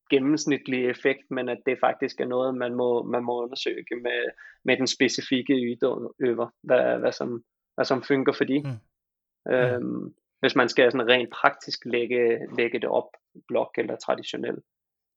gennemsnitlig 0.10 0.86
effekt, 0.86 1.32
men 1.32 1.50
at 1.50 1.58
det 1.66 1.78
faktisk 1.80 2.20
er 2.20 2.26
noget, 2.26 2.56
man 2.56 2.76
må, 2.76 3.04
man 3.04 3.24
må 3.24 3.44
undersøge 3.44 3.86
med, 4.02 4.30
med 4.64 4.78
den 4.78 4.88
specifikke 4.88 5.54
yderøver, 5.54 6.50
hvad, 6.64 7.00
hvad, 7.00 7.12
som, 7.12 7.44
hvad 7.76 7.86
som 7.86 8.04
fungerer 8.04 8.36
for 8.36 8.44
de. 8.44 8.60
Mm. 8.60 9.54
Øhm, 9.54 10.14
hvis 10.46 10.56
man 10.56 10.70
skal 10.70 10.92
sådan 10.92 11.08
rent 11.08 11.32
praktisk 11.42 11.80
lægge, 11.86 12.22
lægge 12.58 12.80
det 12.80 12.90
op, 12.90 13.10
blok 13.48 13.72
eller 13.78 13.96
traditionelt. 13.96 14.64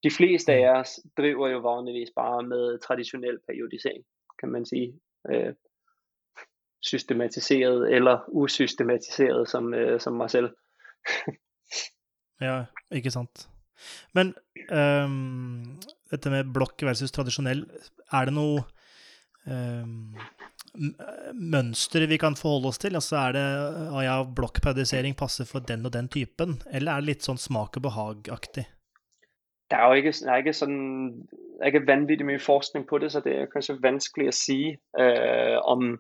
De 0.03 0.11
fleste 0.11 0.53
af 0.53 0.73
mm. 0.73 0.81
os 0.81 0.91
driver 1.17 1.49
jo 1.49 1.59
vanligvis 1.59 2.11
bare 2.17 2.43
med 2.43 2.79
traditionel 2.79 3.39
periodisering, 3.49 4.05
kan 4.41 4.49
man 4.49 4.67
sige. 4.67 5.01
Øh, 5.31 5.55
systematiseret 6.83 7.95
eller 7.95 8.25
usystematiseret 8.29 9.49
som, 9.49 9.75
øh, 9.75 10.01
som 10.01 10.13
mig 10.13 10.31
selv. 10.31 10.57
ja, 12.47 12.65
ikke 12.91 13.11
sant. 13.11 13.49
Men 14.15 14.35
um, 14.73 15.81
dette 16.11 16.31
med 16.31 16.53
blokk 16.55 16.83
versus 16.83 17.13
tradisjonell, 17.13 17.67
er 18.13 18.25
det 18.25 18.35
noe 18.35 18.63
um, 19.47 20.17
mønstre 21.35 22.07
vi 22.11 22.19
kan 22.21 22.37
forholde 22.39 22.73
oss 22.73 22.81
til? 22.83 22.97
Altså 22.99 23.17
er 23.21 23.37
det 23.37 23.45
ah, 23.91 24.01
ja, 24.05 24.17
blokkpaudisering 24.25 25.17
passer 25.17 25.49
for 25.49 25.65
den 25.65 25.87
og 25.87 25.93
den 25.93 26.09
typen, 26.09 26.59
eller 26.73 26.93
er 26.93 27.05
det 27.05 27.13
litt 27.13 27.29
sånn 27.29 27.41
smak 27.41 27.79
og 27.81 27.87
behag-aktig? 27.89 28.67
Det 29.69 29.77
er 29.77 29.89
jo 29.89 30.01
ikke, 30.01 30.13
det 30.25 30.31
er 30.33 30.43
ikke, 30.43 30.57
sånn, 30.57 30.79
det 31.29 31.61
er 31.61 31.73
ikke 31.73 31.89
vanvittig 31.91 32.27
mye 32.29 32.41
forskning 32.41 32.87
på 32.89 33.01
det, 33.03 33.11
så 33.13 33.21
det 33.25 33.35
er 33.37 33.51
kanskje 33.53 33.77
vanskelig 33.83 34.31
å 34.31 34.37
si 34.37 34.61
uh, 34.73 35.03
øh, 35.05 35.57
om, 35.69 35.91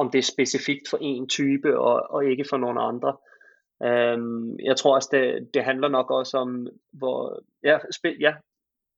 om 0.00 0.12
det 0.12 0.22
er 0.22 0.30
spesifikt 0.30 0.88
for 0.88 1.04
én 1.04 1.28
type 1.28 1.74
og, 1.76 2.08
og 2.08 2.30
ikke 2.32 2.48
for 2.48 2.62
noen 2.62 2.80
andre. 2.80 3.18
Um, 3.82 4.54
jeg 4.62 4.78
tror 4.78 4.96
også, 4.96 5.10
det, 5.12 5.52
det 5.54 5.64
handler 5.66 5.92
nok 5.92 6.10
også 6.10 6.38
om, 6.46 6.56
hvor, 6.96 7.42
ja, 7.66 7.82
spil, 7.92 8.16
ja, 8.20 8.36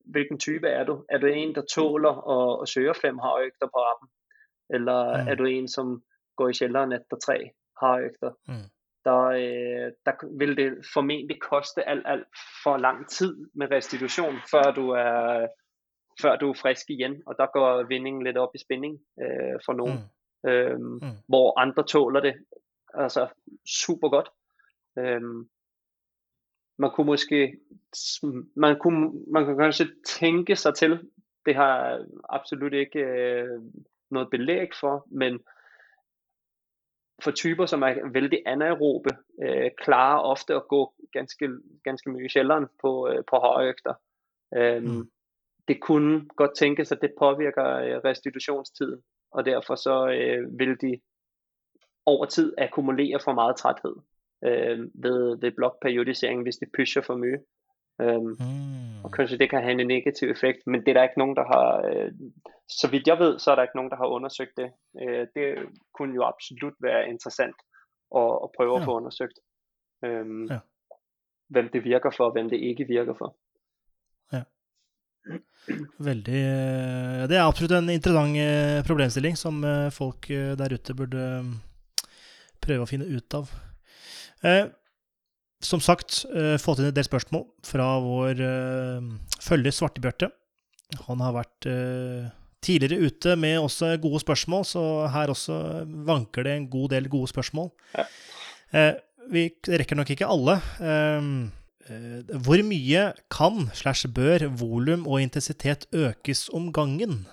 hvilken 0.05 0.39
type 0.39 0.69
er 0.69 0.85
du? 0.85 1.05
Er 1.11 1.19
du 1.19 1.27
en, 1.27 1.55
der 1.55 1.66
tåler 1.74 2.15
at, 2.15 2.62
at 2.62 2.69
søge 2.69 2.95
fem 2.95 3.19
harøgter 3.19 3.66
på 3.66 3.82
appen? 3.91 4.09
Eller 4.70 5.23
mm. 5.23 5.28
er 5.28 5.35
du 5.35 5.45
en, 5.45 5.69
som 5.69 6.03
går 6.36 6.49
i 6.49 6.53
kælderen 6.53 6.93
efter 6.93 7.16
tre 7.16 7.51
harøgter? 7.81 8.32
Mm. 8.49 8.69
Der, 9.05 9.23
øh, 9.24 9.93
der 10.07 10.39
vil 10.39 10.57
det 10.57 10.86
formentlig 10.95 11.41
koste 11.41 11.89
alt, 11.89 12.07
alt 12.07 12.27
for 12.62 12.77
lang 12.77 13.09
tid 13.09 13.36
med 13.55 13.70
restitution, 13.70 14.35
før 14.51 14.73
du 14.73 14.91
er 14.91 15.47
før 16.23 16.36
du 16.36 16.51
er 16.51 16.55
frisk 16.55 16.91
igen, 16.91 17.23
og 17.27 17.35
der 17.39 17.47
går 17.53 17.89
vindingen 17.89 18.24
lidt 18.24 18.36
op 18.36 18.55
i 18.55 18.59
spænding 18.59 19.01
øh, 19.23 19.61
for 19.66 19.73
nogen, 19.73 19.99
mm. 19.99 20.51
Øhm, 20.51 20.99
mm. 21.03 21.16
hvor 21.28 21.59
andre 21.61 21.82
tåler 21.86 22.20
det 22.20 22.35
altså 22.95 23.28
super 23.85 24.09
godt. 24.09 24.28
Øhm, 24.99 25.49
man 26.78 26.91
kunne 26.95 27.07
måske, 27.07 27.57
man 28.57 28.78
kunne, 28.78 29.12
man 29.32 29.47
kan 29.47 29.59
kanskje 29.59 29.86
tænke 30.07 30.57
sig 30.57 30.74
til, 30.74 31.11
det 31.47 31.55
har 31.55 32.05
absolut 32.28 32.73
ikke 32.73 32.99
øh, 32.99 33.61
noget 34.10 34.28
belæg 34.31 34.68
for, 34.81 35.06
men 35.10 35.40
for 37.22 37.31
typer, 37.31 37.66
som 37.66 37.82
er 37.82 38.12
vældig 38.12 38.43
anaerobe, 38.47 39.10
øh, 39.43 39.70
klarer 39.78 40.20
ofte 40.20 40.55
at 40.55 40.68
gå 40.68 40.94
ganske, 41.12 41.48
ganske 41.85 42.10
mye 42.10 42.28
sjældent 42.28 42.70
på, 42.81 43.09
øh, 43.09 43.24
på 43.31 43.36
højøgter. 43.36 43.94
Øhm, 44.56 44.85
mm. 44.85 45.10
Det 45.68 45.81
kunne 45.81 46.28
godt 46.28 46.56
tænkes, 46.56 46.93
at 46.93 46.98
det 47.02 47.12
påvirker 47.18 47.66
øh, 47.76 47.97
restitutionstiden, 48.05 49.02
og 49.31 49.44
derfor 49.44 49.74
så 49.74 50.09
øh, 50.09 50.59
vil 50.59 50.81
de 50.81 51.01
over 52.06 52.26
tid 52.26 52.55
akkumulere 52.59 53.20
for 53.20 53.32
meget 53.32 53.56
træthed 53.56 53.97
øh, 54.44 54.78
ved, 54.94 55.40
ved 55.40 55.52
blokperiodisering, 55.56 56.43
hvis 56.43 56.56
de 56.56 56.66
pusher 56.76 57.02
for 57.02 57.16
mye. 57.16 57.39
Øhm, 58.01 58.37
mm. 58.41 59.05
Og 59.05 59.12
kanskje 59.12 59.39
det 59.39 59.51
kan 59.51 59.62
have 59.62 59.81
en 59.81 59.87
negativ 59.87 60.31
effekt, 60.31 60.66
men 60.66 60.81
det 60.81 60.89
er 60.89 60.93
der 60.95 61.03
ikke 61.03 61.19
nogen, 61.19 61.37
der 61.37 61.45
har, 61.55 61.69
øh, 61.89 62.11
så 62.69 62.89
vidt 62.91 63.07
jeg 63.07 63.19
ved, 63.19 63.39
så 63.39 63.51
er 63.51 63.55
der 63.55 63.62
ikke 63.62 63.77
nogen, 63.77 63.91
der 63.91 63.97
har 63.97 64.07
undersøgt 64.07 64.57
det. 64.57 64.69
Øh, 65.03 65.27
det 65.35 65.49
kunne 65.95 66.15
jo 66.15 66.23
absolut 66.23 66.75
være 66.81 67.09
interessant 67.09 67.59
at, 68.16 68.33
at 68.45 68.49
prøve 68.57 68.75
ja. 68.75 68.81
at 68.81 68.85
få 68.85 68.97
undersøgt, 68.97 69.39
øhm, 70.05 70.47
ja. 70.47 70.59
hvem 71.49 71.69
det 71.69 71.85
virker 71.85 72.11
for, 72.11 72.25
og 72.25 72.33
hvem 72.33 72.51
det 72.51 72.57
ikke 72.57 72.85
virker 72.89 73.15
for. 73.15 73.37
Ja. 74.33 74.43
Veldig 75.99 76.35
øh, 76.35 77.29
Det 77.29 77.37
er 77.37 77.49
absolutt 77.49 77.73
en 77.73 77.91
interessant 77.91 78.37
øh, 78.37 78.87
problemstilling 78.87 79.39
som 79.39 79.65
øh, 79.65 79.93
folk 79.93 80.29
der 80.29 80.75
ute 80.75 80.95
burde 80.95 81.45
prøve 82.62 82.83
å 82.83 82.89
finne 82.89 83.09
ut 83.16 83.35
av. 83.35 83.51
Eh, 84.45 84.66
som 85.65 85.82
sagt, 85.82 86.24
eh, 86.35 86.57
fått 86.61 86.81
inn 86.81 86.91
en 86.91 86.97
del 86.97 87.07
spørsmål 87.07 87.47
fra 87.65 87.89
vår 88.05 88.41
eh, 88.45 89.11
følger 89.43 89.74
Svartebjørte. 89.74 90.31
Han 91.09 91.23
har 91.24 91.35
vært 91.39 91.69
eh, 91.70 92.31
tidligere 92.65 93.09
ute 93.09 93.35
med 93.41 93.59
også 93.62 93.95
gode 94.03 94.20
spørsmål, 94.23 94.65
så 94.69 94.85
her 95.12 95.32
også 95.32 95.59
vanker 96.07 96.47
det 96.47 96.55
en 96.55 96.70
god 96.73 96.95
del 96.95 97.11
gode 97.12 97.28
spørsmål. 97.32 97.70
Vi 99.32 99.43
rekker 99.69 99.97
nok 99.97 100.11
ikke 100.15 100.28
alle. 100.28 100.57
Hvor 102.45 102.62
mye 102.65 103.03
kan 103.32 103.69
slash 103.77 104.09
bør 104.09 104.47
volum 104.57 105.05
og 105.05 105.20
intensitet 105.20 105.85
økes 105.93 106.49
om 106.57 106.70
gangen? 106.73 107.27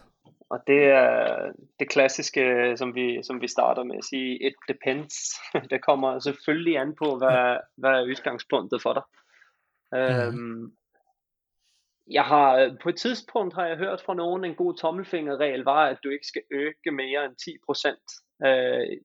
Og 0.51 0.59
det 0.67 0.83
er 0.83 1.51
det 1.79 1.89
klassiske, 1.89 2.73
som 2.77 2.95
vi, 2.95 3.23
som 3.23 3.41
vi 3.41 3.47
starter 3.47 3.83
med 3.83 3.95
at 3.97 4.05
sige, 4.05 4.47
it 4.47 4.53
depends. 4.67 5.15
Det 5.71 5.81
kommer 5.81 6.19
selvfølgelig 6.19 6.77
an 6.77 6.95
på, 6.95 7.17
hvad, 7.17 7.57
hvad 7.77 7.89
er 7.89 8.03
udgangspunktet 8.03 8.81
for 8.81 8.93
dig. 8.93 9.03
Mm. 9.91 10.27
Um, 10.27 10.73
jeg 12.11 12.23
har, 12.23 12.77
på 12.83 12.89
et 12.89 12.95
tidspunkt 12.95 13.55
har 13.55 13.65
jeg 13.65 13.77
hørt 13.77 14.01
fra 14.01 14.13
nogen, 14.13 14.45
en 14.45 14.55
god 14.55 14.77
tommelfingerregel 14.77 15.63
var, 15.63 15.85
at 15.85 15.97
du 16.03 16.09
ikke 16.09 16.27
skal 16.27 16.41
øge 16.51 16.91
mere 16.91 17.25
end 17.25 17.35
10% 18.43 18.47
øh, 18.47 18.97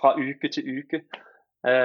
fra 0.00 0.16
uge 0.18 0.48
til 0.52 0.64
uge. 0.72 1.02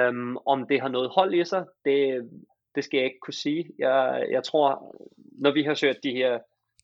Um, 0.08 0.38
om 0.46 0.66
det 0.66 0.80
har 0.80 0.88
noget 0.88 1.10
hold 1.10 1.34
i 1.34 1.44
sig, 1.44 1.66
det, 1.84 2.30
det 2.74 2.84
skal 2.84 2.98
jeg 2.98 3.06
ikke 3.06 3.20
kunne 3.22 3.34
sige. 3.34 3.70
Jeg, 3.78 4.26
jeg 4.30 4.44
tror, 4.44 4.96
når 5.38 5.52
vi 5.52 5.62
har 5.62 5.74
søgt 5.74 6.02
de 6.02 6.12
her 6.12 6.38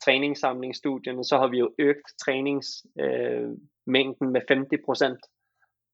træningssamlingsstudierne, 0.04 1.24
så 1.24 1.38
har 1.38 1.48
vi 1.48 1.58
jo 1.58 1.74
øget 1.78 2.02
træningsmængden 2.24 4.26
øh, 4.26 4.32
med 4.32 4.40
50 4.48 4.84
procent. 4.84 5.18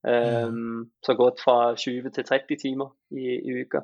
Øh, 0.07 0.49
mm. 0.49 0.91
Så 1.03 1.15
gået 1.15 1.35
fra 1.45 1.75
20 1.75 2.11
til 2.11 2.25
30 2.25 2.57
timer 2.63 2.97
i, 3.11 3.41
i 3.49 3.53
uger. 3.53 3.83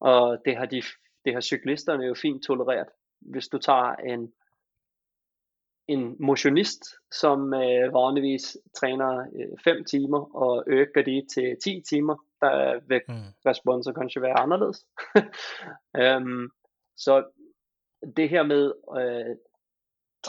Og 0.00 0.38
det 0.44 0.56
har, 0.56 0.66
de, 0.66 0.82
det 1.24 1.34
har 1.34 1.40
cyklisterne 1.40 2.04
jo 2.04 2.14
fint 2.14 2.44
tolereret. 2.44 2.88
Hvis 3.20 3.48
du 3.48 3.58
tager 3.58 3.94
en, 3.94 4.32
en 5.88 6.16
motionist, 6.20 6.82
som 7.12 7.54
øh, 7.54 7.94
vanligvis 7.94 8.56
træner 8.74 9.26
5 9.64 9.76
øh, 9.76 9.84
timer 9.84 10.36
og 10.36 10.64
øger 10.66 11.02
det 11.02 11.26
til 11.34 11.56
10 11.64 11.82
timer, 11.90 12.16
der 12.40 12.80
vil 12.88 13.00
mm. 13.08 13.14
responser 13.46 13.92
kanskje 13.92 14.22
være 14.22 14.38
anderledes. 14.38 14.86
um, 16.18 16.50
så 17.04 17.24
det 18.16 18.28
her 18.28 18.42
med 18.42 18.72
øh, 19.00 19.36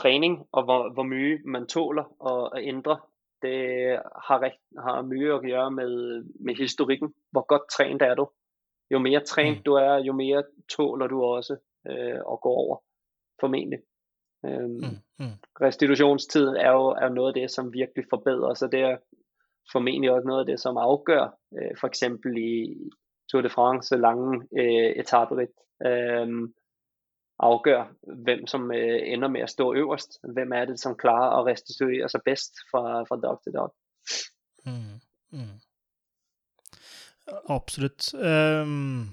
træning 0.01 0.47
og 0.51 0.63
hvor, 0.63 0.93
hvor 0.93 1.03
mye 1.03 1.41
man 1.45 1.67
tåler 1.67 2.05
at, 2.31 2.59
at 2.59 2.67
ændre, 2.67 2.99
det 3.41 3.59
har, 4.27 4.41
rigt, 4.41 4.61
har 4.85 5.01
mye 5.01 5.33
at 5.33 5.41
gøre 5.41 5.71
med, 5.71 6.23
med 6.45 6.55
historikken. 6.55 7.13
Hvor 7.31 7.45
godt 7.51 7.69
trænet 7.69 8.01
er 8.01 8.15
du? 8.15 8.29
Jo 8.91 8.99
mere 8.99 9.19
trænet 9.19 9.57
mm. 9.57 9.63
du 9.63 9.73
er, 9.73 9.95
jo 10.07 10.13
mere 10.13 10.43
tåler 10.75 11.07
du 11.07 11.23
også 11.23 11.57
øh, 11.89 12.19
at 12.33 12.41
gå 12.41 12.49
over, 12.49 12.77
formentlig. 13.39 13.79
Øhm, 14.45 14.69
mm. 14.69 14.97
Mm. 15.19 15.37
Restitutionstiden 15.61 16.55
er 16.55 16.71
jo 16.71 16.85
er 16.87 17.09
noget 17.09 17.27
af 17.27 17.41
det, 17.41 17.51
som 17.51 17.73
virkelig 17.73 18.05
forbedrer, 18.09 18.53
så 18.53 18.67
det 18.67 18.81
er 18.81 18.97
formentlig 19.71 20.11
også 20.11 20.27
noget 20.27 20.39
af 20.39 20.45
det, 20.45 20.59
som 20.59 20.77
afgør, 20.77 21.37
øh, 21.57 21.77
for 21.79 21.87
eksempel 21.87 22.37
i 22.37 22.77
Tour 23.31 23.41
de 23.41 23.49
France 23.49 23.97
lange 23.97 24.47
øh, 24.59 24.91
etaperit. 25.01 25.49
Øh, 25.85 26.27
afgør, 27.39 27.93
hvem 28.23 28.47
som 28.47 28.71
øh, 28.71 28.99
ender 29.03 29.27
med 29.27 29.41
at 29.41 29.49
stå 29.49 29.73
øverst. 29.73 30.19
Hvem 30.33 30.51
er 30.51 30.65
det, 30.65 30.79
som 30.79 30.95
klarer 30.95 31.39
at 31.39 31.45
restituere 31.45 32.09
sig 32.09 32.21
bedst 32.25 32.53
fra, 32.71 33.03
fra 33.03 33.15
dog 33.15 33.43
til 33.43 33.53
dog. 33.53 33.75
Mm, 34.65 34.99
mm. 35.31 35.59
Absolut. 37.49 38.13
Um, 38.13 39.09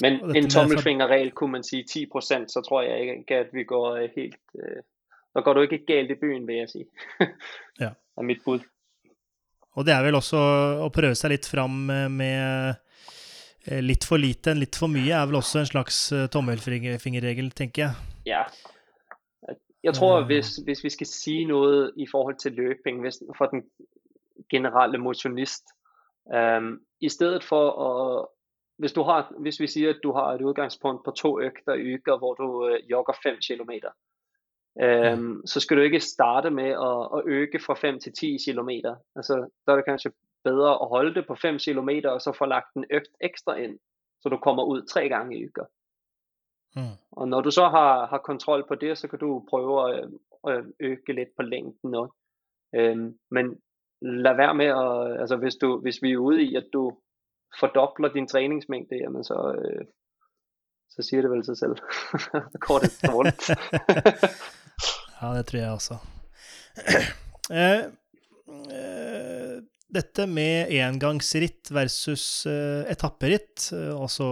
Men 0.00 0.36
en 0.36 0.50
tommelfingerregel 0.50 1.30
kunne 1.30 1.52
man 1.52 1.64
sige 1.64 1.84
10%, 1.90 2.46
så 2.48 2.64
tror 2.68 2.82
jeg 2.82 3.00
ikke, 3.00 3.36
at 3.36 3.48
vi 3.52 3.64
går 3.64 3.94
øh, 3.94 4.10
helt... 4.16 4.42
Øh, 4.54 4.82
så 5.32 5.42
går 5.44 5.52
du 5.52 5.60
ikke 5.60 5.86
galt 5.86 6.10
i 6.10 6.14
byen, 6.14 6.46
vil 6.46 6.56
jeg 6.56 6.68
sige. 6.68 6.86
ja. 7.80 7.90
er 8.18 8.22
mit 8.22 8.38
bud. 8.44 8.60
Og 9.72 9.86
det 9.86 9.94
er 9.94 10.02
vel 10.02 10.18
også 10.18 10.38
å 10.82 10.88
prøve 10.90 11.14
seg 11.14 11.36
litt 11.36 11.46
fram 11.46 11.74
med 12.10 12.74
litt 13.84 14.06
for 14.08 14.20
lite 14.20 14.52
enn 14.52 14.62
litt 14.62 14.76
for 14.78 14.90
mye 14.92 15.12
er 15.14 15.26
vel 15.28 15.40
også 15.40 15.62
en 15.62 15.70
slags 15.70 16.00
eh, 16.12 16.26
tommelfingerregel, 16.32 17.50
tenker 17.56 17.82
jeg. 17.82 17.94
Ja. 18.26 18.44
Jeg 19.84 19.94
tror, 19.94 20.24
hvis, 20.26 20.56
hvis 20.66 20.84
vi 20.84 20.90
skal 20.90 21.06
sige 21.06 21.44
noget 21.46 21.92
i 21.96 22.06
forhold 22.10 22.36
til 22.36 22.52
løbing 22.52 23.00
hvis, 23.00 23.22
for 23.38 23.46
den 23.46 23.62
generelle 24.50 24.98
motionist, 24.98 25.70
um, 26.34 26.80
i 27.00 27.08
stedet 27.08 27.44
for 27.44 27.64
at 27.86 28.26
hvis, 28.78 28.92
du 28.92 29.02
har, 29.02 29.32
hvis 29.38 29.60
vi 29.60 29.66
siger, 29.66 29.90
at 29.90 30.00
du 30.02 30.12
har 30.12 30.32
et 30.32 30.42
udgangspunkt 30.42 31.04
på 31.04 31.10
to 31.10 31.40
økter 31.40 31.74
i 31.74 31.92
uger, 31.92 32.18
hvor 32.18 32.34
du 32.34 32.66
uh, 32.66 32.90
jogger 32.90 33.12
5 33.22 33.36
km, 33.48 33.70
mm. 35.18 35.46
så 35.46 35.60
skal 35.60 35.76
du 35.76 35.82
ikke 35.82 36.00
starte 36.00 36.50
med 36.50 36.70
at, 36.70 37.00
at 37.16 37.22
øge 37.26 37.60
fra 37.66 37.74
5 37.74 38.00
til 38.00 38.12
10 38.12 38.36
km. 38.44 38.70
Altså, 39.16 39.48
der 39.66 39.72
er 39.72 39.76
det 39.76 39.84
kanskje 39.84 40.10
bedre 40.44 40.72
at 40.82 40.88
holde 40.88 41.14
det 41.14 41.26
på 41.26 41.34
5 41.34 41.58
km, 41.58 41.90
og 42.04 42.20
så 42.20 42.32
få 42.38 42.44
lagt 42.44 42.74
en 42.74 42.84
øgt 42.90 43.14
ekstra 43.20 43.54
ind, 43.54 43.78
så 44.20 44.28
du 44.28 44.36
kommer 44.36 44.64
ud 44.64 44.86
tre 44.86 45.08
gange 45.08 45.38
i 45.38 45.42
uger. 45.42 45.66
Mm. 46.76 46.96
Og 47.12 47.28
når 47.28 47.40
du 47.40 47.50
så 47.50 47.68
har, 47.68 48.06
har 48.06 48.18
kontrol 48.18 48.64
på 48.68 48.74
det, 48.74 48.98
så 48.98 49.08
kan 49.08 49.18
du 49.18 49.46
prøve 49.50 49.94
at, 49.94 50.08
at 50.48 50.64
øge 50.80 51.12
lidt 51.14 51.28
på 51.36 51.42
længden 51.42 51.94
også. 51.94 52.14
Øhm, 52.74 53.18
men 53.30 53.60
lad 54.02 54.36
være 54.36 54.54
med 54.54 54.66
at, 54.66 55.20
altså 55.20 55.36
hvis, 55.36 55.56
du, 55.56 55.80
hvis 55.80 56.02
vi 56.02 56.12
er 56.12 56.16
ude 56.16 56.42
i, 56.42 56.54
at 56.56 56.66
du 56.72 56.98
fordobler 57.60 58.12
din 58.12 58.28
træningsmængde, 58.28 58.96
jamen 58.96 59.24
så, 59.24 59.54
øh, 59.58 59.84
så 60.90 61.02
siger 61.02 61.22
det 61.22 61.30
vel 61.30 61.44
sig 61.44 61.56
selv. 61.56 61.76
Kort 62.66 62.82
dårligt. 63.06 63.50
ja, 65.22 65.38
det 65.38 65.46
tror 65.46 65.58
jeg 65.58 65.72
også. 65.72 65.94
eh, 67.50 67.82
dette 69.88 70.26
med 70.28 70.72
engangsritt 70.76 71.70
versus 71.72 72.24
uh, 72.48 72.84
etapperitt, 72.90 73.70
uh, 73.72 73.94
altså 73.96 74.26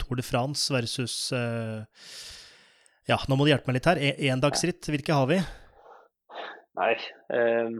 Tour 0.00 0.20
de 0.20 0.24
France 0.24 0.72
versus 0.72 1.16
uh, 1.36 1.84
Ja, 3.08 3.18
nå 3.28 3.36
må 3.36 3.44
du 3.44 3.52
hjelpe 3.52 3.68
meg 3.68 3.78
litt 3.78 3.90
her. 3.90 4.00
E 4.00 4.30
endagsritt, 4.32 4.88
hvilke 4.88 5.16
har 5.16 5.28
vi? 5.28 5.40
Nei 6.74 6.94
um, 7.38 7.78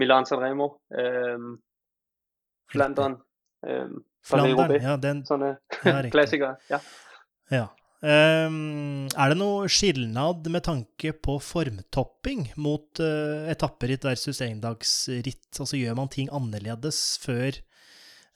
Milan 0.00 0.26
San 0.26 0.42
Remo. 0.42 0.72
Um, 0.90 1.56
Flandern. 2.72 3.20
Um, 3.62 4.00
Flandern, 4.26 4.80
ja, 4.82 4.96
den 4.98 5.22
Sånne 5.28 5.56
klassikere. 6.14 6.56
Ja. 6.72 6.80
ja. 7.52 7.66
Ehm, 8.06 9.08
er 9.18 9.32
det 9.32 9.38
noe 9.40 9.66
skilnad 9.72 10.46
med 10.52 10.62
tanke 10.62 11.10
på 11.26 11.40
formtopping 11.42 12.44
mot 12.62 13.00
eh, 13.02 13.48
etapperitt 13.50 14.06
versus 14.06 14.42
endagsritt? 14.46 15.48
Altså 15.58 15.80
gjør 15.80 15.96
man 15.98 16.12
ting 16.12 16.30
annerledes 16.30 17.00
før 17.24 17.58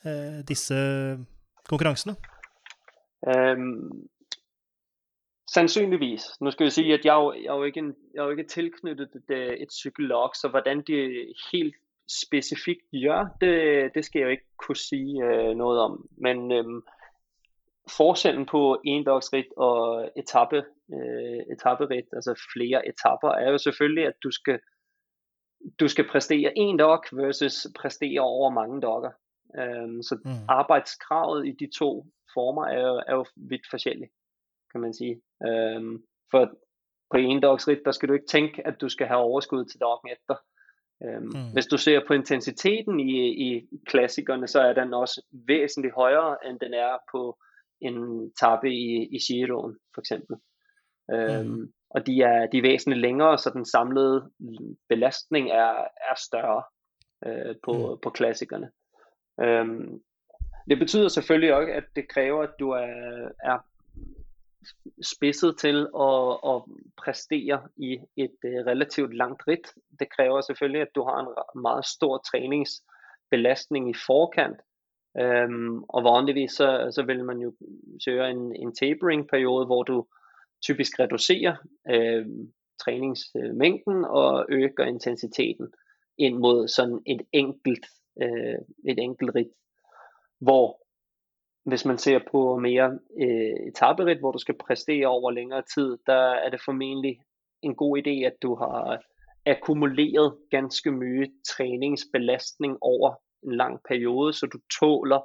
eh, 0.02 0.40
disse 0.48 0.74
konkurransene? 1.70 2.16
Um, 3.20 4.08
sandsynligvis. 5.46 6.26
Nu 6.40 6.50
skal 6.50 6.66
vi 6.66 6.70
sige, 6.70 6.94
at 6.94 7.04
jeg 7.04 7.14
er 7.14 7.22
jo, 7.22 7.32
jeg 7.32 7.52
er 7.52 7.58
jo, 7.62 7.70
ikke, 7.70 7.80
en, 7.84 7.94
jeg 8.14 8.20
er 8.20 8.24
jo 8.24 8.30
ikke 8.38 8.50
tilknyttet 8.50 9.14
et, 9.14 9.36
et 9.62 9.72
så 9.72 10.48
hvordan 10.50 10.82
de 10.82 10.98
helt 11.52 11.76
specifikt 12.10 12.90
gjør, 12.90 13.36
det, 13.40 13.94
det 13.94 14.04
skal 14.04 14.18
jeg 14.18 14.26
jo 14.26 14.30
ikke 14.30 14.50
kunne 14.58 14.76
sige 14.76 15.14
uh, 15.22 15.56
noget 15.56 15.80
om. 15.80 16.08
Men 16.18 16.52
um, 16.52 16.82
forskellen 17.88 18.46
på 18.46 18.80
endagsrit 18.84 19.46
og 19.56 20.10
etappe, 20.16 20.64
øh, 20.94 21.40
etapperit, 21.52 22.04
altså 22.12 22.46
flere 22.54 22.88
etapper, 22.88 23.28
er 23.28 23.50
jo 23.50 23.58
selvfølgelig, 23.58 24.06
at 24.06 24.14
du 24.24 24.30
skal, 24.30 24.60
du 25.80 25.88
skal 25.88 26.08
præstere 26.08 26.58
en 26.58 26.76
dag 26.76 26.98
versus 27.12 27.66
præstere 27.80 28.20
over 28.20 28.50
mange 28.50 28.80
dage. 28.80 29.12
Um, 29.58 30.02
så 30.02 30.18
mm. 30.24 30.30
arbejdskravet 30.48 31.46
i 31.46 31.52
de 31.60 31.68
to 31.78 32.06
former 32.34 32.66
er 32.66 32.80
jo, 32.88 33.02
er 33.08 33.14
jo 33.14 33.24
vidt 33.36 33.66
forskelligt, 33.70 34.12
kan 34.72 34.80
man 34.80 34.94
sige. 34.94 35.20
Um, 35.76 36.04
for 36.30 36.50
på 37.10 37.16
endagsrit, 37.16 37.78
der 37.84 37.92
skal 37.92 38.08
du 38.08 38.14
ikke 38.14 38.26
tænke, 38.26 38.66
at 38.66 38.80
du 38.80 38.88
skal 38.88 39.06
have 39.06 39.20
overskud 39.20 39.64
til 39.64 39.80
dagen 39.80 40.16
efter. 40.16 40.36
Um, 41.00 41.22
mm. 41.22 41.52
Hvis 41.52 41.66
du 41.66 41.76
ser 41.78 42.00
på 42.06 42.12
intensiteten 42.12 43.00
i, 43.00 43.12
i 43.48 43.68
klassikerne, 43.86 44.46
så 44.48 44.60
er 44.60 44.72
den 44.72 44.94
også 44.94 45.22
væsentligt 45.32 45.94
højere, 45.94 46.36
end 46.46 46.60
den 46.60 46.74
er 46.74 46.98
på 47.12 47.38
en 47.80 48.32
tappe 48.40 48.70
i, 48.70 49.08
i 49.16 49.18
Giroen, 49.18 49.76
for 49.94 50.00
eksempel. 50.00 50.36
Øhm, 51.12 51.46
mm. 51.46 51.72
Og 51.90 52.06
de 52.06 52.22
er, 52.22 52.46
de 52.46 52.58
er 52.58 52.62
væsentligt 52.62 53.00
længere, 53.00 53.38
så 53.38 53.50
den 53.50 53.64
samlede 53.64 54.30
belastning 54.88 55.50
er, 55.50 55.74
er 56.10 56.14
større 56.26 56.62
øh, 57.26 57.54
på, 57.64 57.72
mm. 57.72 57.98
på 58.02 58.10
klassikerne. 58.10 58.70
Øhm, 59.40 60.02
det 60.70 60.78
betyder 60.78 61.08
selvfølgelig 61.08 61.54
også, 61.54 61.72
at 61.72 61.84
det 61.96 62.08
kræver, 62.08 62.42
at 62.42 62.54
du 62.60 62.70
er, 62.70 63.28
er 63.42 63.58
spidset 65.02 65.58
til 65.58 65.88
at, 66.00 66.38
at 66.52 66.62
præstere 67.04 67.68
i 67.76 67.98
et 68.16 68.38
uh, 68.44 68.66
relativt 68.70 69.16
langt 69.16 69.42
rit. 69.48 69.66
Det 70.00 70.08
kræver 70.16 70.40
selvfølgelig, 70.40 70.82
at 70.82 70.94
du 70.94 71.02
har 71.02 71.20
en 71.20 71.60
meget 71.60 71.86
stor 71.86 72.18
træningsbelastning 72.18 73.90
i 73.90 73.94
forkant, 74.06 74.60
Øhm, 75.18 75.82
og 75.82 76.04
vanligvis 76.04 76.52
så, 76.52 76.88
så 76.94 77.02
vil 77.02 77.24
man 77.24 77.38
jo 77.38 77.52
søge 78.04 78.30
en, 78.30 78.56
en 78.56 78.74
tapering 78.74 79.28
periode, 79.28 79.66
hvor 79.66 79.82
du 79.82 80.06
typisk 80.62 81.00
reducerer 81.00 81.56
øh, 81.90 82.26
træningsmængden 82.84 84.04
og 84.04 84.46
øger 84.48 84.84
intensiteten 84.86 85.66
ind 86.18 86.38
mod 86.38 86.68
sådan 86.68 87.00
et 87.06 87.22
enkelt, 87.32 87.86
øh, 88.22 88.58
et 88.88 88.98
enkelt 88.98 89.34
rit. 89.34 89.52
Hvor 90.40 90.80
hvis 91.64 91.84
man 91.84 91.98
ser 91.98 92.20
på 92.30 92.58
mere 92.58 92.98
øh, 93.20 93.68
etaperit, 93.68 94.18
hvor 94.18 94.32
du 94.32 94.38
skal 94.38 94.58
præstere 94.66 95.06
over 95.06 95.30
længere 95.30 95.62
tid, 95.74 95.98
der 96.06 96.32
er 96.44 96.50
det 96.50 96.60
formentlig 96.64 97.20
en 97.62 97.74
god 97.74 97.98
idé, 97.98 98.26
at 98.26 98.34
du 98.42 98.54
har 98.54 99.02
akkumuleret 99.46 100.36
ganske 100.50 100.90
mye 100.90 101.32
træningsbelastning 101.48 102.78
over 102.80 103.14
en 103.42 103.56
lang 103.56 103.80
periode, 103.88 104.32
så 104.32 104.46
du 104.46 104.58
tåler 104.80 105.20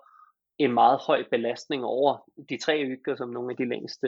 en 0.58 0.74
meget 0.74 1.00
høj 1.08 1.24
belastning 1.32 1.86
over 1.86 2.30
de 2.50 2.58
tre 2.58 2.84
uger, 2.88 3.16
som 3.16 3.30
nogle 3.30 3.52
af 3.52 3.58
de 3.58 3.70
længste 3.70 4.08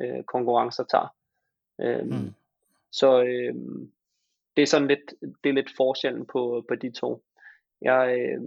øh, 0.00 0.24
konkurrencer 0.24 0.84
tager. 0.84 1.14
Øhm, 1.80 2.06
mm. 2.06 2.34
Så 2.92 3.22
øh, 3.22 3.54
det 4.56 4.62
er 4.62 4.66
sådan 4.66 4.88
lidt, 4.88 5.14
det 5.44 5.50
er 5.50 5.54
lidt 5.54 5.76
forskellen 5.76 6.26
på, 6.26 6.64
på 6.68 6.74
de 6.74 6.90
to. 6.90 7.24
Jeg, 7.82 8.18
øh, 8.18 8.40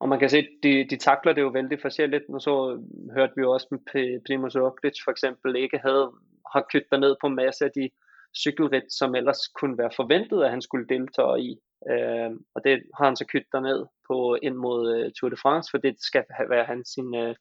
og 0.00 0.08
man 0.08 0.18
kan 0.18 0.30
se, 0.30 0.48
de, 0.62 0.86
de 0.90 0.96
takler 0.96 1.32
det 1.32 1.42
jo 1.42 1.48
vældig 1.48 1.80
forskelligt. 1.80 2.28
Nu 2.28 2.38
så 2.40 2.82
hørte 3.14 3.32
vi 3.36 3.42
jo 3.42 3.52
også 3.52 3.66
med 3.70 4.20
Primoz 4.26 4.56
Roglic 4.56 5.04
for 5.04 5.10
eksempel 5.10 5.56
ikke 5.56 5.78
havde, 5.78 6.12
har 6.52 6.66
kyttet 6.72 7.00
ned 7.00 7.16
på 7.20 7.28
masse 7.28 7.64
af 7.64 7.70
de 7.74 7.90
cykelridt, 8.36 8.92
som 8.92 9.14
ellers 9.14 9.48
kunne 9.48 9.78
være 9.78 9.90
forventet, 9.96 10.44
at 10.44 10.50
han 10.50 10.62
skulle 10.62 10.86
deltage 10.88 11.40
i. 11.40 11.58
Øh, 11.90 12.30
og 12.54 12.64
det 12.64 12.82
har 12.96 13.04
han 13.04 13.16
så 13.16 13.24
kyttet 13.32 13.62
ned 13.62 13.86
på 14.08 14.36
ind 14.42 14.54
mod 14.54 14.80
øh, 14.94 15.12
Tour 15.12 15.30
de 15.30 15.36
France, 15.36 15.70
for 15.70 15.78
det 15.78 15.94
skal 16.02 16.24
være 16.48 16.64
hans 16.64 16.88
sin, 16.88 17.14
øh, 17.14 17.34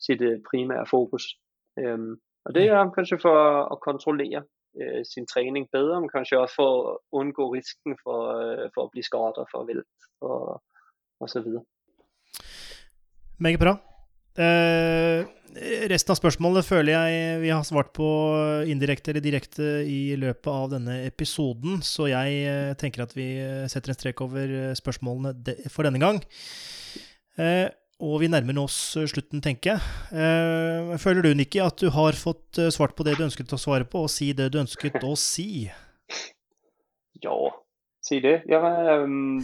sit 0.00 0.20
øh, 0.20 0.38
primære 0.50 0.86
fokus. 0.86 1.24
Øh, 1.78 1.98
og 2.44 2.54
det 2.54 2.64
er 2.68 2.90
kanskje 2.90 3.18
for 3.22 3.36
at 3.72 3.80
kontrollere 3.80 4.42
øh, 4.80 5.04
sin 5.14 5.26
træning 5.26 5.68
bedre, 5.72 6.00
men 6.00 6.08
kanskje 6.08 6.38
også 6.38 6.54
for 6.54 6.70
at 6.90 6.98
undgå 7.12 7.54
risken 7.54 7.98
for, 8.02 8.18
øh, 8.42 8.70
for 8.74 8.82
at 8.84 8.90
blive 8.90 9.08
skadet 9.08 9.36
og 9.42 9.46
for 9.52 9.64
vælt 9.64 9.98
og, 10.20 10.62
og 11.20 11.28
så 11.28 11.40
videre. 11.40 11.64
Meget 13.38 13.58
bra. 13.58 13.95
Eh, 14.36 15.24
resten 15.88 16.12
av 16.12 16.18
spørsmålet 16.18 16.66
føler 16.66 16.92
jeg 16.92 17.38
vi 17.40 17.52
har 17.52 17.64
svart 17.64 17.92
på 17.96 18.06
indirekte 18.68 19.12
eller 19.12 19.24
direkte 19.24 19.68
i 19.88 20.16
løpet 20.20 20.50
av 20.52 20.68
denne 20.74 20.98
episoden, 21.06 21.80
så 21.84 22.10
jeg 22.10 22.42
eh, 22.44 22.74
tenker 22.76 23.06
at 23.06 23.16
vi 23.16 23.30
eh, 23.40 23.64
setter 23.72 23.94
en 23.94 23.98
strek 23.98 24.20
over 24.24 24.52
eh, 24.52 24.76
spørsmålene 24.76 25.56
for 25.72 25.88
denne 25.88 26.02
gang. 26.02 26.20
Eh, 27.40 27.66
og 28.04 28.18
vi 28.20 28.28
nærmer 28.28 28.58
oss 28.60 28.76
slutten, 29.08 29.40
tenker 29.40 29.72
jeg. 29.72 29.92
Eh, 30.12 30.96
føler 31.00 31.24
du, 31.24 31.32
Nikki, 31.38 31.62
at 31.64 31.80
du 31.80 31.88
har 31.94 32.18
fått 32.18 32.60
svart 32.74 32.92
på 32.96 33.06
det 33.08 33.16
du 33.16 33.24
ønsket 33.24 33.56
å 33.56 33.60
svare 33.60 33.88
på, 33.88 34.04
og 34.04 34.12
si 34.12 34.34
det 34.36 34.50
du 34.52 34.60
ønsket 34.60 35.00
å 35.00 35.14
si? 35.16 35.70
Ja, 37.24 37.38
si 38.04 38.20
det. 38.20 38.42
Ja, 38.52 38.60
um, 39.00 39.40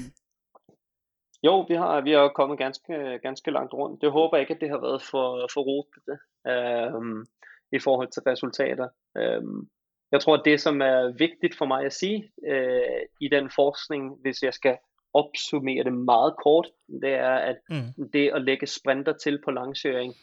jo, 1.42 1.60
vi 1.60 1.74
har, 1.74 2.00
vi 2.00 2.12
har 2.12 2.28
kommet 2.28 2.58
ganske, 2.58 3.18
ganske 3.22 3.50
langt 3.50 3.74
rundt. 3.74 4.00
Det 4.00 4.12
håber 4.12 4.36
jeg 4.36 4.42
ikke, 4.42 4.54
at 4.54 4.60
det 4.60 4.70
har 4.70 4.80
været 4.80 5.02
for, 5.02 5.48
for 5.54 5.60
rotete 5.60 6.18
øhm, 6.46 7.26
i 7.72 7.78
forhold 7.78 8.08
til 8.08 8.22
resultater. 8.22 8.88
Øhm, 9.16 9.68
jeg 10.12 10.20
tror, 10.20 10.34
at 10.36 10.44
det, 10.44 10.60
som 10.60 10.82
er 10.82 11.18
vigtigt 11.18 11.56
for 11.58 11.64
mig 11.64 11.84
at 11.84 11.92
sige 11.92 12.32
øh, 12.46 13.02
i 13.20 13.28
den 13.28 13.50
forskning, 13.50 14.16
hvis 14.20 14.42
jeg 14.42 14.54
skal 14.54 14.78
opsummere 15.14 15.84
det 15.84 15.92
meget 15.92 16.34
kort, 16.42 16.68
det 17.02 17.14
er, 17.14 17.34
at 17.34 17.58
mm. 17.70 18.10
det 18.12 18.30
at 18.34 18.42
lægge 18.42 18.66
sprinter 18.66 19.12
til 19.12 19.40
på 19.44 19.50
langsøring, 19.50 20.14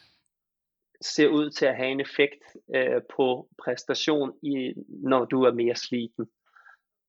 ser 1.00 1.28
ud 1.28 1.50
til 1.50 1.66
at 1.66 1.76
have 1.76 1.88
en 1.88 2.00
effekt 2.00 2.44
øh, 2.74 3.02
på 3.16 3.48
præstation, 3.64 4.32
i, 4.42 4.74
når 4.88 5.24
du 5.24 5.42
er 5.42 5.52
mere 5.52 5.74
sliten. 5.74 6.26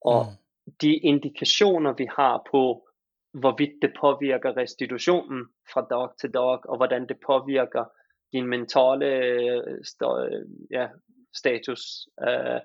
Og 0.02 0.26
mm. 0.26 0.74
de 0.82 0.96
indikationer, 0.96 1.94
vi 1.94 2.08
har 2.16 2.44
på, 2.52 2.88
hvorvidt 3.34 3.82
det 3.82 3.94
påvirker 4.00 4.58
restitutionen 4.58 5.48
fra 5.74 5.88
dag 5.90 6.10
til 6.18 6.34
dag, 6.34 6.70
og 6.70 6.78
hvordan 6.78 7.08
det 7.08 7.18
påvirker 7.26 7.86
din 8.34 8.48
mentale 8.48 9.06
øh, 9.06 9.78
st- 9.78 10.20
øh, 10.26 10.46
ja, 10.72 10.88
status. 11.36 12.08
Uh, 12.22 12.62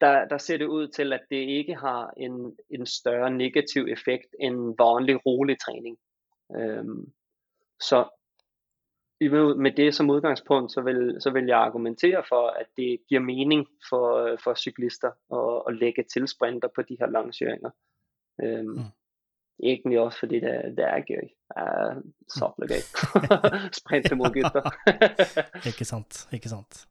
der, 0.00 0.28
der 0.28 0.38
ser 0.38 0.56
det 0.56 0.66
ud 0.66 0.88
til, 0.88 1.12
at 1.12 1.22
det 1.30 1.36
ikke 1.36 1.74
har 1.74 2.10
en, 2.16 2.56
en 2.70 2.86
større 2.86 3.30
negativ 3.30 3.86
effekt 3.88 4.34
end 4.40 4.74
vanlig 4.78 5.26
rolig 5.26 5.60
træning. 5.60 5.98
Um, 6.48 7.12
så 7.80 8.08
med 9.56 9.72
det 9.76 9.94
som 9.94 10.10
udgangspunkt, 10.10 10.72
så 10.72 10.80
vil, 10.80 11.16
så 11.20 11.30
vil 11.30 11.46
jeg 11.46 11.58
argumentere 11.58 12.24
for, 12.28 12.48
at 12.48 12.66
det 12.76 12.98
giver 13.08 13.20
mening 13.20 13.66
for, 13.88 14.36
for 14.44 14.54
cyklister 14.54 15.10
at, 15.32 15.62
at 15.68 15.80
lægge 15.80 16.02
til 16.02 16.28
sprinter 16.28 16.68
på 16.74 16.82
de 16.82 16.96
her 17.00 17.06
langsøringer. 17.06 17.70
Øhm, 18.42 18.68
mm 18.68 18.82
egentlig 19.62 20.00
også 20.00 20.24
fordi 20.24 20.40
det, 20.44 20.56
det 20.78 20.88
er 20.88 21.06
gøy. 21.06 21.30
Uh, 21.56 22.02
Sabla 22.32 22.68
gøy. 22.70 22.82
Sprinte 23.78 24.18
mot 24.18 24.34
gutter. 24.34 24.68
ikke 25.70 25.86
sant. 25.88 26.26
Ikke 26.34 26.52
sant. 26.52 26.84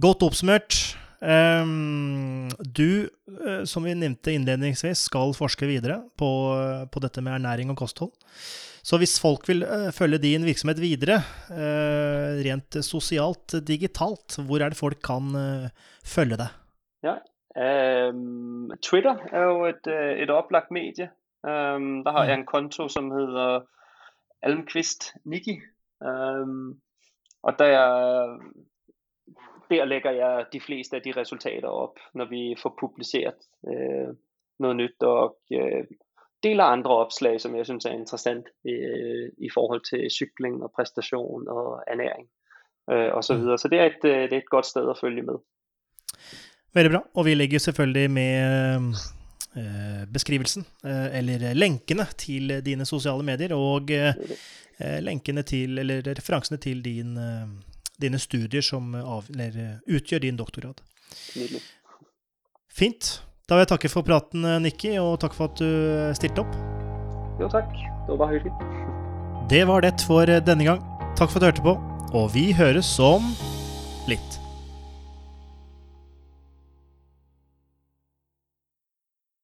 Godt 0.00 0.26
oppsummert. 0.26 0.96
Um, 1.24 2.50
du, 2.60 3.08
uh, 3.30 3.62
som 3.64 3.86
vi 3.86 3.94
nevnte 3.96 4.34
innledningsvis, 4.34 5.06
skal 5.08 5.32
forske 5.36 5.68
videre 5.68 6.02
på, 6.20 6.28
på, 6.92 7.00
dette 7.00 7.22
med 7.24 7.38
ernæring 7.38 7.72
og 7.72 7.78
kosthold. 7.80 8.12
Så 8.84 8.98
hvis 9.00 9.16
folk 9.22 9.46
vil 9.48 9.64
uh, 9.64 9.88
følge 9.96 10.20
din 10.20 10.44
virksomhet 10.44 10.82
videre, 10.82 11.22
uh, 11.48 12.42
rent 12.44 12.80
sosialt, 12.84 13.56
digitalt, 13.64 14.36
hvor 14.44 14.60
er 14.60 14.74
det 14.74 14.80
folk 14.80 15.00
kan 15.04 15.32
følge 16.04 16.40
deg? 16.42 16.60
Ja, 17.04 17.16
um, 18.10 18.72
Twitter 18.84 19.24
er 19.32 19.48
jo 19.48 19.64
et, 19.70 19.88
et 20.24 20.32
opplagt 20.32 20.74
medie. 20.74 21.08
Um, 21.44 22.04
der 22.04 22.10
har 22.10 22.24
jeg 22.24 22.34
en 22.34 22.46
konto 22.46 22.88
som 22.88 23.10
heter 23.10 23.60
Almqvist 24.42 25.12
Niki. 25.24 25.60
Um, 26.00 26.80
og 27.42 27.58
der, 27.58 27.78
der 29.70 29.84
lægger 29.84 30.10
jeg 30.10 30.46
de 30.52 30.60
fleste 30.60 30.96
af 30.96 31.02
de 31.02 31.12
resultater 31.12 31.68
op, 31.68 31.98
når 32.14 32.24
vi 32.24 32.56
får 32.62 32.76
publiceret 32.80 33.34
øh, 33.68 34.14
noget 34.58 34.76
nyt, 34.76 35.02
og 35.02 35.38
øh, 35.52 35.84
deler 36.42 36.64
andre 36.64 36.90
opslag, 36.90 37.40
som 37.40 37.56
jeg 37.56 37.66
synes 37.66 37.84
er 37.84 37.90
interessant 37.90 38.46
øh, 38.66 39.28
i 39.38 39.48
forhold 39.54 39.82
til 39.90 40.10
cykling 40.10 40.62
og 40.62 40.72
præstation 40.76 41.48
og 41.48 41.82
ernæring 41.86 42.28
øh, 42.90 43.14
og 43.14 43.24
så 43.24 43.34
mm. 43.34 43.40
videre. 43.40 43.58
Så 43.58 43.68
det 43.68 43.78
er, 43.78 43.84
et, 43.84 44.04
øh, 44.04 44.22
det 44.22 44.32
er 44.32 44.38
et 44.38 44.50
godt 44.50 44.66
sted 44.66 44.90
at 44.90 44.98
følge 45.00 45.22
med. 45.22 45.34
Veldig 46.74 46.92
bra. 46.92 47.02
Og 47.14 47.24
vi 47.24 47.34
legger 47.34 47.58
selvfølgelig 47.58 48.10
med 48.10 48.32
Eh, 48.44 49.23
beskrivelsen, 50.10 50.64
eh, 50.84 51.18
eller 51.20 51.54
lenkene 51.54 52.06
til 52.18 52.56
dine 52.64 52.86
sosiale 52.88 53.22
medier, 53.26 53.54
og 53.54 53.90
eh, 53.94 54.14
lenkene 55.04 55.44
til, 55.46 55.78
eller 55.78 56.02
referansene 56.10 56.58
til 56.58 56.82
din, 56.82 57.14
dine 58.00 58.18
studier 58.18 58.64
som 58.64 58.94
av, 58.98 59.30
eller, 59.30 59.78
utgjør 59.86 60.24
din 60.26 60.40
doktorgrad. 60.40 60.82
Fint. 62.74 63.20
Da 63.46 63.54
vil 63.54 63.66
jeg 63.66 63.72
takke 63.74 63.92
for 63.92 64.06
praten, 64.06 64.46
Nikki, 64.64 64.96
og 64.98 65.18
takk 65.22 65.36
for 65.36 65.52
at 65.52 65.60
du 65.60 66.14
stilte 66.18 66.42
opp. 66.42 66.54
Jo, 67.38 67.50
takk. 67.52 67.70
Det 68.08 68.18
var 68.18 68.32
hyggelig. 68.32 68.54
Det 69.50 69.66
var 69.68 69.84
det 69.84 69.94
for 70.02 70.26
denne 70.26 70.66
gang. 70.66 70.80
Takk 71.14 71.30
for 71.30 71.38
at 71.38 71.44
du 71.44 71.50
hørte 71.52 71.66
på, 71.66 71.76
og 72.16 72.32
vi 72.34 72.48
høres 72.56 72.96
om 72.98 73.30
litt. 74.10 74.43